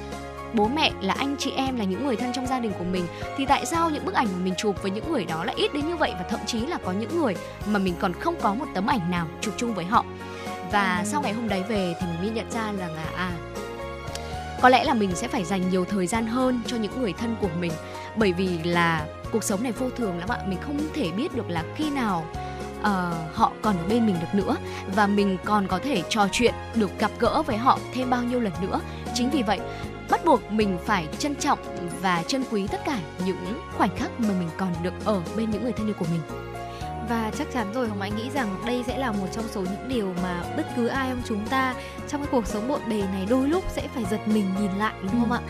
bố 0.53 0.67
mẹ, 0.67 0.91
là 1.01 1.13
anh 1.17 1.35
chị 1.39 1.51
em, 1.51 1.77
là 1.77 1.83
những 1.83 2.05
người 2.05 2.15
thân 2.15 2.33
trong 2.33 2.47
gia 2.47 2.59
đình 2.59 2.71
của 2.77 2.83
mình. 2.83 3.05
Thì 3.37 3.45
tại 3.45 3.65
sao 3.65 3.89
những 3.89 4.05
bức 4.05 4.13
ảnh 4.13 4.27
mà 4.31 4.43
mình 4.43 4.53
chụp 4.57 4.81
với 4.81 4.91
những 4.91 5.11
người 5.11 5.25
đó 5.25 5.43
lại 5.43 5.55
ít 5.57 5.73
đến 5.73 5.87
như 5.87 5.95
vậy? 5.95 6.11
Và 6.13 6.25
thậm 6.29 6.39
chí 6.45 6.59
là 6.59 6.77
có 6.85 6.91
những 6.91 7.21
người 7.21 7.35
mà 7.65 7.79
mình 7.79 7.93
còn 7.99 8.13
không 8.13 8.35
có 8.41 8.53
một 8.53 8.65
tấm 8.73 8.87
ảnh 8.87 9.11
nào 9.11 9.27
chụp 9.41 9.53
chung 9.57 9.73
với 9.73 9.85
họ. 9.85 10.05
Và 10.71 10.97
ừ. 10.97 11.05
sau 11.05 11.21
ngày 11.21 11.33
hôm 11.33 11.49
đấy 11.49 11.63
về 11.69 11.95
thì 11.99 12.07
mình 12.07 12.21
mới 12.21 12.29
nhận 12.29 12.51
ra 12.51 12.71
là 12.71 12.87
à 13.15 13.31
có 14.61 14.69
lẽ 14.69 14.83
là 14.83 14.93
mình 14.93 15.15
sẽ 15.15 15.27
phải 15.27 15.43
dành 15.43 15.69
nhiều 15.69 15.85
thời 15.85 16.07
gian 16.07 16.27
hơn 16.27 16.61
cho 16.67 16.77
những 16.77 17.01
người 17.01 17.13
thân 17.13 17.35
của 17.41 17.49
mình. 17.59 17.71
Bởi 18.15 18.33
vì 18.33 18.57
là 18.63 19.05
cuộc 19.31 19.43
sống 19.43 19.63
này 19.63 19.71
vô 19.71 19.89
thường 19.89 20.17
lắm 20.17 20.29
ạ. 20.29 20.37
Mình 20.47 20.57
không 20.61 20.77
thể 20.93 21.11
biết 21.11 21.35
được 21.35 21.49
là 21.49 21.63
khi 21.75 21.89
nào 21.89 22.25
uh, 22.79 22.85
họ 23.33 23.51
còn 23.61 23.77
ở 23.77 23.87
bên 23.89 24.05
mình 24.05 24.15
được 24.21 24.33
nữa 24.33 24.55
và 24.95 25.07
mình 25.07 25.37
còn 25.45 25.67
có 25.67 25.79
thể 25.79 26.03
trò 26.09 26.27
chuyện 26.31 26.53
được 26.75 26.99
gặp 26.99 27.11
gỡ 27.19 27.41
với 27.41 27.57
họ 27.57 27.79
thêm 27.93 28.09
bao 28.09 28.23
nhiêu 28.23 28.39
lần 28.39 28.53
nữa. 28.61 28.79
Chính 29.13 29.29
vì 29.29 29.43
vậy 29.43 29.59
bắt 30.09 30.25
buộc 30.25 30.51
mình 30.51 30.77
phải 30.85 31.07
trân 31.19 31.35
trọng 31.35 31.59
và 32.01 32.23
trân 32.27 32.43
quý 32.51 32.67
tất 32.67 32.81
cả 32.85 32.99
những 33.25 33.61
khoảnh 33.77 33.95
khắc 33.95 34.19
mà 34.19 34.29
mình 34.39 34.49
còn 34.57 34.73
được 34.83 34.93
ở 35.05 35.21
bên 35.37 35.51
những 35.51 35.63
người 35.63 35.71
thân 35.71 35.87
yêu 35.87 35.95
của 35.99 36.05
mình. 36.11 36.21
Và 37.09 37.31
chắc 37.37 37.47
chắn 37.53 37.73
rồi 37.73 37.89
hồng 37.89 38.01
anh 38.01 38.15
nghĩ 38.15 38.29
rằng 38.33 38.55
đây 38.65 38.83
sẽ 38.87 38.97
là 38.97 39.11
một 39.11 39.27
trong 39.31 39.45
số 39.51 39.61
những 39.61 39.87
điều 39.87 40.13
mà 40.23 40.43
bất 40.57 40.65
cứ 40.75 40.87
ai 40.87 41.09
trong 41.09 41.21
chúng 41.27 41.47
ta 41.47 41.75
trong 42.09 42.21
cái 42.21 42.29
cuộc 42.31 42.47
sống 42.47 42.67
bộn 42.67 42.81
bề 42.89 42.97
này 42.97 43.27
đôi 43.29 43.47
lúc 43.47 43.63
sẽ 43.69 43.87
phải 43.87 44.05
giật 44.11 44.27
mình 44.27 44.45
nhìn 44.59 44.71
lại 44.77 44.93
đúng 45.01 45.11
không 45.11 45.31
ừ. 45.31 45.35
ạ 45.35 45.41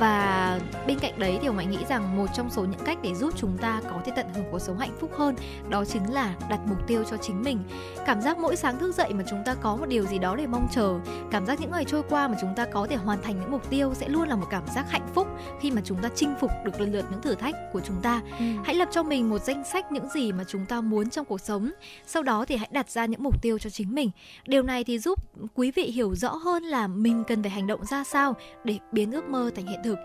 và 0.00 0.60
bên 0.86 0.98
cạnh 0.98 1.18
đấy 1.18 1.38
thì 1.40 1.46
hồng 1.46 1.58
anh 1.58 1.70
nghĩ 1.70 1.78
rằng 1.88 2.16
một 2.16 2.26
trong 2.34 2.50
số 2.50 2.62
những 2.62 2.80
cách 2.84 2.98
để 3.02 3.14
giúp 3.14 3.34
chúng 3.36 3.58
ta 3.58 3.80
có 3.84 4.00
thể 4.04 4.12
tận 4.16 4.26
hưởng 4.34 4.44
cuộc 4.50 4.58
sống 4.58 4.78
hạnh 4.78 4.96
phúc 5.00 5.10
hơn 5.16 5.34
đó 5.68 5.84
chính 5.84 6.12
là 6.12 6.34
đặt 6.50 6.60
mục 6.66 6.86
tiêu 6.86 7.04
cho 7.10 7.16
chính 7.16 7.42
mình 7.42 7.58
cảm 8.06 8.20
giác 8.20 8.38
mỗi 8.38 8.56
sáng 8.56 8.78
thức 8.78 8.94
dậy 8.94 9.14
mà 9.14 9.24
chúng 9.30 9.42
ta 9.44 9.54
có 9.54 9.76
một 9.76 9.86
điều 9.88 10.06
gì 10.06 10.18
đó 10.18 10.36
để 10.36 10.46
mong 10.46 10.68
chờ 10.72 10.98
cảm 11.30 11.46
giác 11.46 11.60
những 11.60 11.70
ngày 11.70 11.84
trôi 11.84 12.02
qua 12.08 12.28
mà 12.28 12.36
chúng 12.40 12.54
ta 12.56 12.64
có 12.64 12.86
thể 12.90 12.96
hoàn 12.96 13.22
thành 13.22 13.40
những 13.40 13.50
mục 13.50 13.70
tiêu 13.70 13.94
sẽ 13.94 14.08
luôn 14.08 14.28
là 14.28 14.36
một 14.36 14.46
cảm 14.50 14.62
giác 14.74 14.90
hạnh 14.90 15.08
phúc 15.14 15.26
khi 15.60 15.70
mà 15.70 15.80
chúng 15.84 15.98
ta 16.02 16.08
chinh 16.14 16.34
phục 16.40 16.50
được 16.64 16.80
lần 16.80 16.92
lượt 16.92 17.04
những 17.10 17.22
thử 17.22 17.34
thách 17.34 17.54
của 17.72 17.80
chúng 17.80 18.00
ta 18.02 18.22
ừ. 18.38 18.44
hãy 18.64 18.74
lập 18.74 18.88
cho 18.92 19.02
mình 19.02 19.30
một 19.30 19.42
danh 19.42 19.64
sách 19.64 19.92
những 19.92 20.08
gì 20.08 20.32
mà 20.32 20.44
chúng 20.48 20.66
ta 20.66 20.80
muốn 20.80 21.10
trong 21.10 21.24
cuộc 21.24 21.40
sống 21.40 21.70
sau 22.06 22.22
đó 22.22 22.44
thì 22.44 22.56
hãy 22.56 22.68
đặt 22.72 22.90
ra 22.90 23.04
những 23.04 23.22
mục 23.22 23.42
tiêu 23.42 23.58
cho 23.58 23.70
chính 23.70 23.94
mình 23.94 24.10
điều 24.46 24.62
này 24.62 24.84
thì 24.84 24.98
giúp 24.98 25.18
quý 25.54 25.70
vị 25.70 25.82
hiểu 25.82 26.07
rõ 26.14 26.34
hơn 26.34 26.62
là 26.62 26.86
mình 26.86 27.24
cần 27.28 27.42
phải 27.42 27.50
hành 27.50 27.66
động 27.66 27.84
ra 27.84 28.04
sao 28.04 28.34
để 28.64 28.78
biến 28.92 29.12
ước 29.12 29.24
mơ 29.28 29.50
thành 29.56 29.66
hiện 29.66 29.80
thực 29.84 29.96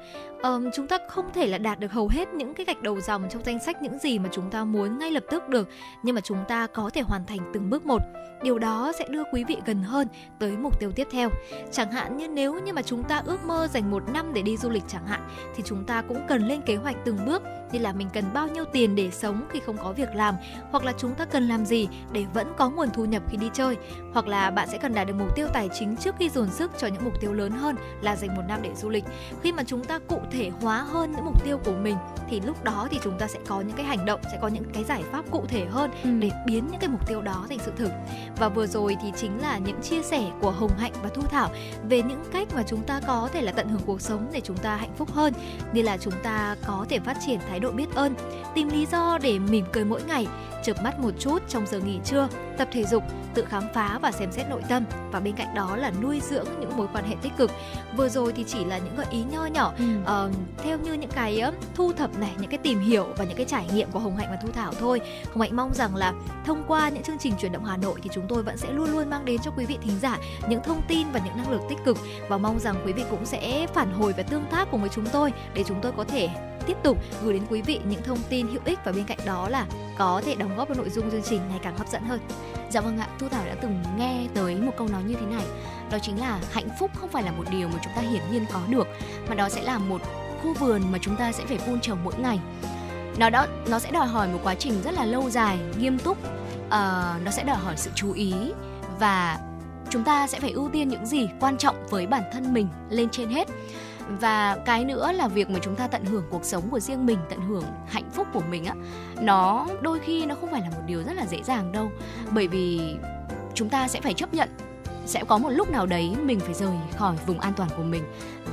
um, 0.44 0.70
chúng 0.74 0.88
ta 0.88 0.98
không 1.07 1.34
thể 1.34 1.48
là 1.48 1.57
đạt 1.57 1.80
được 1.80 1.91
hầu 1.91 2.07
hết 2.07 2.34
những 2.34 2.53
cái 2.53 2.65
gạch 2.65 2.82
đầu 2.82 3.02
dòng 3.02 3.28
trong 3.30 3.44
danh 3.45 3.60
sách 3.60 3.82
những 3.82 3.99
gì 3.99 4.20
mà 4.20 4.30
chúng 4.32 4.49
ta 4.49 4.64
muốn 4.64 4.99
ngay 4.99 5.11
lập 5.11 5.24
tức 5.30 5.49
được 5.49 5.70
nhưng 6.03 6.15
mà 6.15 6.22
chúng 6.22 6.44
ta 6.48 6.68
có 6.68 6.90
thể 6.94 7.02
hoàn 7.02 7.26
thành 7.26 7.52
từng 7.53 7.70
bước 7.70 7.86
một. 7.86 8.02
Điều 8.44 8.60
đó 8.60 8.91
sẽ 8.99 9.07
đưa 9.10 9.24
quý 9.34 9.44
vị 9.44 9.57
gần 9.65 9.84
hơn 9.84 10.07
tới 10.40 10.57
mục 10.57 10.80
tiêu 10.80 10.91
tiếp 10.91 11.07
theo. 11.11 11.30
Chẳng 11.72 11.91
hạn 11.91 12.18
như 12.18 12.28
nếu 12.28 12.60
như 12.60 12.74
mà 12.74 12.82
chúng 12.82 13.03
ta 13.03 13.22
ước 13.26 13.45
mơ 13.45 13.68
dành 13.68 13.91
một 13.91 14.03
năm 14.14 14.34
để 14.34 14.41
đi 14.41 14.57
du 14.57 14.70
lịch 14.70 14.84
chẳng 14.88 15.07
hạn 15.07 15.30
thì 15.56 15.64
chúng 15.65 15.84
ta 15.84 16.02
cũng 16.02 16.28
cần 16.28 16.48
lên 16.48 16.61
kế 16.61 16.76
hoạch 16.76 16.95
từng 17.06 17.18
bước 17.26 17.41
như 17.74 17.80
là 17.80 17.94
mình 17.94 18.07
cần 18.14 18.24
bao 18.34 18.48
nhiêu 18.48 18.65
tiền 18.65 18.95
để 18.95 19.11
sống 19.11 19.45
khi 19.49 19.60
không 19.65 19.78
có 19.78 19.91
việc 19.91 20.15
làm 20.15 20.36
hoặc 20.72 20.84
là 20.84 20.94
chúng 20.98 21.15
ta 21.15 21.26
cần 21.26 21.48
làm 21.48 21.65
gì 21.65 21.88
để 22.11 22.26
vẫn 22.34 22.53
có 22.57 22.70
nguồn 22.70 22.90
thu 22.94 23.06
nhập 23.06 23.24
khi 23.30 23.38
đi 23.38 23.49
chơi 23.53 23.76
hoặc 24.14 24.28
là 24.28 24.52
bạn 24.52 24.68
sẽ 24.72 24.78
cần 24.78 24.94
đạt 24.94 25.07
được 25.07 25.14
mục 25.20 25.36
tiêu 25.36 25.48
tài 25.53 25.70
chính 25.80 25.95
trước 25.95 26.15
khi 26.20 26.30
dồn 26.30 26.49
sức 26.49 26.72
cho 26.78 26.88
những 26.88 27.03
mục 27.03 27.22
tiêu 27.22 27.34
lớn 27.34 27.52
hơn 27.52 27.76
là 28.02 28.15
dành 28.15 28.36
một 28.36 28.41
năm 28.48 28.60
để 28.64 28.76
du 28.76 28.90
lịch. 28.90 29.03
Khi 29.41 29.52
mà 29.52 29.64
chúng 29.64 29.84
ta 29.84 29.99
cụ 29.99 30.20
thể 30.34 30.52
hóa 30.62 30.82
hơn 30.82 31.12
những 31.12 31.26
mục 31.26 31.44
tiêu 31.44 31.60
của 31.66 31.76
mình 31.82 31.96
thì 32.30 32.42
lúc 32.42 32.64
đó 32.64 32.88
thì 32.92 33.00
chúng 33.04 33.20
ta 33.20 33.28
sẽ 33.28 33.40
có 33.48 33.62
những 33.62 33.78
cái 33.78 33.86
hành 33.86 34.06
động 34.06 34.22
sẽ 34.32 34.38
có 34.42 34.48
những 34.48 34.64
cái 34.74 34.84
giải 34.84 35.04
pháp 35.12 35.32
cụ 35.32 35.44
thể 35.48 35.66
hơn 35.66 35.92
ừ. 36.04 36.10
để 36.20 36.32
biến 36.46 36.68
những 36.72 36.80
cái 36.80 36.90
mục 36.90 37.08
tiêu 37.08 37.22
đó 37.22 37.46
thành 37.50 37.60
sự 37.66 37.72
thực 37.78 37.92
và 38.38 38.50
vừa 38.50 38.68
rồi 38.68 38.98
thì 39.02 39.12
chính 39.18 39.42
là 39.42 39.58
những 39.58 39.82
chia 39.82 40.02
sẻ 40.02 40.32
của 40.42 40.52
hồng 40.52 40.78
hạnh 40.78 40.94
và 41.04 41.10
thu 41.10 41.22
thảo 41.22 41.50
về 41.90 42.02
những 42.02 42.24
cách 42.32 42.48
mà 42.56 42.64
chúng 42.68 42.82
ta 42.84 43.02
có 43.08 43.30
thể 43.34 43.42
là 43.42 43.52
tận 43.52 43.70
hưởng 43.70 43.82
cuộc 43.86 44.02
sống 44.02 44.28
để 44.34 44.42
chúng 44.42 44.58
ta 44.58 44.76
hạnh 44.76 44.94
phúc 44.98 45.12
hơn 45.12 45.34
như 45.74 45.82
là 45.82 45.98
chúng 45.98 46.14
ta 46.24 46.56
có 46.68 46.86
thể 46.90 47.00
phát 47.00 47.18
triển 47.26 47.40
thái 47.50 47.60
độ 47.60 47.72
biết 47.72 47.96
ơn 47.96 48.16
tìm 48.56 48.70
lý 48.70 48.86
do 48.86 49.18
để 49.22 49.40
mỉm 49.40 49.66
cười 49.72 49.86
mỗi 49.86 50.04
ngày 50.04 50.28
chợp 50.64 50.84
mắt 50.84 51.00
một 51.00 51.12
chút 51.20 51.44
trong 51.50 51.68
giờ 51.68 51.80
nghỉ 51.80 52.00
trưa, 52.06 52.28
tập 52.58 52.68
thể 52.72 52.86
dục, 52.86 53.04
tự 53.34 53.46
khám 53.46 53.64
phá 53.74 54.00
và 54.02 54.12
xem 54.12 54.32
xét 54.32 54.50
nội 54.50 54.62
tâm 54.70 54.84
và 55.12 55.20
bên 55.20 55.36
cạnh 55.36 55.56
đó 55.56 55.76
là 55.76 55.92
nuôi 56.02 56.22
dưỡng 56.30 56.46
những 56.60 56.78
mối 56.78 56.88
quan 56.94 57.06
hệ 57.06 57.16
tích 57.22 57.32
cực. 57.38 57.52
Vừa 57.98 58.10
rồi 58.10 58.34
thì 58.36 58.44
chỉ 58.48 58.66
là 58.66 58.78
những 58.78 58.96
gợi 58.96 59.06
ý 59.12 59.24
nho 59.32 59.46
nhỏ 59.46 59.74
ừ. 59.78 59.86
uh, 60.02 60.32
theo 60.64 60.78
như 60.78 60.94
những 60.94 61.10
cái 61.10 61.42
uh, 61.48 61.54
thu 61.76 61.94
thập 61.94 62.20
này, 62.20 62.32
những 62.40 62.50
cái 62.50 62.58
tìm 62.58 62.80
hiểu 62.80 63.08
và 63.18 63.26
những 63.26 63.38
cái 63.38 63.46
trải 63.46 63.68
nghiệm 63.74 63.92
của 63.92 64.00
Hồng 64.00 64.16
Hạnh 64.16 64.28
và 64.30 64.38
Thu 64.44 64.50
Thảo 64.54 64.74
thôi. 64.80 65.02
Hồng 65.26 65.42
Hạnh 65.42 65.56
mong 65.56 65.74
rằng 65.74 65.96
là 65.96 66.14
thông 66.46 66.64
qua 66.68 66.90
những 66.90 67.04
chương 67.04 67.18
trình 67.20 67.34
chuyển 67.40 67.52
động 67.52 67.66
Hà 67.66 67.78
Nội 67.78 68.00
thì 68.04 68.10
chúng 68.14 68.26
tôi 68.30 68.44
vẫn 68.44 68.58
sẽ 68.58 68.72
luôn 68.72 68.92
luôn 68.92 69.10
mang 69.10 69.26
đến 69.26 69.42
cho 69.44 69.52
quý 69.58 69.66
vị 69.66 69.78
thính 69.82 70.00
giả 70.02 70.18
những 70.48 70.64
thông 70.64 70.82
tin 70.88 71.08
và 71.14 71.22
những 71.26 71.38
năng 71.38 71.52
lượng 71.52 71.66
tích 71.70 71.80
cực 71.86 71.98
và 72.30 72.38
mong 72.38 72.60
rằng 72.60 72.76
quý 72.86 72.94
vị 72.94 73.04
cũng 73.10 73.26
sẽ 73.26 73.68
phản 73.74 73.92
hồi 73.92 74.14
và 74.18 74.24
tương 74.24 74.46
tác 74.52 74.68
cùng 74.72 74.82
với 74.82 74.90
chúng 74.90 75.06
tôi 75.06 75.34
để 75.54 75.64
chúng 75.68 75.82
tôi 75.82 75.92
có 75.92 76.04
thể 76.04 76.30
tiếp 76.68 76.77
tục 76.84 76.98
gửi 77.23 77.34
đến 77.34 77.44
quý 77.49 77.61
vị 77.61 77.80
những 77.90 78.03
thông 78.03 78.19
tin 78.30 78.48
hữu 78.48 78.61
ích 78.65 78.80
và 78.85 78.91
bên 78.91 79.03
cạnh 79.03 79.18
đó 79.26 79.49
là 79.49 79.65
có 79.98 80.22
thể 80.26 80.35
đóng 80.35 80.57
góp 80.57 80.68
vào 80.68 80.77
nội 80.77 80.90
dung 80.90 81.11
chương 81.11 81.23
trình 81.23 81.41
ngày 81.49 81.60
càng 81.64 81.77
hấp 81.77 81.88
dẫn 81.88 82.03
hơn. 82.03 82.19
Dạ 82.72 82.81
vâng 82.81 82.98
ạ, 82.98 83.07
Thu 83.19 83.30
Thảo 83.30 83.45
đã 83.45 83.56
từng 83.61 83.84
nghe 83.98 84.27
tới 84.34 84.56
một 84.56 84.72
câu 84.77 84.88
nói 84.88 85.03
như 85.03 85.14
thế 85.14 85.26
này, 85.26 85.45
đó 85.91 85.98
chính 86.02 86.19
là 86.19 86.40
hạnh 86.52 86.68
phúc 86.80 86.91
không 86.99 87.10
phải 87.10 87.23
là 87.23 87.31
một 87.31 87.44
điều 87.52 87.68
mà 87.68 87.80
chúng 87.84 87.94
ta 87.95 88.02
hiển 88.02 88.22
nhiên 88.31 88.45
có 88.53 88.60
được, 88.69 88.88
mà 89.30 89.35
đó 89.35 89.49
sẽ 89.49 89.61
là 89.61 89.77
một 89.77 90.02
khu 90.44 90.53
vườn 90.53 90.81
mà 90.91 90.98
chúng 91.02 91.15
ta 91.15 91.31
sẽ 91.31 91.45
phải 91.45 91.57
vun 91.57 91.80
trồng 91.81 92.03
mỗi 92.03 92.14
ngày. 92.18 92.40
Nó 93.18 93.30
đó 93.30 93.45
nó 93.68 93.80
sẽ 93.80 93.91
đòi 93.91 94.07
hỏi 94.07 94.27
một 94.27 94.40
quá 94.44 94.56
trình 94.56 94.81
rất 94.81 94.94
là 94.94 95.06
lâu 95.06 95.30
dài, 95.30 95.60
nghiêm 95.80 95.99
túc, 95.99 96.18
uh, 96.68 96.72
nó 97.23 97.31
sẽ 97.31 97.44
đòi 97.44 97.57
hỏi 97.57 97.77
sự 97.77 97.91
chú 97.95 98.14
ý 98.14 98.34
và 98.99 99.40
chúng 99.90 100.03
ta 100.03 100.27
sẽ 100.27 100.40
phải 100.40 100.52
ưu 100.52 100.69
tiên 100.69 100.90
những 100.90 101.06
gì 101.06 101.30
quan 101.40 101.57
trọng 101.57 101.76
với 101.90 102.07
bản 102.07 102.23
thân 102.34 102.53
mình 102.53 102.68
lên 102.90 103.10
trên 103.10 103.30
hết 103.30 103.48
và 104.08 104.58
cái 104.66 104.86
nữa 104.86 105.12
là 105.12 105.28
việc 105.28 105.50
mà 105.50 105.60
chúng 105.62 105.76
ta 105.76 105.88
tận 105.88 106.06
hưởng 106.06 106.24
cuộc 106.30 106.46
sống 106.46 106.70
của 106.70 106.80
riêng 106.80 107.06
mình, 107.06 107.18
tận 107.30 107.42
hưởng 107.42 107.64
hạnh 107.88 108.10
phúc 108.14 108.28
của 108.34 108.42
mình 108.50 108.66
á, 108.66 108.76
nó 109.22 109.68
đôi 109.82 110.00
khi 110.00 110.26
nó 110.26 110.36
không 110.36 110.52
phải 110.52 110.62
là 110.62 110.70
một 110.70 110.82
điều 110.86 111.04
rất 111.04 111.14
là 111.14 111.26
dễ 111.26 111.44
dàng 111.44 111.72
đâu. 111.72 111.92
Bởi 112.32 112.48
vì 112.48 112.96
chúng 113.54 113.70
ta 113.70 113.88
sẽ 113.88 114.02
phải 114.02 114.14
chấp 114.14 114.34
nhận, 114.34 114.50
sẽ 115.06 115.24
có 115.28 115.38
một 115.38 115.50
lúc 115.50 115.70
nào 115.70 115.86
đấy 115.86 116.16
mình 116.24 116.40
phải 116.40 116.54
rời 116.54 116.76
khỏi 116.98 117.16
vùng 117.26 117.40
an 117.40 117.54
toàn 117.54 117.70
của 117.78 117.84
mình 117.84 118.04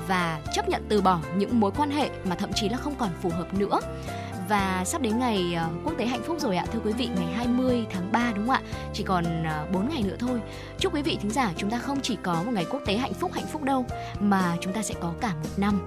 và 0.09 0.41
chấp 0.55 0.69
nhận 0.69 0.83
từ 0.89 1.01
bỏ 1.01 1.21
những 1.37 1.61
mối 1.61 1.71
quan 1.77 1.91
hệ 1.91 2.11
mà 2.25 2.35
thậm 2.35 2.51
chí 2.55 2.69
là 2.69 2.77
không 2.77 2.95
còn 2.99 3.11
phù 3.23 3.31
hợp 3.31 3.55
nữa 3.55 3.81
và 4.51 4.85
sắp 4.87 5.03
đến 5.03 5.19
ngày 5.19 5.55
ờ, 5.55 5.71
quốc 5.85 5.95
tế 5.99 6.07
hạnh 6.07 6.23
phúc 6.23 6.41
rồi 6.41 6.57
ạ, 6.57 6.65
thưa 6.73 6.81
quý 6.85 6.93
vị, 6.93 7.09
ngày 7.17 7.27
20 7.35 7.87
tháng 7.91 8.13
3 8.13 8.33
đúng 8.37 8.47
không 8.47 8.55
ạ? 8.55 8.63
Chỉ 8.93 9.05
còn 9.05 9.25
ờ, 9.45 9.67
4 9.73 9.89
ngày 9.89 10.03
nữa 10.03 10.17
thôi. 10.19 10.41
Chúc 10.79 10.95
quý 10.95 11.03
vị 11.03 11.19
thính 11.21 11.31
giả 11.31 11.53
chúng 11.57 11.71
ta 11.71 11.79
không 11.79 12.01
chỉ 12.01 12.17
có 12.23 12.43
một 12.43 12.53
ngày 12.55 12.67
quốc 12.71 12.83
tế 12.87 12.97
hạnh 12.97 13.15
phúc 13.15 13.33
hạnh 13.35 13.47
phúc 13.53 13.63
đâu, 13.63 13.87
mà 14.21 14.57
chúng 14.61 14.73
ta 14.73 14.83
sẽ 14.83 14.95
có 15.01 15.15
cả 15.21 15.35
một 15.35 15.51
năm. 15.57 15.81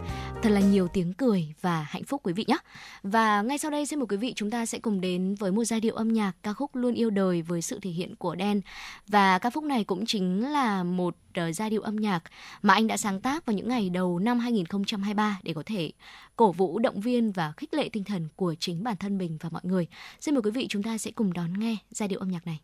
Thật 0.43 0.49
là 0.49 0.59
nhiều 0.59 0.87
tiếng 0.87 1.13
cười 1.13 1.53
và 1.61 1.85
hạnh 1.89 2.03
phúc 2.03 2.21
quý 2.23 2.33
vị 2.33 2.45
nhé 2.47 2.57
và 3.03 3.41
ngay 3.41 3.57
sau 3.57 3.71
đây 3.71 3.85
xin 3.85 3.99
mời 3.99 4.05
quý 4.09 4.17
vị 4.17 4.33
chúng 4.35 4.51
ta 4.51 4.65
sẽ 4.65 4.79
cùng 4.79 5.01
đến 5.01 5.35
với 5.35 5.51
một 5.51 5.63
giai 5.63 5.79
điệu 5.79 5.95
âm 5.95 6.13
nhạc 6.13 6.31
ca 6.43 6.53
khúc 6.53 6.75
luôn 6.75 6.93
yêu 6.93 7.09
đời 7.09 7.41
với 7.41 7.61
sự 7.61 7.79
thể 7.81 7.89
hiện 7.89 8.15
của 8.15 8.35
đen 8.35 8.61
và 9.07 9.39
ca 9.39 9.49
khúc 9.49 9.63
này 9.63 9.83
cũng 9.83 10.05
chính 10.05 10.51
là 10.51 10.83
một 10.83 11.15
Ờ, 11.33 11.51
giai 11.51 11.69
điệu 11.69 11.81
âm 11.81 11.95
nhạc 11.95 12.23
mà 12.61 12.73
anh 12.73 12.87
đã 12.87 12.97
sáng 12.97 13.21
tác 13.21 13.45
vào 13.45 13.55
những 13.55 13.67
ngày 13.67 13.89
đầu 13.89 14.19
năm 14.19 14.39
2023 14.39 15.39
để 15.43 15.53
có 15.53 15.63
thể 15.65 15.91
cổ 16.35 16.51
vũ 16.51 16.79
động 16.79 17.01
viên 17.01 17.31
và 17.31 17.53
khích 17.57 17.73
lệ 17.73 17.89
tinh 17.89 18.03
thần 18.03 18.27
của 18.35 18.55
chính 18.59 18.83
bản 18.83 18.97
thân 18.97 19.17
mình 19.17 19.37
và 19.41 19.49
mọi 19.49 19.61
người. 19.65 19.87
Xin 20.19 20.35
mời 20.35 20.41
quý 20.41 20.51
vị 20.51 20.67
chúng 20.69 20.83
ta 20.83 20.97
sẽ 20.97 21.11
cùng 21.11 21.33
đón 21.33 21.59
nghe 21.59 21.77
giai 21.91 22.07
điệu 22.07 22.19
âm 22.19 22.31
nhạc 22.31 22.45
này. 22.45 22.59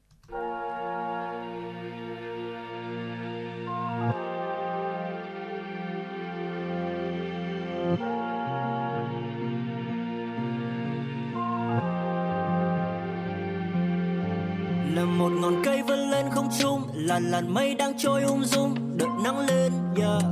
Một 15.29 15.35
ngọn 15.41 15.61
cây 15.65 15.83
vươn 15.83 15.99
lên 15.99 16.25
không 16.31 16.49
trung, 16.59 16.81
làn 16.93 17.31
làn 17.31 17.53
mây 17.53 17.75
đang 17.75 17.93
trôi 17.97 18.23
um 18.23 18.31
ung 18.31 18.45
dung 18.45 18.97
đợt 18.97 19.07
nắng 19.23 19.39
lên, 19.39 19.71
yeah. 19.97 20.23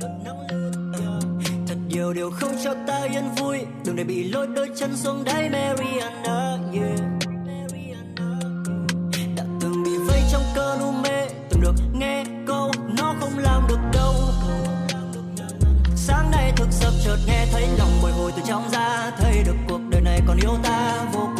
đợt 0.00 0.08
nắng 0.24 0.40
lên, 0.50 0.72
yeah. 0.92 1.22
thật 1.66 1.74
nhiều 1.88 2.12
điều 2.12 2.30
không 2.30 2.52
cho 2.64 2.74
ta 2.86 3.00
yên 3.12 3.24
vui. 3.36 3.58
Đừng 3.84 3.96
để 3.96 4.04
bị 4.04 4.28
lôi 4.28 4.46
đôi 4.46 4.70
chân 4.76 4.96
xuống 4.96 5.24
đáy 5.24 5.50
Mariana, 5.50 6.58
yeah. 6.72 7.00
đã 9.36 9.44
từng 9.60 9.82
bị 9.84 9.90
vây 10.08 10.20
trong 10.32 10.42
cơn 10.54 10.80
u 10.80 10.92
mê. 10.92 11.28
Từng 11.50 11.60
được 11.60 11.74
nghe 11.94 12.24
câu, 12.46 12.70
nó 12.98 13.14
không 13.20 13.38
làm 13.38 13.62
được 13.68 13.80
đâu. 13.92 14.14
Sáng 15.96 16.30
nay 16.30 16.52
thức 16.56 16.68
sập 16.70 16.92
chợt 17.04 17.18
nghe 17.26 17.46
thấy 17.52 17.68
lòng 17.78 17.90
bồi 18.02 18.12
hồi 18.12 18.32
từ 18.36 18.42
trong 18.46 18.68
ra 18.72 19.10
thấy 19.18 19.42
được 19.46 19.56
cuộc 19.68 19.80
đời 19.90 20.00
này 20.00 20.20
còn 20.26 20.36
yêu 20.36 20.56
ta 20.62 21.04
vô 21.12 21.28
cùng. 21.36 21.37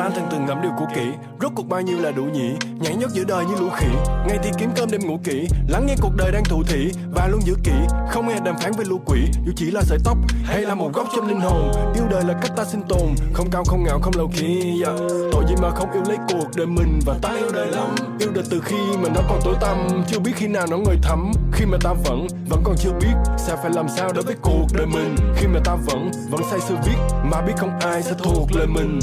Ta 0.00 0.10
thành 0.14 0.28
từng 0.30 0.46
ngẫm 0.46 0.62
điều 0.62 0.70
cũ 0.78 0.86
kỹ. 0.94 1.06
Rốt 1.40 1.52
cuộc 1.54 1.68
bao 1.68 1.80
nhiêu 1.80 1.98
là 2.00 2.10
đủ 2.10 2.24
nhỉ? 2.24 2.50
Nhảy 2.80 2.94
nhót 2.94 3.10
giữa 3.10 3.24
đời 3.24 3.44
như 3.44 3.54
lũ 3.60 3.68
khỉ. 3.76 3.86
Ngày 4.26 4.38
thì 4.42 4.50
kiếm 4.58 4.70
cơm 4.76 4.90
đêm 4.90 5.00
ngủ 5.06 5.18
kỹ. 5.24 5.48
Lắng 5.68 5.86
nghe 5.86 5.94
cuộc 6.00 6.12
đời 6.16 6.32
đang 6.32 6.44
thụ 6.44 6.62
thị 6.62 6.92
và 7.14 7.26
luôn 7.26 7.40
giữ 7.44 7.54
kỹ. 7.64 7.72
Không 8.10 8.28
nghe 8.28 8.40
đàm 8.44 8.58
phán 8.58 8.72
với 8.72 8.84
lũ 8.86 9.00
quỷ. 9.06 9.20
Dù 9.46 9.52
chỉ 9.56 9.70
là 9.70 9.82
sợi 9.82 9.98
tóc 10.04 10.18
hay 10.44 10.60
là 10.60 10.74
một 10.74 10.90
góc 10.94 11.06
trong 11.16 11.28
linh 11.28 11.40
hồn. 11.40 11.72
Yêu 11.94 12.04
đời 12.10 12.24
là 12.24 12.34
cách 12.42 12.50
ta 12.56 12.64
sinh 12.64 12.82
tồn. 12.88 13.08
Không 13.32 13.50
cao, 13.50 13.64
không 13.64 13.84
ngạo, 13.84 13.98
không 14.02 14.12
lâu 14.16 14.30
khi 14.32 14.82
yeah. 14.84 14.98
Dạ. 14.98 15.06
tội 15.32 15.44
gì 15.48 15.54
mà 15.62 15.70
không 15.70 15.92
yêu 15.92 16.02
lấy 16.08 16.16
cuộc 16.28 16.48
đời 16.56 16.66
mình 16.66 17.00
và 17.06 17.14
ta 17.22 17.28
yêu 17.28 17.50
đời 17.54 17.66
lắm. 17.66 17.94
Yêu 18.18 18.30
đời 18.34 18.44
từ 18.50 18.60
khi 18.60 18.76
mà 19.02 19.08
nó 19.14 19.20
còn 19.28 19.40
tối 19.44 19.54
tăm. 19.60 20.02
Chưa 20.08 20.18
biết 20.18 20.32
khi 20.36 20.46
nào 20.46 20.66
nó 20.70 20.76
ngời 20.76 20.96
thắm. 21.02 21.32
Khi 21.52 21.64
mà 21.66 21.78
ta 21.80 21.92
vẫn 22.04 22.26
vẫn 22.48 22.62
còn 22.64 22.74
chưa 22.78 22.92
biết 23.00 23.14
sẽ 23.38 23.56
phải 23.56 23.70
làm 23.74 23.88
sao 23.88 24.12
đối 24.12 24.24
với 24.24 24.34
cuộc 24.42 24.66
đời 24.74 24.86
mình. 24.86 25.16
Khi 25.36 25.46
mà 25.46 25.60
ta 25.64 25.76
vẫn 25.86 26.10
vẫn 26.30 26.40
say 26.50 26.60
sưa 26.60 26.76
viết 26.86 26.96
mà 27.30 27.40
biết 27.40 27.52
không 27.56 27.78
ai 27.80 28.02
sẽ 28.02 28.12
thuộc 28.18 28.48
lời 28.52 28.66
mình 28.66 29.00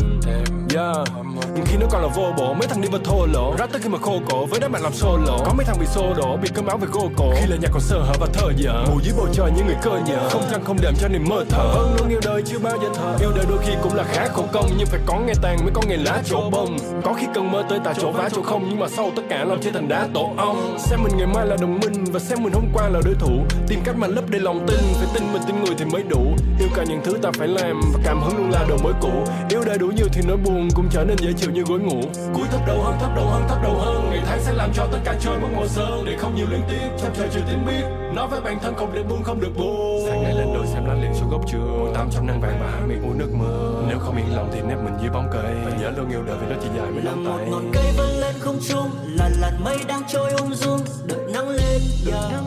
yeah. 0.78 1.08
Nhưng 1.56 1.66
khi 1.66 1.78
nó 1.78 1.88
còn 1.92 2.02
là 2.02 2.08
vô 2.08 2.34
bộ 2.38 2.54
mấy 2.54 2.68
thằng 2.68 2.82
đi 2.82 2.88
vào 2.92 3.02
thô 3.04 3.26
lỗ. 3.26 3.56
Rap 3.60 3.72
tới 3.72 3.82
khi 3.82 3.90
mà 3.90 3.98
khô 4.02 4.20
cổ, 4.30 4.46
với 4.46 4.60
đám 4.60 4.72
bạn 4.72 4.82
làm 4.82 4.94
solo 4.94 5.38
có 5.46 5.54
mấy 5.58 5.66
thằng 5.66 5.78
bị 5.80 5.86
xô 5.86 6.14
đổ, 6.18 6.38
bị 6.38 6.50
cơm 6.54 6.68
áo 6.68 6.78
về 6.78 6.88
gô 6.92 7.10
cổ. 7.18 7.32
Khi 7.36 7.48
là 7.48 7.58
nhà 7.62 7.68
còn 7.72 7.82
sơ 7.82 8.00
hở 8.00 8.14
và 8.20 8.28
thơ 8.34 8.48
dở. 8.56 8.86
Ngủ 8.90 9.00
dưới 9.04 9.14
bầu 9.18 9.28
trời 9.34 9.52
như 9.56 9.64
người 9.64 9.76
cơ 9.82 9.92
nhở. 10.08 10.30
Không 10.30 10.44
trăng, 10.52 10.64
không 10.64 10.78
đệm 10.82 10.94
cho 11.02 11.08
niềm 11.08 11.26
mơ 11.30 11.46
thở 11.50 11.68
vâng 11.76 11.96
luôn 12.00 12.10
yêu 12.10 12.20
đời 12.26 12.42
chưa 12.46 12.60
bao 12.60 12.78
giờ 12.82 12.90
thờ. 12.96 13.18
Yêu 13.20 13.32
đời 13.36 13.46
đôi 13.50 13.58
khi 13.66 13.74
cũng 13.84 13.96
là 13.96 14.04
khá 14.04 14.28
khổ 14.28 14.44
công, 14.54 14.70
nhưng 14.78 14.88
phải 14.88 15.00
có 15.06 15.20
ngày 15.20 15.36
tàn 15.42 15.58
mới 15.62 15.72
có 15.74 15.82
ngày 15.88 15.98
lá 15.98 16.22
chỗ 16.26 16.50
bông. 16.52 16.78
Có 17.04 17.14
khi 17.14 17.28
cần 17.36 17.52
mơ 17.52 17.64
tới 17.70 17.80
tại 17.84 17.94
chỗ 18.02 18.12
vá 18.12 18.30
chỗ 18.36 18.42
không, 18.42 18.66
nhưng 18.70 18.80
mà 18.80 18.88
sau 18.90 19.12
tất 19.16 19.22
cả 19.30 19.44
làm 19.44 19.62
trên 19.62 19.74
thành 19.74 19.88
đá 19.88 20.08
tổ 20.14 20.30
ong. 20.38 20.78
Xem 20.80 21.00
mình 21.04 21.18
ngày 21.18 21.28
mai 21.28 21.46
là 21.46 21.58
đồng 21.62 21.80
minh, 21.80 22.04
và 22.04 22.20
xem 22.20 22.44
mình 22.44 22.54
hôm 22.54 22.66
qua 22.74 22.90
là 22.90 23.00
đối 23.06 23.16
thủ. 23.20 23.32
Tìm 23.68 23.80
cách 23.84 23.96
mà 23.98 24.08
lấp 24.08 24.30
đầy 24.30 24.42
lòng 24.42 24.68
tin, 24.68 24.80
phải 24.96 25.08
tin 25.14 25.34
mình 25.34 25.42
tin 25.48 25.64
người 25.64 25.76
thì 25.78 25.86
mới 25.86 26.04
đủ. 26.04 26.24
Yêu 26.60 26.70
cả 26.76 26.84
những 26.84 27.02
thứ 27.04 27.18
ta 27.22 27.30
phải 27.38 27.48
làm, 27.48 27.82
và 27.94 28.00
cảm 28.04 28.22
hứng 28.22 28.38
luôn 28.38 28.50
là 28.50 28.66
đồ 28.70 28.78
mới 28.84 28.94
cũ. 29.02 29.12
Yêu 29.50 29.62
đời 29.66 29.78
đủ 29.78 29.88
nhiều 29.88 30.08
thì 30.14 30.22
nỗi 30.28 30.38
buồn 30.38 30.67
cũng 30.76 30.88
trở 30.92 31.04
nên 31.04 31.18
dễ 31.18 31.34
chịu 31.38 31.52
như 31.52 31.64
gối 31.64 31.80
ngủ. 31.80 32.02
Cúi 32.34 32.48
thấp 32.52 32.62
đầu 32.68 32.82
hơn 32.82 32.96
thấp 33.00 33.12
đầu 33.16 33.28
hơn 33.28 33.44
thấp 33.50 33.58
đầu 33.64 33.78
hơn. 33.80 34.10
Ngày 34.10 34.22
tháng 34.26 34.40
sẽ 34.42 34.54
làm 34.54 34.74
cho 34.74 34.88
tất 34.92 35.00
cả 35.04 35.16
trôi 35.22 35.40
mất 35.40 35.48
màu 35.56 35.68
sơn 35.68 36.04
để 36.06 36.18
không 36.18 36.36
nhiều 36.36 36.48
liên 36.52 36.62
tiếp. 36.70 36.90
Trong 37.02 37.12
trời 37.18 37.28
chưa 37.34 37.42
tiếng 37.48 37.66
biết 37.66 37.84
nói 38.16 38.28
với 38.28 38.42
bản 38.42 38.60
thân 38.62 38.76
không 38.76 38.94
để 38.94 39.04
buông 39.04 39.24
không 39.24 39.40
được 39.40 39.52
buông. 39.58 40.06
Sáng 40.08 40.24
ngày 40.24 40.34
lên 40.34 40.48
đồi 40.54 40.68
xem 40.68 40.86
lá 40.86 40.94
liền 40.94 41.14
xuống 41.14 41.30
gốc 41.30 41.42
trường 41.52 41.80
mùa 41.80 41.94
tám 41.94 42.10
trăm 42.12 42.28
nắng 42.28 42.42
vàng 42.42 42.60
và 42.62 42.72
hạ 42.72 42.80
miệng 42.88 43.04
uống 43.04 43.18
nước 43.18 43.30
mưa 43.34 43.84
nếu 43.90 44.00
không 44.00 44.18
yên 44.18 44.36
lòng 44.36 44.50
thì 44.54 44.62
nép 44.62 44.78
mình 44.84 44.94
dưới 45.02 45.10
bóng 45.10 45.28
cây. 45.34 45.56
Và 45.66 45.72
nhớ 45.82 45.92
luôn 45.98 46.10
yêu 46.10 46.24
đời 46.24 46.38
vì 46.42 46.48
nó 46.48 46.56
chỉ 46.62 46.68
dài 46.78 46.92
mấy 46.92 47.04
là 47.04 47.12
nắm 47.12 47.24
một 47.24 47.38
tay. 47.38 47.48
ngọn 47.50 47.72
cây 47.74 47.86
vươn 47.98 48.20
lên 48.20 48.36
không 48.40 48.60
trung 48.70 48.90
là 49.06 49.30
làn 49.40 49.64
mây 49.64 49.78
đang 49.88 50.02
trôi 50.08 50.32
ung 50.32 50.56
dung 50.56 50.80
đợi 51.06 51.20
nắng 51.34 51.50
lên 51.50 51.82
yeah. 52.12 52.44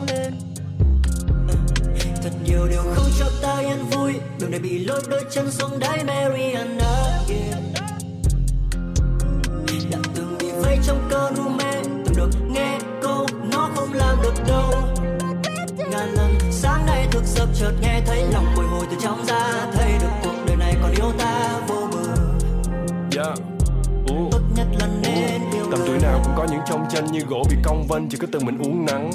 thật 2.23 2.31
nhiều 2.45 2.67
điều 2.69 2.81
không 2.93 3.09
cho 3.19 3.25
ta 3.41 3.57
yên 3.59 3.85
vui. 3.91 4.13
Đường 4.39 4.51
này 4.51 4.59
bị 4.59 4.85
lôi 4.85 5.01
đôi 5.09 5.21
chân 5.31 5.51
xuống 5.51 5.79
đáy 5.79 6.03
Mariana 6.03 6.93
yeah. 7.29 7.60
Vây 10.71 10.79
trong 10.83 11.07
cơn 11.09 11.35
u 11.35 11.49
mê. 11.49 11.71
Từng 12.05 12.15
được 12.17 12.29
nghe 12.49 12.79
câu 13.01 13.27
nó 13.51 13.69
không 13.75 13.93
làm 13.93 14.17
được 14.23 14.33
đâu. 14.47 14.71
Ngàn 15.91 16.09
lần 16.13 16.37
sáng 16.51 16.85
nay 16.85 17.07
thức 17.11 17.23
giấc 17.25 17.47
chợt 17.53 17.71
nghe 17.81 18.01
thấy 18.05 18.23
lòng 18.33 18.45
bồi 18.55 18.65
hồi 18.65 18.85
từ 18.91 18.97
trong 19.01 19.25
ra 19.25 19.65
thấy 19.73 19.91
được 20.01 20.11
cuộc 20.23 20.33
đời 20.47 20.55
này 20.55 20.75
còn 20.81 20.91
yêu 20.91 21.11
ta 21.17 21.59
vô 21.67 21.87
bờ. 21.91 22.15
Yeah. 23.15 23.37
Ủa. 24.07 24.29
tốt 24.31 24.41
nhất 24.55 24.67
là 24.79 24.87
nên 25.01 25.41
yêu 25.53 25.65
Tầm 25.71 25.79
tuổi 25.87 25.99
nào 25.99 26.21
cũng 26.23 26.33
có 26.37 26.47
những 26.51 26.61
trong 26.69 26.85
tranh 26.89 27.11
như 27.11 27.19
gỗ 27.19 27.43
bị 27.49 27.55
cong 27.63 27.87
vênh 27.89 28.09
Chỉ 28.09 28.17
có 28.17 28.27
từng 28.31 28.45
mình 28.45 28.57
uống 28.57 28.85
nắng 28.85 29.11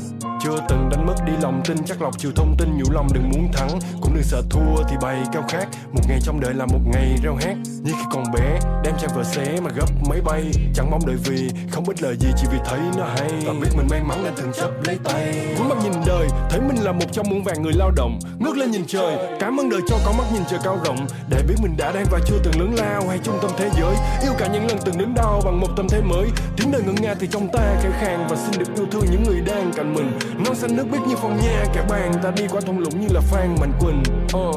chưa 0.47 0.61
từng 0.69 0.89
đánh 0.91 1.07
mất 1.07 1.15
đi 1.27 1.33
lòng 1.43 1.63
tin. 1.65 1.77
Chắc 1.87 2.03
lọc 2.03 2.19
chiều 2.19 2.33
thông 2.37 2.55
tin, 2.59 2.79
nhủ 2.79 2.85
lòng 2.93 3.07
đừng 3.15 3.31
muốn 3.31 3.53
thắng. 3.53 3.69
Cũng 4.01 4.15
đừng 4.15 4.23
sợ 4.23 4.43
thua 4.51 4.83
thì 4.89 4.97
bày 5.03 5.23
cao 5.33 5.45
khác 5.49 5.69
Một 5.93 6.01
ngày 6.09 6.19
trong 6.23 6.41
đời 6.41 6.55
là 6.55 6.67
một 6.67 6.81
ngày 6.93 7.17
reo 7.23 7.35
hát 7.35 7.57
Như 7.83 7.93
khi 7.93 8.05
còn 8.11 8.25
bé 8.35 8.59
đem 8.87 8.95
trang 8.99 9.11
vợ 9.15 9.25
xé 9.25 9.61
mà 9.61 9.71
gấp 9.71 9.87
máy 10.11 10.21
bay. 10.25 10.43
Chẳng 10.75 10.91
mong 10.91 11.01
đợi 11.07 11.17
vì 11.25 11.49
không 11.71 11.85
biết 11.89 12.03
lời 12.03 12.17
gì, 12.21 12.29
chỉ 12.37 12.47
vì 12.53 12.59
thấy 12.65 12.79
nó 12.97 13.05
hay. 13.05 13.31
Và 13.47 13.53
biết 13.53 13.69
mình 13.77 13.87
may 13.91 14.01
mắn 14.03 14.25
nên 14.25 14.35
thường 14.35 14.53
chấp 14.53 14.71
lấy 14.85 14.99
tay. 15.05 15.55
Muốn 15.59 15.69
mắt 15.69 15.79
nhìn 15.83 15.93
đời, 16.07 16.29
thấy 16.51 16.61
mình 16.61 16.77
là 16.85 16.93
một 16.93 17.07
trong 17.13 17.27
muôn 17.31 17.43
vàng 17.45 17.63
người 17.63 17.73
lao 17.73 17.91
động. 17.97 18.19
Ngước 18.39 18.57
lên 18.57 18.71
nhìn 18.71 18.85
trời, 18.87 19.17
cảm 19.41 19.61
ơn 19.61 19.71
đời 19.71 19.81
cho 19.89 19.97
có 20.05 20.13
mắt 20.19 20.25
nhìn 20.33 20.43
trời 20.51 20.61
cao 20.65 20.79
rộng. 20.85 21.07
Để 21.29 21.43
biết 21.49 21.55
mình 21.63 21.77
đã 21.77 21.93
đang 21.93 22.05
và 22.11 22.19
chưa 22.27 22.37
từng 22.45 22.61
lớn 22.61 22.75
lao 22.77 23.09
hay 23.09 23.19
trung 23.23 23.39
tâm 23.43 23.51
thế 23.59 23.71
giới. 23.81 23.95
Yêu 24.23 24.33
cả 24.39 24.47
những 24.53 24.67
lần 24.67 24.79
từng 24.85 24.99
đớn 24.99 25.15
đau 25.15 25.43
bằng 25.45 25.61
một 25.61 25.69
tâm 25.77 25.87
thế 25.89 26.01
mới. 26.01 26.29
Tiếng 26.57 26.73
đời 26.73 26.83
ngân 26.87 26.95
nga 26.95 27.15
thì 27.21 27.27
trong 27.31 27.49
ta 27.53 27.81
khẽ 27.83 27.91
khàng 28.01 28.27
Và 28.29 28.37
xin 28.37 28.59
được 28.59 28.75
yêu 28.77 28.87
thương 28.91 29.05
những 29.11 29.23
người 29.25 29.41
đang 29.41 29.73
cạnh 29.77 29.95
mình. 29.95 30.19
Non 30.45 30.55
xanh 30.55 30.77
nước 30.77 30.85
biếc 30.93 31.07
như 31.07 31.15
phong 31.17 31.37
nha 31.37 31.65
cả 31.75 31.85
bàn 31.89 32.13
Ta 32.23 32.31
đi 32.31 32.47
qua 32.51 32.61
thung 32.61 32.79
lũng 32.79 33.01
như 33.01 33.07
là 33.11 33.21
Phan 33.21 33.57
Mạnh 33.61 33.73
Quỳnh 33.81 34.03
Ờ, 34.33 34.53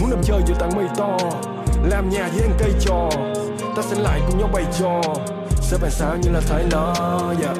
Muốn 0.00 0.10
nằm 0.10 0.22
chơi 0.22 0.40
giữa 0.46 0.54
tảng 0.58 0.76
mây 0.76 0.86
to 0.96 1.18
Làm 1.84 2.10
nhà 2.10 2.28
với 2.34 2.42
ăn 2.42 2.52
cây 2.58 2.72
trò 2.80 3.08
Ta 3.76 3.82
sẽ 3.82 3.98
lại 4.00 4.20
cùng 4.26 4.38
nhau 4.38 4.50
bày 4.52 4.64
trò 4.78 5.00
Sẽ 5.60 5.76
bàn 5.82 5.90
sáng 5.90 6.20
như 6.20 6.30
là 6.30 6.40
thái 6.40 6.64
lo 6.70 6.94
yeah. 7.42 7.56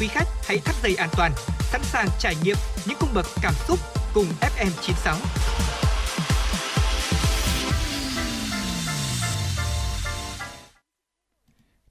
Quý 0.00 0.06
khách 0.08 0.28
hãy 0.42 0.58
thắt 0.58 0.74
dây 0.82 0.94
an 0.94 1.08
toàn, 1.16 1.32
sẵn 1.60 1.80
sàng 1.84 2.08
trải 2.18 2.34
nghiệm 2.44 2.56
những 2.86 2.96
cung 3.00 3.08
bậc 3.14 3.26
cảm 3.42 3.54
xúc 3.68 3.78
cùng 4.14 4.26
FM96. 4.40 5.16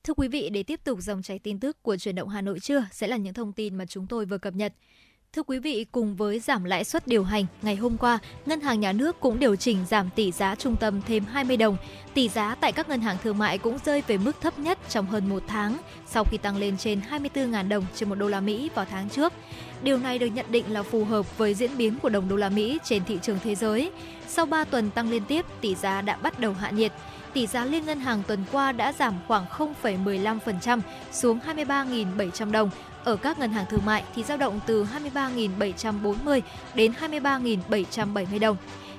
Thưa 0.04 0.14
quý 0.14 0.28
vị, 0.28 0.50
để 0.50 0.64
tiếp 0.64 0.80
tục 0.84 1.00
dòng 1.02 1.22
chảy 1.22 1.40
tin 1.40 1.60
tức 1.60 1.84
của 1.84 1.98
truyền 1.98 2.16
động 2.16 2.30
Hà 2.30 2.42
Nội 2.42 2.60
trưa 2.60 2.86
sẽ 2.92 3.08
là 3.08 3.18
những 3.18 3.34
thông 3.34 3.54
tin 3.54 3.76
mà 3.76 3.86
chúng 3.86 4.08
tôi 4.08 4.26
vừa 4.26 4.38
cập 4.38 4.54
nhật. 4.54 4.74
Thưa 5.36 5.44
quý 5.44 5.60
vị, 5.60 5.86
cùng 5.92 6.16
với 6.16 6.40
giảm 6.40 6.64
lãi 6.64 6.84
suất 6.84 7.08
điều 7.08 7.24
hành, 7.24 7.46
ngày 7.62 7.76
hôm 7.76 7.98
qua, 7.98 8.20
Ngân 8.46 8.62
hàng 8.62 8.80
Nhà 8.80 8.92
nước 8.92 9.20
cũng 9.20 9.40
điều 9.40 9.56
chỉnh 9.56 9.78
giảm 9.90 10.10
tỷ 10.16 10.32
giá 10.32 10.56
trung 10.56 10.76
tâm 10.76 11.02
thêm 11.08 11.26
20 11.26 11.58
đồng. 11.58 11.78
Tỷ 12.14 12.30
giá 12.30 12.56
tại 12.56 12.72
các 12.72 12.90
ngân 12.90 13.02
hàng 13.02 13.18
thương 13.24 13.38
mại 13.38 13.58
cũng 13.58 13.78
rơi 13.86 14.04
về 14.08 14.18
mức 14.18 14.42
thấp 14.42 14.60
nhất 14.60 14.80
trong 14.90 15.06
hơn 15.06 15.30
một 15.30 15.44
tháng, 15.48 15.78
sau 16.08 16.24
khi 16.24 16.38
tăng 16.38 16.58
lên 16.58 16.78
trên 16.78 17.02
24.000 17.10 17.68
đồng 17.68 17.86
trên 17.96 18.10
một 18.10 18.16
đô 18.16 18.28
la 18.28 18.42
Mỹ 18.42 18.70
vào 18.76 18.86
tháng 18.90 19.10
trước. 19.10 19.34
Điều 19.84 19.98
này 19.98 20.20
được 20.20 20.28
nhận 20.28 20.46
định 20.50 20.74
là 20.74 20.84
phù 20.84 21.06
hợp 21.06 21.38
với 21.38 21.54
diễn 21.54 21.78
biến 21.78 22.00
của 22.02 22.10
đồng 22.10 22.30
đô 22.30 22.36
la 22.36 22.50
Mỹ 22.50 22.80
trên 22.84 23.06
thị 23.06 23.20
trường 23.22 23.40
thế 23.44 23.56
giới. 23.56 23.92
Sau 24.28 24.46
3 24.46 24.64
tuần 24.64 24.92
tăng 24.92 25.10
liên 25.10 25.24
tiếp, 25.26 25.46
tỷ 25.62 25.76
giá 25.76 26.02
đã 26.02 26.16
bắt 26.16 26.40
đầu 26.40 26.54
hạ 26.54 26.70
nhiệt 26.70 26.92
tỷ 27.34 27.48
giá 27.48 27.66
liên 27.66 27.86
ngân 27.86 28.00
hàng 28.00 28.24
tuần 28.28 28.44
qua 28.52 28.72
đã 28.72 28.94
giảm 28.94 29.14
khoảng 29.28 29.46
0,15% 29.46 30.80
xuống 31.12 31.40
23.700 31.48 32.52
đồng. 32.52 32.70
Ở 33.04 33.16
các 33.16 33.40
ngân 33.40 33.52
hàng 33.52 33.66
thương 33.70 33.86
mại 33.86 34.04
thì 34.16 34.24
dao 34.24 34.38
động 34.38 34.60
từ 34.66 34.88
23.740 35.16 36.42
đến 36.76 36.94
23.770 37.02 38.40
đồng. 38.40 38.58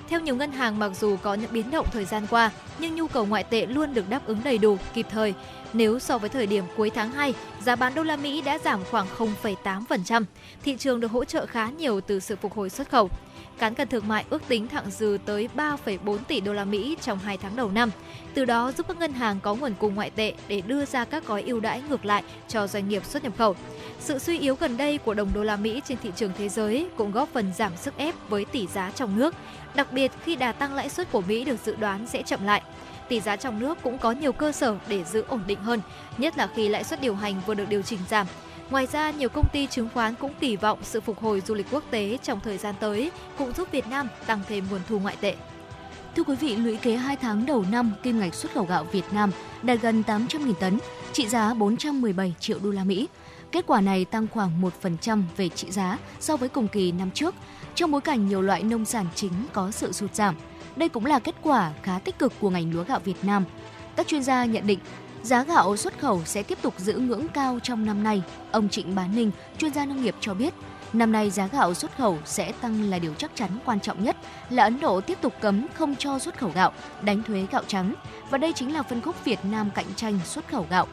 Theo 0.08 0.20
nhiều 0.20 0.36
ngân 0.36 0.52
hàng 0.52 0.78
mặc 0.78 0.92
dù 1.00 1.16
có 1.16 1.34
những 1.34 1.52
biến 1.52 1.70
động 1.70 1.86
thời 1.92 2.04
gian 2.04 2.26
qua, 2.30 2.50
nhưng 2.78 2.94
nhu 2.94 3.06
cầu 3.06 3.26
ngoại 3.26 3.44
tệ 3.44 3.66
luôn 3.66 3.94
được 3.94 4.08
đáp 4.08 4.26
ứng 4.26 4.38
đầy 4.44 4.58
đủ, 4.58 4.76
kịp 4.94 5.06
thời. 5.10 5.34
Nếu 5.72 5.98
so 5.98 6.18
với 6.18 6.28
thời 6.28 6.46
điểm 6.46 6.64
cuối 6.76 6.90
tháng 6.90 7.10
2, 7.10 7.34
giá 7.62 7.76
bán 7.76 7.94
đô 7.94 8.02
la 8.02 8.16
Mỹ 8.16 8.42
đã 8.42 8.58
giảm 8.58 8.80
khoảng 8.90 9.06
0,8%. 9.18 10.24
Thị 10.62 10.76
trường 10.78 11.00
được 11.00 11.10
hỗ 11.10 11.24
trợ 11.24 11.46
khá 11.46 11.70
nhiều 11.70 12.00
từ 12.00 12.20
sự 12.20 12.36
phục 12.36 12.54
hồi 12.54 12.70
xuất 12.70 12.90
khẩu. 12.90 13.10
Cán 13.58 13.74
cân 13.74 13.88
thương 13.88 14.08
mại 14.08 14.24
ước 14.30 14.42
tính 14.48 14.68
thặng 14.68 14.90
dư 14.90 15.18
tới 15.24 15.48
3,4 15.56 16.18
tỷ 16.28 16.40
đô 16.40 16.52
la 16.52 16.64
Mỹ 16.64 16.96
trong 17.00 17.18
2 17.18 17.36
tháng 17.36 17.56
đầu 17.56 17.70
năm. 17.70 17.90
Từ 18.34 18.44
đó 18.44 18.72
giúp 18.72 18.88
các 18.88 18.98
ngân 18.98 19.12
hàng 19.12 19.40
có 19.40 19.54
nguồn 19.54 19.74
cung 19.78 19.94
ngoại 19.94 20.10
tệ 20.10 20.32
để 20.48 20.60
đưa 20.60 20.84
ra 20.84 21.04
các 21.04 21.26
gói 21.26 21.42
ưu 21.42 21.60
đãi 21.60 21.82
ngược 21.88 22.04
lại 22.04 22.22
cho 22.48 22.66
doanh 22.66 22.88
nghiệp 22.88 23.04
xuất 23.04 23.24
nhập 23.24 23.32
khẩu. 23.38 23.56
Sự 24.00 24.18
suy 24.18 24.38
yếu 24.38 24.54
gần 24.54 24.76
đây 24.76 24.98
của 24.98 25.14
đồng 25.14 25.30
đô 25.34 25.42
la 25.42 25.56
Mỹ 25.56 25.82
trên 25.88 25.98
thị 26.02 26.10
trường 26.16 26.32
thế 26.38 26.48
giới 26.48 26.88
cũng 26.96 27.12
góp 27.12 27.28
phần 27.32 27.52
giảm 27.56 27.72
sức 27.76 27.96
ép 27.96 28.14
với 28.28 28.44
tỷ 28.44 28.66
giá 28.66 28.90
trong 28.90 29.18
nước, 29.18 29.34
đặc 29.74 29.92
biệt 29.92 30.12
khi 30.24 30.36
đà 30.36 30.52
tăng 30.52 30.74
lãi 30.74 30.88
suất 30.88 31.12
của 31.12 31.20
Mỹ 31.20 31.44
được 31.44 31.56
dự 31.64 31.76
đoán 31.76 32.06
sẽ 32.06 32.22
chậm 32.22 32.44
lại. 32.44 32.62
Tỷ 33.08 33.20
giá 33.20 33.36
trong 33.36 33.60
nước 33.60 33.78
cũng 33.82 33.98
có 33.98 34.12
nhiều 34.12 34.32
cơ 34.32 34.52
sở 34.52 34.76
để 34.88 35.04
giữ 35.04 35.24
ổn 35.28 35.40
định 35.46 35.58
hơn, 35.58 35.80
nhất 36.18 36.38
là 36.38 36.48
khi 36.54 36.68
lãi 36.68 36.84
suất 36.84 37.00
điều 37.00 37.14
hành 37.14 37.40
vừa 37.46 37.54
được 37.54 37.68
điều 37.68 37.82
chỉnh 37.82 38.00
giảm. 38.10 38.26
Ngoài 38.70 38.86
ra, 38.92 39.10
nhiều 39.10 39.28
công 39.28 39.48
ty 39.52 39.66
chứng 39.66 39.88
khoán 39.94 40.14
cũng 40.14 40.34
kỳ 40.40 40.56
vọng 40.56 40.78
sự 40.82 41.00
phục 41.00 41.20
hồi 41.20 41.42
du 41.46 41.54
lịch 41.54 41.66
quốc 41.70 41.84
tế 41.90 42.18
trong 42.22 42.40
thời 42.40 42.58
gian 42.58 42.74
tới 42.80 43.10
cũng 43.38 43.52
giúp 43.52 43.68
Việt 43.72 43.86
Nam 43.86 44.08
tăng 44.26 44.40
thêm 44.48 44.64
nguồn 44.70 44.80
thu 44.88 44.98
ngoại 44.98 45.16
tệ. 45.20 45.36
Thưa 46.16 46.22
quý 46.22 46.36
vị, 46.36 46.56
lũy 46.56 46.76
kế 46.76 46.96
2 46.96 47.16
tháng 47.16 47.46
đầu 47.46 47.64
năm, 47.70 47.92
kim 48.02 48.20
ngạch 48.20 48.34
xuất 48.34 48.52
khẩu 48.52 48.64
gạo 48.64 48.84
Việt 48.84 49.04
Nam 49.12 49.30
đạt 49.62 49.80
gần 49.82 50.02
800.000 50.06 50.54
tấn, 50.54 50.78
trị 51.12 51.28
giá 51.28 51.54
417 51.54 52.34
triệu 52.40 52.58
đô 52.62 52.70
la 52.70 52.84
Mỹ. 52.84 53.08
Kết 53.52 53.66
quả 53.66 53.80
này 53.80 54.04
tăng 54.04 54.26
khoảng 54.28 54.62
1% 54.82 55.22
về 55.36 55.48
trị 55.48 55.70
giá 55.70 55.98
so 56.20 56.36
với 56.36 56.48
cùng 56.48 56.68
kỳ 56.68 56.92
năm 56.92 57.10
trước, 57.10 57.34
trong 57.74 57.90
bối 57.90 58.00
cảnh 58.00 58.28
nhiều 58.28 58.42
loại 58.42 58.62
nông 58.62 58.84
sản 58.84 59.06
chính 59.14 59.32
có 59.52 59.70
sự 59.70 59.92
sụt 59.92 60.14
giảm. 60.14 60.34
Đây 60.76 60.88
cũng 60.88 61.06
là 61.06 61.18
kết 61.18 61.34
quả 61.42 61.72
khá 61.82 61.98
tích 61.98 62.18
cực 62.18 62.32
của 62.40 62.50
ngành 62.50 62.74
lúa 62.74 62.84
gạo 62.84 63.00
Việt 63.04 63.24
Nam. 63.24 63.44
Các 63.96 64.06
chuyên 64.06 64.22
gia 64.22 64.44
nhận 64.44 64.66
định 64.66 64.78
giá 65.24 65.44
gạo 65.44 65.76
xuất 65.76 65.98
khẩu 65.98 66.22
sẽ 66.24 66.42
tiếp 66.42 66.58
tục 66.62 66.74
giữ 66.78 66.92
ngưỡng 66.98 67.28
cao 67.28 67.58
trong 67.62 67.86
năm 67.86 68.02
nay. 68.02 68.22
Ông 68.52 68.68
Trịnh 68.68 68.94
Bá 68.94 69.06
Ninh, 69.06 69.30
chuyên 69.58 69.72
gia 69.72 69.86
nông 69.86 70.02
nghiệp 70.02 70.14
cho 70.20 70.34
biết, 70.34 70.54
năm 70.92 71.12
nay 71.12 71.30
giá 71.30 71.46
gạo 71.46 71.74
xuất 71.74 71.96
khẩu 71.96 72.18
sẽ 72.24 72.52
tăng 72.52 72.90
là 72.90 72.98
điều 72.98 73.14
chắc 73.14 73.30
chắn 73.34 73.50
quan 73.64 73.80
trọng 73.80 74.04
nhất 74.04 74.16
là 74.50 74.62
Ấn 74.62 74.80
Độ 74.80 75.00
tiếp 75.00 75.18
tục 75.20 75.32
cấm 75.40 75.66
không 75.74 75.96
cho 75.96 76.18
xuất 76.18 76.38
khẩu 76.38 76.50
gạo, 76.54 76.72
đánh 77.02 77.22
thuế 77.22 77.46
gạo 77.50 77.62
trắng 77.66 77.94
và 78.30 78.38
đây 78.38 78.52
chính 78.52 78.74
là 78.74 78.82
phân 78.82 79.00
khúc 79.00 79.24
Việt 79.24 79.38
Nam 79.44 79.70
cạnh 79.74 79.94
tranh 79.96 80.18
xuất 80.24 80.48
khẩu 80.48 80.66
gạo. 80.70 80.86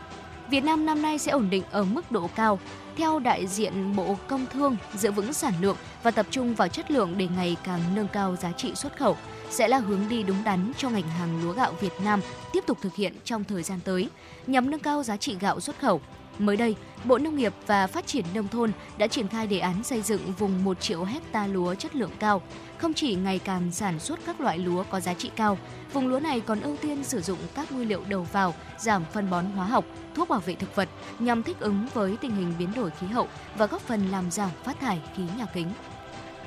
Việt 0.50 0.64
Nam 0.64 0.86
năm 0.86 1.02
nay 1.02 1.18
sẽ 1.18 1.32
ổn 1.32 1.50
định 1.50 1.64
ở 1.72 1.84
mức 1.84 2.12
độ 2.12 2.30
cao. 2.36 2.60
Theo 2.98 3.20
đại 3.20 3.48
diện 3.48 3.96
Bộ 3.96 4.18
Công 4.28 4.46
Thương, 4.54 4.78
giữ 4.96 5.12
vững 5.12 5.34
sản 5.34 5.54
lượng 5.62 5.78
và 6.04 6.12
tập 6.12 6.26
trung 6.30 6.56
vào 6.56 6.68
chất 6.68 6.92
lượng 6.92 7.14
để 7.18 7.28
ngày 7.36 7.58
càng 7.64 7.80
nâng 7.96 8.08
cao 8.08 8.36
giá 8.36 8.52
trị 8.52 8.76
xuất 8.76 8.98
khẩu 8.98 9.18
sẽ 9.52 9.68
là 9.68 9.78
hướng 9.78 10.10
đi 10.10 10.24
đúng 10.24 10.44
đắn 10.44 10.72
cho 10.78 10.90
ngành 10.90 11.08
hàng 11.08 11.44
lúa 11.44 11.54
gạo 11.54 11.74
Việt 11.80 11.94
Nam 12.04 12.22
tiếp 12.54 12.64
tục 12.68 12.78
thực 12.82 12.96
hiện 12.96 13.14
trong 13.24 13.44
thời 13.44 13.64
gian 13.64 13.80
tới, 13.86 14.10
nhằm 14.48 14.72
nâng 14.72 14.80
cao 14.80 15.04
giá 15.04 15.18
trị 15.18 15.36
gạo 15.40 15.60
xuất 15.60 15.80
khẩu. 15.80 16.02
Mới 16.40 16.58
đây, 16.58 16.76
Bộ 17.04 17.18
Nông 17.18 17.36
nghiệp 17.36 17.54
và 17.68 17.88
Phát 17.88 18.08
triển 18.08 18.26
Nông 18.34 18.48
thôn 18.48 18.72
đã 18.98 19.08
triển 19.08 19.28
khai 19.28 19.48
đề 19.48 19.60
án 19.60 19.84
xây 19.84 20.02
dựng 20.02 20.34
vùng 20.38 20.64
1 20.64 20.80
triệu 20.80 21.04
hecta 21.04 21.48
lúa 21.48 21.76
chất 21.76 21.96
lượng 21.96 22.12
cao. 22.20 22.42
Không 22.78 22.94
chỉ 22.94 23.16
ngày 23.16 23.40
càng 23.40 23.72
sản 23.72 24.00
xuất 24.00 24.20
các 24.26 24.42
loại 24.42 24.58
lúa 24.58 24.84
có 24.90 25.00
giá 25.00 25.14
trị 25.14 25.32
cao, 25.36 25.58
vùng 25.94 26.08
lúa 26.08 26.20
này 26.20 26.40
còn 26.40 26.62
ưu 26.62 26.78
tiên 26.78 27.04
sử 27.04 27.22
dụng 27.22 27.40
các 27.56 27.72
nguyên 27.72 27.90
liệu 27.90 28.04
đầu 28.10 28.28
vào, 28.32 28.54
giảm 28.80 29.04
phân 29.14 29.30
bón 29.30 29.46
hóa 29.46 29.66
học, 29.66 29.86
thuốc 30.16 30.30
bảo 30.30 30.40
vệ 30.40 30.56
thực 30.56 30.76
vật 30.76 30.90
nhằm 31.20 31.44
thích 31.44 31.60
ứng 31.60 31.88
với 31.94 32.18
tình 32.22 32.36
hình 32.36 32.54
biến 32.60 32.70
đổi 32.76 32.90
khí 33.00 33.08
hậu 33.08 33.28
và 33.58 33.66
góp 33.66 33.82
phần 33.82 34.12
làm 34.12 34.32
giảm 34.32 34.50
phát 34.64 34.80
thải 34.80 35.02
khí 35.16 35.24
nhà 35.38 35.46
kính. 35.54 35.68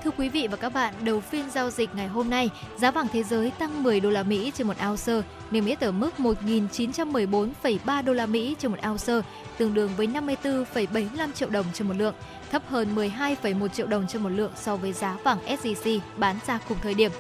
Thưa 0.05 0.11
quý 0.19 0.29
vị 0.29 0.49
và 0.51 0.57
các 0.57 0.69
bạn, 0.69 0.95
đầu 1.05 1.21
phiên 1.21 1.51
giao 1.51 1.71
dịch 1.71 1.95
ngày 1.95 2.07
hôm 2.07 2.31
nay, 2.31 2.51
giá 2.77 2.91
vàng 2.91 3.07
thế 3.13 3.23
giới 3.23 3.51
tăng 3.51 3.83
10 3.83 4.01
đô 4.01 4.11
la 4.11 4.23
Mỹ 4.23 4.53
trên 4.55 4.67
một 4.67 4.75
ounce, 4.89 5.29
niêm 5.51 5.67
yết 5.67 5.81
ở 5.81 5.93
mức 5.93 6.11
1.914,3 6.19 8.05
đô 8.05 8.13
la 8.13 8.27
Mỹ 8.27 8.57
trên 8.59 8.71
một 8.71 8.79
ounce, 8.91 9.29
tương 9.59 9.75
đương 9.75 9.91
với 9.97 10.07
54,75 10.07 11.33
triệu 11.33 11.49
đồng 11.49 11.65
trên 11.75 11.89
một 11.89 11.95
lượng, 11.97 12.15
thấp 12.51 12.63
hơn 12.69 12.95
12,1 12.97 13.69
triệu 13.69 13.87
đồng 13.87 14.07
trên 14.09 14.23
một 14.23 14.29
lượng 14.29 14.53
so 14.57 14.77
với 14.77 14.93
giá 14.93 15.17
vàng 15.25 15.39
SJC 15.47 15.99
bán 16.17 16.37
ra 16.47 16.59
cùng 16.69 16.79
thời 16.83 16.95
điểm. 16.95 17.11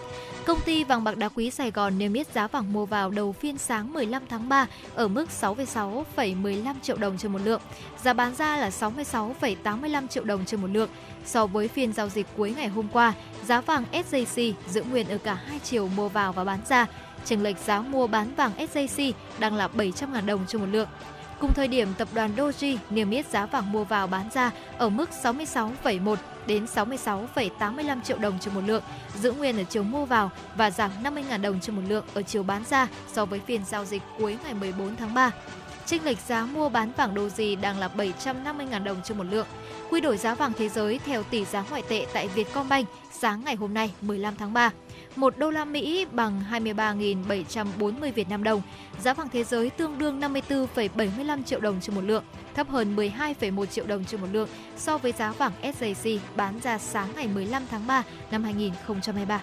Công 0.46 0.60
ty 0.60 0.84
vàng 0.84 1.04
bạc 1.04 1.16
đá 1.16 1.28
quý 1.28 1.50
Sài 1.50 1.70
Gòn 1.70 1.98
niêm 1.98 2.12
yết 2.12 2.32
giá 2.32 2.46
vàng 2.46 2.72
mua 2.72 2.86
vào 2.86 3.10
đầu 3.10 3.32
phiên 3.32 3.58
sáng 3.58 3.92
15 3.92 4.22
tháng 4.28 4.48
3 4.48 4.66
ở 4.94 5.08
mức 5.08 5.26
66,15 5.40 6.74
triệu 6.82 6.96
đồng 6.96 7.18
trên 7.18 7.32
một 7.32 7.38
lượng. 7.44 7.60
Giá 8.02 8.12
bán 8.12 8.34
ra 8.34 8.56
là 8.56 8.70
66,85 8.70 10.06
triệu 10.06 10.24
đồng 10.24 10.44
trên 10.44 10.60
một 10.60 10.70
lượng. 10.70 10.88
So 11.24 11.46
với 11.46 11.68
phiên 11.68 11.92
giao 11.92 12.08
dịch 12.08 12.26
cuối 12.36 12.54
ngày 12.56 12.68
hôm 12.68 12.88
qua, 12.92 13.12
giá 13.46 13.60
vàng 13.60 13.84
SJC 13.92 14.52
giữ 14.68 14.82
nguyên 14.82 15.08
ở 15.08 15.18
cả 15.18 15.34
hai 15.34 15.58
chiều 15.58 15.88
mua 15.88 16.08
vào 16.08 16.32
và 16.32 16.44
bán 16.44 16.60
ra. 16.68 16.86
Chênh 17.24 17.42
lệch 17.42 17.58
giá 17.58 17.80
mua 17.80 18.06
bán 18.06 18.34
vàng 18.34 18.52
SJC 18.58 19.12
đang 19.38 19.54
là 19.54 19.68
700.000 19.74 20.26
đồng 20.26 20.44
trên 20.48 20.60
một 20.60 20.68
lượng. 20.70 20.88
Cùng 21.40 21.54
thời 21.54 21.68
điểm, 21.68 21.88
tập 21.98 22.08
đoàn 22.14 22.30
Doji 22.36 22.76
niêm 22.90 23.10
yết 23.10 23.26
giá 23.26 23.46
vàng 23.46 23.72
mua 23.72 23.84
vào 23.84 24.06
bán 24.06 24.28
ra 24.34 24.50
ở 24.78 24.88
mức 24.88 25.10
66,1 25.22 26.16
đến 26.46 26.64
66,85 26.64 28.00
triệu 28.00 28.18
đồng 28.18 28.38
trên 28.38 28.54
một 28.54 28.60
lượng, 28.66 28.82
giữ 29.14 29.32
nguyên 29.32 29.56
ở 29.56 29.64
chiều 29.64 29.82
mua 29.82 30.04
vào 30.04 30.30
và 30.56 30.70
giảm 30.70 30.90
50.000 31.02 31.42
đồng 31.42 31.60
trên 31.60 31.76
một 31.76 31.82
lượng 31.88 32.04
ở 32.14 32.22
chiều 32.22 32.42
bán 32.42 32.64
ra 32.70 32.88
so 33.12 33.24
với 33.24 33.40
phiên 33.46 33.64
giao 33.64 33.84
dịch 33.84 34.02
cuối 34.18 34.38
ngày 34.44 34.54
14 34.54 34.96
tháng 34.96 35.14
3. 35.14 35.30
Chênh 35.86 36.04
lệch 36.04 36.18
giá 36.26 36.46
mua 36.46 36.68
bán 36.68 36.92
vàng 36.96 37.14
Doji 37.14 37.60
đang 37.60 37.78
là 37.78 37.90
750.000 37.96 38.84
đồng 38.84 38.96
trên 39.04 39.18
một 39.18 39.24
lượng. 39.30 39.46
Quy 39.90 40.00
đổi 40.00 40.16
giá 40.16 40.34
vàng 40.34 40.52
thế 40.58 40.68
giới 40.68 41.00
theo 41.04 41.22
tỷ 41.22 41.44
giá 41.44 41.64
ngoại 41.70 41.82
tệ 41.88 42.06
tại 42.12 42.28
Vietcombank 42.28 42.88
sáng 43.12 43.42
ngày 43.44 43.54
hôm 43.54 43.74
nay 43.74 43.90
15 44.00 44.34
tháng 44.36 44.52
3. 44.52 44.70
1 45.16 45.38
đô 45.38 45.50
la 45.50 45.64
Mỹ 45.64 46.06
bằng 46.12 46.42
23.740 46.50 48.12
Việt 48.12 48.28
Nam 48.28 48.44
đồng. 48.44 48.62
Giá 49.00 49.14
vàng 49.14 49.28
thế 49.32 49.44
giới 49.44 49.70
tương 49.70 49.98
đương 49.98 50.20
54,75 50.20 51.42
triệu 51.42 51.60
đồng 51.60 51.80
trên 51.80 51.94
một 51.94 52.04
lượng, 52.04 52.24
thấp 52.54 52.68
hơn 52.68 52.96
12,1 52.96 53.66
triệu 53.66 53.86
đồng 53.86 54.04
trên 54.04 54.20
một 54.20 54.26
lượng 54.32 54.48
so 54.76 54.98
với 54.98 55.12
giá 55.12 55.32
vàng 55.32 55.52
SJC 55.62 56.18
bán 56.36 56.60
ra 56.62 56.78
sáng 56.78 57.08
ngày 57.16 57.28
15 57.28 57.62
tháng 57.70 57.86
3 57.86 58.02
năm 58.30 58.44
2023. 58.44 59.40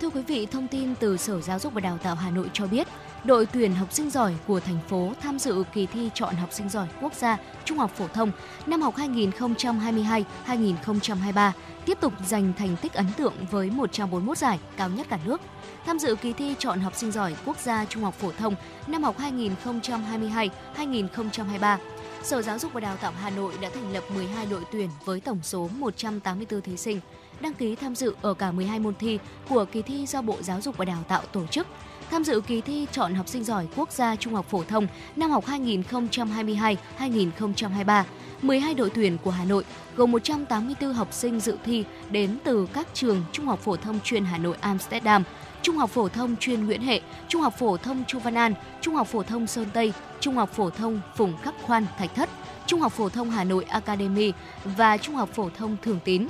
Thưa 0.00 0.10
quý 0.10 0.22
vị, 0.22 0.46
thông 0.46 0.68
tin 0.68 0.94
từ 0.94 1.16
Sở 1.16 1.40
Giáo 1.40 1.58
dục 1.58 1.74
và 1.74 1.80
Đào 1.80 1.98
tạo 1.98 2.14
Hà 2.14 2.30
Nội 2.30 2.50
cho 2.52 2.66
biết, 2.66 2.88
đội 3.24 3.46
tuyển 3.46 3.74
học 3.74 3.92
sinh 3.92 4.10
giỏi 4.10 4.34
của 4.46 4.60
thành 4.60 4.78
phố 4.88 5.12
tham 5.20 5.38
dự 5.38 5.64
kỳ 5.74 5.86
thi 5.86 6.10
chọn 6.14 6.34
học 6.34 6.52
sinh 6.52 6.68
giỏi 6.68 6.86
quốc 7.00 7.14
gia 7.14 7.36
trung 7.64 7.78
học 7.78 7.90
phổ 7.96 8.08
thông 8.08 8.32
năm 8.66 8.82
học 8.82 8.94
2022-2023 8.96 11.50
tiếp 11.86 11.98
tục 12.00 12.12
giành 12.26 12.52
thành 12.58 12.76
tích 12.82 12.92
ấn 12.92 13.06
tượng 13.16 13.34
với 13.50 13.70
141 13.70 14.38
giải, 14.38 14.58
cao 14.76 14.88
nhất 14.88 15.06
cả 15.10 15.18
nước. 15.24 15.40
Tham 15.86 15.98
dự 15.98 16.16
kỳ 16.22 16.32
thi 16.32 16.54
chọn 16.58 16.80
học 16.80 16.94
sinh 16.96 17.12
giỏi 17.12 17.36
quốc 17.44 17.58
gia 17.58 17.84
trung 17.84 18.02
học 18.02 18.14
phổ 18.14 18.32
thông 18.38 18.54
năm 18.86 19.02
học 19.02 19.16
2022-2023, 20.76 21.78
Sở 22.22 22.42
Giáo 22.42 22.58
dục 22.58 22.72
và 22.72 22.80
Đào 22.80 22.96
tạo 22.96 23.12
Hà 23.20 23.30
Nội 23.30 23.52
đã 23.60 23.70
thành 23.74 23.92
lập 23.92 24.04
12 24.14 24.46
đội 24.46 24.62
tuyển 24.72 24.88
với 25.04 25.20
tổng 25.20 25.38
số 25.42 25.68
184 25.78 26.60
thí 26.60 26.76
sinh 26.76 27.00
đăng 27.40 27.54
ký 27.54 27.76
tham 27.76 27.94
dự 27.94 28.14
ở 28.22 28.34
cả 28.34 28.52
12 28.52 28.78
môn 28.78 28.94
thi 28.94 29.18
của 29.48 29.64
kỳ 29.64 29.82
thi 29.82 30.06
do 30.06 30.22
Bộ 30.22 30.36
Giáo 30.42 30.60
dục 30.60 30.76
và 30.76 30.84
Đào 30.84 31.04
tạo 31.08 31.22
tổ 31.32 31.46
chức. 31.46 31.66
Tham 32.12 32.24
dự 32.24 32.40
kỳ 32.40 32.60
thi 32.60 32.86
chọn 32.92 33.14
học 33.14 33.28
sinh 33.28 33.44
giỏi 33.44 33.68
quốc 33.76 33.92
gia 33.92 34.16
trung 34.16 34.34
học 34.34 34.46
phổ 34.48 34.64
thông 34.64 34.86
năm 35.16 35.30
học 35.30 35.44
2022-2023, 35.46 38.02
12 38.42 38.74
đội 38.74 38.90
tuyển 38.90 39.18
của 39.24 39.30
Hà 39.30 39.44
Nội 39.44 39.64
gồm 39.96 40.10
184 40.10 40.92
học 40.92 41.12
sinh 41.12 41.40
dự 41.40 41.56
thi 41.64 41.84
đến 42.10 42.38
từ 42.44 42.66
các 42.72 42.86
trường 42.94 43.24
Trung 43.32 43.46
học 43.46 43.60
phổ 43.60 43.76
thông 43.76 44.00
chuyên 44.04 44.24
Hà 44.24 44.38
Nội 44.38 44.56
Amsterdam, 44.60 45.24
Trung 45.62 45.76
học 45.76 45.90
phổ 45.90 46.08
thông 46.08 46.36
chuyên 46.36 46.66
Nguyễn 46.66 46.82
Hệ, 46.82 47.00
Trung 47.28 47.42
học 47.42 47.54
phổ 47.58 47.76
thông 47.76 48.04
Chu 48.06 48.18
Văn 48.18 48.34
An, 48.34 48.54
Trung 48.80 48.94
học 48.94 49.06
phổ 49.06 49.22
thông 49.22 49.46
Sơn 49.46 49.66
Tây, 49.72 49.92
Trung 50.20 50.34
học 50.34 50.50
phổ 50.52 50.70
thông 50.70 51.00
Phùng 51.16 51.36
Khắc 51.42 51.54
Khoan 51.62 51.86
Thạch 51.98 52.14
Thất, 52.14 52.28
Trung 52.66 52.80
học 52.80 52.92
phổ 52.92 53.08
thông 53.08 53.30
Hà 53.30 53.44
Nội 53.44 53.64
Academy 53.64 54.32
và 54.64 54.96
Trung 54.96 55.14
học 55.14 55.28
phổ 55.32 55.48
thông 55.58 55.76
Thường 55.82 55.98
Tín. 56.04 56.26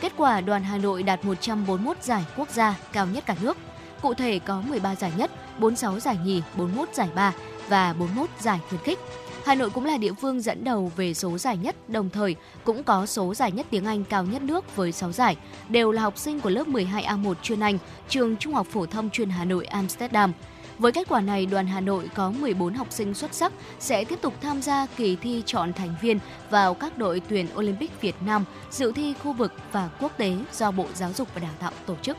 Kết 0.00 0.12
quả 0.16 0.40
đoàn 0.40 0.64
Hà 0.64 0.78
Nội 0.78 1.02
đạt 1.02 1.24
141 1.24 2.02
giải 2.02 2.24
quốc 2.36 2.50
gia 2.50 2.74
cao 2.92 3.06
nhất 3.06 3.26
cả 3.26 3.36
nước. 3.42 3.56
Cụ 4.02 4.14
thể 4.14 4.38
có 4.38 4.60
13 4.60 4.94
giải 4.94 5.12
nhất, 5.16 5.30
46 5.58 6.00
giải 6.00 6.18
nhì, 6.24 6.42
41 6.56 6.88
giải 6.94 7.08
ba 7.14 7.32
và 7.68 7.92
41 7.92 8.28
giải 8.40 8.60
khuyến 8.68 8.80
khích. 8.80 8.98
Hà 9.44 9.54
Nội 9.54 9.70
cũng 9.70 9.84
là 9.84 9.98
địa 9.98 10.12
phương 10.12 10.40
dẫn 10.40 10.64
đầu 10.64 10.92
về 10.96 11.14
số 11.14 11.38
giải 11.38 11.56
nhất, 11.56 11.90
đồng 11.90 12.10
thời 12.10 12.36
cũng 12.64 12.82
có 12.82 13.06
số 13.06 13.34
giải 13.34 13.52
nhất 13.52 13.66
tiếng 13.70 13.84
Anh 13.84 14.04
cao 14.04 14.24
nhất 14.24 14.42
nước 14.42 14.76
với 14.76 14.92
6 14.92 15.12
giải, 15.12 15.36
đều 15.68 15.92
là 15.92 16.02
học 16.02 16.18
sinh 16.18 16.40
của 16.40 16.50
lớp 16.50 16.68
12A1 16.68 17.34
chuyên 17.42 17.60
Anh, 17.60 17.78
trường 18.08 18.36
Trung 18.36 18.54
học 18.54 18.66
phổ 18.70 18.86
thông 18.86 19.10
chuyên 19.10 19.30
Hà 19.30 19.44
Nội 19.44 19.64
Amsterdam. 19.64 20.32
Với 20.78 20.92
kết 20.92 21.08
quả 21.08 21.20
này, 21.20 21.46
đoàn 21.46 21.66
Hà 21.66 21.80
Nội 21.80 22.10
có 22.14 22.30
14 22.30 22.74
học 22.74 22.86
sinh 22.90 23.14
xuất 23.14 23.34
sắc 23.34 23.52
sẽ 23.78 24.04
tiếp 24.04 24.18
tục 24.22 24.34
tham 24.40 24.62
gia 24.62 24.86
kỳ 24.96 25.16
thi 25.16 25.42
chọn 25.46 25.72
thành 25.72 25.94
viên 26.00 26.18
vào 26.50 26.74
các 26.74 26.98
đội 26.98 27.22
tuyển 27.28 27.46
Olympic 27.56 28.00
Việt 28.00 28.16
Nam 28.20 28.44
dự 28.70 28.92
thi 28.92 29.14
khu 29.22 29.32
vực 29.32 29.52
và 29.72 29.90
quốc 30.00 30.12
tế 30.16 30.36
do 30.52 30.70
Bộ 30.70 30.86
Giáo 30.94 31.12
dục 31.12 31.28
và 31.34 31.40
Đào 31.40 31.54
tạo 31.58 31.72
tổ 31.86 31.94
chức. 32.02 32.16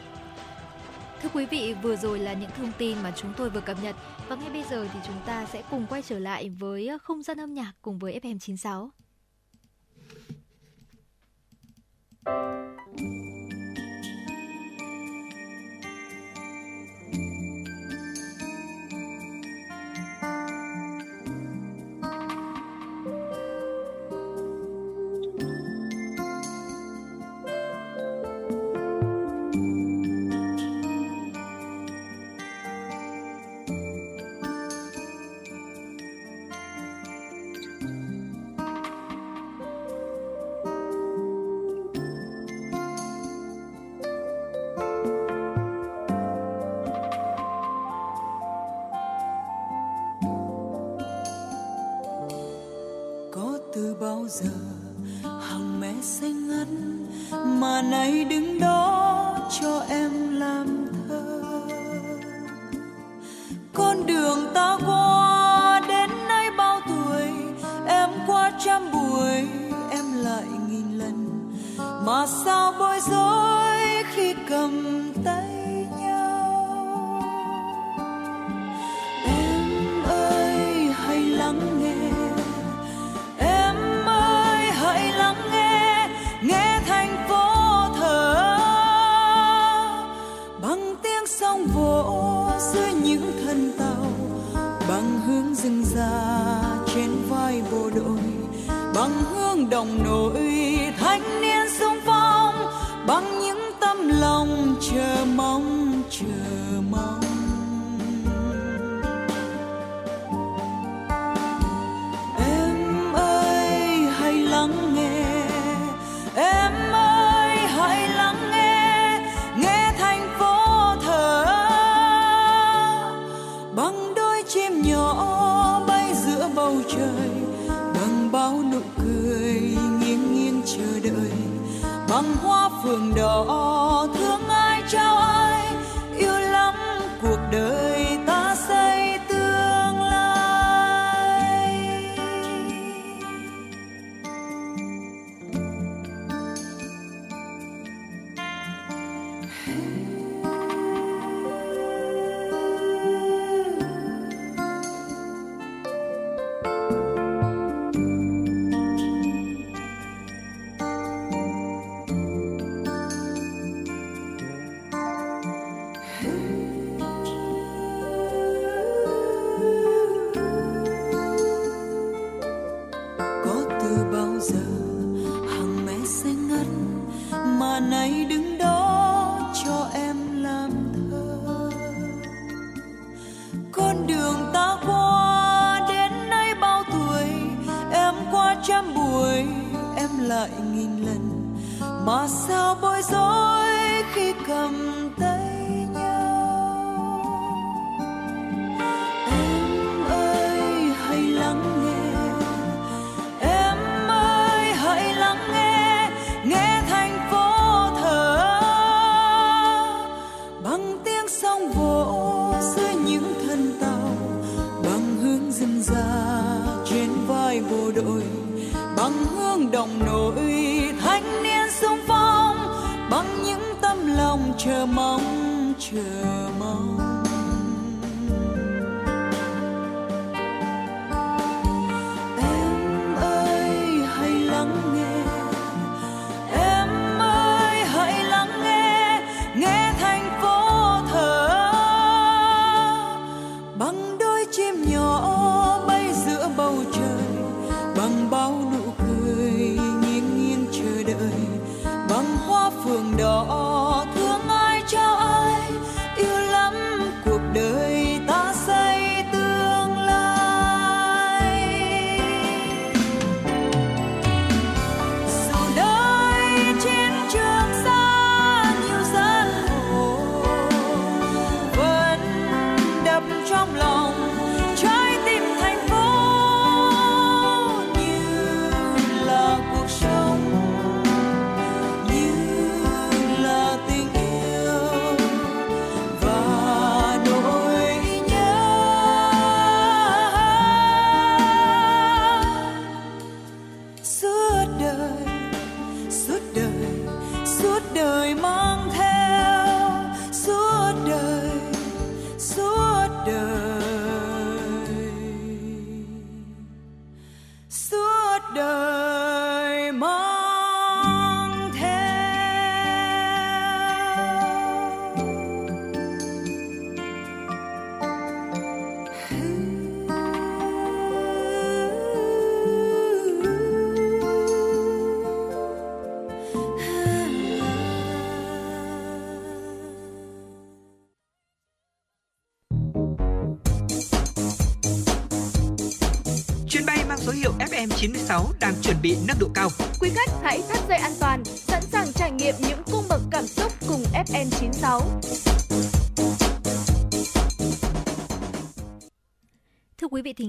Thưa 1.22 1.30
quý 1.34 1.46
vị, 1.46 1.76
vừa 1.82 1.96
rồi 1.96 2.20
là 2.20 2.34
những 2.34 2.50
thông 2.58 2.72
tin 2.78 2.98
mà 3.04 3.14
chúng 3.16 3.34
tôi 3.38 3.50
vừa 3.50 3.62
cập 3.62 3.78
nhật 3.84 3.96
và 4.28 4.36
ngay 4.36 4.50
bây 4.50 4.64
giờ 4.64 4.88
thì 4.94 5.00
chúng 5.08 5.22
ta 5.26 5.46
sẽ 5.46 5.64
cùng 5.72 5.86
quay 5.90 6.02
trở 6.02 6.20
lại 6.20 6.50
với 6.50 6.90
không 7.02 7.24
gian 7.24 7.38
âm 7.38 7.54
nhạc 7.54 7.74
cùng 7.82 8.00
với 8.00 8.20
FM96. 8.24 8.90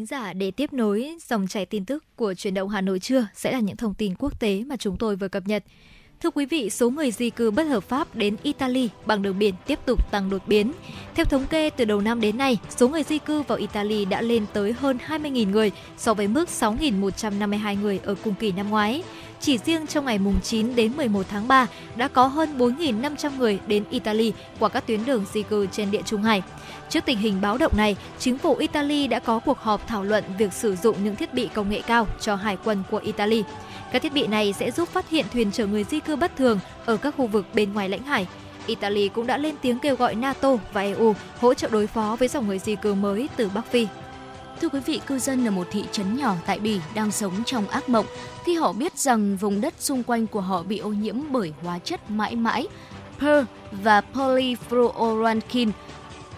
Giả, 0.08 0.32
để 0.32 0.50
tiếp 0.50 0.72
nối 0.72 1.16
dòng 1.28 1.46
chảy 1.46 1.66
tin 1.66 1.84
tức 1.84 2.04
của 2.16 2.34
truyền 2.34 2.54
động 2.54 2.68
Hà 2.68 2.80
Nội 2.80 2.98
trưa 2.98 3.26
sẽ 3.34 3.52
là 3.52 3.60
những 3.60 3.76
thông 3.76 3.94
tin 3.94 4.14
quốc 4.18 4.40
tế 4.40 4.64
mà 4.66 4.76
chúng 4.76 4.96
tôi 4.96 5.16
vừa 5.16 5.28
cập 5.28 5.46
nhật. 5.46 5.64
Thưa 6.22 6.30
quý 6.30 6.46
vị, 6.46 6.70
số 6.70 6.90
người 6.90 7.10
di 7.10 7.30
cư 7.30 7.50
bất 7.50 7.62
hợp 7.62 7.84
pháp 7.84 8.16
đến 8.16 8.36
Italy 8.42 8.88
bằng 9.06 9.22
đường 9.22 9.38
biển 9.38 9.54
tiếp 9.66 9.78
tục 9.86 10.10
tăng 10.10 10.30
đột 10.30 10.42
biến. 10.46 10.72
Theo 11.14 11.24
thống 11.24 11.46
kê 11.46 11.70
từ 11.70 11.84
đầu 11.84 12.00
năm 12.00 12.20
đến 12.20 12.38
nay, 12.38 12.58
số 12.68 12.88
người 12.88 13.02
di 13.02 13.18
cư 13.18 13.42
vào 13.42 13.58
Italy 13.58 14.04
đã 14.04 14.22
lên 14.22 14.46
tới 14.52 14.72
hơn 14.72 14.98
20.000 15.08 15.50
người 15.50 15.72
so 15.96 16.14
với 16.14 16.28
mức 16.28 16.48
6.152 16.48 17.80
người 17.80 18.00
ở 18.04 18.14
cùng 18.24 18.34
kỳ 18.34 18.52
năm 18.52 18.70
ngoái. 18.70 19.02
Chỉ 19.40 19.58
riêng 19.58 19.86
trong 19.86 20.04
ngày 20.04 20.18
mùng 20.18 20.40
9 20.40 20.74
đến 20.74 20.96
11 20.96 21.26
tháng 21.30 21.48
3 21.48 21.66
đã 21.96 22.08
có 22.08 22.26
hơn 22.26 22.58
4.500 22.58 23.38
người 23.38 23.58
đến 23.66 23.84
Italy 23.90 24.32
qua 24.58 24.68
các 24.68 24.86
tuyến 24.86 25.04
đường 25.04 25.24
di 25.32 25.42
cư 25.42 25.66
trên 25.72 25.90
địa 25.90 26.02
Trung 26.02 26.22
Hải. 26.22 26.42
Trước 26.88 27.04
tình 27.04 27.18
hình 27.18 27.40
báo 27.40 27.58
động 27.58 27.76
này, 27.76 27.96
chính 28.18 28.38
phủ 28.38 28.56
Italy 28.56 29.06
đã 29.06 29.18
có 29.18 29.38
cuộc 29.38 29.58
họp 29.58 29.88
thảo 29.88 30.04
luận 30.04 30.24
việc 30.38 30.52
sử 30.52 30.76
dụng 30.76 31.04
những 31.04 31.16
thiết 31.16 31.34
bị 31.34 31.48
công 31.54 31.70
nghệ 31.70 31.80
cao 31.86 32.06
cho 32.20 32.34
hải 32.34 32.56
quân 32.64 32.82
của 32.90 32.98
Italy. 32.98 33.44
Các 33.92 34.02
thiết 34.02 34.12
bị 34.12 34.26
này 34.26 34.52
sẽ 34.52 34.70
giúp 34.70 34.88
phát 34.88 35.10
hiện 35.10 35.26
thuyền 35.32 35.52
chở 35.52 35.66
người 35.66 35.84
di 35.84 36.00
cư 36.00 36.16
bất 36.16 36.36
thường 36.36 36.58
ở 36.86 36.96
các 36.96 37.14
khu 37.16 37.26
vực 37.26 37.46
bên 37.54 37.72
ngoài 37.72 37.88
lãnh 37.88 38.02
hải. 38.02 38.26
Italy 38.66 39.08
cũng 39.08 39.26
đã 39.26 39.36
lên 39.36 39.54
tiếng 39.62 39.78
kêu 39.78 39.96
gọi 39.96 40.14
NATO 40.14 40.56
và 40.72 40.80
EU 40.80 41.14
hỗ 41.40 41.54
trợ 41.54 41.68
đối 41.68 41.86
phó 41.86 42.16
với 42.18 42.28
dòng 42.28 42.46
người 42.46 42.58
di 42.58 42.76
cư 42.76 42.94
mới 42.94 43.28
từ 43.36 43.50
Bắc 43.54 43.70
Phi. 43.70 43.86
Thưa 44.60 44.68
quý 44.68 44.80
vị, 44.80 45.00
cư 45.06 45.18
dân 45.18 45.48
ở 45.48 45.50
một 45.50 45.66
thị 45.70 45.84
trấn 45.92 46.16
nhỏ 46.16 46.34
tại 46.46 46.58
Bỉ 46.58 46.80
đang 46.94 47.10
sống 47.10 47.32
trong 47.46 47.68
ác 47.68 47.88
mộng 47.88 48.06
khi 48.44 48.54
họ 48.54 48.72
biết 48.72 48.98
rằng 48.98 49.36
vùng 49.36 49.60
đất 49.60 49.74
xung 49.78 50.02
quanh 50.02 50.26
của 50.26 50.40
họ 50.40 50.62
bị 50.62 50.78
ô 50.78 50.88
nhiễm 50.88 51.16
bởi 51.30 51.52
hóa 51.62 51.78
chất 51.78 52.10
mãi 52.10 52.36
mãi 52.36 52.66
per 53.18 53.44
và 53.72 54.02
polyfluoroalkyl 54.14 55.70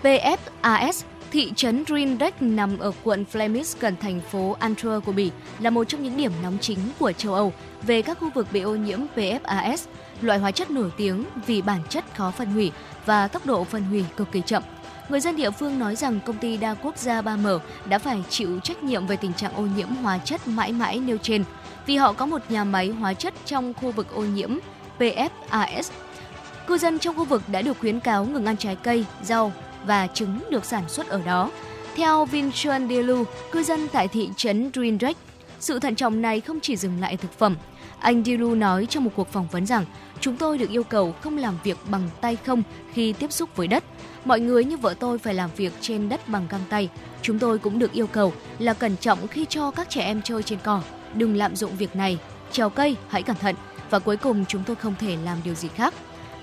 PFAS. 0.03 1.03
Thị 1.31 1.53
trấn 1.57 1.85
Rindek 1.89 2.43
nằm 2.43 2.79
ở 2.79 2.93
quận 3.03 3.25
Flemish 3.33 3.77
gần 3.81 3.97
thành 4.01 4.21
phố 4.21 4.57
Antwerp 4.61 5.01
của 5.01 5.13
Bỉ 5.13 5.31
là 5.59 5.71
một 5.71 5.85
trong 5.85 6.03
những 6.03 6.17
điểm 6.17 6.33
nóng 6.43 6.59
chính 6.61 6.79
của 6.99 7.13
châu 7.13 7.35
Âu 7.35 7.53
về 7.83 8.03
các 8.03 8.19
khu 8.21 8.31
vực 8.35 8.47
bị 8.53 8.61
ô 8.61 8.75
nhiễm 8.75 9.01
PFAS, 9.17 9.87
loại 10.21 10.39
hóa 10.39 10.51
chất 10.51 10.71
nổi 10.71 10.91
tiếng 10.97 11.25
vì 11.47 11.63
bản 11.63 11.81
chất 11.89 12.05
khó 12.17 12.31
phân 12.31 12.49
hủy 12.49 12.73
và 13.07 13.29
tốc 13.29 13.47
độ 13.47 13.65
phân 13.65 13.83
hủy 13.83 14.05
cực 14.17 14.33
kỳ 14.33 14.43
chậm. 14.47 14.63
Người 15.11 15.21
dân 15.21 15.37
địa 15.37 15.51
phương 15.51 15.79
nói 15.79 15.97
rằng 15.97 16.21
công 16.27 16.39
ty 16.39 16.57
đa 16.57 16.75
quốc 16.75 16.99
gia 16.99 17.23
3M 17.23 17.59
đã 17.85 17.99
phải 17.99 18.23
chịu 18.29 18.61
trách 18.61 18.83
nhiệm 18.83 19.07
về 19.07 19.17
tình 19.17 19.33
trạng 19.33 19.55
ô 19.55 19.63
nhiễm 19.63 19.89
hóa 19.89 20.19
chất 20.19 20.49
mãi 20.49 20.73
mãi 20.73 20.99
nêu 20.99 21.17
trên 21.23 21.45
vì 21.87 21.97
họ 21.97 22.13
có 22.13 22.27
một 22.27 22.43
nhà 22.49 22.65
máy 22.65 22.89
hóa 22.89 23.15
chất 23.15 23.35
trong 23.47 23.75
khu 23.75 23.93
vực 23.93 24.15
ô 24.15 24.25
nhiễm 24.25 24.59
PFAS. 24.99 25.91
Cư 26.67 26.79
dân 26.79 26.99
trong 26.99 27.17
khu 27.17 27.25
vực 27.25 27.43
đã 27.53 27.63
được 27.63 27.79
khuyến 27.81 28.01
cáo 28.01 28.25
ngừng 28.25 28.47
ăn 28.47 28.57
trái 28.57 28.77
cây, 28.77 29.05
rau 29.23 29.53
và 29.87 30.07
trứng 30.07 30.41
được 30.51 30.65
sản 30.65 30.85
xuất 30.89 31.09
ở 31.09 31.21
đó. 31.27 31.51
Theo 31.97 32.25
Vincent 32.25 32.89
Delu, 32.91 33.25
cư 33.53 33.63
dân 33.63 33.89
tại 33.93 34.09
thị 34.09 34.29
trấn 34.37 34.71
Drindrek, 34.75 35.17
sự 35.61 35.79
thận 35.79 35.95
trọng 35.95 36.23
này 36.23 36.41
không 36.41 36.61
chỉ 36.61 36.77
dừng 36.77 37.01
lại 37.01 37.17
thực 37.17 37.39
phẩm. 37.39 37.57
Anh 38.01 38.25
Diru 38.25 38.55
nói 38.55 38.87
trong 38.87 39.05
một 39.05 39.11
cuộc 39.17 39.29
phỏng 39.29 39.47
vấn 39.47 39.67
rằng, 39.67 39.85
chúng 40.21 40.37
tôi 40.37 40.59
được 40.59 40.71
yêu 40.71 40.83
cầu 40.83 41.15
không 41.21 41.39
làm 41.39 41.55
việc 41.65 41.79
bằng 41.91 42.11
tay 42.21 42.37
không 42.37 42.63
khi 42.93 43.13
tiếp 43.13 43.33
xúc 43.33 43.57
với 43.57 43.67
đất. 43.67 43.85
Mọi 44.25 44.41
người 44.41 44.65
như 44.65 44.77
vợ 44.77 44.95
tôi 45.01 45.19
phải 45.19 45.35
làm 45.35 45.51
việc 45.57 45.73
trên 45.81 46.09
đất 46.09 46.29
bằng 46.29 46.47
găng 46.51 46.61
tay. 46.71 46.89
Chúng 47.23 47.39
tôi 47.39 47.59
cũng 47.59 47.79
được 47.79 47.93
yêu 47.93 48.07
cầu 48.07 48.33
là 48.59 48.75
cẩn 48.75 48.97
trọng 48.97 49.29
khi 49.29 49.47
cho 49.49 49.71
các 49.71 49.91
trẻ 49.91 50.03
em 50.03 50.23
chơi 50.23 50.43
trên 50.43 50.59
cỏ. 50.65 50.83
Đừng 51.15 51.37
lạm 51.37 51.57
dụng 51.57 51.77
việc 51.77 51.97
này. 51.97 52.19
Trèo 52.53 52.71
cây, 52.71 52.97
hãy 53.09 53.23
cẩn 53.23 53.37
thận. 53.37 53.55
Và 53.91 53.99
cuối 53.99 54.17
cùng 54.17 54.45
chúng 54.49 54.63
tôi 54.67 54.77
không 54.77 54.95
thể 55.01 55.17
làm 55.25 55.39
điều 55.45 55.55
gì 55.55 55.69
khác. 55.69 55.95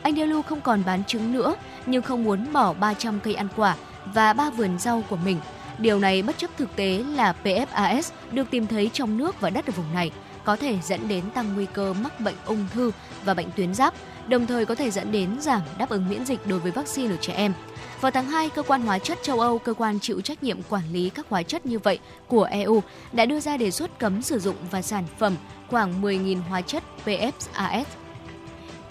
Anh 0.01 0.15
Delu 0.15 0.41
không 0.41 0.61
còn 0.61 0.83
bán 0.85 1.03
trứng 1.03 1.33
nữa, 1.33 1.55
nhưng 1.85 2.01
không 2.01 2.23
muốn 2.23 2.53
bỏ 2.53 2.73
300 2.73 3.19
cây 3.23 3.33
ăn 3.33 3.47
quả 3.55 3.75
và 4.05 4.33
ba 4.33 4.49
vườn 4.49 4.79
rau 4.79 5.03
của 5.09 5.17
mình. 5.25 5.37
Điều 5.77 5.99
này 5.99 6.21
bất 6.21 6.37
chấp 6.37 6.57
thực 6.57 6.75
tế 6.75 7.03
là 7.15 7.33
PFAS 7.43 8.11
được 8.31 8.51
tìm 8.51 8.67
thấy 8.67 8.89
trong 8.93 9.17
nước 9.17 9.41
và 9.41 9.49
đất 9.49 9.65
ở 9.65 9.71
vùng 9.71 9.93
này 9.93 10.11
có 10.47 10.55
thể 10.55 10.77
dẫn 10.83 11.07
đến 11.07 11.23
tăng 11.33 11.53
nguy 11.55 11.65
cơ 11.73 11.93
mắc 11.93 12.19
bệnh 12.19 12.35
ung 12.45 12.65
thư 12.73 12.91
và 13.25 13.33
bệnh 13.33 13.47
tuyến 13.55 13.73
giáp, 13.73 13.93
đồng 14.27 14.47
thời 14.47 14.65
có 14.65 14.75
thể 14.75 14.91
dẫn 14.91 15.11
đến 15.11 15.41
giảm 15.41 15.61
đáp 15.77 15.89
ứng 15.89 16.09
miễn 16.09 16.25
dịch 16.25 16.47
đối 16.47 16.59
với 16.59 16.71
vaccine 16.71 17.13
ở 17.13 17.17
trẻ 17.21 17.33
em. 17.33 17.53
Vào 18.01 18.11
tháng 18.11 18.25
2, 18.25 18.49
cơ 18.49 18.63
quan 18.63 18.81
hóa 18.81 18.99
chất 18.99 19.17
châu 19.23 19.39
Âu, 19.39 19.59
cơ 19.59 19.73
quan 19.73 19.99
chịu 19.99 20.21
trách 20.21 20.43
nhiệm 20.43 20.63
quản 20.69 20.83
lý 20.93 21.09
các 21.09 21.25
hóa 21.29 21.43
chất 21.43 21.65
như 21.65 21.79
vậy 21.79 21.99
của 22.27 22.43
EU, 22.43 22.83
đã 23.11 23.25
đưa 23.25 23.39
ra 23.39 23.57
đề 23.57 23.71
xuất 23.71 23.99
cấm 23.99 24.21
sử 24.21 24.39
dụng 24.39 24.55
và 24.71 24.81
sản 24.81 25.03
phẩm 25.17 25.35
khoảng 25.69 26.01
10.000 26.01 26.41
hóa 26.49 26.61
chất 26.61 26.83
PFAS 27.05 27.85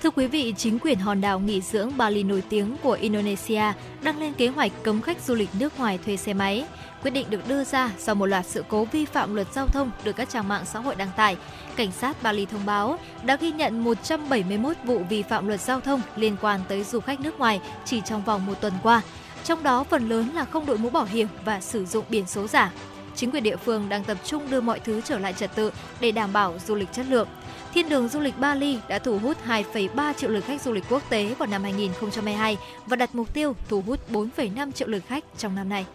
Thưa 0.03 0.11
quý 0.11 0.27
vị, 0.27 0.55
chính 0.57 0.79
quyền 0.79 0.99
hòn 0.99 1.21
đảo 1.21 1.41
nghỉ 1.41 1.61
dưỡng 1.61 1.97
Bali 1.97 2.23
nổi 2.23 2.43
tiếng 2.49 2.77
của 2.83 2.93
Indonesia 2.93 3.63
đang 4.03 4.21
lên 4.21 4.33
kế 4.33 4.49
hoạch 4.49 4.73
cấm 4.83 5.03
khách 5.03 5.21
du 5.21 5.35
lịch 5.35 5.49
nước 5.59 5.79
ngoài 5.79 5.99
thuê 6.05 6.17
xe 6.17 6.35
máy. 6.35 6.65
Quyết 7.07 7.11
định 7.13 7.31
được 7.31 7.49
đưa 7.49 7.65
ra 7.65 7.91
sau 7.99 8.15
một 8.15 8.27
loạt 8.27 8.47
sự 8.47 8.65
cố 8.69 8.85
vi 8.85 9.05
phạm 9.05 9.35
luật 9.35 9.53
giao 9.53 9.67
thông 9.67 9.91
được 10.05 10.17
các 10.17 10.29
trang 10.29 10.49
mạng 10.49 10.65
xã 10.65 10.79
hội 10.79 10.95
đăng 10.95 11.11
tải. 11.17 11.37
Cảnh 11.77 11.93
sát 11.93 12.23
Bali 12.23 12.47
thông 12.47 12.67
báo 12.67 12.99
đã 13.25 13.37
ghi 13.37 13.53
nhận 13.53 13.85
171 13.85 14.77
vụ 14.85 14.99
vi 15.09 15.23
phạm 15.23 15.49
luật 15.49 15.61
giao 15.61 15.81
thông 15.81 16.01
liên 16.17 16.37
quan 16.41 16.61
tới 16.69 16.85
du 16.85 17.01
khách 17.01 17.21
nước 17.21 17.39
ngoài 17.39 17.61
chỉ 17.85 18.01
trong 18.01 18.25
vòng 18.25 18.47
một 18.47 18.61
tuần 18.61 18.73
qua. 18.83 19.03
Trong 19.45 19.63
đó 19.63 19.85
phần 19.85 20.09
lớn 20.09 20.31
là 20.35 20.45
không 20.45 20.67
đội 20.67 20.79
mũ 20.79 20.91
bảo 20.91 21.05
hiểm 21.05 21.29
và 21.45 21.61
sử 21.61 21.85
dụng 21.85 22.05
biển 22.09 22.27
số 22.27 22.47
giả. 22.47 22.73
Chính 23.15 23.31
quyền 23.31 23.43
địa 23.43 23.57
phương 23.57 23.89
đang 23.89 24.05
tập 24.05 24.19
trung 24.25 24.51
đưa 24.51 24.61
mọi 24.61 24.81
thứ 24.81 25.01
trở 25.01 25.19
lại 25.19 25.33
trật 25.33 25.55
tự 25.55 25.71
để 26.01 26.13
đảm 26.13 26.33
bảo 26.33 26.55
du 26.67 26.75
lịch 26.75 26.93
chất 26.93 27.07
lượng. 27.09 27.29
Thiên 27.75 27.89
đường 27.89 28.09
du 28.09 28.21
lịch 28.21 28.39
Bali 28.39 28.79
đã 28.89 28.99
thu 28.99 29.19
hút 29.19 29.37
2,3 29.47 30.13
triệu 30.13 30.31
lượt 30.31 30.45
khách 30.45 30.63
du 30.63 30.73
lịch 30.73 30.85
quốc 30.91 31.03
tế 31.11 31.35
vào 31.39 31.49
năm 31.49 31.63
2022 31.63 32.57
và 32.87 32.97
đặt 32.97 33.15
mục 33.15 33.35
tiêu 33.35 33.57
thu 33.69 33.83
hút 33.87 34.01
4,5 34.11 34.73
triệu 34.73 34.89
lượt 34.89 35.03
khách 35.09 35.25
trong 35.39 35.55
năm 35.55 35.69
nay. 35.69 35.87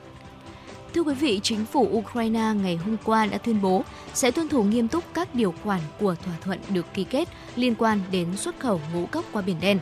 Thưa 0.94 1.02
quý 1.02 1.14
vị, 1.14 1.40
chính 1.44 1.66
phủ 1.66 1.90
Ukraine 1.92 2.54
ngày 2.62 2.76
hôm 2.76 2.98
qua 3.04 3.26
đã 3.26 3.38
tuyên 3.38 3.62
bố 3.62 3.84
sẽ 4.14 4.32
tuân 4.32 4.50
thủ 4.50 4.64
nghiêm 4.64 4.88
túc 4.88 5.04
các 5.14 5.36
điều 5.36 5.54
khoản 5.64 5.80
của 6.00 6.16
thỏa 6.26 6.34
thuận 6.42 6.60
được 6.70 6.86
ký 6.94 7.04
kết 7.04 7.30
liên 7.56 7.76
quan 7.76 8.00
đến 8.12 8.38
xuất 8.38 8.60
khẩu 8.60 8.82
ngũ 8.94 9.06
cốc 9.06 9.26
qua 9.32 9.42
Biển 9.42 9.58
Đen. 9.62 9.80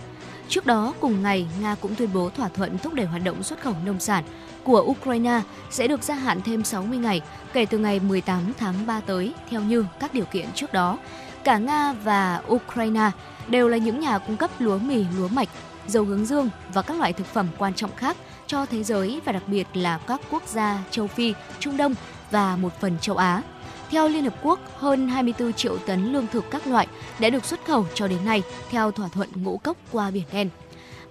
Trước 0.50 0.66
đó, 0.66 0.94
cùng 1.00 1.24
ngày, 1.24 1.48
Nga 1.62 1.76
cũng 1.76 1.96
tuyên 1.96 2.10
bố 2.14 2.30
thỏa 2.30 2.50
thuận 2.50 2.78
thúc 2.78 2.94
đẩy 2.94 3.06
hoạt 3.06 3.24
động 3.24 3.44
xuất 3.44 3.62
khẩu 3.62 3.74
nông 3.86 4.00
sản 4.00 4.24
của 4.64 4.82
Ukraine 4.88 5.42
sẽ 5.70 5.88
được 5.88 6.04
gia 6.04 6.16
hạn 6.16 6.42
thêm 6.46 6.64
60 6.64 6.98
ngày 6.98 7.22
kể 7.54 7.66
từ 7.66 7.78
ngày 7.78 8.00
18 8.00 8.54
tháng 8.60 8.86
3 8.86 9.00
tới, 9.00 9.34
theo 9.50 9.62
như 9.62 9.86
các 10.00 10.14
điều 10.14 10.26
kiện 10.26 10.46
trước 10.56 10.74
đó. 10.74 10.98
Cả 11.44 11.58
Nga 11.58 11.94
và 11.94 12.42
Ukraine 12.48 13.12
đều 13.48 13.68
là 13.68 13.78
những 13.78 14.00
nhà 14.00 14.18
cung 14.18 14.38
cấp 14.38 14.52
lúa 14.60 14.78
mì, 14.78 15.06
lúa 15.18 15.28
mạch, 15.28 15.50
dầu 15.88 16.04
hướng 16.04 16.26
dương 16.26 16.50
và 16.74 16.82
các 16.82 17.00
loại 17.00 17.14
thực 17.14 17.28
phẩm 17.28 17.48
quan 17.58 17.74
trọng 17.74 17.96
khác 17.96 18.18
cho 18.50 18.66
thế 18.66 18.84
giới 18.84 19.22
và 19.26 19.32
đặc 19.32 19.44
biệt 19.48 19.68
là 19.74 19.98
các 19.98 20.22
quốc 20.32 20.44
gia 20.48 20.84
châu 20.92 21.08
Phi, 21.08 21.34
Trung 21.60 21.78
Đông 21.78 21.96
và 22.32 22.56
một 22.56 22.80
phần 22.82 22.98
châu 23.02 23.18
Á. 23.18 23.44
Theo 23.90 24.08
Liên 24.08 24.24
Hợp 24.24 24.36
Quốc, 24.42 24.60
hơn 24.76 25.08
24 25.08 25.54
triệu 25.54 25.78
tấn 25.78 26.14
lương 26.14 26.28
thực 26.28 26.46
các 26.52 26.68
loại 26.68 26.88
đã 27.20 27.30
được 27.30 27.46
xuất 27.46 27.66
khẩu 27.66 27.86
cho 27.94 28.08
đến 28.08 28.26
nay 28.26 28.42
theo 28.70 28.92
thỏa 28.92 29.08
thuận 29.08 29.30
ngũ 29.36 29.58
cốc 29.58 29.78
qua 29.92 30.12
Biển 30.12 30.24
Đen. 30.34 30.50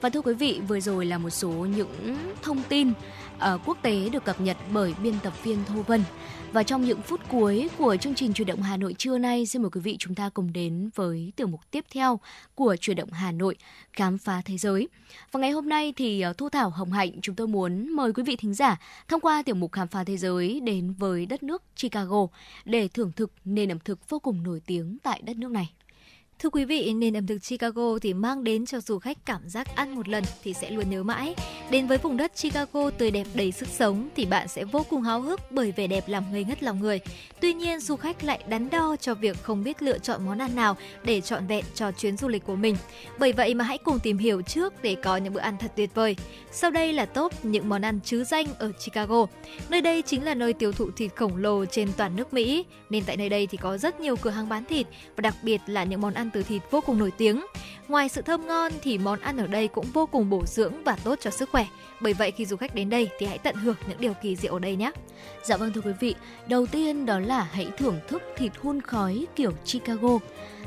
Và 0.00 0.10
thưa 0.10 0.20
quý 0.20 0.34
vị, 0.34 0.60
vừa 0.68 0.80
rồi 0.80 1.06
là 1.06 1.18
một 1.18 1.30
số 1.30 1.50
những 1.50 2.16
thông 2.42 2.62
tin 2.68 2.90
uh, 3.36 3.60
quốc 3.66 3.78
tế 3.82 4.08
được 4.08 4.24
cập 4.24 4.40
nhật 4.40 4.56
bởi 4.72 4.94
biên 5.02 5.14
tập 5.22 5.32
viên 5.42 5.58
Thu 5.68 5.82
Vân. 5.82 6.02
Và 6.52 6.62
trong 6.62 6.84
những 6.84 7.02
phút 7.02 7.20
cuối 7.28 7.68
của 7.78 7.96
chương 7.96 8.14
trình 8.14 8.32
chuyển 8.32 8.46
động 8.46 8.62
Hà 8.62 8.76
Nội 8.76 8.94
trưa 8.98 9.18
nay, 9.18 9.46
xin 9.46 9.62
mời 9.62 9.70
quý 9.70 9.80
vị 9.80 9.96
chúng 9.98 10.14
ta 10.14 10.28
cùng 10.34 10.52
đến 10.52 10.90
với 10.94 11.32
tiểu 11.36 11.46
mục 11.46 11.60
tiếp 11.70 11.84
theo 11.90 12.20
của 12.54 12.76
chuyển 12.80 12.96
động 12.96 13.10
Hà 13.12 13.32
Nội, 13.32 13.56
khám 13.92 14.18
phá 14.18 14.42
thế 14.44 14.58
giới. 14.58 14.88
Và 15.32 15.40
ngày 15.40 15.50
hôm 15.50 15.68
nay 15.68 15.92
thì 15.96 16.20
ờ, 16.20 16.32
Thu 16.32 16.48
Thảo 16.48 16.70
Hồng 16.70 16.92
Hạnh 16.92 17.10
chúng 17.22 17.34
tôi 17.34 17.46
muốn 17.46 17.88
mời 17.88 18.12
quý 18.12 18.22
vị 18.22 18.36
thính 18.36 18.54
giả 18.54 18.80
thông 19.08 19.20
qua 19.20 19.42
tiểu 19.42 19.54
mục 19.54 19.72
khám 19.72 19.88
phá 19.88 20.04
thế 20.04 20.16
giới 20.16 20.60
đến 20.60 20.94
với 20.98 21.26
đất 21.26 21.42
nước 21.42 21.62
Chicago 21.76 22.26
để 22.64 22.88
thưởng 22.88 23.12
thức 23.12 23.32
nền 23.44 23.72
ẩm 23.72 23.78
thực 23.84 24.08
vô 24.08 24.18
cùng 24.18 24.42
nổi 24.42 24.60
tiếng 24.66 24.98
tại 25.02 25.22
đất 25.24 25.36
nước 25.36 25.50
này. 25.50 25.72
Thưa 26.38 26.50
quý 26.50 26.64
vị, 26.64 26.92
nền 26.92 27.16
ẩm 27.16 27.26
thực 27.26 27.38
Chicago 27.42 27.98
thì 28.02 28.14
mang 28.14 28.44
đến 28.44 28.66
cho 28.66 28.80
du 28.80 28.98
khách 28.98 29.26
cảm 29.26 29.48
giác 29.48 29.76
ăn 29.76 29.94
một 29.94 30.08
lần 30.08 30.24
thì 30.42 30.54
sẽ 30.54 30.70
luôn 30.70 30.90
nhớ 30.90 31.02
mãi. 31.02 31.34
Đến 31.70 31.86
với 31.86 31.98
vùng 31.98 32.16
đất 32.16 32.32
Chicago 32.42 32.90
tươi 32.90 33.10
đẹp 33.10 33.26
đầy 33.34 33.52
sức 33.52 33.68
sống 33.68 34.08
thì 34.16 34.26
bạn 34.26 34.48
sẽ 34.48 34.64
vô 34.64 34.86
cùng 34.90 35.02
háo 35.02 35.20
hức 35.20 35.40
bởi 35.50 35.72
vẻ 35.72 35.86
đẹp 35.86 36.08
làm 36.08 36.24
ngây 36.32 36.44
ngất 36.44 36.62
lòng 36.62 36.80
người. 36.80 37.00
Tuy 37.40 37.52
nhiên, 37.52 37.80
du 37.80 37.96
khách 37.96 38.24
lại 38.24 38.44
đắn 38.48 38.70
đo 38.70 38.96
cho 39.00 39.14
việc 39.14 39.42
không 39.42 39.64
biết 39.64 39.82
lựa 39.82 39.98
chọn 39.98 40.26
món 40.26 40.38
ăn 40.38 40.54
nào 40.54 40.76
để 41.04 41.20
trọn 41.20 41.46
vẹn 41.46 41.64
cho 41.74 41.92
chuyến 41.92 42.16
du 42.16 42.28
lịch 42.28 42.44
của 42.46 42.56
mình. 42.56 42.76
Bởi 43.18 43.32
vậy 43.32 43.54
mà 43.54 43.64
hãy 43.64 43.78
cùng 43.78 43.98
tìm 43.98 44.18
hiểu 44.18 44.42
trước 44.42 44.82
để 44.82 44.96
có 45.02 45.16
những 45.16 45.32
bữa 45.32 45.40
ăn 45.40 45.56
thật 45.60 45.72
tuyệt 45.76 45.94
vời. 45.94 46.16
Sau 46.52 46.70
đây 46.70 46.92
là 46.92 47.06
top 47.06 47.44
những 47.44 47.68
món 47.68 47.82
ăn 47.82 48.00
chứ 48.04 48.24
danh 48.24 48.46
ở 48.58 48.72
Chicago. 48.84 49.26
Nơi 49.68 49.80
đây 49.80 50.02
chính 50.02 50.24
là 50.24 50.34
nơi 50.34 50.52
tiêu 50.52 50.72
thụ 50.72 50.90
thịt 50.90 51.16
khổng 51.16 51.36
lồ 51.36 51.64
trên 51.64 51.88
toàn 51.96 52.16
nước 52.16 52.34
Mỹ, 52.34 52.64
nên 52.90 53.04
tại 53.04 53.16
nơi 53.16 53.28
đây 53.28 53.46
thì 53.46 53.58
có 53.58 53.78
rất 53.78 54.00
nhiều 54.00 54.16
cửa 54.16 54.30
hàng 54.30 54.48
bán 54.48 54.64
thịt 54.64 54.86
và 55.16 55.20
đặc 55.20 55.34
biệt 55.42 55.60
là 55.66 55.84
những 55.84 56.00
món 56.00 56.14
ăn 56.14 56.27
ăn 56.28 56.32
từ 56.32 56.42
thịt 56.42 56.62
vô 56.70 56.80
cùng 56.80 56.98
nổi 56.98 57.12
tiếng. 57.16 57.44
Ngoài 57.88 58.08
sự 58.08 58.22
thơm 58.22 58.46
ngon 58.46 58.72
thì 58.82 58.98
món 58.98 59.20
ăn 59.20 59.36
ở 59.36 59.46
đây 59.46 59.68
cũng 59.68 59.86
vô 59.92 60.06
cùng 60.06 60.30
bổ 60.30 60.46
dưỡng 60.46 60.84
và 60.84 60.96
tốt 61.04 61.18
cho 61.20 61.30
sức 61.30 61.50
khỏe. 61.50 61.66
Bởi 62.00 62.12
vậy 62.12 62.30
khi 62.30 62.46
du 62.46 62.56
khách 62.56 62.74
đến 62.74 62.90
đây 62.90 63.08
thì 63.18 63.26
hãy 63.26 63.38
tận 63.38 63.54
hưởng 63.54 63.76
những 63.88 64.00
điều 64.00 64.14
kỳ 64.22 64.36
diệu 64.36 64.52
ở 64.52 64.58
đây 64.58 64.76
nhé. 64.76 64.90
Dạ 65.42 65.56
vâng 65.56 65.72
thưa 65.72 65.80
quý 65.80 65.92
vị, 66.00 66.14
đầu 66.48 66.66
tiên 66.66 67.06
đó 67.06 67.18
là 67.18 67.48
hãy 67.52 67.68
thưởng 67.78 68.00
thức 68.08 68.22
thịt 68.36 68.52
hun 68.62 68.80
khói 68.80 69.26
kiểu 69.36 69.52
Chicago. 69.64 70.18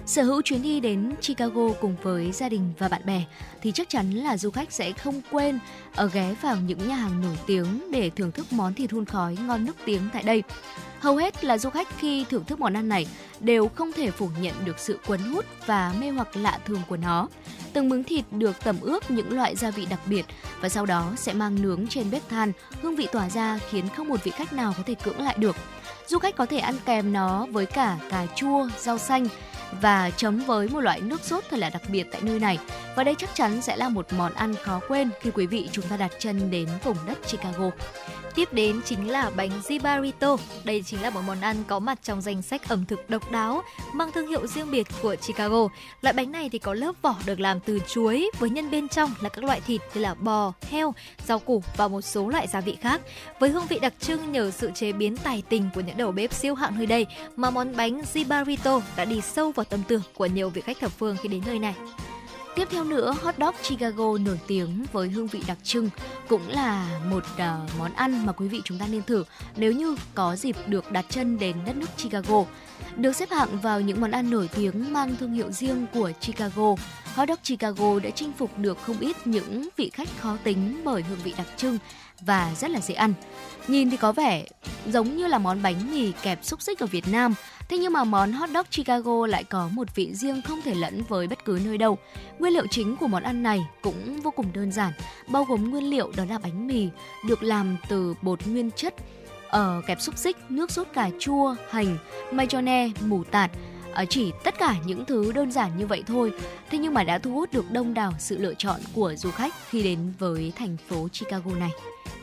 Sở 0.06 0.24
hữu 0.24 0.42
chuyến 0.42 0.62
đi 0.62 0.80
đến 0.80 1.16
Chicago 1.22 1.70
cùng 1.82 1.96
với 2.04 2.32
gia 2.32 2.50
đình 2.50 2.74
và 2.80 2.88
bạn 2.88 3.02
bè 3.06 3.24
thì 3.62 3.72
chắc 3.72 3.90
chắn 3.90 4.12
là 4.12 4.38
du 4.38 4.52
khách 4.52 4.72
sẽ 4.72 4.92
không 4.92 5.22
quên 5.32 5.60
ở 5.96 6.10
ghé 6.14 6.36
vào 6.42 6.56
những 6.56 6.88
nhà 6.88 6.96
hàng 6.96 7.22
nổi 7.22 7.38
tiếng 7.48 7.92
để 7.92 8.10
thưởng 8.10 8.32
thức 8.32 8.54
món 8.54 8.74
thịt 8.74 8.92
hun 8.92 9.06
khói 9.06 9.38
ngon 9.48 9.66
nước 9.66 9.76
tiếng 9.86 10.02
tại 10.14 10.24
đây. 10.24 10.44
Hầu 11.00 11.16
hết 11.16 11.44
là 11.44 11.58
du 11.58 11.70
khách 11.70 11.88
khi 12.00 12.26
thưởng 12.30 12.46
thức 12.46 12.60
món 12.60 12.74
ăn 12.74 12.90
này 12.90 13.08
đều 13.40 13.68
không 13.68 13.92
thể 13.94 14.12
phủ 14.12 14.30
nhận 14.42 14.56
được 14.66 14.80
sự 14.80 15.00
cuốn 15.08 15.20
hút 15.20 15.46
và 15.66 15.94
mê 16.00 16.10
hoặc 16.10 16.38
lạ 16.38 16.60
thường 16.66 16.82
của 16.88 16.98
nó. 16.98 17.28
Từng 17.74 17.90
miếng 17.90 18.04
thịt 18.04 18.26
được 18.32 18.64
tẩm 18.64 18.76
ướp 18.82 19.12
những 19.12 19.36
loại 19.36 19.56
gia 19.56 19.72
vị 19.72 19.86
đặc 19.90 20.00
biệt 20.06 20.26
và 20.62 20.70
sau 20.70 20.86
đó 20.86 21.14
sẽ 21.18 21.34
mang 21.34 21.62
nướng 21.62 21.88
trên 21.88 22.12
bếp 22.12 22.30
than, 22.30 22.52
hương 22.82 22.96
vị 22.96 23.08
tỏa 23.12 23.30
ra 23.30 23.60
khiến 23.70 23.86
không 23.96 24.08
một 24.08 24.24
vị 24.24 24.32
khách 24.32 24.54
nào 24.54 24.74
có 24.78 24.84
thể 24.86 24.96
cưỡng 24.96 25.20
lại 25.20 25.36
được. 25.38 25.56
Du 26.08 26.20
khách 26.20 26.36
có 26.36 26.46
thể 26.46 26.58
ăn 26.58 26.76
kèm 26.86 27.14
nó 27.14 27.46
với 27.52 27.66
cả 27.66 27.98
cà 28.10 28.28
chua, 28.36 28.70
rau 28.80 28.98
xanh 28.98 29.28
và 29.82 30.10
chấm 30.10 30.40
với 30.40 30.68
một 30.68 30.80
loại 30.80 31.02
nước 31.02 31.22
sốt 31.24 31.44
thật 31.50 31.60
là 31.60 31.70
đặc 31.70 31.82
biệt 31.88 32.08
tại 32.12 32.22
nơi 32.24 32.40
này. 32.40 32.60
Và 32.96 33.04
đây 33.04 33.16
chắc 33.18 33.30
chắn 33.34 33.62
sẽ 33.62 33.76
là 33.76 33.90
một 33.90 34.06
món 34.18 34.34
ăn 34.34 34.56
khó 34.64 34.80
quên 34.88 35.10
khi 35.22 35.32
quý 35.32 35.48
vị 35.48 35.70
chúng 35.72 35.86
ta 35.88 35.98
đặt 35.98 36.12
chân 36.20 36.52
đến 36.52 36.68
vùng 36.84 36.98
đất 37.08 37.18
Chicago. 37.28 37.70
Tiếp 38.36 38.54
đến 38.54 38.82
chính 38.86 39.10
là 39.10 39.30
bánh 39.36 39.52
zibarito 39.68 40.38
Đây 40.64 40.84
chính 40.86 41.02
là 41.02 41.10
một 41.10 41.22
món 41.28 41.42
ăn 41.42 41.64
có 41.68 41.80
mặt 41.80 42.00
trong 42.04 42.22
danh 42.22 42.42
sách 42.42 42.70
ẩm 42.70 42.86
thực 42.86 43.10
độc 43.10 43.32
đáo, 43.32 43.64
mang 43.94 44.12
thương 44.12 44.28
hiệu 44.28 44.48
riêng 44.48 44.72
biệt 44.72 44.88
của 45.02 45.16
Chicago. 45.16 45.68
Loại 46.02 46.14
bánh 46.14 46.32
này 46.32 46.50
thì 46.50 46.60
có 46.60 46.74
lớp 46.74 46.96
vỏ 47.02 47.16
được 47.26 47.40
làm 47.40 47.60
từ 47.60 47.80
chuối 47.88 48.32
với 48.40 48.50
nhân 48.50 48.72
bên 48.72 48.88
trong 48.88 49.14
là 49.22 49.30
các 49.30 49.44
loại 49.44 49.62
thịt 49.62 49.82
như 49.94 50.02
là 50.02 50.14
bò, 50.14 50.54
heo, 50.70 50.94
rau 51.28 51.40
củ 51.40 51.64
và 51.78 51.88
một 51.88 52.02
số 52.02 52.30
loại 52.30 52.48
gia 52.48 52.62
vị 52.62 52.78
khác. 52.82 53.02
Với 53.40 53.50
hương 53.50 53.68
vị 53.68 53.80
đặc 53.80 53.94
trưng 54.00 54.32
nhờ 54.32 54.52
sự 54.52 54.72
chế 54.76 54.92
biến 54.92 55.18
tài 55.18 55.44
tình 55.50 55.70
của 55.76 55.82
những 55.82 55.98
đầu 55.98 56.12
bếp 56.12 56.34
siêu 56.34 56.56
hạng 56.56 56.78
nơi 56.78 56.86
đây 56.86 57.06
mà 57.36 57.50
món 57.50 57.76
bánh 57.76 58.02
zibarito 58.14 58.82
đã 58.96 59.06
đi 59.06 59.22
sâu 59.22 59.52
vào 59.52 59.64
tâm 59.64 59.80
tưởng 59.88 60.02
của 60.16 60.26
nhiều 60.26 60.50
vị 60.50 60.62
khách 60.62 60.80
thập 60.80 60.92
phương 60.92 61.18
khi 61.22 61.30
đến 61.30 61.42
nơi 61.46 61.60
này. 61.60 61.76
Tiếp 62.56 62.68
theo 62.72 62.84
nữa, 62.84 63.14
hot 63.22 63.36
dog 63.40 63.56
Chicago 63.64 64.18
nổi 64.18 64.40
tiếng 64.48 64.86
với 64.92 65.10
hương 65.10 65.28
vị 65.28 65.44
đặc 65.48 65.58
trưng 65.64 65.90
cũng 66.28 66.50
là 66.50 67.00
một 67.10 67.24
uh, 67.34 67.80
món 67.80 67.94
ăn 67.94 68.26
mà 68.26 68.32
quý 68.32 68.48
vị 68.48 68.62
chúng 68.64 68.80
ta 68.80 68.88
nên 68.88 69.04
thử 69.04 69.24
nếu 69.56 69.72
như 69.72 69.96
có 70.16 70.36
dịp 70.36 70.56
được 70.68 70.92
đặt 70.92 71.06
chân 71.10 71.40
đến 71.40 71.56
đất 71.66 71.76
nước 71.76 71.88
Chicago. 71.98 72.46
Được 72.96 73.16
xếp 73.16 73.30
hạng 73.30 73.60
vào 73.60 73.82
những 73.82 74.02
món 74.02 74.12
ăn 74.12 74.30
nổi 74.30 74.50
tiếng 74.56 74.94
mang 74.94 75.16
thương 75.20 75.34
hiệu 75.34 75.52
riêng 75.52 75.86
của 75.94 76.12
Chicago, 76.22 76.76
hot 77.16 77.30
dog 77.30 77.38
Chicago 77.44 78.00
đã 78.00 78.10
chinh 78.10 78.32
phục 78.38 78.58
được 78.58 78.78
không 78.82 79.00
ít 79.00 79.28
những 79.28 79.70
vị 79.78 79.90
khách 79.94 80.10
khó 80.20 80.38
tính 80.44 80.82
bởi 80.84 81.04
hương 81.04 81.20
vị 81.24 81.34
đặc 81.38 81.48
trưng 81.58 81.78
và 82.22 82.54
rất 82.60 82.72
là 82.72 82.80
dễ 82.80 82.94
ăn. 82.94 83.14
Nhìn 83.72 83.90
thì 83.90 83.98
có 83.98 84.12
vẻ 84.12 84.46
giống 84.88 85.18
như 85.18 85.28
là 85.28 85.38
món 85.38 85.62
bánh 85.62 85.92
mì 85.92 86.12
kẹp 86.22 86.40
xúc 86.46 86.62
xích 86.62 86.80
ở 86.80 86.86
Việt 86.86 87.08
Nam, 87.08 87.34
Thế 87.70 87.78
nhưng 87.78 87.94
mà 87.94 88.04
món 88.04 88.32
hot 88.32 88.50
dog 88.50 88.66
Chicago 88.72 89.28
lại 89.28 89.44
có 89.44 89.70
một 89.74 89.96
vị 89.96 90.14
riêng 90.14 90.42
không 90.42 90.62
thể 90.62 90.76
lẫn 90.76 91.02
với 91.08 91.28
bất 91.28 91.46
cứ 91.46 91.60
nơi 91.66 91.78
đâu. 91.78 91.98
Nguyên 92.40 92.54
liệu 92.54 92.68
chính 92.68 92.98
của 92.98 93.08
món 93.08 93.24
ăn 93.24 93.44
này 93.44 93.60
cũng 93.82 94.22
vô 94.22 94.32
cùng 94.32 94.54
đơn 94.54 94.72
giản, 94.72 94.92
bao 95.28 95.44
gồm 95.44 95.70
nguyên 95.70 95.90
liệu 95.90 96.12
đó 96.16 96.24
là 96.30 96.38
bánh 96.38 96.68
mì 96.68 96.90
được 97.28 97.44
làm 97.44 97.78
từ 97.90 98.16
bột 98.22 98.48
nguyên 98.48 98.72
chất 98.72 98.94
ở 99.50 99.82
kẹp 99.88 100.02
xúc 100.02 100.18
xích, 100.18 100.38
nước 100.50 100.72
sốt 100.72 100.88
cà 100.94 101.10
chua, 101.20 101.56
hành, 101.70 101.98
mayonnaise, 102.32 103.02
mù 103.06 103.24
tạt, 103.24 103.52
ờ, 103.94 104.06
chỉ 104.10 104.32
tất 104.44 104.60
cả 104.60 104.76
những 104.86 105.06
thứ 105.06 105.32
đơn 105.32 105.52
giản 105.52 105.78
như 105.78 105.88
vậy 105.88 106.04
thôi. 106.08 106.32
Thế 106.70 106.78
nhưng 106.78 106.94
mà 106.94 107.04
đã 107.04 107.18
thu 107.18 107.32
hút 107.32 107.54
được 107.54 107.72
đông 107.72 107.94
đảo 107.94 108.14
sự 108.20 108.38
lựa 108.38 108.54
chọn 108.54 108.80
của 108.94 109.16
du 109.16 109.32
khách 109.32 109.54
khi 109.70 109.84
đến 109.84 110.14
với 110.20 110.54
thành 110.56 110.78
phố 110.90 111.08
Chicago 111.08 111.52
này. 111.56 111.72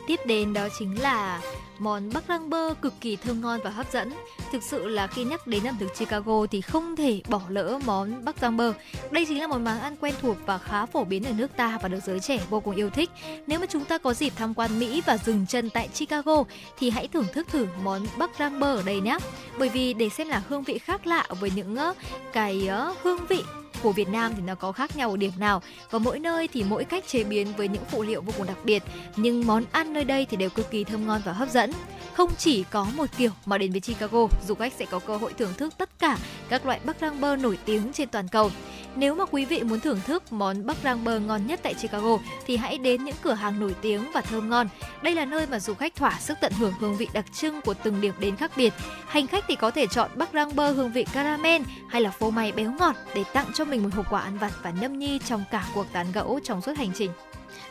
Tiếp 0.08 0.20
đến 0.26 0.52
đó 0.52 0.68
chính 0.78 1.00
là 1.00 1.40
món 1.78 2.10
bắc 2.14 2.24
rang 2.28 2.50
bơ 2.50 2.74
cực 2.74 2.94
kỳ 3.00 3.16
thơm 3.16 3.40
ngon 3.40 3.60
và 3.64 3.70
hấp 3.70 3.92
dẫn. 3.92 4.12
Thực 4.52 4.62
sự 4.62 4.88
là 4.88 5.06
khi 5.06 5.24
nhắc 5.24 5.46
đến 5.46 5.64
ẩm 5.64 5.76
thực 5.80 5.94
Chicago 5.98 6.46
thì 6.50 6.60
không 6.60 6.96
thể 6.96 7.20
bỏ 7.28 7.40
lỡ 7.48 7.78
món 7.84 8.24
bắc 8.24 8.38
rang 8.40 8.56
bơ. 8.56 8.72
Đây 9.10 9.26
chính 9.28 9.40
là 9.40 9.46
một 9.46 9.58
món 9.58 9.80
ăn 9.80 9.96
quen 10.00 10.14
thuộc 10.22 10.36
và 10.46 10.58
khá 10.58 10.86
phổ 10.86 11.04
biến 11.04 11.24
ở 11.24 11.32
nước 11.36 11.56
ta 11.56 11.78
và 11.82 11.88
được 11.88 11.98
giới 12.06 12.20
trẻ 12.20 12.40
vô 12.50 12.60
cùng 12.60 12.76
yêu 12.76 12.90
thích. 12.90 13.10
Nếu 13.46 13.58
mà 13.58 13.66
chúng 13.66 13.84
ta 13.84 13.98
có 13.98 14.14
dịp 14.14 14.32
tham 14.36 14.54
quan 14.54 14.78
Mỹ 14.78 15.02
và 15.06 15.18
dừng 15.18 15.46
chân 15.46 15.70
tại 15.70 15.88
Chicago 15.88 16.44
thì 16.78 16.90
hãy 16.90 17.08
thưởng 17.08 17.26
thức 17.32 17.46
thử 17.48 17.66
món 17.82 18.06
bắc 18.18 18.30
rang 18.38 18.60
bơ 18.60 18.76
ở 18.76 18.82
đây 18.82 19.00
nhé. 19.00 19.18
Bởi 19.58 19.68
vì 19.68 19.94
để 19.94 20.08
xem 20.08 20.28
là 20.28 20.42
hương 20.48 20.62
vị 20.62 20.78
khác 20.78 21.06
lạ 21.06 21.26
với 21.40 21.50
những 21.56 21.76
ờ, 21.76 21.94
cái 22.32 22.66
ờ, 22.68 22.94
hương 23.02 23.26
vị 23.28 23.44
của 23.82 23.92
Việt 23.92 24.08
Nam 24.08 24.32
thì 24.36 24.42
nó 24.42 24.54
có 24.54 24.72
khác 24.72 24.96
nhau 24.96 25.10
ở 25.10 25.16
điểm 25.16 25.32
nào. 25.38 25.62
Và 25.90 25.98
mỗi 25.98 26.18
nơi 26.18 26.48
thì 26.48 26.64
mỗi 26.64 26.84
cách 26.84 27.04
chế 27.06 27.24
biến 27.24 27.46
với 27.56 27.68
những 27.68 27.84
phụ 27.90 28.02
liệu 28.02 28.22
vô 28.22 28.32
cùng 28.36 28.46
đặc 28.46 28.58
biệt. 28.64 28.82
Nhưng 29.16 29.46
món 29.46 29.64
ăn 29.72 29.92
nơi 29.92 30.04
đây 30.04 30.26
thì 30.30 30.36
đều 30.36 30.50
cực 30.50 30.70
kỳ 30.70 30.84
thơm 30.84 31.06
ngon 31.06 31.20
và 31.24 31.32
hấp 31.32 31.50
dẫn. 31.50 31.72
Không 32.14 32.30
chỉ 32.38 32.64
có 32.70 32.86
một 32.96 33.06
kiểu 33.18 33.30
mà 33.46 33.58
đến 33.58 33.72
với 33.72 33.80
Chicago, 33.80 34.28
du 34.48 34.54
khách 34.54 34.72
sẽ 34.78 34.86
có 34.90 34.98
cơ 34.98 35.16
hội 35.16 35.32
thưởng 35.38 35.54
thức 35.56 35.74
tất 35.78 35.90
cả 35.98 36.18
các 36.48 36.66
loại 36.66 36.80
bắc 36.84 36.96
rang 37.00 37.20
bơ 37.20 37.36
nổi 37.36 37.58
tiếng 37.64 37.92
trên 37.92 38.08
toàn 38.08 38.28
cầu. 38.28 38.50
Nếu 38.96 39.14
mà 39.14 39.24
quý 39.24 39.44
vị 39.44 39.62
muốn 39.62 39.80
thưởng 39.80 40.00
thức 40.06 40.32
món 40.32 40.66
bắc 40.66 40.76
rang 40.84 41.04
bơ 41.04 41.18
ngon 41.18 41.46
nhất 41.46 41.60
tại 41.62 41.74
Chicago, 41.74 42.18
thì 42.46 42.56
hãy 42.56 42.78
đến 42.78 43.04
những 43.04 43.14
cửa 43.22 43.32
hàng 43.32 43.60
nổi 43.60 43.74
tiếng 43.80 44.04
và 44.12 44.20
thơm 44.20 44.50
ngon. 44.50 44.68
Đây 45.02 45.14
là 45.14 45.24
nơi 45.24 45.46
mà 45.46 45.60
du 45.60 45.74
khách 45.74 45.96
thỏa 45.96 46.18
sức 46.20 46.38
tận 46.40 46.52
hưởng 46.52 46.72
hương 46.80 46.96
vị 46.96 47.08
đặc 47.12 47.24
trưng 47.32 47.60
của 47.60 47.74
từng 47.74 48.00
điểm 48.00 48.14
đến 48.20 48.36
khác 48.36 48.52
biệt. 48.56 48.72
Hành 49.06 49.26
khách 49.26 49.44
thì 49.48 49.56
có 49.56 49.70
thể 49.70 49.86
chọn 49.86 50.10
bắc 50.14 50.28
rang 50.34 50.56
bơ 50.56 50.70
hương 50.70 50.92
vị 50.92 51.04
caramel 51.12 51.62
hay 51.88 52.02
là 52.02 52.10
phô 52.10 52.30
mai 52.30 52.52
béo 52.52 52.72
ngọt 52.72 52.94
để 53.14 53.24
tặng 53.32 53.46
cho 53.54 53.64
mình 53.64 53.82
một 53.82 53.90
hộp 53.92 54.12
quà 54.12 54.20
ăn 54.20 54.38
vặt 54.38 54.52
và 54.62 54.70
nhâm 54.70 54.98
nhi 54.98 55.20
trong 55.28 55.44
cả 55.50 55.64
cuộc 55.74 55.86
tán 55.92 56.06
gẫu 56.12 56.40
trong 56.44 56.60
suốt 56.60 56.76
hành 56.76 56.90
trình. 56.94 57.10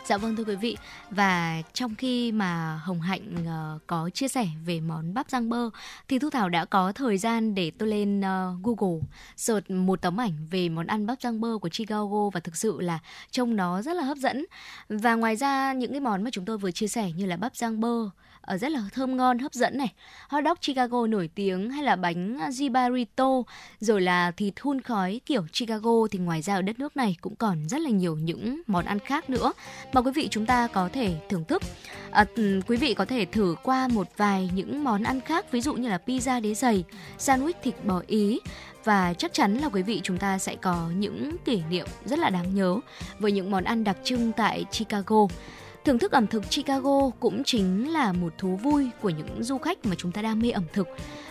Dạ 0.05 0.17
vâng 0.17 0.35
thưa 0.35 0.43
quý 0.43 0.55
vị 0.55 0.77
và 1.09 1.61
trong 1.73 1.95
khi 1.95 2.31
mà 2.31 2.81
Hồng 2.83 3.01
Hạnh 3.01 3.35
uh, 3.41 3.81
có 3.87 4.09
chia 4.09 4.27
sẻ 4.27 4.47
về 4.65 4.79
món 4.79 5.13
bắp 5.13 5.29
rang 5.29 5.49
bơ 5.49 5.69
thì 6.07 6.19
Thu 6.19 6.29
Thảo 6.29 6.49
đã 6.49 6.65
có 6.65 6.91
thời 6.91 7.17
gian 7.17 7.55
để 7.55 7.71
tôi 7.71 7.89
lên 7.89 8.19
uh, 8.19 8.25
Google 8.63 8.99
search 9.37 9.71
một 9.71 10.01
tấm 10.01 10.19
ảnh 10.19 10.47
về 10.51 10.69
món 10.69 10.87
ăn 10.87 11.05
bắp 11.05 11.21
rang 11.21 11.41
bơ 11.41 11.57
của 11.57 11.69
Chicago 11.69 12.29
và 12.33 12.39
thực 12.39 12.55
sự 12.55 12.81
là 12.81 12.99
trông 13.31 13.55
nó 13.55 13.81
rất 13.81 13.95
là 13.95 14.03
hấp 14.03 14.17
dẫn. 14.17 14.45
Và 14.89 15.15
ngoài 15.15 15.35
ra 15.35 15.73
những 15.73 15.91
cái 15.91 15.99
món 15.99 16.23
mà 16.23 16.29
chúng 16.33 16.45
tôi 16.45 16.57
vừa 16.57 16.71
chia 16.71 16.87
sẻ 16.87 17.11
như 17.11 17.25
là 17.25 17.37
bắp 17.37 17.55
rang 17.55 17.79
bơ 17.79 18.09
uh, 18.53 18.61
rất 18.61 18.71
là 18.71 18.81
thơm 18.93 19.17
ngon 19.17 19.39
hấp 19.39 19.53
dẫn 19.53 19.77
này 19.77 19.93
hot 20.29 20.43
dog 20.45 20.57
Chicago 20.61 21.07
nổi 21.07 21.29
tiếng 21.35 21.69
hay 21.69 21.83
là 21.83 21.95
bánh 21.95 22.37
à, 22.39 22.49
Jibarito 22.49 23.43
rồi 23.79 24.01
là 24.01 24.31
thịt 24.31 24.53
hun 24.61 24.81
khói 24.81 25.21
kiểu 25.25 25.45
Chicago 25.53 26.07
thì 26.11 26.19
ngoài 26.19 26.41
ra 26.41 26.55
ở 26.55 26.61
đất 26.61 26.79
nước 26.79 26.97
này 26.97 27.15
cũng 27.21 27.35
còn 27.35 27.69
rất 27.69 27.81
là 27.81 27.89
nhiều 27.89 28.15
những 28.15 28.61
món 28.67 28.85
ăn 28.85 28.99
khác 28.99 29.29
nữa 29.29 29.53
mà 29.93 30.01
quý 30.01 30.11
vị 30.15 30.27
chúng 30.31 30.45
ta 30.45 30.67
có 30.67 30.89
thể 30.93 31.15
thưởng 31.29 31.45
thức 31.45 31.61
à, 32.11 32.25
quý 32.67 32.77
vị 32.77 32.93
có 32.93 33.05
thể 33.05 33.25
thử 33.25 33.55
qua 33.63 33.87
một 33.87 34.07
vài 34.17 34.49
những 34.53 34.83
món 34.83 35.03
ăn 35.03 35.21
khác 35.21 35.51
ví 35.51 35.61
dụ 35.61 35.73
như 35.73 35.89
là 35.89 35.99
pizza 36.05 36.41
đế 36.41 36.53
dày 36.53 36.83
sandwich 37.17 37.53
thịt 37.63 37.75
bò 37.85 38.01
ý 38.07 38.39
và 38.87 39.13
chắc 39.13 39.33
chắn 39.33 39.57
là 39.57 39.69
quý 39.69 39.81
vị 39.81 40.01
chúng 40.03 40.17
ta 40.17 40.37
sẽ 40.37 40.55
có 40.55 40.89
những 40.97 41.35
kỷ 41.45 41.61
niệm 41.69 41.87
rất 42.05 42.19
là 42.19 42.29
đáng 42.29 42.55
nhớ 42.55 42.79
với 43.19 43.31
những 43.31 43.51
món 43.51 43.63
ăn 43.63 43.83
đặc 43.83 43.97
trưng 44.03 44.31
tại 44.31 44.65
Chicago. 44.71 45.27
Thưởng 45.87 45.99
thức 45.99 46.11
ẩm 46.11 46.27
thực 46.27 46.43
Chicago 46.49 47.09
cũng 47.19 47.43
chính 47.43 47.91
là 47.93 48.13
một 48.13 48.33
thú 48.37 48.55
vui 48.55 48.89
của 49.01 49.09
những 49.09 49.43
du 49.43 49.57
khách 49.57 49.85
mà 49.85 49.95
chúng 49.97 50.11
ta 50.11 50.21
đam 50.21 50.39
mê 50.39 50.51
ẩm 50.51 50.63
thực. 50.73 50.87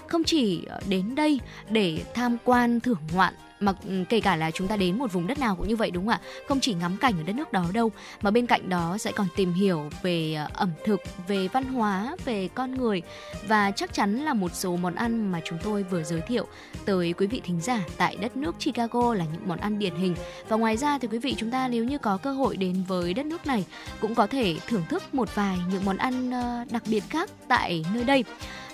Không 0.06 0.24
chỉ 0.24 0.64
ờ, 0.64 0.80
đến 0.88 1.14
đây 1.14 1.40
để 1.70 2.04
tham 2.14 2.36
quan 2.44 2.80
thưởng 2.80 2.98
ngoạn 3.14 3.34
mà 3.60 3.72
ừ, 3.88 4.04
kể 4.08 4.20
cả 4.20 4.36
là 4.36 4.50
chúng 4.50 4.68
ta 4.68 4.76
đến 4.76 4.98
một 4.98 5.12
vùng 5.12 5.26
đất 5.26 5.38
nào 5.38 5.56
cũng 5.56 5.68
như 5.68 5.76
vậy 5.76 5.90
đúng 5.90 6.06
không 6.06 6.12
ạ? 6.12 6.20
Không 6.48 6.60
chỉ 6.60 6.74
ngắm 6.74 6.96
cảnh 6.96 7.14
ở 7.18 7.22
đất 7.22 7.36
nước 7.36 7.52
đó 7.52 7.64
đâu, 7.72 7.90
mà 8.22 8.30
bên 8.30 8.46
cạnh 8.46 8.68
đó 8.68 8.98
sẽ 8.98 9.12
còn 9.12 9.26
tìm 9.36 9.52
hiểu 9.52 9.90
về 10.02 10.34
ờ, 10.34 10.48
ẩm 10.54 10.70
thực, 10.84 11.00
về 11.28 11.48
văn 11.48 11.64
hóa, 11.64 12.16
về 12.24 12.48
con 12.54 12.74
người. 12.74 13.02
Và 13.48 13.70
chắc 13.70 13.94
chắn 13.94 14.16
là 14.16 14.34
một 14.34 14.54
số 14.54 14.76
món 14.76 14.94
ăn 14.94 15.32
mà 15.32 15.40
chúng 15.44 15.58
tôi 15.62 15.82
vừa 15.82 16.02
giới 16.02 16.20
thiệu 16.20 16.46
tới 16.84 17.12
quý 17.12 17.26
vị 17.26 17.40
thính 17.44 17.60
giả 17.60 17.80
tại 17.96 18.16
đất 18.16 18.36
nước 18.36 18.54
Chicago 18.58 19.14
là 19.14 19.24
những 19.32 19.48
món 19.48 19.58
ăn 19.58 19.78
điển 19.78 19.94
hình. 19.94 20.14
Và 20.48 20.56
ngoài 20.56 20.76
ra 20.76 20.98
thì 20.98 21.08
quý 21.08 21.18
vị 21.18 21.34
chúng 21.38 21.50
ta 21.50 21.68
nếu 21.68 21.84
như 21.84 21.98
có 21.98 22.16
cơ 22.16 22.32
hội 22.32 22.56
đến 22.56 22.84
với 22.88 23.14
đất 23.14 23.26
nước 23.26 23.46
này 23.46 23.64
cũng 24.00 24.14
có 24.14 24.26
thể 24.26 24.56
thưởng 24.66 24.84
thức 24.88 25.14
một 25.14 25.34
vài 25.34 25.58
những 25.72 25.84
món 25.84 25.96
ăn 25.96 26.30
ờ, 26.30 26.64
đặc 26.70 26.82
biệt 26.86 27.04
khác 27.10 27.30
tại 27.48 27.84
nơi 27.94 28.04
đây. 28.04 28.24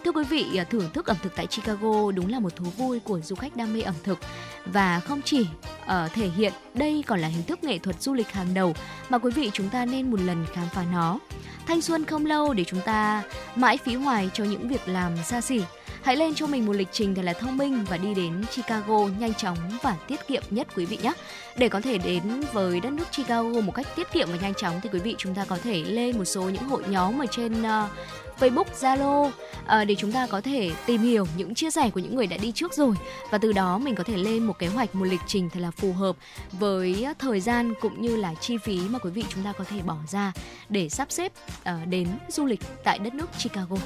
Thưa 0.05 0.13
quý 0.13 0.25
vị, 0.25 0.57
à, 0.57 0.65
thưởng 0.65 0.91
thức 0.93 1.07
ẩm 1.07 1.17
thực 1.23 1.37
tại 1.37 1.47
Chicago 1.47 2.11
đúng 2.15 2.33
là 2.33 2.41
một 2.41 2.57
thú 2.57 2.65
vui 2.77 3.01
của 3.01 3.21
du 3.21 3.37
khách 3.37 3.57
đam 3.57 3.75
mê 3.75 3.81
ẩm 3.81 3.95
thực 4.05 4.19
và 4.67 5.01
không 5.01 5.23
chỉ 5.25 5.47
uh, 5.83 6.13
thể 6.13 6.29
hiện 6.29 6.53
đây 6.75 7.05
còn 7.07 7.21
là 7.21 7.29
hình 7.29 7.43
thức 7.43 7.65
nghệ 7.65 7.79
thuật 7.79 8.03
du 8.03 8.15
lịch 8.15 8.29
hàng 8.29 8.55
đầu 8.55 8.75
mà 9.09 9.19
quý 9.19 9.31
vị 9.31 9.51
chúng 9.53 9.69
ta 9.69 9.85
nên 9.85 10.11
một 10.11 10.21
lần 10.21 10.47
khám 10.53 10.69
phá 10.73 10.85
nó. 10.93 11.19
Thanh 11.67 11.83
xuân 11.83 12.05
không 12.05 12.27
lâu 12.27 12.53
để 12.55 12.65
chúng 12.65 12.81
ta 12.81 13.23
mãi 13.57 13.79
phí 13.79 13.95
hoài 13.95 14.31
cho 14.35 14.45
những 14.45 14.69
việc 14.69 14.89
làm 14.89 15.13
xa 15.25 15.41
xỉ. 15.41 15.61
Hãy 16.03 16.17
lên 16.17 16.35
cho 16.35 16.47
mình 16.47 16.67
một 16.67 16.73
lịch 16.73 16.89
trình 16.93 17.15
thật 17.15 17.23
là 17.23 17.33
thông 17.33 17.57
minh 17.57 17.85
và 17.89 17.97
đi 17.97 18.15
đến 18.15 18.45
Chicago 18.55 18.99
nhanh 19.19 19.35
chóng 19.35 19.59
và 19.83 19.97
tiết 20.09 20.27
kiệm 20.27 20.43
nhất 20.51 20.67
quý 20.77 20.85
vị 20.85 20.99
nhé. 21.03 21.13
Để 21.57 21.69
có 21.69 21.81
thể 21.81 21.99
đến 21.99 22.23
với 22.53 22.81
đất 22.81 22.93
nước 22.93 23.05
Chicago 23.13 23.61
một 23.61 23.75
cách 23.75 23.87
tiết 23.97 24.13
kiệm 24.13 24.29
và 24.31 24.37
nhanh 24.43 24.55
chóng 24.55 24.81
thì 24.83 24.89
quý 24.93 24.99
vị 24.99 25.15
chúng 25.19 25.35
ta 25.35 25.45
có 25.45 25.59
thể 25.65 25.85
lên 25.85 26.19
một 26.19 26.25
số 26.25 26.43
những 26.43 26.65
hội 26.65 26.83
nhóm 26.89 27.23
ở 27.23 27.27
trên 27.31 27.63
uh, 27.63 27.91
Facebook, 28.39 28.65
Zalo 28.81 29.31
à, 29.67 29.85
để 29.85 29.95
chúng 29.99 30.13
ta 30.13 30.27
có 30.27 30.41
thể 30.41 30.71
tìm 30.87 31.03
hiểu 31.03 31.27
những 31.37 31.55
chia 31.55 31.71
sẻ 31.71 31.91
của 31.91 32.01
những 32.01 32.17
người 32.17 32.27
đã 32.27 32.37
đi 32.37 32.53
trước 32.53 32.75
rồi 32.75 32.95
và 33.31 33.39
từ 33.39 33.53
đó 33.53 33.79
mình 33.79 33.95
có 33.95 34.05
thể 34.05 34.17
lên 34.17 34.45
một 34.45 34.59
kế 34.59 34.67
hoạch 34.67 34.95
một 34.95 35.05
lịch 35.05 35.21
trình 35.27 35.51
thật 35.51 35.61
là 35.61 35.71
phù 35.71 35.93
hợp 35.93 36.17
với 36.53 37.05
ờ, 37.05 37.15
thời 37.19 37.41
gian 37.41 37.75
cũng 37.81 38.03
như 38.03 38.17
là 38.17 38.35
chi 38.35 38.59
phí 38.59 38.81
mà 38.89 38.99
quý 38.99 39.11
vị 39.11 39.25
chúng 39.29 39.45
ta 39.45 39.53
có 39.53 39.65
thể 39.65 39.83
bỏ 39.83 39.97
ra 40.09 40.33
để 40.69 40.89
sắp 40.89 41.13
xếp 41.13 41.33
ờ, 41.65 41.79
đến 41.85 42.09
du 42.29 42.45
lịch 42.45 42.61
tại 42.85 42.99
đất 42.99 43.15
nước 43.15 43.29
Chicago. 43.39 43.77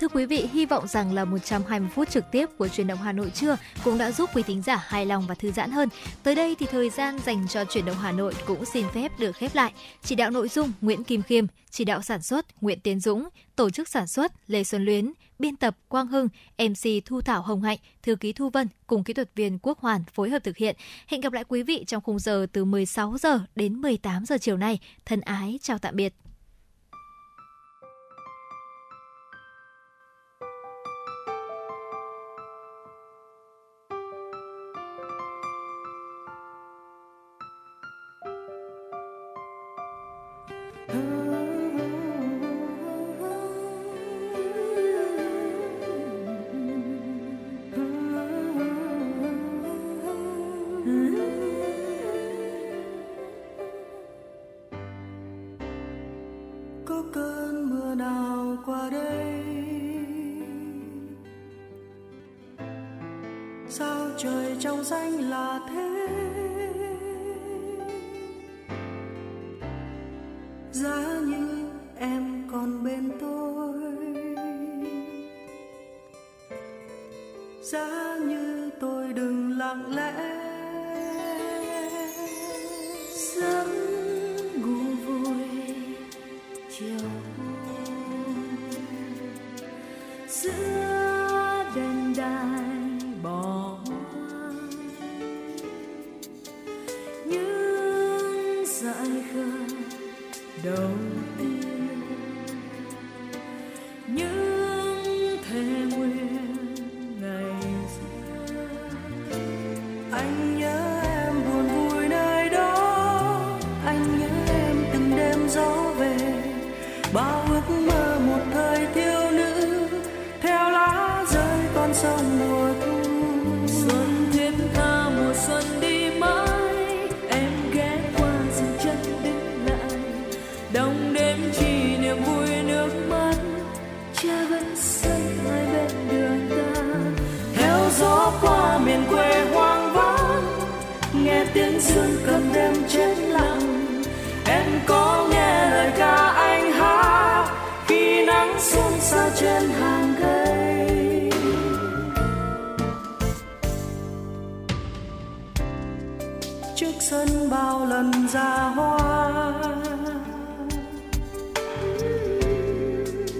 Thưa 0.00 0.08
quý 0.08 0.26
vị, 0.26 0.48
hy 0.52 0.66
vọng 0.66 0.86
rằng 0.86 1.12
là 1.12 1.24
120 1.24 1.88
phút 1.94 2.10
trực 2.10 2.24
tiếp 2.32 2.46
của 2.58 2.68
truyền 2.68 2.86
động 2.86 2.98
Hà 2.98 3.12
Nội 3.12 3.30
trưa 3.30 3.56
cũng 3.84 3.98
đã 3.98 4.10
giúp 4.10 4.30
quý 4.34 4.42
thính 4.42 4.62
giả 4.62 4.76
hài 4.86 5.06
lòng 5.06 5.24
và 5.28 5.34
thư 5.34 5.52
giãn 5.52 5.70
hơn. 5.70 5.88
Tới 6.22 6.34
đây 6.34 6.56
thì 6.58 6.66
thời 6.66 6.90
gian 6.90 7.18
dành 7.18 7.48
cho 7.48 7.64
truyền 7.64 7.84
động 7.84 7.96
Hà 7.96 8.12
Nội 8.12 8.34
cũng 8.46 8.64
xin 8.64 8.86
phép 8.94 9.12
được 9.18 9.36
khép 9.36 9.54
lại. 9.54 9.72
Chỉ 10.02 10.14
đạo 10.14 10.30
nội 10.30 10.48
dung 10.48 10.72
Nguyễn 10.80 11.04
Kim 11.04 11.22
Khiêm, 11.22 11.46
chỉ 11.70 11.84
đạo 11.84 12.02
sản 12.02 12.22
xuất 12.22 12.62
Nguyễn 12.62 12.80
Tiến 12.80 13.00
Dũng, 13.00 13.28
tổ 13.56 13.70
chức 13.70 13.88
sản 13.88 14.06
xuất 14.06 14.32
Lê 14.46 14.64
Xuân 14.64 14.84
Luyến, 14.84 15.12
biên 15.38 15.56
tập 15.56 15.76
Quang 15.88 16.06
Hưng, 16.06 16.28
MC 16.58 17.04
Thu 17.04 17.20
Thảo 17.20 17.42
Hồng 17.42 17.62
Hạnh, 17.62 17.78
thư 18.02 18.16
ký 18.16 18.32
Thu 18.32 18.50
Vân 18.50 18.68
cùng 18.86 19.04
kỹ 19.04 19.12
thuật 19.12 19.30
viên 19.34 19.58
Quốc 19.58 19.78
Hoàn 19.78 20.04
phối 20.14 20.30
hợp 20.30 20.44
thực 20.44 20.56
hiện. 20.56 20.76
Hẹn 21.06 21.20
gặp 21.20 21.32
lại 21.32 21.44
quý 21.48 21.62
vị 21.62 21.84
trong 21.86 22.02
khung 22.02 22.18
giờ 22.18 22.46
từ 22.52 22.64
16 22.64 23.18
giờ 23.18 23.40
đến 23.54 23.74
18 23.74 24.26
giờ 24.26 24.38
chiều 24.40 24.56
nay. 24.56 24.78
Thân 25.06 25.20
ái 25.20 25.58
chào 25.62 25.78
tạm 25.78 25.96
biệt. 25.96 26.14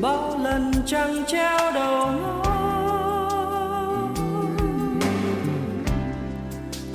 bao 0.01 0.41
lần 0.43 0.73
trăng 0.87 1.25
treo 1.27 1.73
đầu 1.75 2.07
ngó. 2.07 2.45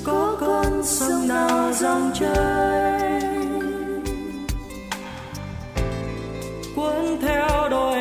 Có 0.04 0.38
con 0.42 0.84
sông 0.84 1.28
nào 1.28 1.74
dòng 1.74 2.12
chơi 2.14 3.22
cuốn 6.76 7.18
theo 7.22 7.70
đôi 7.70 7.93